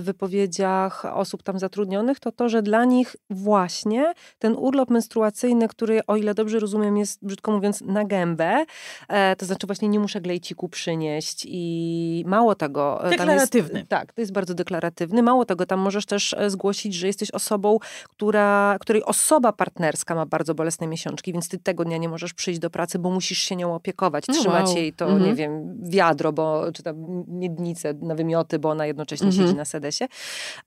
wypowiedzi 0.01 0.46
wypowiedziach 0.51 1.05
osób 1.05 1.43
tam 1.43 1.59
zatrudnionych, 1.59 2.21
to 2.21 2.33
to, 2.33 2.49
że 2.49 2.63
dla 2.63 2.85
nich 2.85 3.17
właśnie 3.31 4.13
ten 4.39 4.55
urlop 4.59 4.91
menstruacyjny, 4.91 5.69
który 5.69 6.01
o 6.07 6.17
ile 6.17 6.35
dobrze 6.35 6.59
rozumiem 6.61 6.97
jest, 6.97 7.25
brzydko 7.25 7.53
mówiąc, 7.53 7.81
na 7.81 8.05
gębę, 8.05 8.65
e, 9.09 9.37
to 9.37 9.47
znaczy 9.47 9.67
właśnie 9.67 9.89
nie 9.89 10.01
muszę 10.01 10.21
glejciku 10.21 10.69
przynieść 10.69 11.47
i 11.49 12.25
mało 12.27 12.55
tego... 12.55 13.05
e, 13.07 13.11
Deklaratywny. 13.11 13.79
Jest, 13.79 13.91
tak, 13.91 14.13
to 14.13 14.21
jest 14.21 14.33
bardzo 14.33 14.55
deklaratywny. 14.55 15.23
Mało 15.23 15.45
tego, 15.45 15.67
tam 15.67 15.81
możesz 15.81 16.07
też 16.07 16.35
e, 16.39 16.51
zgłosić, 16.51 16.95
że 16.95 17.07
jesteś 17.07 17.31
osobą, 17.31 17.79
która, 18.05 18.77
której 18.81 19.05
osoba 19.05 19.53
partnerska 19.53 20.15
ma 20.15 20.27
bardzo 20.27 20.55
bolesne 20.55 20.87
miesiączki, 20.87 21.33
więc 21.33 21.49
ty 21.49 21.59
tego 21.59 21.85
dnia 21.85 21.97
nie 21.97 22.09
możesz 22.09 22.35
przyjść 22.35 22.61
do 22.61 22.71
pracy, 22.71 22.99
bo 22.99 23.11
musisz 23.11 23.39
się 23.39 23.57
nią 23.57 23.75
opiekować, 23.75 24.25
No 24.29 24.35
trzymać 24.35 24.67
wow. 24.67 24.77
jej 24.77 24.93
to, 24.93 25.05
Mhm. 25.07 25.25
nie 25.25 25.35
wiem, 25.35 25.77
wiadro, 25.83 26.33
bo, 26.33 26.73
czy 26.73 26.83
tam 26.83 27.25
miednicę 27.29 27.95
na 27.95 28.15
wymioty, 28.15 28.59
bo 28.59 28.71
ona 28.71 28.87
jednocześnie 28.87 29.27
Mhm. 29.27 29.47
siedzi 29.47 29.57
na 29.57 29.65
sedesie. 29.65 30.07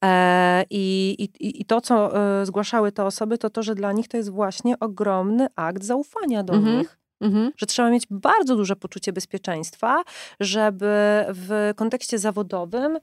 E, 0.03 0.63
i, 0.69 1.15
i, 1.39 1.61
I 1.61 1.65
to, 1.65 1.81
co 1.81 2.21
e, 2.41 2.45
zgłaszały 2.45 2.91
te 2.91 3.05
osoby, 3.05 3.37
to 3.37 3.49
to, 3.49 3.63
że 3.63 3.75
dla 3.75 3.91
nich 3.91 4.07
to 4.07 4.17
jest 4.17 4.29
właśnie 4.29 4.79
ogromny 4.79 5.47
akt 5.55 5.83
zaufania 5.83 6.43
do 6.43 6.53
Mhm. 6.53 6.77
nich. 6.77 6.99
Mhm. 7.21 7.51
Że 7.57 7.65
trzeba 7.65 7.89
mieć 7.89 8.03
bardzo 8.09 8.55
duże 8.55 8.75
poczucie 8.75 9.13
bezpieczeństwa, 9.13 10.03
żeby 10.39 11.25
w 11.29 11.73
kontekście 11.75 12.19
zawodowym 12.19 12.99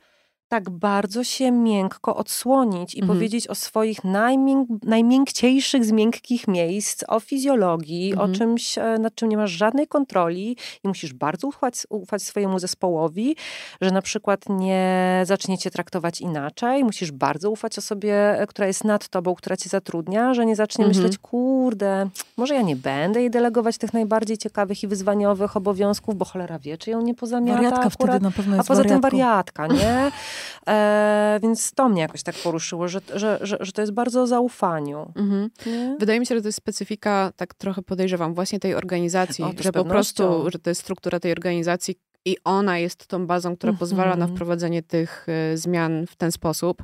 tak 0.49 0.71
bardzo 0.71 1.25
się 1.25 1.51
miękko 1.53 2.17
odsłonić 2.17 2.95
i 2.95 3.01
Mhm. 3.01 3.19
powiedzieć 3.19 3.49
o 3.49 3.55
swoich 3.55 4.05
najmięk, 4.05 4.69
najmiękciejszych 4.85 5.85
z 5.85 5.93
miękkich 5.93 6.49
miejsc, 6.49 7.05
o 7.09 7.21
fizjologii, 7.21 8.11
Mhm. 8.13 8.31
o 8.31 8.35
czymś, 8.35 8.79
e, 8.79 8.99
nad 8.99 9.15
czym 9.15 9.29
nie 9.29 9.37
masz 9.37 9.51
żadnej 9.51 9.87
kontroli 9.87 10.57
i 10.85 10.89
musisz 10.89 11.13
bardzo 11.15 11.49
ufać, 11.49 11.75
ufać 11.91 12.23
swojemu 12.23 12.59
zespołowi, 12.59 13.37
że 13.81 13.91
na 13.91 14.03
przykład 14.03 14.45
nie 14.49 15.23
zaczniecie 15.25 15.71
traktować 15.71 16.21
inaczej, 16.21 16.85
musisz 16.85 17.13
bardzo 17.13 17.51
ufać 17.51 17.79
osobie, 17.79 18.41
e, 18.41 18.47
która 18.47 18.67
jest 18.67 18.85
nad 18.85 19.09
tobą, 19.09 19.35
która 19.35 19.57
cię 19.57 19.69
zatrudnia, 19.69 20.35
że 20.35 20.47
nie 20.47 20.57
zacznie 20.57 20.85
Mhm. 20.85 21.03
myśleć, 21.05 21.19
kurde, 21.19 22.09
może 22.37 22.55
ja 22.55 22.63
nie 22.63 22.77
będę 22.77 23.21
jej 23.21 23.31
delegować 23.31 23.79
tych 23.79 23.93
najbardziej 23.93 24.39
ciekawych 24.39 24.83
i 24.83 24.89
wyzwaniowych 24.89 25.57
obowiązków, 25.57 26.17
bo 26.17 26.25
cholera 26.25 26.59
wie, 26.59 26.79
czy 26.79 26.91
ją 26.91 27.03
nie 27.03 27.15
pozamiata 27.15 27.57
Wariatka 27.57 27.81
akurat. 27.81 28.11
wtedy 28.11 28.21
na 28.25 28.31
pewno 28.31 28.53
A 28.53 28.57
jest 28.57 28.69
poza 28.69 28.85
tym 28.85 29.01
wariatką. 29.01 29.63
wariatka, 29.63 29.67
nie? 29.67 30.11
E, 30.69 31.39
więc 31.43 31.73
to 31.73 31.89
mnie 31.89 32.03
jakoś 32.03 32.23
tak 32.23 32.35
poruszyło, 32.35 32.89
że, 32.89 33.01
że, 33.15 33.39
że, 33.41 33.57
że 33.61 33.73
to 33.73 33.81
jest 33.81 33.93
bardzo 33.93 34.23
o 34.23 34.27
zaufaniu. 34.27 35.13
Mhm. 35.17 35.51
Wydaje 35.99 36.21
mi 36.21 36.27
się, 36.27 36.35
że 36.35 36.43
to 36.43 36.49
jest 36.49 36.59
specyfika, 36.59 37.33
tak 37.37 37.55
trochę 37.55 37.83
podejrzewam, 37.83 38.35
właśnie 38.35 38.61
tej 38.61 38.75
organizacji, 38.75 39.45
O, 39.45 39.53
że 39.61 39.73
po 39.73 39.85
prostu, 39.85 40.51
że 40.51 40.59
to 40.59 40.71
jest 40.71 40.81
struktura 40.81 41.21
tej 41.21 41.33
organizacji 41.33 41.95
i 42.27 42.37
ona 42.45 42.79
jest 42.79 43.07
tą 43.07 43.27
bazą, 43.27 43.57
która 43.57 43.73
pozwala 43.73 44.11
na 44.11 44.25
Mhm. 44.25 44.31
wprowadzenie 44.37 44.83
tych 44.83 45.27
e, 45.53 45.57
zmian 45.57 46.07
w 46.07 46.17
ten 46.17 46.33
sposób. 46.33 46.83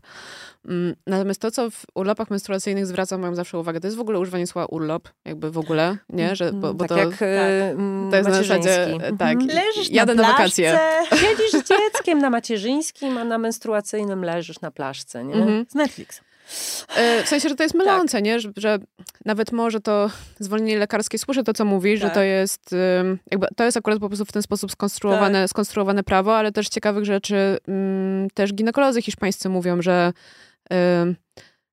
Mm, 0.68 0.94
Natomiast 1.06 1.40
to, 1.40 1.50
co 1.50 1.70
w 1.70 1.82
urlopach 1.94 2.30
menstruacyjnych 2.30 2.86
zwraca 2.86 3.18
moją 3.18 3.34
zawsze 3.34 3.58
uwagę, 3.58 3.80
to 3.80 3.86
jest 3.86 3.96
w 3.96 4.00
ogóle 4.00 4.18
używanie 4.18 4.46
słowa 4.46 4.66
urlop, 4.66 5.08
jakby 5.24 5.50
w 5.50 5.58
ogóle, 5.58 5.96
nie? 6.08 6.36
Że, 6.36 6.52
bo, 6.52 6.74
bo 6.74 6.84
tak 6.84 6.88
to, 6.88 6.96
jak 6.98 7.22
e, 7.22 7.70
mm, 7.70 8.10
to 8.10 8.16
jest 8.16 8.28
na 8.28 8.34
zasadzie, 8.34 8.84
e, 8.86 9.16
tak, 9.18 9.36
Mhm. 9.38 9.48
Leżysz 9.66 9.90
jadę 9.90 10.14
na, 10.14 10.22
na 10.22 10.28
wakacje. 10.28 10.78
Siedzisz 11.20 11.50
z 11.64 11.68
dzieckiem 11.68 12.18
na 12.18 12.30
macierzyńskim, 12.30 13.18
a 13.18 13.24
na 13.24 13.38
menstruacyjnym 13.38 14.24
leżysz 14.24 14.60
na 14.60 14.70
plaszce, 14.70 15.24
nie? 15.24 15.34
Mhm. 15.34 15.66
Z 15.68 15.74
Netflix. 15.74 16.20
E, 16.96 17.24
W 17.24 17.28
sensie, 17.28 17.48
że 17.48 17.54
to 17.54 17.62
jest 17.62 17.74
mylące, 17.74 18.22
nie? 18.22 18.40
Że, 18.40 18.50
że 18.56 18.78
nawet 19.24 19.52
może 19.52 19.80
to 19.80 20.10
zwolnienie 20.38 20.78
lekarskie, 20.78 21.18
słyszę 21.18 21.42
to, 21.42 21.52
co 21.52 21.64
mówisz, 21.64 22.00
że 22.00 22.06
Tak. 22.06 22.14
to 22.14 22.22
jest 22.22 22.74
jakby, 23.30 23.46
to 23.56 23.64
jest 23.64 23.76
akurat 23.76 23.98
po 23.98 24.08
prostu 24.08 24.24
w 24.24 24.32
ten 24.32 24.42
sposób 24.42 24.72
skonstruowane, 24.72 25.48
skonstruowane 25.48 26.02
prawo, 26.02 26.36
ale 26.36 26.52
też 26.52 26.68
ciekawych 26.68 27.04
rzeczy 27.04 27.58
ym, 27.68 28.28
też 28.34 28.54
ginekolodzy 28.54 29.02
hiszpańscy 29.02 29.48
mówią, 29.48 29.82
że 29.82 30.12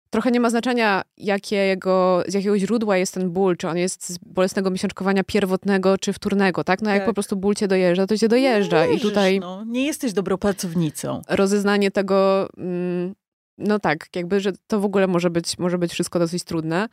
trochę 0.09 0.31
nie 0.31 0.39
ma 0.39 0.49
znaczenia, 0.49 1.01
jakiego, 1.17 2.23
z 2.27 2.33
jakiego 2.33 2.57
źródła 2.59 2.97
jest 2.97 3.13
ten 3.13 3.29
ból, 3.29 3.57
czy 3.57 3.67
on 3.67 3.77
jest 3.77 4.09
z 4.09 4.17
bolesnego 4.17 4.69
miesiączkowania 4.71 5.23
pierwotnego, 5.23 5.97
czy 5.97 6.13
wtórnego, 6.13 6.63
tak? 6.63 6.81
No 6.81 6.89
jak 6.89 6.99
Tak. 6.99 7.05
po 7.07 7.13
prostu 7.13 7.35
ból 7.35 7.55
cię 7.55 7.67
dojeżdża, 7.67 8.07
to 8.07 8.17
cię 8.17 8.27
dojeżdża 8.27 8.85
i 8.85 8.89
Leżysz, 8.89 9.01
tutaj 9.01 9.39
No, 9.39 9.63
nie 9.67 9.85
jesteś 9.85 10.13
dobrą 10.13 10.37
pracownicą. 10.37 11.21
rozeznanie 11.29 11.91
tego, 11.91 12.49
mm, 12.57 13.15
no 13.59 13.79
tak, 13.79 14.15
jakby, 14.15 14.39
że 14.39 14.51
to 14.67 14.79
w 14.79 14.85
ogóle 14.85 15.07
może 15.07 15.29
być, 15.29 15.57
może 15.57 15.77
być 15.77 15.91
wszystko 15.91 16.19
dosyć 16.19 16.43
trudne. 16.43 16.89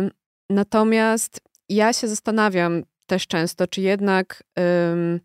Ym, 0.00 0.10
Natomiast 0.50 1.40
ja 1.68 1.92
się 1.92 2.08
zastanawiam 2.08 2.82
też 3.06 3.26
często, 3.26 3.66
czy 3.66 3.80
jednak 3.80 4.42
ym, 4.92 5.20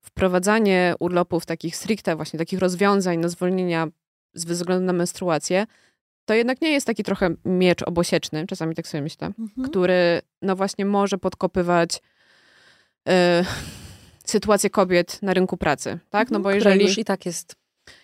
wprowadzanie 0.00 0.94
urlopów 1.00 1.46
takich 1.46 1.76
stricte, 1.76 2.16
właśnie 2.16 2.38
takich 2.38 2.58
rozwiązań 2.58 3.18
na 3.18 3.28
zwolnienia 3.28 3.86
z 4.34 4.44
względu 4.44 4.86
na 4.86 4.92
menstruację, 4.92 5.66
to 6.24 6.34
jednak 6.34 6.60
nie 6.60 6.70
jest 6.70 6.86
taki 6.86 7.02
trochę 7.04 7.34
miecz 7.44 7.82
obosieczny, 7.82 8.46
czasami 8.46 8.74
tak 8.74 8.86
sobie 8.88 9.02
myślę, 9.02 9.26
Mhm. 9.38 9.68
który 9.68 10.20
no 10.42 10.56
właśnie 10.56 10.84
może 10.84 11.18
podkopywać 11.18 11.96
y, 13.08 13.12
sytuację 14.24 14.70
kobiet 14.70 15.22
na 15.22 15.34
rynku 15.34 15.56
pracy, 15.56 15.98
tak? 16.10 16.30
No 16.30 16.40
bo 16.40 16.48
Która 16.48 16.54
jeżeli 16.54 16.82
już 16.84 16.98
i 16.98 17.04
tak 17.04 17.26
jest 17.26 17.56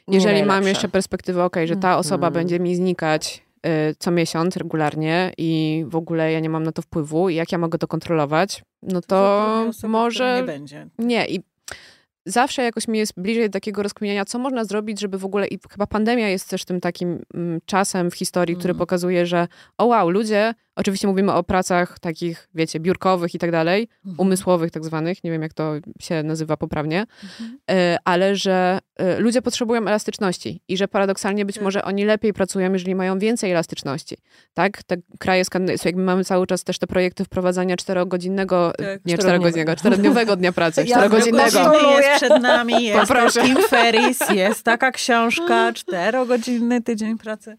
jeżeli 0.09 0.43
mam 0.45 0.65
jeszcze 0.67 0.89
perspektywę, 0.89 1.45
okej, 1.45 1.69
że 1.69 1.77
ta 1.77 1.99
osoba 1.99 2.27
Mhm. 2.27 2.33
będzie 2.33 2.61
mi 2.61 2.77
znikać 2.77 3.43
y, 3.67 3.71
co 3.99 4.11
miesiąc 4.11 4.57
regularnie 4.57 5.33
i 5.39 5.85
w 5.89 5.97
ogóle 5.97 6.33
ja 6.33 6.41
nie 6.41 6.51
mam 6.51 6.63
na 6.63 6.73
to 6.73 6.83
wpływu 6.83 7.29
i 7.29 7.35
jak 7.35 7.53
ja 7.53 7.59
mogę 7.59 7.79
to 7.79 7.87
kontrolować, 7.89 8.63
no 8.83 9.01
to 9.01 9.07
która 9.77 9.89
może 9.89 10.37
Nie 10.41 10.47
będzie. 10.47 10.89
nie. 10.99 11.27
I 11.27 11.41
zawsze 12.27 12.63
jakoś 12.63 12.89
mi 12.89 12.99
jest 12.99 13.13
bliżej 13.17 13.51
takiego 13.51 13.83
rozkminiania, 13.83 14.25
co 14.25 14.39
można 14.39 14.65
zrobić, 14.65 15.01
żeby 15.01 15.19
w 15.19 15.25
ogóle, 15.25 15.47
i 15.47 15.59
chyba 15.71 15.87
pandemia 15.87 16.29
jest 16.29 16.49
też 16.51 16.65
tym 16.65 16.81
takim 16.81 17.23
mm, 17.35 17.61
czasem 17.67 18.11
w 18.11 18.15
historii, 18.15 18.57
który 18.57 18.71
Mm. 18.71 18.79
pokazuje, 18.79 19.27
że 19.27 19.49
o 19.79 19.85
wow, 19.85 20.11
ludzie, 20.11 20.55
oczywiście 20.77 21.07
mówimy 21.09 21.33
o 21.33 21.43
pracach 21.43 21.99
takich, 21.99 22.49
wiecie, 22.55 22.81
biurkowych 22.81 23.35
i 23.35 23.39
tak 23.39 23.51
dalej, 23.51 23.89
Mhm. 24.07 24.21
umysłowych 24.21 24.71
tak 24.71 24.85
zwanych, 24.85 25.25
nie 25.25 25.31
wiem 25.31 25.43
jak 25.43 25.53
to 25.53 25.73
się 26.01 26.23
nazywa 26.23 26.57
poprawnie, 26.57 27.07
Mhm. 27.23 27.59
e, 27.71 27.97
ale 28.05 28.37
że 28.37 28.79
e, 28.97 29.19
ludzie 29.21 29.43
potrzebują 29.43 29.81
elastyczności 29.81 30.61
i 30.69 30.77
że 30.77 30.89
paradoksalnie 30.89 31.45
być 31.45 31.57
Tak. 31.57 31.65
może 31.65 31.85
oni 31.85 32.05
lepiej 32.05 32.33
pracują, 32.33 32.73
jeżeli 32.73 32.95
mają 32.95 33.19
więcej 33.19 33.51
elastyczności. 33.51 34.17
Tak? 34.55 34.83
Te 34.83 34.97
kraje 35.19 35.45
skandynawskie, 35.45 35.89
jakby 35.89 36.03
mamy 36.03 36.25
cały 36.25 36.47
czas 36.47 36.65
też 36.65 36.79
te 36.79 36.87
projekty 36.87 37.25
wprowadzania 37.25 37.77
czterogodzinnego, 37.77 38.73
Tak, 38.79 39.05
nie 39.05 39.19
czterogodzinnego, 39.19 39.77
czterodniowego 39.77 40.37
dnia 40.37 40.53
pracy, 40.53 40.81
Ja 40.87 40.97
czterogodzinnego. 40.97 41.51
Gratuluję. 41.51 41.97
jest 41.97 42.17
przed 42.25 42.43
nami, 42.43 42.85
jest 42.85 43.01
Poproszę. 43.01 43.41
Ferris, 43.69 44.19
jest 44.31 44.63
taka 44.63 44.91
książka, 44.93 45.73
czterogodzinny 45.73 46.83
tydzień 46.83 47.19
pracy. 47.19 47.57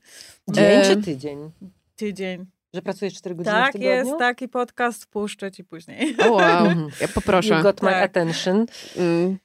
Dzień 0.47 0.81
czy 0.83 0.97
tydzień? 1.01 1.51
Tydzień. 1.95 2.45
Że 2.75 2.81
pracujesz 2.81 3.13
4 3.13 3.35
godziny 3.35 3.55
w 3.55 3.59
Tak 3.59 3.71
tygodniu? 3.73 3.89
jest, 3.91 4.11
taki 4.19 4.47
podcast 4.49 5.05
puszczę 5.05 5.51
ci 5.51 5.63
później. 5.63 6.15
O 6.19 6.31
wow, 6.31 6.39
ja 7.01 7.07
You 7.07 7.13
poproszę. 7.13 7.61
got 7.63 7.81
my 7.81 7.91
Tak. 7.91 8.03
attention. 8.03 8.65
Mm, 8.97 9.37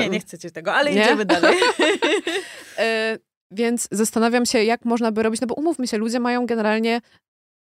Nie, 0.00 0.08
nie 0.08 0.20
chcecie 0.20 0.50
tego, 0.50 0.74
ale 0.74 0.92
Nie? 0.94 1.02
idziemy 1.02 1.24
dalej. 1.24 1.56
E, 2.78 3.18
Więc 3.50 3.88
zastanawiam 3.90 4.46
się, 4.46 4.62
jak 4.64 4.84
można 4.84 5.12
by 5.12 5.22
robić, 5.22 5.40
no 5.40 5.46
bo 5.46 5.54
umówmy 5.54 5.86
się, 5.86 5.98
ludzie 5.98 6.20
mają 6.20 6.46
generalnie 6.46 7.00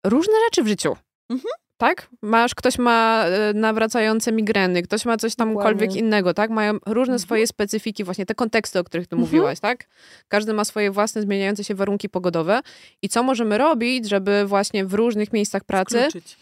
różne 0.05 0.33
rzeczy 0.45 0.63
w 0.63 0.67
życiu. 0.67 0.95
Mhm. 1.31 1.53
Tak? 1.83 2.07
Masz, 2.21 2.55
ktoś 2.55 2.77
ma 2.77 3.25
e, 3.25 3.53
nawracające 3.53 4.31
migreny, 4.31 4.81
ktoś 4.83 5.05
ma 5.05 5.17
coś 5.17 5.35
tamkolwiek 5.35 5.73
Dokładnie. 5.79 5.99
innego, 5.99 6.33
tak? 6.33 6.49
Mają 6.49 6.73
różne 6.73 7.13
Mhm. 7.13 7.19
swoje 7.19 7.47
specyfiki, 7.47 8.03
właśnie 8.03 8.25
te 8.25 8.35
konteksty, 8.35 8.79
o 8.79 8.83
których 8.83 9.07
ty 9.07 9.15
Mhm. 9.15 9.27
mówiłaś, 9.29 9.59
tak? 9.59 9.85
Każdy 10.27 10.53
ma 10.53 10.65
swoje 10.65 10.91
własne 10.91 11.21
zmieniające 11.21 11.63
się 11.63 11.75
warunki 11.75 12.09
pogodowe. 12.09 12.61
I 13.01 13.09
co 13.09 13.23
możemy 13.23 13.57
robić, 13.57 14.09
żeby 14.09 14.45
właśnie 14.45 14.85
w 14.85 14.93
różnych 14.93 15.33
miejscach 15.33 15.63
pracy 15.63 15.99
Skluczyć. 15.99 16.37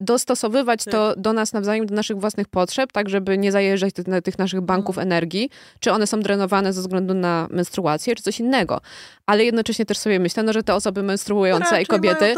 Dostosowywać 0.00 0.84
Tak. 0.84 0.92
to 0.92 1.14
do 1.16 1.32
nas 1.32 1.52
nawzajem, 1.52 1.86
do 1.86 1.94
naszych 1.94 2.16
własnych 2.16 2.48
potrzeb, 2.48 2.92
tak 2.92 3.08
żeby 3.08 3.38
nie 3.38 3.52
zajeżdżać 3.52 3.94
tych, 3.94 4.04
tych 4.24 4.38
naszych 4.38 4.60
banków 4.60 4.98
Mhm. 4.98 5.08
energii, 5.08 5.50
czy 5.80 5.92
one 5.92 6.06
są 6.06 6.20
drenowane 6.20 6.72
ze 6.72 6.80
względu 6.80 7.14
na 7.14 7.46
menstruację, 7.50 8.14
czy 8.14 8.22
coś 8.22 8.40
innego. 8.40 8.80
Ale 9.26 9.44
jednocześnie 9.44 9.86
też 9.86 9.98
sobie 9.98 10.18
myślę, 10.18 10.42
no, 10.42 10.52
że 10.52 10.62
te 10.62 10.74
osoby 10.74 11.02
menstruujące 11.02 11.64
Raczej 11.64 11.82
i 11.82 11.86
kobiety 11.86 12.34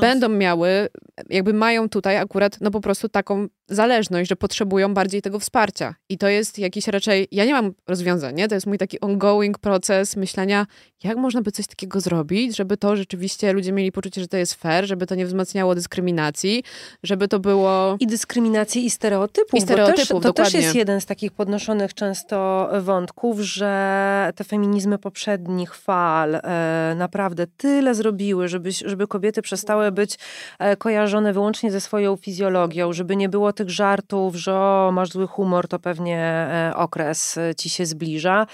będą 0.00 0.28
miały, 0.28 0.88
jakby 1.30 1.52
mają 1.52 1.88
tutaj 1.88 2.16
akurat, 2.16 2.60
no 2.60 2.70
po 2.70 2.80
prostu 2.80 3.08
taką 3.08 3.46
zależność, 3.68 4.28
że 4.28 4.36
potrzebują 4.36 4.94
bardziej 4.94 5.22
tego 5.22 5.38
wsparcia. 5.38 5.94
I 6.08 6.18
to 6.18 6.28
jest 6.28 6.58
jakiś 6.58 6.88
raczej, 6.88 7.28
ja 7.30 7.44
nie 7.44 7.52
mam 7.52 7.72
rozwiązań, 7.88 8.34
nie? 8.34 8.48
To 8.48 8.54
jest 8.54 8.66
mój 8.66 8.78
taki 8.78 9.00
ongoing 9.00 9.58
proces 9.58 10.16
myślenia, 10.16 10.66
jak 11.04 11.16
można 11.16 11.42
by 11.42 11.52
coś 11.52 11.66
takiego 11.66 12.00
zrobić, 12.00 12.56
żeby 12.56 12.76
to 12.76 12.96
rzeczywiście 12.96 13.52
ludzie 13.52 13.72
mieli 13.72 13.92
poczucie, 13.92 14.20
że 14.20 14.28
to 14.28 14.36
jest 14.36 14.54
fair, 14.54 14.86
żeby 14.86 15.06
to 15.06 15.14
nie 15.14 15.26
wzmacniało 15.26 15.74
dyskryminacji, 15.74 16.64
żeby 17.02 17.28
to 17.28 17.38
było... 17.38 17.96
I 18.00 18.06
dyskryminacji 18.06 18.86
i 18.86 18.90
stereotypów. 18.90 19.58
I 19.58 19.62
stereotypów, 19.62 20.08
to 20.08 20.20
też, 20.20 20.22
to 20.22 20.32
też 20.32 20.54
jest 20.54 20.74
jeden 20.74 21.00
z 21.00 21.06
takich 21.06 21.32
podnoszonych 21.32 21.94
często 21.94 22.68
wątków, 22.80 23.40
że 23.40 24.32
te 24.36 24.44
feminizmy 24.44 24.98
poprzednich 24.98 25.74
fal 25.74 26.34
e, 26.34 26.94
naprawdę 26.96 27.46
tyle 27.46 27.94
zrobiły, 27.94 28.48
żeby, 28.48 28.70
żeby 28.72 29.06
kobiety 29.06 29.42
przestały 29.42 29.92
być 29.92 30.18
e, 30.58 30.76
kojarzone 30.76 31.32
wyłącznie 31.32 31.72
ze 31.72 31.80
swoją 31.80 32.16
fizjologią, 32.16 32.92
żeby 32.92 33.16
nie 33.16 33.28
było 33.28 33.52
tych 33.52 33.70
żartów, 33.70 34.36
że 34.36 34.72
o, 34.72 34.90
masz 34.92 35.08
zły 35.10 35.26
humor, 35.26 35.68
to 35.68 35.78
pewnie 35.78 36.18
e, 36.18 36.72
okres 36.76 37.38
e, 37.38 37.54
ci 37.54 37.70
się 37.70 37.86
zbliża. 37.86 38.46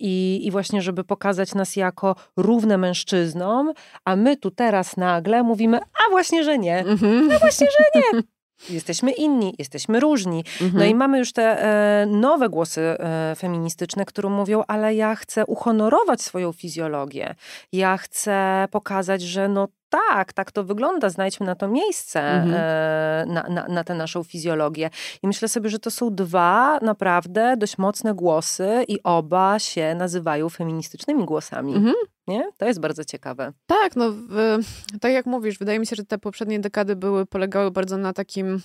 I, 0.00 0.40
I 0.46 0.50
właśnie, 0.50 0.82
żeby 0.82 1.04
pokazać 1.04 1.54
nas 1.54 1.76
jako 1.76 2.16
równe 2.36 2.78
mężczyznom, 2.78 3.72
a 4.04 4.16
my 4.16 4.36
tu 4.36 4.50
teraz 4.50 4.96
nagle 4.96 5.42
mówimy, 5.42 5.78
a 5.78 6.10
właśnie, 6.10 6.44
że 6.44 6.58
nie. 6.58 6.67
Mhm. 6.76 7.30
A 7.36 7.38
właśnie, 7.38 7.66
że 7.78 8.00
nie. 8.00 8.22
Jesteśmy 8.70 9.12
inni, 9.12 9.54
jesteśmy 9.58 10.00
różni. 10.00 10.44
No 10.60 10.66
Mhm. 10.66 10.90
i 10.90 10.94
mamy 10.94 11.18
już 11.18 11.32
te 11.32 11.62
e, 11.62 12.06
nowe 12.06 12.48
głosy 12.48 12.80
e, 12.80 13.34
feministyczne, 13.38 14.04
które 14.04 14.28
mówią, 14.28 14.62
ale 14.68 14.94
ja 14.94 15.14
chcę 15.14 15.46
uhonorować 15.46 16.22
swoją 16.22 16.52
fizjologię. 16.52 17.34
Ja 17.72 17.96
chcę 17.96 18.68
pokazać, 18.70 19.22
że 19.22 19.48
no 19.48 19.68
tak, 19.88 20.32
tak 20.32 20.52
to 20.52 20.64
wygląda, 20.64 21.08
znajdźmy 21.08 21.46
na 21.46 21.54
to 21.54 21.68
miejsce, 21.68 22.20
Mhm. 22.20 22.54
e, 22.54 23.24
na, 23.26 23.42
na, 23.48 23.68
na 23.68 23.84
tę 23.84 23.94
naszą 23.94 24.22
fizjologię. 24.24 24.90
I 25.22 25.26
myślę 25.26 25.48
sobie, 25.48 25.70
że 25.70 25.78
to 25.78 25.90
są 25.90 26.14
dwa 26.14 26.78
naprawdę 26.82 27.56
dość 27.56 27.78
mocne 27.78 28.14
głosy 28.14 28.84
i 28.88 29.02
oba 29.02 29.58
się 29.58 29.94
nazywają 29.94 30.48
feministycznymi 30.48 31.24
głosami. 31.24 31.74
Mhm. 31.74 31.94
Nie? 32.26 32.50
To 32.58 32.66
jest 32.66 32.80
bardzo 32.80 33.04
ciekawe. 33.04 33.52
Tak, 33.66 33.96
no 33.96 34.10
w, 34.12 34.58
tak 35.00 35.12
jak 35.12 35.26
mówisz, 35.26 35.58
wydaje 35.58 35.78
mi 35.78 35.86
się, 35.86 35.96
że 35.96 36.04
te 36.04 36.18
poprzednie 36.18 36.60
dekady 36.60 36.96
były, 36.96 37.26
polegały 37.26 37.70
bardzo 37.70 37.96
na 37.96 38.12
takim 38.12 38.60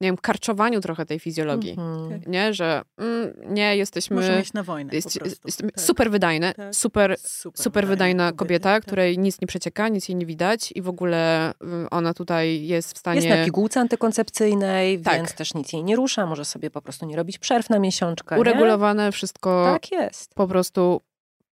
nie 0.00 0.08
wiem, 0.08 0.16
karczowaniu 0.16 0.80
trochę 0.80 1.06
tej 1.06 1.20
fizjologii. 1.20 1.70
Mhm. 1.70 2.20
Nie, 2.26 2.54
że 2.54 2.82
mm, 2.98 3.32
nie, 3.54 3.76
jesteśmy... 3.76 4.16
Możemy 4.16 4.40
iść 4.40 4.52
na 4.52 4.62
wojnę 4.62 4.94
jest, 4.94 5.18
Tak. 5.20 5.80
super 5.80 6.10
wydajne, 6.10 6.54
Tak. 6.54 6.74
super, 6.74 7.16
Super, 7.18 7.62
super 7.62 7.86
wydajna 7.86 8.24
kobiety, 8.24 8.36
kobieta, 8.38 8.70
tak. 8.74 8.84
której 8.86 9.18
nic 9.18 9.40
nie 9.40 9.46
przecieka, 9.46 9.88
nic 9.88 10.08
jej 10.08 10.16
nie 10.16 10.26
widać 10.26 10.72
i 10.74 10.82
w 10.82 10.88
ogóle 10.88 11.50
y, 11.50 11.54
ona 11.90 12.14
tutaj 12.14 12.66
jest 12.66 12.94
w 12.94 12.98
stanie... 12.98 13.16
Jest 13.20 13.38
na 13.38 13.44
pigułce 13.44 13.80
antykoncepcyjnej, 13.80 15.00
Tak. 15.00 15.14
więc 15.16 15.34
też 15.34 15.54
nic 15.54 15.72
jej 15.72 15.84
nie 15.84 15.96
rusza. 15.96 16.26
Może 16.26 16.44
sobie 16.44 16.70
po 16.70 16.82
prostu 16.82 17.06
nie 17.06 17.16
robić 17.16 17.38
przerw 17.38 17.70
na 17.70 17.78
miesiączkę. 17.78 18.38
uregulowane 18.38 19.12
wszystko 19.12 19.66
Nie? 19.66 19.72
Tak 19.72 19.92
jest. 19.92 20.34
po 20.34 20.48
prostu 20.48 21.00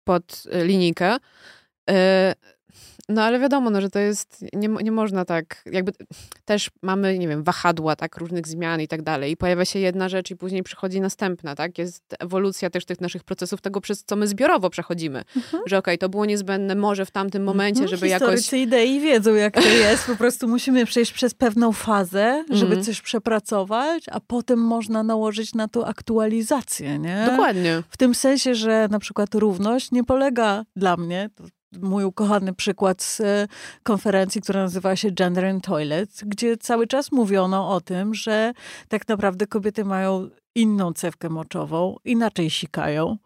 pod 0.05 0.43
y, 0.55 0.65
linijkę. 0.65 1.17
Y, 1.91 1.95
No 3.11 3.23
ale 3.23 3.39
wiadomo, 3.39 3.71
no, 3.71 3.81
że 3.81 3.91
to 3.91 3.99
jest, 3.99 4.45
nie, 4.53 4.69
nie 4.69 4.93
można 4.93 5.25
tak, 5.25 5.63
jakby 5.67 5.93
też 6.45 6.71
mamy, 6.83 7.19
nie 7.19 7.29
wiem, 7.29 7.43
wahadła, 7.43 7.97
tak, 7.97 8.17
różnych 8.17 8.47
zmian 8.47 8.81
i 8.81 8.89
tak 8.89 9.03
dalej. 9.03 9.33
I 9.33 9.37
pojawia 9.37 9.65
się 9.65 9.79
jedna 9.79 10.09
rzecz 10.09 10.31
i 10.31 10.37
później 10.37 10.63
przychodzi 10.63 11.01
następna, 11.01 11.55
tak? 11.55 11.79
Jest 11.79 12.03
ewolucja 12.19 12.71
też 12.71 12.85
tych 12.85 13.01
naszych 13.01 13.25
procesów, 13.25 13.61
tego 13.61 13.81
przez 13.81 14.05
co 14.05 14.17
my 14.17 14.27
zbiorowo 14.27 14.71
przechodzimy. 14.71 15.23
Że 15.67 15.79
okej, 15.79 15.99
to 15.99 16.09
było 16.09 16.25
niezbędne 16.27 16.75
może 16.75 17.07
w 17.07 17.11
tamtym 17.11 17.43
momencie, 17.45 17.83
Mhm, 17.83 17.97
żeby 17.99 18.09
jakoś... 18.09 18.29
Historycy 18.29 18.59
idei 18.59 19.01
wiedzą, 19.01 19.35
jak 19.35 19.55
to 19.55 19.69
jest. 19.69 20.07
Po 20.07 20.17
prostu 20.17 20.49
musimy 20.49 20.87
przejść 20.87 21.13
przez 21.13 21.35
pewną 21.35 21.73
fazę, 21.73 22.45
żeby 22.51 22.67
Mhm. 22.67 22.85
coś 22.85 23.01
przepracować, 23.01 24.05
a 24.11 24.21
potem 24.21 24.59
można 24.59 25.03
nałożyć 25.03 25.55
na 25.55 25.69
to 25.69 25.87
aktualizację, 25.87 26.99
nie? 26.99 27.25
Dokładnie. 27.31 27.83
W 27.91 27.97
tym 27.97 28.15
sensie, 28.15 28.55
że 28.55 28.89
na 28.91 28.99
przykład 28.99 29.35
równość 29.35 29.91
nie 29.93 30.05
polega 30.05 30.65
dla 30.77 30.97
mnie, 30.97 31.31
to 31.35 31.45
mój 31.81 32.05
ukochany 32.05 32.55
przykład 32.55 33.03
z 33.03 33.21
e, 33.21 33.47
konferencji, 33.83 34.41
która 34.41 34.63
nazywa 34.63 34.97
się 34.97 35.11
Gender 35.11 35.51
in 35.55 35.61
Toilet, 35.61 36.11
gdzie 36.27 36.57
cały 36.57 36.87
czas 36.87 37.13
mówiono 37.13 37.71
o 37.71 37.81
tym, 37.81 38.15
że 38.15 38.53
tak 38.89 39.09
naprawdę 39.09 39.47
kobiety 39.47 39.85
mają 39.85 40.29
inną 40.55 40.93
cewkę 40.93 41.29
moczową, 41.29 41.97
inaczej 42.05 42.51
sikają. 42.51 43.17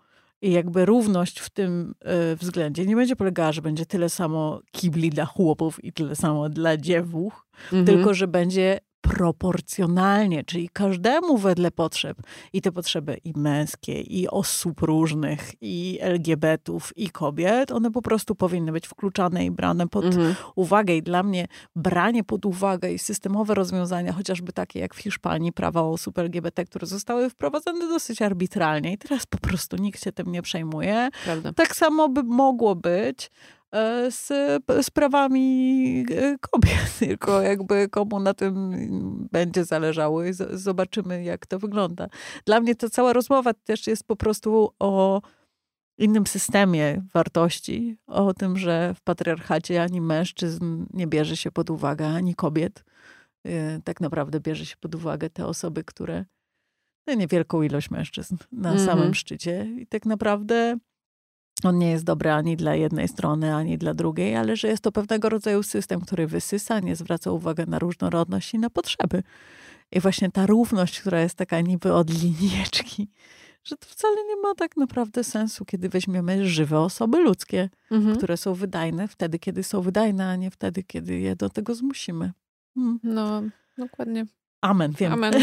I 0.43 0.53
jakby 0.53 0.85
równość 0.85 1.41
w 1.41 1.51
tym 1.51 1.95
e, 2.01 2.37
względzie 2.37 2.87
nie 2.87 2.97
będzie 2.97 3.17
polegała, 3.17 3.53
że 3.53 3.63
będzie 3.63 3.87
tyle 3.87 4.09
samo 4.09 4.61
kibli 4.73 5.11
dla 5.11 5.25
chłopów 5.25 5.85
i 5.85 5.93
tyle 5.93 6.17
samo 6.17 6.49
dla 6.49 6.77
dziewuch, 6.77 7.47
Mhm. 7.65 7.85
tylko 7.87 8.15
że 8.15 8.29
będzie 8.29 8.79
proporcjonalnie, 9.09 10.45
czyli 10.45 10.69
każdemu 10.73 11.39
wedle 11.39 11.71
potrzeb. 11.71 12.19
I 12.53 12.61
te 12.61 12.73
potrzeby 12.73 13.17
i 13.25 13.33
męskie, 13.37 14.01
i 14.01 14.29
osób 14.29 14.81
różnych, 14.83 15.53
i 15.61 15.99
LGBT-ów, 16.01 16.93
i 16.97 17.11
kobiet, 17.11 17.71
one 17.73 17.91
po 17.91 18.03
prostu 18.03 18.35
powinny 18.35 18.73
być 18.73 18.87
wkluczane 18.87 19.45
i 19.45 19.51
brane 19.51 19.89
pod 19.89 20.05
Mhm. 20.05 20.35
uwagę. 20.57 20.97
I 20.97 21.03
dla 21.03 21.23
mnie 21.23 21.47
branie 21.77 22.25
pod 22.25 22.47
uwagę 22.47 22.93
i 22.93 22.99
systemowe 22.99 23.55
rozwiązania, 23.55 24.13
chociażby 24.13 24.53
takie 24.53 24.81
jak 24.81 24.95
w 24.95 24.99
Hiszpanii, 24.99 25.53
prawa 25.53 25.83
osób 25.83 26.19
LGBT, 26.19 26.65
które 26.65 26.87
zostały 26.87 27.31
wprowadzone 27.31 27.89
dosyć 27.89 28.23
arbitralnie 28.23 28.93
i 28.93 28.99
teraz 28.99 29.27
po 29.27 29.39
prostu 29.39 29.77
nikt 29.77 30.05
się 30.05 30.13
tym 30.13 30.33
nie 30.33 30.43
przejmuje. 30.43 31.09
Prawda. 31.25 31.53
Tak 31.53 31.77
samo 31.77 32.09
by 32.09 32.23
mogło 32.23 32.75
być 32.75 33.31
z, 34.11 34.29
z 34.87 34.91
prawami 34.91 36.07
e, 36.17 36.37
kobiet, 36.51 36.95
tylko 36.99 37.43
jakby 37.43 37.89
komu 37.89 38.21
na 38.21 38.35
tym 38.35 39.29
będzie 39.33 39.65
zależało 39.65 40.25
i 40.25 40.33
zobaczymy, 40.51 41.25
jak 41.25 41.47
to 41.47 41.59
wygląda. 41.59 42.09
Dla 42.47 42.61
mnie 42.61 42.75
ta 42.75 42.89
cała 42.91 43.13
rozmowa 43.13 43.55
też 43.55 43.87
jest 43.87 44.05
po 44.05 44.17
prostu 44.17 44.71
o 44.79 45.23
innym 45.99 46.27
systemie 46.27 47.03
wartości, 47.15 47.97
o 48.07 48.35
tym, 48.35 48.59
że 48.59 48.95
w 48.97 49.01
patriarchacie 49.01 49.83
ani 49.83 50.01
mężczyzn 50.01 50.87
nie 50.93 51.07
bierze 51.07 51.37
się 51.37 51.51
pod 51.51 51.71
uwagę, 51.71 52.07
ani 52.07 52.35
kobiet. 52.35 52.85
E, 53.47 53.81
Tak 53.85 54.01
naprawdę 54.01 54.41
bierze 54.41 54.67
się 54.67 54.77
pod 54.81 54.95
uwagę 54.95 55.31
te 55.31 55.47
osoby, 55.47 55.85
które 55.85 56.25
no, 57.07 57.15
niewielką 57.15 57.63
ilość 57.63 57.91
mężczyzn 57.91 58.37
na 58.53 58.71
Mhm. 58.73 58.87
samym 58.89 59.15
szczycie. 59.15 59.67
I 59.79 59.87
tak 59.87 60.07
naprawdę 60.07 60.77
on 61.63 61.79
nie 61.79 61.91
jest 61.91 62.05
dobry 62.05 62.31
ani 62.31 62.57
dla 62.57 62.75
jednej 62.75 63.09
strony, 63.09 63.55
ani 63.55 63.79
dla 63.79 63.95
drugiej, 63.95 64.37
ale 64.37 64.57
że 64.57 64.69
jest 64.69 64.83
to 64.83 64.93
pewnego 64.93 65.29
rodzaju 65.29 65.63
system, 65.63 66.01
który 66.01 66.27
wysysa, 66.27 66.81
nie 66.81 66.97
zwraca 66.97 67.31
uwagi 67.31 67.63
na 67.67 67.79
różnorodność 67.79 68.55
i 68.55 68.59
na 68.59 68.71
potrzeby. 68.71 69.23
I 69.93 70.01
właśnie 70.01 70.31
ta 70.31 70.47
równość, 70.47 71.01
która 71.01 71.21
jest 71.21 71.35
taka 71.35 71.61
niby 71.61 71.93
od 71.93 72.11
linijeczki, 72.23 73.09
że 73.65 73.77
to 73.77 73.87
wcale 73.89 74.17
nie 74.29 74.37
ma 74.37 74.55
tak 74.55 74.77
naprawdę 74.77 75.25
sensu, 75.25 75.65
kiedy 75.65 75.89
weźmiemy 75.89 76.49
żywe 76.49 76.81
osoby 76.81 77.19
ludzkie, 77.19 77.71
Mhm. 77.91 78.17
które 78.17 78.37
są 78.37 78.55
wydajne 78.55 79.09
wtedy, 79.09 79.39
kiedy 79.39 79.63
są 79.63 79.81
wydajne, 79.81 80.29
a 80.29 80.37
nie 80.37 80.51
wtedy, 80.51 80.83
kiedy 80.83 81.19
je 81.19 81.37
do 81.37 81.51
tego 81.51 81.75
zmusimy. 81.75 82.33
Hmm. 82.75 82.99
No, 83.03 83.43
dokładnie. 83.79 84.27
Amen, 84.65 84.93
wiem. 84.99 85.13
Amen. 85.13 85.35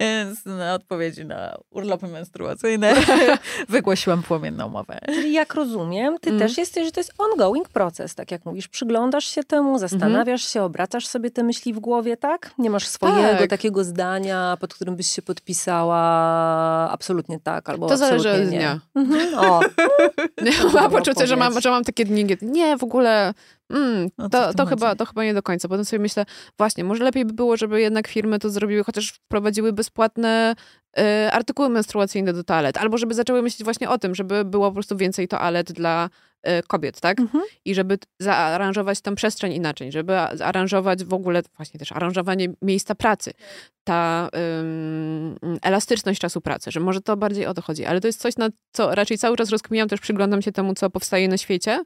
Więc 0.00 0.44
na 0.46 0.74
odpowiedzi 0.74 1.24
na 1.24 1.54
urlopy 1.70 2.06
menstruacyjne 2.06 2.94
wygłosiłam 3.68 4.22
płomienną 4.22 4.68
mowę. 4.68 4.98
Czyli 5.06 5.32
jak 5.32 5.54
rozumiem, 5.54 6.16
ty 6.20 6.28
Mm. 6.30 6.40
też 6.40 6.58
jesteś, 6.58 6.84
że 6.84 6.92
to 6.92 7.00
jest 7.00 7.12
ongoing 7.18 7.68
proces, 7.68 8.14
tak 8.14 8.30
jak 8.30 8.44
mówisz. 8.44 8.68
Przyglądasz 8.68 9.24
się 9.24 9.44
temu, 9.44 9.78
zastanawiasz 9.78 10.42
się, 10.52 10.62
obracasz 10.62 11.06
sobie 11.06 11.30
te 11.30 11.42
myśli 11.42 11.72
w 11.74 11.78
głowie, 11.78 12.16
tak? 12.16 12.50
Nie 12.58 12.70
masz 12.70 12.86
swojego 12.86 13.38
Tak. 13.38 13.50
takiego 13.50 13.84
zdania, 13.84 14.56
pod 14.60 14.74
którym 14.74 14.96
byś 14.96 15.06
się 15.08 15.22
podpisała 15.22 15.98
absolutnie 16.90 17.40
tak, 17.40 17.68
albo 17.68 17.88
To 17.88 17.96
zależy 17.96 18.28
absolutnie 18.28 18.46
od 18.46 18.52
nie. 18.52 18.58
dnia. 18.58 18.80
Mhm. 18.94 19.38
O, 19.38 19.60
mam 20.80 20.90
poczucie, 20.90 21.26
że 21.26 21.36
mam, 21.36 21.60
że 21.60 21.70
mam 21.70 21.84
takie 21.84 22.04
dni, 22.04 22.26
nie, 22.42 22.76
w 22.76 22.84
ogóle 22.84 23.34
mm, 23.70 24.08
No 24.18 24.28
to, 24.28 24.54
to, 24.54 24.66
chyba, 24.66 24.94
to 24.94 25.06
chyba 25.06 25.24
nie 25.24 25.34
do 25.34 25.42
końca. 25.42 25.68
Potem 25.68 25.84
sobie 25.84 26.00
myślę, 26.00 26.24
właśnie, 26.58 26.84
może 26.84 27.04
lepiej 27.04 27.24
by 27.24 27.32
było, 27.32 27.56
żeby 27.56 27.80
jednak 27.80 28.08
firmy 28.08 28.38
to 28.38 28.50
zrobiły, 28.50 28.84
chociaż 28.84 29.12
wprowadziły 29.12 29.72
bezpłatne 29.72 30.54
e, 30.98 31.32
artykuły 31.32 31.68
menstruacyjne 31.68 32.32
do 32.32 32.44
toalet, 32.44 32.76
albo 32.76 32.98
żeby 32.98 33.14
zaczęły 33.14 33.42
myśleć 33.42 33.64
właśnie 33.64 33.88
o 33.88 33.98
tym, 33.98 34.14
żeby 34.14 34.44
było 34.44 34.68
po 34.68 34.74
prostu 34.74 34.96
więcej 34.96 35.28
toalet 35.28 35.72
dla 35.72 36.10
e, 36.42 36.62
kobiet, 36.62 37.00
tak? 37.00 37.20
Mhm. 37.20 37.44
I 37.64 37.74
żeby 37.74 37.98
zaaranżować 38.20 39.00
tę 39.00 39.14
przestrzeń 39.14 39.52
inaczej, 39.52 39.92
żeby 39.92 40.12
zaaranżować 40.34 41.04
w 41.04 41.14
ogóle 41.14 41.42
właśnie 41.56 41.80
też 41.80 41.92
aranżowanie 41.92 42.48
miejsca 42.62 42.94
pracy, 42.94 43.32
ta 43.84 44.28
ym, 44.60 45.36
elastyczność 45.62 46.20
czasu 46.20 46.40
pracy, 46.40 46.70
że 46.70 46.80
może 46.80 47.00
to 47.00 47.16
bardziej 47.16 47.46
o 47.46 47.54
to 47.54 47.62
chodzi, 47.62 47.84
ale 47.84 48.00
to 48.00 48.06
jest 48.06 48.20
coś, 48.20 48.36
na 48.36 48.48
co 48.72 48.94
raczej 48.94 49.18
cały 49.18 49.36
czas 49.36 49.50
rozkminiam, 49.50 49.88
też 49.88 50.00
przyglądam 50.00 50.42
się 50.42 50.52
temu, 50.52 50.74
co 50.74 50.90
powstaje 50.90 51.28
na 51.28 51.36
świecie 51.36 51.84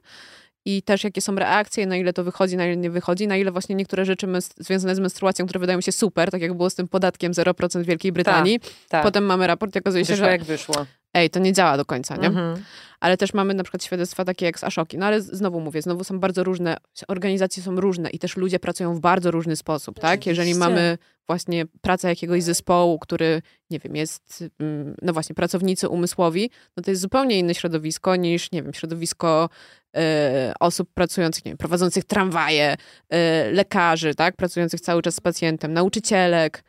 i 0.65 0.81
też 0.81 1.03
jakie 1.03 1.21
są 1.21 1.35
reakcje, 1.35 1.85
na 1.85 1.97
ile 1.97 2.13
to 2.13 2.23
wychodzi, 2.23 2.57
na 2.57 2.65
ile 2.65 2.77
nie 2.77 2.89
wychodzi, 2.89 3.27
na 3.27 3.37
ile 3.37 3.51
właśnie 3.51 3.75
niektóre 3.75 4.05
rzeczy 4.05 4.27
związane 4.57 4.95
z 4.95 4.99
menstruacją, 4.99 5.45
które 5.45 5.59
wydają 5.59 5.81
się 5.81 5.91
super, 5.91 6.31
tak 6.31 6.41
jak 6.41 6.53
było 6.53 6.69
z 6.69 6.75
tym 6.75 6.87
podatkiem 6.87 7.31
0% 7.31 7.83
w 7.83 7.85
Wielkiej 7.85 8.11
Brytanii, 8.11 8.59
tak. 8.89 9.03
potem 9.03 9.25
mamy 9.25 9.47
raport 9.47 9.75
i 9.75 9.79
okazuje 9.79 10.05
się, 10.05 10.13
wyszło 10.13 10.25
że 10.25 10.31
jak 10.31 10.43
wyszło. 10.43 10.85
ej, 11.13 11.29
to 11.29 11.39
nie 11.39 11.53
działa 11.53 11.77
do 11.77 11.85
końca, 11.85 12.15
nie? 12.15 12.27
Mhm. 12.27 12.63
Ale 12.99 13.17
też 13.17 13.33
mamy 13.33 13.53
na 13.53 13.63
przykład 13.63 13.83
świadectwa 13.83 14.25
takie 14.25 14.45
jak 14.45 14.59
z 14.59 14.63
Ashoki. 14.63 14.97
No 14.97 15.05
ale 15.05 15.21
znowu 15.21 15.59
mówię, 15.59 15.81
znowu 15.81 16.03
są 16.03 16.19
bardzo 16.19 16.43
różne, 16.43 16.77
organizacje 17.07 17.63
są 17.63 17.75
różne 17.75 18.09
i 18.09 18.19
też 18.19 18.37
ludzie 18.37 18.59
pracują 18.59 18.95
w 18.95 18.99
bardzo 18.99 19.31
różny 19.31 19.55
sposób, 19.55 19.99
tak? 19.99 20.25
Jeżeli 20.25 20.55
mamy 20.55 20.97
właśnie 21.27 21.65
praca 21.81 22.09
jakiegoś 22.09 22.43
zespołu, 22.43 22.99
który, 22.99 23.41
nie 23.69 23.79
wiem, 23.79 23.95
jest, 23.95 24.43
mm, 24.59 24.95
no 25.01 25.13
właśnie, 25.13 25.35
pracownicy 25.35 25.89
umysłowi, 25.89 26.49
no 26.77 26.83
to 26.83 26.91
jest 26.91 27.01
zupełnie 27.01 27.39
inne 27.39 27.55
środowisko 27.55 28.15
niż, 28.15 28.51
nie 28.51 28.63
wiem, 28.63 28.73
środowisko 28.73 29.49
e, 29.95 30.53
osób 30.59 30.89
pracujących, 30.93 31.45
nie 31.45 31.51
wiem, 31.51 31.57
prowadzących 31.57 32.03
tramwaje, 32.03 32.75
e, 33.09 33.51
lekarzy, 33.51 34.15
tak, 34.15 34.35
pracujących 34.35 34.81
cały 34.81 35.01
czas 35.01 35.15
z 35.15 35.19
pacjentem, 35.21 35.73
nauczycielek. 35.73 36.63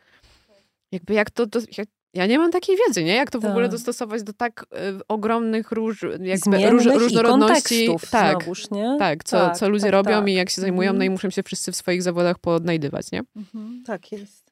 Jakby 0.91 1.13
jak 1.13 1.31
to, 1.31 1.47
to 1.47 1.59
jak, 1.77 1.87
ja 2.13 2.25
nie 2.25 2.39
mam 2.39 2.51
takiej 2.51 2.77
wiedzy, 2.87 3.03
nie? 3.03 3.15
Jak 3.15 3.31
to 3.31 3.39
w 3.39 3.45
ogóle 3.45 3.65
Tak. 3.65 3.71
dostosować 3.71 4.23
do 4.23 4.33
tak 4.33 4.65
y, 4.73 4.99
ogromnych 5.07 5.71
róż, 5.71 6.01
jakby 6.19 6.37
Zmiennych 6.37 6.71
róż, 6.85 7.01
różnorodności. 7.01 7.87
tak, 8.11 8.37
znowuż, 8.43 8.71
nie? 8.71 8.95
tak, 8.99 9.23
co, 9.23 9.37
Tak, 9.37 9.57
co 9.57 9.69
ludzie 9.69 9.83
tak, 9.83 9.91
robią 9.91 10.19
tak. 10.19 10.27
i 10.27 10.33
jak 10.33 10.49
się 10.49 10.61
zajmują, 10.61 10.93
no 10.93 10.99
i 10.99 11.07
Mhm. 11.07 11.11
muszą 11.11 11.29
się 11.29 11.43
wszyscy 11.43 11.71
w 11.71 11.75
swoich 11.75 12.03
zawodach 12.03 12.39
poodnajdywać, 12.39 13.11
nie? 13.11 13.21
Mhm. 13.35 13.83
Tak 13.87 14.11
jest. 14.11 14.44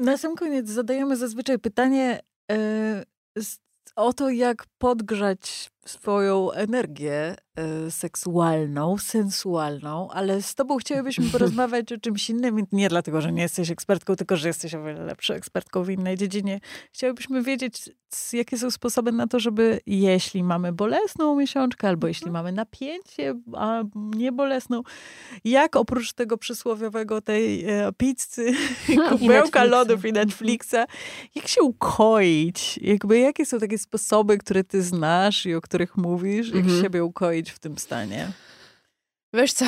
Na 0.00 0.16
sam 0.16 0.36
koniec 0.36 0.68
zadajemy 0.68 1.16
zazwyczaj 1.16 1.58
pytanie 1.58 2.20
z, 3.36 3.58
o 3.96 4.12
to, 4.12 4.30
jak 4.30 4.66
podgrzać 4.78 5.70
swoją 5.84 6.50
energię 6.50 7.36
e, 7.56 7.90
seksualną, 7.90 8.98
sensualną, 8.98 10.10
ale 10.10 10.42
z 10.42 10.54
tobą 10.54 10.76
chcielibyśmy 10.76 11.24
porozmawiać 11.32 11.92
o 11.92 11.98
czymś 11.98 12.30
innym. 12.30 12.60
i 12.60 12.62
Nie 12.72 12.88
dlatego, 12.88 13.20
że 13.20 13.32
nie 13.32 13.42
jesteś 13.42 13.70
ekspertką, 13.70 14.16
tylko 14.16 14.36
że 14.36 14.48
jesteś 14.48 14.74
o 14.74 14.82
wiele 14.82 15.04
lepszą 15.04 15.34
ekspertką 15.34 15.82
w 15.82 15.90
innej 15.90 16.16
dziedzinie. 16.16 16.60
Chcielibyśmy 16.92 17.42
wiedzieć, 17.42 17.90
jakie 18.32 18.58
są 18.58 18.70
sposoby 18.70 19.12
na 19.12 19.26
to, 19.26 19.40
żeby 19.40 19.80
jeśli 19.86 20.42
mamy 20.42 20.72
bolesną 20.72 21.36
miesiączkę, 21.36 21.88
albo 21.88 22.06
jeśli 22.06 22.30
mamy 22.30 22.52
napięcie, 22.52 23.34
a 23.56 23.82
nie 23.94 24.32
bolesną, 24.32 24.82
jak 25.44 25.76
oprócz 25.76 26.12
tego 26.12 26.38
przysłowiowego 26.38 27.20
tej 27.20 27.64
e, 27.64 27.92
pizzy, 27.96 28.52
kubełka 29.08 29.64
lodów 29.64 30.04
i 30.04 30.12
Netflixa, 30.12 30.76
jak 31.34 31.48
się 31.48 31.62
ukoić? 31.62 32.78
Jakby, 32.82 33.18
jakie 33.18 33.46
są 33.46 33.58
takie 33.58 33.78
sposoby, 33.78 34.38
które 34.38 34.64
ty 34.64 34.82
znasz 34.82 35.46
i 35.46 35.54
o 35.54 35.60
których 35.70 35.96
mówisz, 35.96 36.46
jak 36.48 36.56
Mhm. 36.56 36.82
siebie 36.82 37.04
ukoić 37.04 37.50
w 37.50 37.58
tym 37.58 37.78
stanie? 37.78 38.28
Wiesz 39.34 39.52
co? 39.52 39.64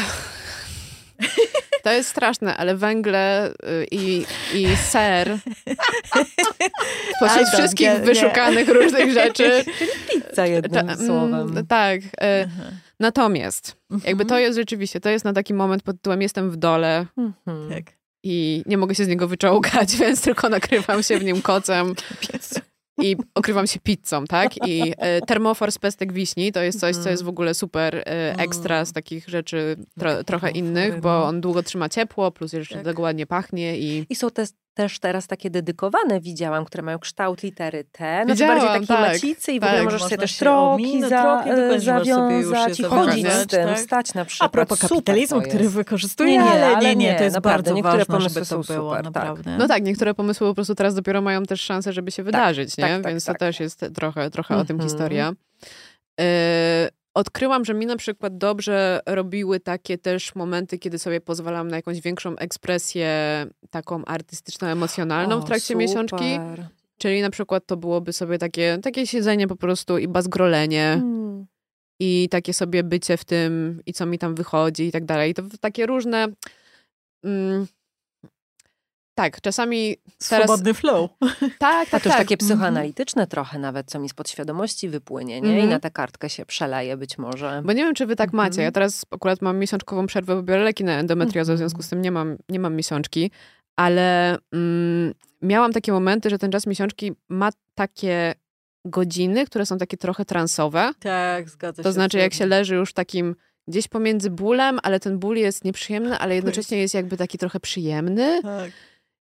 To 1.82 1.92
jest 1.92 2.08
straszne, 2.10 2.56
ale 2.56 2.76
węgle 2.76 3.50
y, 3.50 3.86
i, 3.90 4.26
i 4.54 4.76
ser 4.76 5.38
don't 7.22 7.52
wszystkich 7.54 7.86
nie. 7.88 7.98
wyszukanych 7.98 8.68
różnych 8.68 9.12
rzeczy. 9.12 9.64
Pizza 10.12 10.46
jednym 10.46 10.86
Ta- 10.86 10.92
mm, 10.92 11.06
słowem. 11.06 11.66
Tak. 11.66 12.00
Aha. 12.46 12.70
Natomiast 13.00 13.76
jakby 14.04 14.24
to 14.24 14.38
jest 14.38 14.58
rzeczywiście, 14.58 15.00
to 15.00 15.08
jest 15.10 15.24
na 15.24 15.32
taki 15.32 15.54
moment 15.54 15.82
pod 15.82 15.96
tytułem 15.96 16.22
jestem 16.22 16.50
w 16.50 16.56
dole 16.56 17.06
Mhm. 17.18 17.70
Tak. 17.70 17.94
i 18.22 18.62
nie 18.66 18.78
mogę 18.78 18.94
się 18.94 19.04
z 19.04 19.08
niego 19.08 19.28
wyczołgać, 19.28 19.96
więc 20.00 20.20
tylko 20.20 20.48
nakrywam 20.48 21.02
się 21.02 21.18
w 21.18 21.24
nim 21.24 21.42
kocem 21.42 21.94
i 22.98 23.16
okrywam 23.34 23.66
się 23.66 23.80
pizzą, 23.80 24.24
tak? 24.24 24.68
I 24.68 24.92
e, 24.98 25.20
termofor 25.20 25.72
z 25.72 25.78
pestek 25.78 26.12
wiśni 26.12 26.52
to 26.52 26.62
jest 26.62 26.80
coś, 26.80 26.96
co 26.96 27.10
jest 27.10 27.22
w 27.22 27.28
ogóle 27.28 27.54
super 27.54 27.96
e, 27.96 28.02
ekstra 28.38 28.84
z 28.84 28.92
takich 28.92 29.28
rzeczy 29.28 29.76
tro, 29.98 30.24
trochę 30.24 30.50
innych, 30.50 31.00
bo 31.00 31.24
on 31.24 31.40
długo 31.40 31.62
trzyma 31.62 31.88
ciepło, 31.88 32.30
plus 32.30 32.52
jeszcze 32.52 32.74
Tak. 32.74 32.84
tego 32.84 33.02
ładnie 33.02 33.26
pachnie 33.26 33.78
i 33.78 34.06
I 34.10 34.14
są 34.14 34.30
te, 34.30 34.44
też 34.74 34.98
teraz 34.98 35.26
takie 35.26 35.50
dedykowane, 35.50 36.20
widziałam, 36.20 36.64
które 36.64 36.82
mają 36.82 36.98
kształt 36.98 37.42
litery 37.42 37.84
T. 37.92 38.24
No 38.26 38.34
Widziałam, 38.34 38.58
to 38.58 38.66
bardziej 38.66 38.80
takie 38.88 39.02
tak, 39.02 39.12
macicy 39.12 39.52
i 39.52 39.58
w 39.58 39.62
tak. 39.62 39.70
ogóle 39.70 39.84
możesz 39.84 40.00
Można 40.00 40.16
sobie 40.16 40.20
też 40.28 40.36
troki, 40.36 40.84
ominąć, 40.84 41.10
za, 41.10 41.22
troki, 41.42 41.60
możesz 41.60 41.84
zawiązać 41.84 42.80
i 42.80 42.82
chodzić 42.82 43.20
z 43.26 43.28
zawiązać, 43.28 43.48
tym, 43.50 43.68
tak? 43.68 43.80
stać 43.80 44.14
na 44.14 44.20
A 44.20 44.24
przykład. 44.24 44.52
propos 44.52 44.78
Super 44.78 44.90
kapitalizmu, 44.90 45.42
który 45.42 45.68
wykorzystuje, 45.68 46.30
Nie, 46.30 46.38
nie, 46.38 46.66
ale 46.66 46.88
nie, 46.88 46.96
nie, 46.96 47.14
to 47.14 47.24
jest 47.24 47.34
naprawdę, 47.36 47.70
bardzo 47.70 47.74
niektóre 47.74 47.98
ważne, 47.98 48.14
pomysły 48.14 48.34
żeby 48.34 48.46
to 48.46 48.62
są 48.64 48.74
było, 48.74 48.90
super, 48.90 49.04
tak. 49.04 49.14
naprawdę. 49.14 49.56
no 49.58 49.68
tak, 49.68 49.82
niektóre 49.82 50.14
pomysły 50.14 50.48
po 50.48 50.54
prostu 50.54 50.74
teraz 50.74 50.94
dopiero 50.94 51.22
mają 51.22 51.42
też 51.42 51.60
szansę, 51.60 51.92
żeby 51.92 52.10
się 52.10 52.22
wydarzyć, 52.22 52.76
nie? 52.76 52.84
tak, 52.84 53.02
tak, 53.02 53.12
Więc 53.12 53.24
tak. 53.24 53.38
to 53.38 53.44
też 53.44 53.60
jest 53.60 53.84
trochę, 53.94 54.30
trochę 54.30 54.56
o 54.56 54.64
tym 54.64 54.74
Mhm. 54.76 54.90
historia. 54.90 55.32
E, 56.20 56.88
odkryłam, 57.14 57.64
że 57.64 57.74
mi 57.74 57.86
na 57.86 57.96
przykład 57.96 58.38
dobrze 58.38 59.00
robiły 59.06 59.60
takie 59.60 59.98
też 59.98 60.34
momenty, 60.34 60.78
kiedy 60.78 60.98
sobie 60.98 61.20
pozwalam 61.20 61.68
na 61.68 61.76
jakąś 61.76 62.00
większą 62.00 62.36
ekspresję 62.36 63.08
taką 63.70 64.04
artystyczną, 64.04 64.68
emocjonalną 64.68 65.40
w 65.40 65.44
trakcie 65.44 65.76
miesiączki. 65.76 66.16
super. 66.34 66.68
Czyli 66.98 67.22
na 67.22 67.30
przykład 67.30 67.66
to 67.66 67.76
byłoby 67.76 68.12
sobie 68.12 68.38
takie, 68.38 68.78
takie 68.82 69.06
siedzenie 69.06 69.48
po 69.48 69.56
prostu 69.56 69.98
i 69.98 70.08
bazgrolenie 70.08 70.92
Mm. 70.92 71.46
i 72.00 72.28
takie 72.30 72.52
sobie 72.52 72.82
bycie 72.82 73.16
w 73.16 73.24
tym 73.24 73.82
i 73.86 73.92
co 73.92 74.06
mi 74.06 74.18
tam 74.18 74.34
wychodzi 74.34 74.86
i 74.86 74.92
tak 74.92 75.04
dalej. 75.04 75.30
I 75.30 75.34
to 75.34 75.42
takie 75.60 75.86
różne... 75.86 76.28
Mm, 77.24 77.66
tak, 79.14 79.40
czasami 79.40 79.96
teraz... 80.28 80.44
Swobodny 80.44 80.74
flow. 80.74 81.10
Tak, 81.58 81.88
A 81.88 81.90
tak, 81.90 82.02
to 82.02 82.08
już 82.08 82.16
tak. 82.16 82.18
takie 82.18 82.36
psychoanalityczne 82.36 83.26
trochę 83.26 83.58
nawet, 83.58 83.86
co 83.90 83.98
mi 83.98 84.08
z 84.08 84.14
podświadomości 84.14 84.88
wypłynie, 84.88 85.40
nie? 85.40 85.48
I 85.48 85.52
Mhm. 85.52 85.70
na 85.70 85.80
tę 85.80 85.90
kartkę 85.90 86.30
się 86.30 86.46
przeleje 86.46 86.96
być 86.96 87.18
może. 87.18 87.62
Bo 87.64 87.72
nie 87.72 87.84
wiem, 87.84 87.94
czy 87.94 88.06
wy 88.06 88.16
tak 88.16 88.28
Mhm. 88.28 88.44
macie. 88.50 88.62
Ja 88.62 88.72
teraz 88.72 89.04
akurat 89.10 89.42
mam 89.42 89.58
miesiączkową 89.58 90.06
przerwę, 90.06 90.36
bo 90.36 90.42
biorę 90.42 90.64
leki 90.64 90.84
na 90.84 90.92
endometriozę, 90.98 91.52
w 91.52 91.54
Mhm. 91.54 91.58
związku 91.68 91.82
z 91.82 91.88
tym 91.88 92.02
nie 92.02 92.10
mam, 92.10 92.36
nie 92.48 92.60
mam 92.60 92.76
miesiączki. 92.76 93.30
Ale 93.76 94.38
mm, 94.52 95.14
miałam 95.42 95.72
takie 95.72 95.92
momenty, 95.92 96.30
że 96.30 96.38
ten 96.38 96.50
czas 96.52 96.66
miesiączki 96.66 97.12
ma 97.28 97.50
takie 97.74 98.34
godziny, 98.84 99.46
które 99.46 99.66
są 99.66 99.78
takie 99.78 99.96
trochę 99.96 100.24
transowe. 100.24 100.92
Tak, 101.00 101.48
zgadza 101.48 101.76
się. 101.76 101.84
To 101.84 101.92
znaczy, 101.92 102.18
jak 102.18 102.34
się 102.34 102.46
leży 102.46 102.74
już 102.74 102.92
takim 102.92 103.34
gdzieś 103.68 103.88
pomiędzy 103.88 104.30
bólem, 104.30 104.78
ale 104.82 105.00
ten 105.00 105.18
ból 105.18 105.36
jest 105.36 105.64
nieprzyjemny, 105.64 106.18
ale 106.18 106.34
jednocześnie 106.34 106.78
jest 106.78 106.94
jakby 106.94 107.16
taki 107.16 107.38
trochę 107.38 107.60
przyjemny. 107.60 108.42
Tak. 108.42 108.70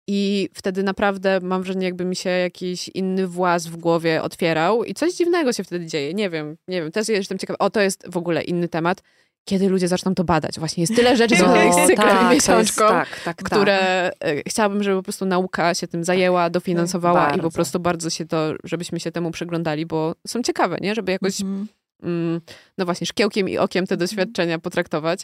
I 0.07 0.49
wtedy 0.55 0.83
naprawdę 0.83 1.41
mam 1.43 1.63
wrażenie, 1.63 1.87
jakby 1.87 2.05
mi 2.05 2.17
się 2.17 2.31
jakiś 2.31 2.89
inny 2.89 3.27
właz 3.27 3.67
w 3.67 3.77
głowie 3.77 4.23
otwierał 4.23 4.85
i 4.85 4.95
coś 4.95 5.15
dziwnego 5.15 5.53
się 5.53 5.65
wtedy 5.65 5.87
dzieje. 5.87 6.15
Nie 6.15 6.31
wiem, 6.31 6.57
nie 6.69 6.83
wiem. 6.83 6.93
Też 6.93 7.09
jestem 7.09 7.39
ciekawa. 7.39 7.59
O, 7.59 7.71
to 7.71 7.81
jest 7.81 8.05
w 8.09 8.17
ogóle 8.17 8.43
inny 8.43 8.69
temat. 8.69 9.03
Kiedy 9.49 9.69
ludzie 9.69 9.89
zaczną 9.89 10.15
to 10.15 10.25
badać. 10.25 10.59
Właśnie 10.59 10.83
jest 10.83 10.97
tyle 10.97 11.17
rzeczy 11.17 11.37
związanych 11.37 11.75
z 11.75 11.87
cyklem 11.87 12.09
tak, 12.09 12.35
miesiączką, 12.35 12.89
tak, 12.89 13.21
tak, 13.25 13.37
które 13.37 14.11
e, 14.21 14.43
chciałabym, 14.49 14.83
żeby 14.83 14.97
po 14.97 15.03
prostu 15.03 15.27
nauka 15.27 15.75
się 15.75 15.89
tym 15.89 16.05
zajęła, 16.05 16.51
dofinansowała 16.51 17.31
i 17.35 17.41
po 17.41 17.51
prostu 17.51 17.81
bardzo 17.81 18.11
się 18.11 18.27
to, 18.27 18.53
żebyśmy 18.65 19.01
się 19.01 19.13
temu 19.13 19.31
przyglądali, 19.31 19.87
bo 19.87 20.15
są 20.27 20.43
ciekawe, 20.43 20.79
nie? 20.81 20.95
Żeby 20.95 21.13
jakoś 21.13 21.41
Mhm. 21.41 21.69
Mm, 22.05 22.41
no 22.79 22.85
właśnie, 22.85 23.07
szkiełkiem 23.07 23.49
i 23.49 23.59
okiem 23.59 23.87
te 23.87 23.97
doświadczenia 23.97 24.59
potraktować. 24.59 25.21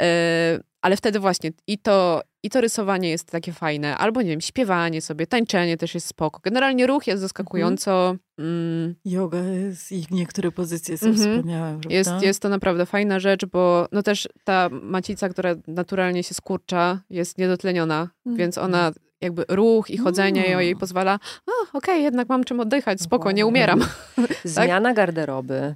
E, 0.00 0.60
ale 0.82 0.96
wtedy 0.96 1.20
właśnie 1.20 1.50
i 1.66 1.78
to, 1.78 2.22
i 2.42 2.50
to 2.50 2.60
rysowanie 2.60 3.10
jest 3.10 3.30
takie 3.30 3.52
fajne, 3.52 3.98
albo 3.98 4.22
nie 4.22 4.28
wiem, 4.30 4.40
śpiewanie 4.40 5.00
sobie, 5.02 5.26
tańczenie 5.26 5.76
też 5.76 5.94
jest 5.94 6.06
spoko. 6.06 6.40
Generalnie 6.44 6.86
ruch 6.86 7.06
jest 7.06 7.22
zaskakująco, 7.22 8.16
mm, 8.38 8.94
Yoga 9.04 9.38
jest, 9.38 9.92
i 9.92 10.06
niektóre 10.10 10.50
pozycje 10.52 10.98
są 10.98 11.06
Mhm. 11.06 11.30
wspaniałe. 11.38 11.80
jest, 11.88 12.10
jest 12.22 12.42
to 12.42 12.48
naprawdę 12.48 12.86
fajna 12.86 13.20
rzecz, 13.20 13.46
bo 13.46 13.88
no 13.92 14.02
też 14.02 14.28
ta 14.44 14.68
macica, 14.72 15.28
która 15.28 15.54
naturalnie 15.66 16.22
się 16.22 16.34
skurcza, 16.34 17.00
jest 17.10 17.38
niedotleniona, 17.38 18.08
więc 18.26 18.58
ona 18.58 18.92
jakby 19.20 19.44
ruch 19.48 19.90
i 19.90 19.98
chodzenie 19.98 20.46
Mm. 20.46 20.60
jej 20.60 20.76
pozwala, 20.76 21.18
a 21.46 21.76
okej, 21.78 22.02
jednak 22.02 22.28
mam 22.28 22.44
czym 22.44 22.60
oddychać, 22.60 23.00
spoko, 23.00 23.32
nie 23.32 23.46
umieram. 23.46 23.80
Zmiana 24.44 24.94
garderoby. 24.94 25.74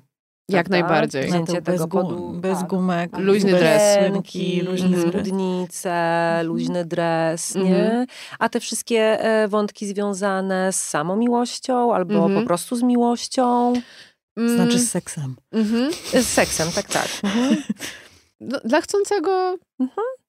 Jak 0.48 0.68
prawda? 0.68 0.86
najbardziej. 0.88 1.22
Na 1.22 1.28
Wzięcie 1.36 1.52
to 1.52 1.62
bez, 1.62 1.74
tego 1.80 1.86
gu, 1.86 2.08
pod- 2.08 2.40
bez 2.40 2.58
tak. 2.58 2.68
gumek, 2.68 3.18
Luźny 3.18 3.50
bez 3.52 3.60
dres. 3.60 4.12
luźny 4.66 4.86
Mhm. 4.96 5.10
dres. 5.10 5.22
spódnice, 5.26 6.40
luźny 6.44 6.84
dres, 6.84 7.54
nie? 7.54 7.76
Mhm. 7.86 8.06
A 8.38 8.48
te 8.48 8.60
wszystkie 8.60 9.20
e, 9.20 9.48
wątki 9.48 9.86
związane 9.86 10.72
z 10.72 10.76
samomiłością 10.84 11.94
albo 11.94 12.14
Mhm. 12.14 12.40
po 12.40 12.46
prostu 12.46 12.76
z 12.76 12.82
miłością, 12.82 13.72
Mm, 14.38 14.56
Znaczy 14.56 14.78
z 14.78 14.90
seksem. 14.90 15.36
mhm. 15.52 15.92
z 16.22 16.26
seksem, 16.26 16.68
tak, 16.74 16.86
tak. 16.88 17.08
Mhm. 17.24 17.56
No, 18.40 18.58
dla 18.64 18.80
chcącego. 18.80 19.56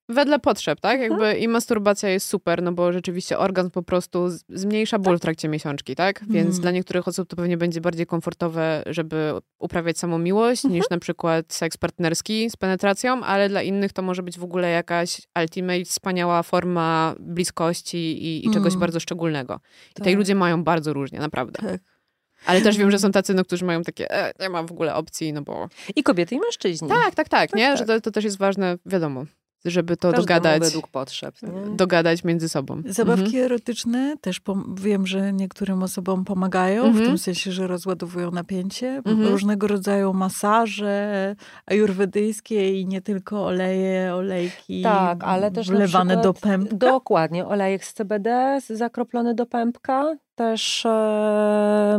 Wedle 0.10 0.40
potrzeb, 0.40 0.80
tak? 0.80 1.00
Jakby 1.02 1.34
i 1.38 1.48
masturbacja 1.48 2.10
jest 2.10 2.28
super, 2.28 2.64
no 2.64 2.72
bo 2.72 2.94
rzeczywiście 2.94 3.38
organ 3.38 3.72
po 3.72 3.84
prostu 3.84 4.30
zmniejsza 4.50 5.00
ból 5.00 5.18
w 5.18 5.22
trakcie 5.22 5.48
miesiączki, 5.50 5.96
tak? 5.96 6.20
Więc 6.30 6.46
Mhm. 6.48 6.62
dla 6.62 6.72
niektórych 6.72 7.08
osób 7.08 7.30
to 7.30 7.36
pewnie 7.36 7.58
będzie 7.58 7.82
bardziej 7.82 8.06
komfortowe, 8.06 8.84
żeby 8.86 9.34
uprawiać 9.60 9.98
samą 9.98 10.18
miłość, 10.18 10.64
niż 10.64 10.90
na 10.90 11.00
przykład 11.00 11.54
seks 11.54 11.78
partnerski 11.78 12.50
z 12.50 12.56
penetracją, 12.56 13.24
ale 13.24 13.50
dla 13.50 13.62
innych 13.62 13.94
to 13.94 14.02
może 14.02 14.24
być 14.24 14.40
w 14.40 14.44
ogóle 14.44 14.70
jakaś 14.70 15.22
ultimate, 15.42 15.86
wspaniała 15.86 16.44
forma 16.44 17.16
bliskości 17.20 17.98
i, 18.26 18.40
i 18.48 18.50
czegoś 18.50 18.66
Mhm. 18.74 18.80
bardzo 18.80 19.00
szczególnego. 19.00 19.60
I 19.92 19.94
Tak. 19.94 20.04
tej 20.04 20.16
ludzie 20.16 20.36
mają 20.36 20.64
bardzo 20.64 20.94
różnie, 20.94 21.20
naprawdę. 21.20 21.60
Tak. 21.70 21.82
Ale 22.46 22.62
też 22.62 22.78
wiem, 22.78 22.92
że 22.92 23.00
są 23.00 23.12
tacy, 23.12 23.34
no, 23.34 23.44
którzy 23.44 23.66
mają 23.66 23.82
takie, 23.84 24.12
e, 24.12 24.34
nie 24.40 24.50
mam 24.50 24.68
w 24.68 24.72
ogóle 24.72 24.96
opcji, 24.96 25.34
no 25.34 25.42
bo... 25.42 25.70
I 25.96 26.04
kobiety 26.04 26.36
i 26.36 26.40
mężczyźni. 26.40 26.90
Tak, 26.90 27.16
tak, 27.16 27.30
tak, 27.30 27.56
nie? 27.56 27.68
tak. 27.68 27.78
Że 27.78 27.86
to, 27.86 28.02
to 28.02 28.12
też 28.12 28.24
jest 28.24 28.38
ważne, 28.38 28.78
wiadomo. 28.86 29.26
Żeby 29.66 29.98
to 29.98 30.02
Każdemu 30.02 30.22
dogadać, 30.22 30.64
według 30.64 30.88
potrzeb. 30.88 31.36
Nie? 31.42 31.76
dogadać 31.76 32.24
między 32.24 32.50
sobą. 32.50 32.82
Zabawki 32.86 33.26
Mhm. 33.26 33.46
erotyczne 33.46 34.16
też 34.22 34.42
wiem, 34.76 35.08
że 35.08 35.34
niektórym 35.34 35.84
osobom 35.84 36.26
pomagają, 36.26 36.84
w 36.84 36.88
Mhm. 36.88 37.06
tym 37.06 37.18
sensie, 37.18 37.52
że 37.52 37.68
rozładowują 37.68 38.32
napięcie. 38.32 38.88
Mhm. 39.06 39.28
Różnego 39.28 39.68
rodzaju 39.68 40.14
masaże 40.14 41.36
ajurwedyjskie 41.66 42.80
i 42.82 42.86
nie 42.86 43.02
tylko 43.02 43.46
oleje, 43.46 44.16
olejki 44.16 44.82
Tak, 44.82 45.24
ale 45.24 45.52
też 45.52 45.68
wlewane 45.68 46.22
do 46.22 46.34
pępka. 46.34 46.76
Dokładnie, 46.76 47.46
olejek 47.46 47.86
z 47.86 47.94
CBD 47.94 48.60
zakroplony 48.70 49.36
do 49.36 49.46
pępka. 49.46 50.16
Też 50.40 50.86
e, 50.86 50.90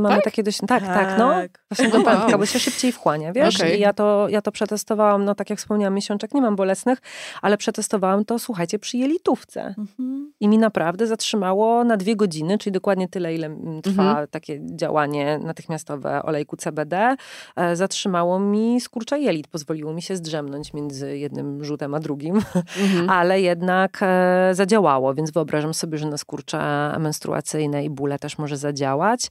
mamy 0.01 0.14
Tak? 0.14 0.24
takie 0.24 0.43
dość... 0.43 0.61
Tak, 0.68 0.82
tak, 0.86 1.18
no. 1.18 1.32
Właśnie 1.70 1.88
do 1.88 2.05
pępka, 2.05 2.38
bo 2.38 2.47
się 2.47 2.59
szybciej 2.59 2.93
wchłania, 2.93 3.32
wiesz? 3.32 3.57
Okej. 3.57 3.76
I 3.78 3.80
ja 3.80 3.93
to, 3.93 4.26
ja 4.28 4.43
to 4.43 4.53
przetestowałam, 4.53 5.24
no 5.24 5.34
tak 5.34 5.51
jak 5.51 5.59
wspomniałam, 5.59 5.95
miesiączek 5.95 6.34
nie 6.34 6.41
mam 6.41 6.57
bolesnych, 6.57 6.99
ale 7.43 7.57
przetestowałam 7.57 8.24
to, 8.24 8.38
słuchajcie, 8.38 8.78
przy 8.78 8.97
jelitówce. 8.97 9.74
Mhm. 9.78 10.32
I 10.41 10.49
mi 10.49 10.59
naprawdę 10.59 11.07
zatrzymało 11.07 11.84
na 11.84 11.97
dwie 11.97 12.16
godziny, 12.16 12.59
czyli 12.59 12.72
dokładnie 12.72 13.09
tyle, 13.09 13.34
ile 13.34 13.57
trwa 13.82 14.03
Mhm. 14.11 14.26
takie 14.30 14.61
działanie 14.76 15.38
natychmiastowe 15.38 16.22
olejku 16.22 16.57
CBD. 16.57 17.16
E, 17.57 17.76
zatrzymało 17.76 18.38
mi 18.41 18.80
skurcza 18.80 19.16
jelit, 19.16 19.49
pozwoliło 19.49 19.93
mi 19.93 20.03
się 20.03 20.16
zdrzemnąć 20.16 20.72
między 20.74 21.18
jednym 21.18 21.64
rzutem 21.64 21.94
a 21.94 22.01
drugim, 22.01 22.36
Mhm. 22.81 23.10
ale 23.19 23.40
jednak 23.40 23.98
e, 24.02 24.51
zadziałało, 24.52 25.15
więc 25.15 25.31
wyobrażam 25.31 25.74
sobie, 25.74 25.98
że 25.98 26.06
na 26.06 26.19
skurcze 26.19 26.60
menstruacyjne 26.98 27.85
i 27.85 27.90
bóle 27.90 28.19
też 28.19 28.30
może 28.39 28.57
zadziałać. 28.57 29.31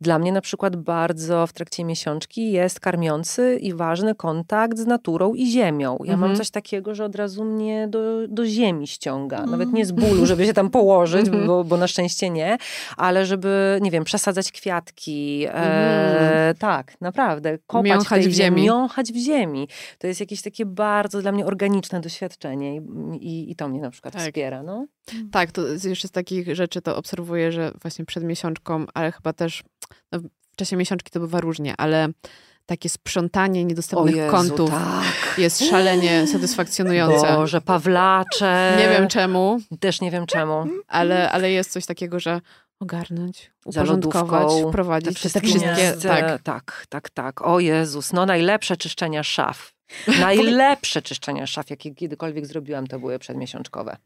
Dla 0.00 0.18
mnie 0.18 0.32
na 0.32 0.40
przykład 0.40 0.76
bardzo 0.76 1.46
w 1.46 1.52
trakcie 1.52 1.84
miesiączki 1.84 2.52
jest 2.52 2.80
karmiący 2.80 3.58
i 3.60 3.74
ważny 3.74 4.14
kontakt 4.14 4.78
z 4.78 4.86
naturą 4.86 5.34
i 5.34 5.46
ziemią. 5.46 5.98
Ja 6.04 6.12
mam 6.12 6.30
Mhm. 6.30 6.36
coś 6.36 6.50
takiego, 6.50 6.94
że 6.94 7.04
od 7.04 7.16
razu 7.16 7.44
mnie 7.44 7.88
do, 7.88 8.28
do 8.28 8.46
ziemi 8.46 8.86
ściąga. 8.86 9.38
Mm. 9.38 9.50
Nawet 9.50 9.72
nie 9.72 9.86
z 9.86 9.92
bólu, 9.92 10.26
żeby 10.26 10.46
się 10.46 10.52
tam 10.52 10.70
położyć, 10.80 11.26
Mhm. 11.26 11.46
bo, 11.46 11.64
bo 11.64 11.76
na 11.76 11.86
szczęście 11.86 12.30
nie, 12.30 12.58
ale 12.96 13.26
żeby, 13.26 13.78
nie 13.82 13.90
wiem, 13.90 14.04
przesadzać 14.04 14.52
kwiatki. 14.52 15.44
E, 15.46 15.52
Mhm. 15.54 16.54
tak, 16.56 17.00
naprawdę. 17.00 17.58
Kopać 17.66 17.86
Miąchać 17.86 18.28
w 18.28 18.32
ziemi. 18.32 18.62
Miąchać 18.62 19.12
w 19.12 19.16
ziemi. 19.16 19.68
To 19.98 20.06
jest 20.06 20.20
jakieś 20.20 20.42
takie 20.42 20.66
bardzo 20.66 21.22
dla 21.22 21.32
mnie 21.32 21.46
organiczne 21.46 22.00
doświadczenie 22.00 22.76
i, 22.76 22.80
i, 23.20 23.50
i 23.50 23.56
to 23.56 23.68
mnie 23.68 23.80
na 23.80 23.90
przykład 23.90 24.14
Tak. 24.14 24.22
wspiera. 24.22 24.62
No. 24.62 24.86
Tak, 25.32 25.52
to 25.52 25.62
jeszcze 25.84 26.08
z 26.08 26.10
takich 26.10 26.54
rzeczy 26.54 26.82
to 26.82 26.96
obserwuję, 26.96 27.52
że 27.52 27.72
właśnie 27.82 28.04
przed 28.04 28.24
miesiączką, 28.24 28.86
ale 28.94 29.12
chyba 29.12 29.32
też 29.32 29.62
no, 30.12 30.18
w 30.52 30.56
czasie 30.56 30.76
miesiączki 30.76 31.10
to 31.10 31.20
bywa 31.20 31.40
różnie, 31.40 31.74
ale 31.78 32.08
takie 32.66 32.88
sprzątanie 32.88 33.64
niedostępnych 33.64 34.30
kątów 34.30 34.70
tak. 34.70 35.38
jest 35.38 35.70
szalenie 35.70 36.26
satysfakcjonujące. 36.26 37.36
Boże, 37.36 37.60
Pawlacze. 37.60 38.76
Nie 38.78 38.88
wiem 38.88 39.08
czemu, 39.08 39.58
Też 39.80 40.00
nie 40.00 40.10
wiem 40.10 40.26
czemu. 40.26 40.66
ale, 40.88 41.30
ale 41.30 41.50
jest 41.50 41.72
coś 41.72 41.86
takiego, 41.86 42.20
że 42.20 42.40
ogarnąć, 42.80 43.50
uporządkować, 43.64 44.52
wprowadzić 44.68 45.22
te 45.22 45.40
wszystkie, 45.40 45.92
tak. 46.02 46.42
tak, 46.42 46.86
tak, 46.88 47.10
tak. 47.10 47.42
O 47.42 47.60
Jezus, 47.60 48.12
no 48.12 48.26
najlepsze 48.26 48.76
czyszczenia 48.76 49.22
szaf. 49.22 49.72
Najlepsze 50.20 51.02
czyszczenia 51.02 51.46
szaf, 51.46 51.70
jakie 51.70 51.94
kiedykolwiek 51.94 52.46
zrobiłam, 52.46 52.86
to 52.86 52.98
były 52.98 53.18
przedmiesiączkowe. 53.18 53.96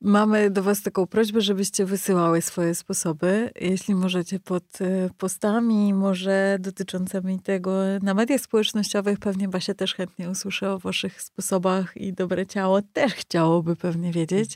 Mamy 0.00 0.50
do 0.50 0.62
Was 0.62 0.82
taką 0.82 1.06
prośbę, 1.06 1.40
żebyście 1.40 1.84
wysyłały 1.84 2.42
swoje 2.42 2.74
sposoby. 2.74 3.50
Jeśli 3.60 3.94
możecie 3.94 4.40
pod 4.40 4.64
e, 4.80 5.10
postami, 5.18 5.94
może 5.94 6.56
dotyczącymi 6.60 7.40
tego 7.40 7.72
na 8.02 8.14
mediach 8.14 8.40
społecznościowych, 8.40 9.18
pewnie 9.18 9.48
Basia 9.48 9.74
też 9.74 9.94
chętnie 9.94 10.30
usłyszy 10.30 10.68
o 10.68 10.78
Waszych 10.78 11.22
sposobach 11.22 11.96
i 11.96 12.12
dobre 12.12 12.46
ciało 12.46 12.82
też 12.92 13.14
chciałoby 13.14 13.76
pewnie 13.76 14.12
wiedzieć, 14.12 14.54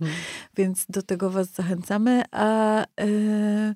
więc 0.56 0.86
do 0.88 1.02
tego 1.02 1.30
Was 1.30 1.48
zachęcamy. 1.48 2.22
A, 2.30 2.80
e, 3.00 3.74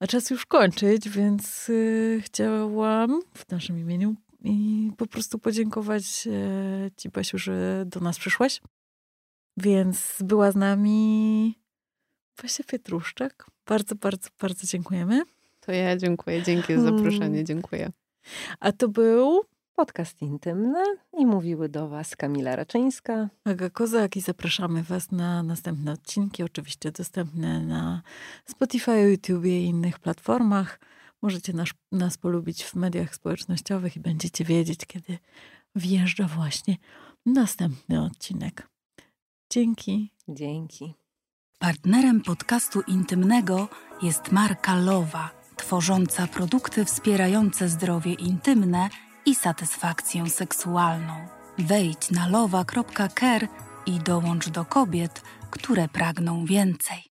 a 0.00 0.06
czas 0.06 0.30
już 0.30 0.46
kończyć, 0.46 1.08
więc 1.08 1.70
e, 1.70 2.20
chciałam 2.20 3.20
w 3.34 3.50
naszym 3.50 3.78
imieniu 3.78 4.14
i 4.44 4.90
po 4.96 5.06
prostu 5.06 5.38
podziękować 5.38 6.26
e, 6.26 6.90
Ci, 6.96 7.08
Basiu, 7.08 7.38
że 7.38 7.84
do 7.86 8.00
nas 8.00 8.18
przyszłaś. 8.18 8.60
Więc 9.56 10.16
była 10.20 10.52
z 10.52 10.56
nami 10.56 11.58
Basia 12.42 12.64
Pietruszczak. 12.64 13.46
Bardzo, 13.66 13.94
bardzo, 13.94 14.28
bardzo 14.40 14.66
dziękujemy. 14.66 15.22
To 15.60 15.72
ja 15.72 15.96
dziękuję, 15.96 16.42
dzięki 16.42 16.74
za 16.74 16.82
zaproszenie, 16.82 17.44
dziękuję. 17.44 17.92
A 18.60 18.72
to 18.72 18.88
był 18.88 19.44
Podcast 19.78 20.22
intymny 20.22 20.84
i 21.18 21.26
mówiły 21.26 21.68
do 21.68 21.88
Was 21.88 22.16
Kamila 22.16 22.56
Raczyńska. 22.56 23.28
Aga 23.44 23.70
Kozak 23.70 24.16
i 24.16 24.20
zapraszamy 24.20 24.82
Was 24.82 25.12
na 25.12 25.42
następne 25.42 25.92
odcinki, 25.92 26.42
oczywiście 26.42 26.92
dostępne 26.92 27.60
na 27.60 28.02
Spotify, 28.44 29.00
YouTube 29.00 29.44
i 29.44 29.64
innych 29.64 29.98
platformach. 29.98 30.80
Możecie 31.22 31.52
nas, 31.52 31.68
nas 31.92 32.18
polubić 32.18 32.64
w 32.64 32.74
mediach 32.74 33.14
społecznościowych 33.14 33.96
i 33.96 34.00
będziecie 34.00 34.44
wiedzieć, 34.44 34.86
kiedy 34.86 35.18
wjeżdża 35.74 36.28
właśnie 36.28 36.76
następny 37.26 38.04
odcinek. 38.04 38.68
Dzięki. 39.52 40.12
Dzięki. 40.28 40.94
Partnerem 41.58 42.20
podcastu 42.20 42.80
intymnego 42.80 43.68
jest 44.02 44.32
marka 44.32 44.76
Lowa, 44.76 45.30
tworząca 45.56 46.26
produkty 46.26 46.84
wspierające 46.84 47.68
zdrowie 47.68 48.14
intymne 48.14 48.88
i 49.26 49.34
satysfakcję 49.34 50.30
seksualną. 50.30 51.14
Wejdź 51.58 52.10
na 52.10 52.28
lowa.care 52.28 53.48
i 53.86 53.98
dołącz 53.98 54.48
do 54.48 54.64
kobiet, 54.64 55.22
które 55.50 55.88
pragną 55.88 56.44
więcej. 56.44 57.07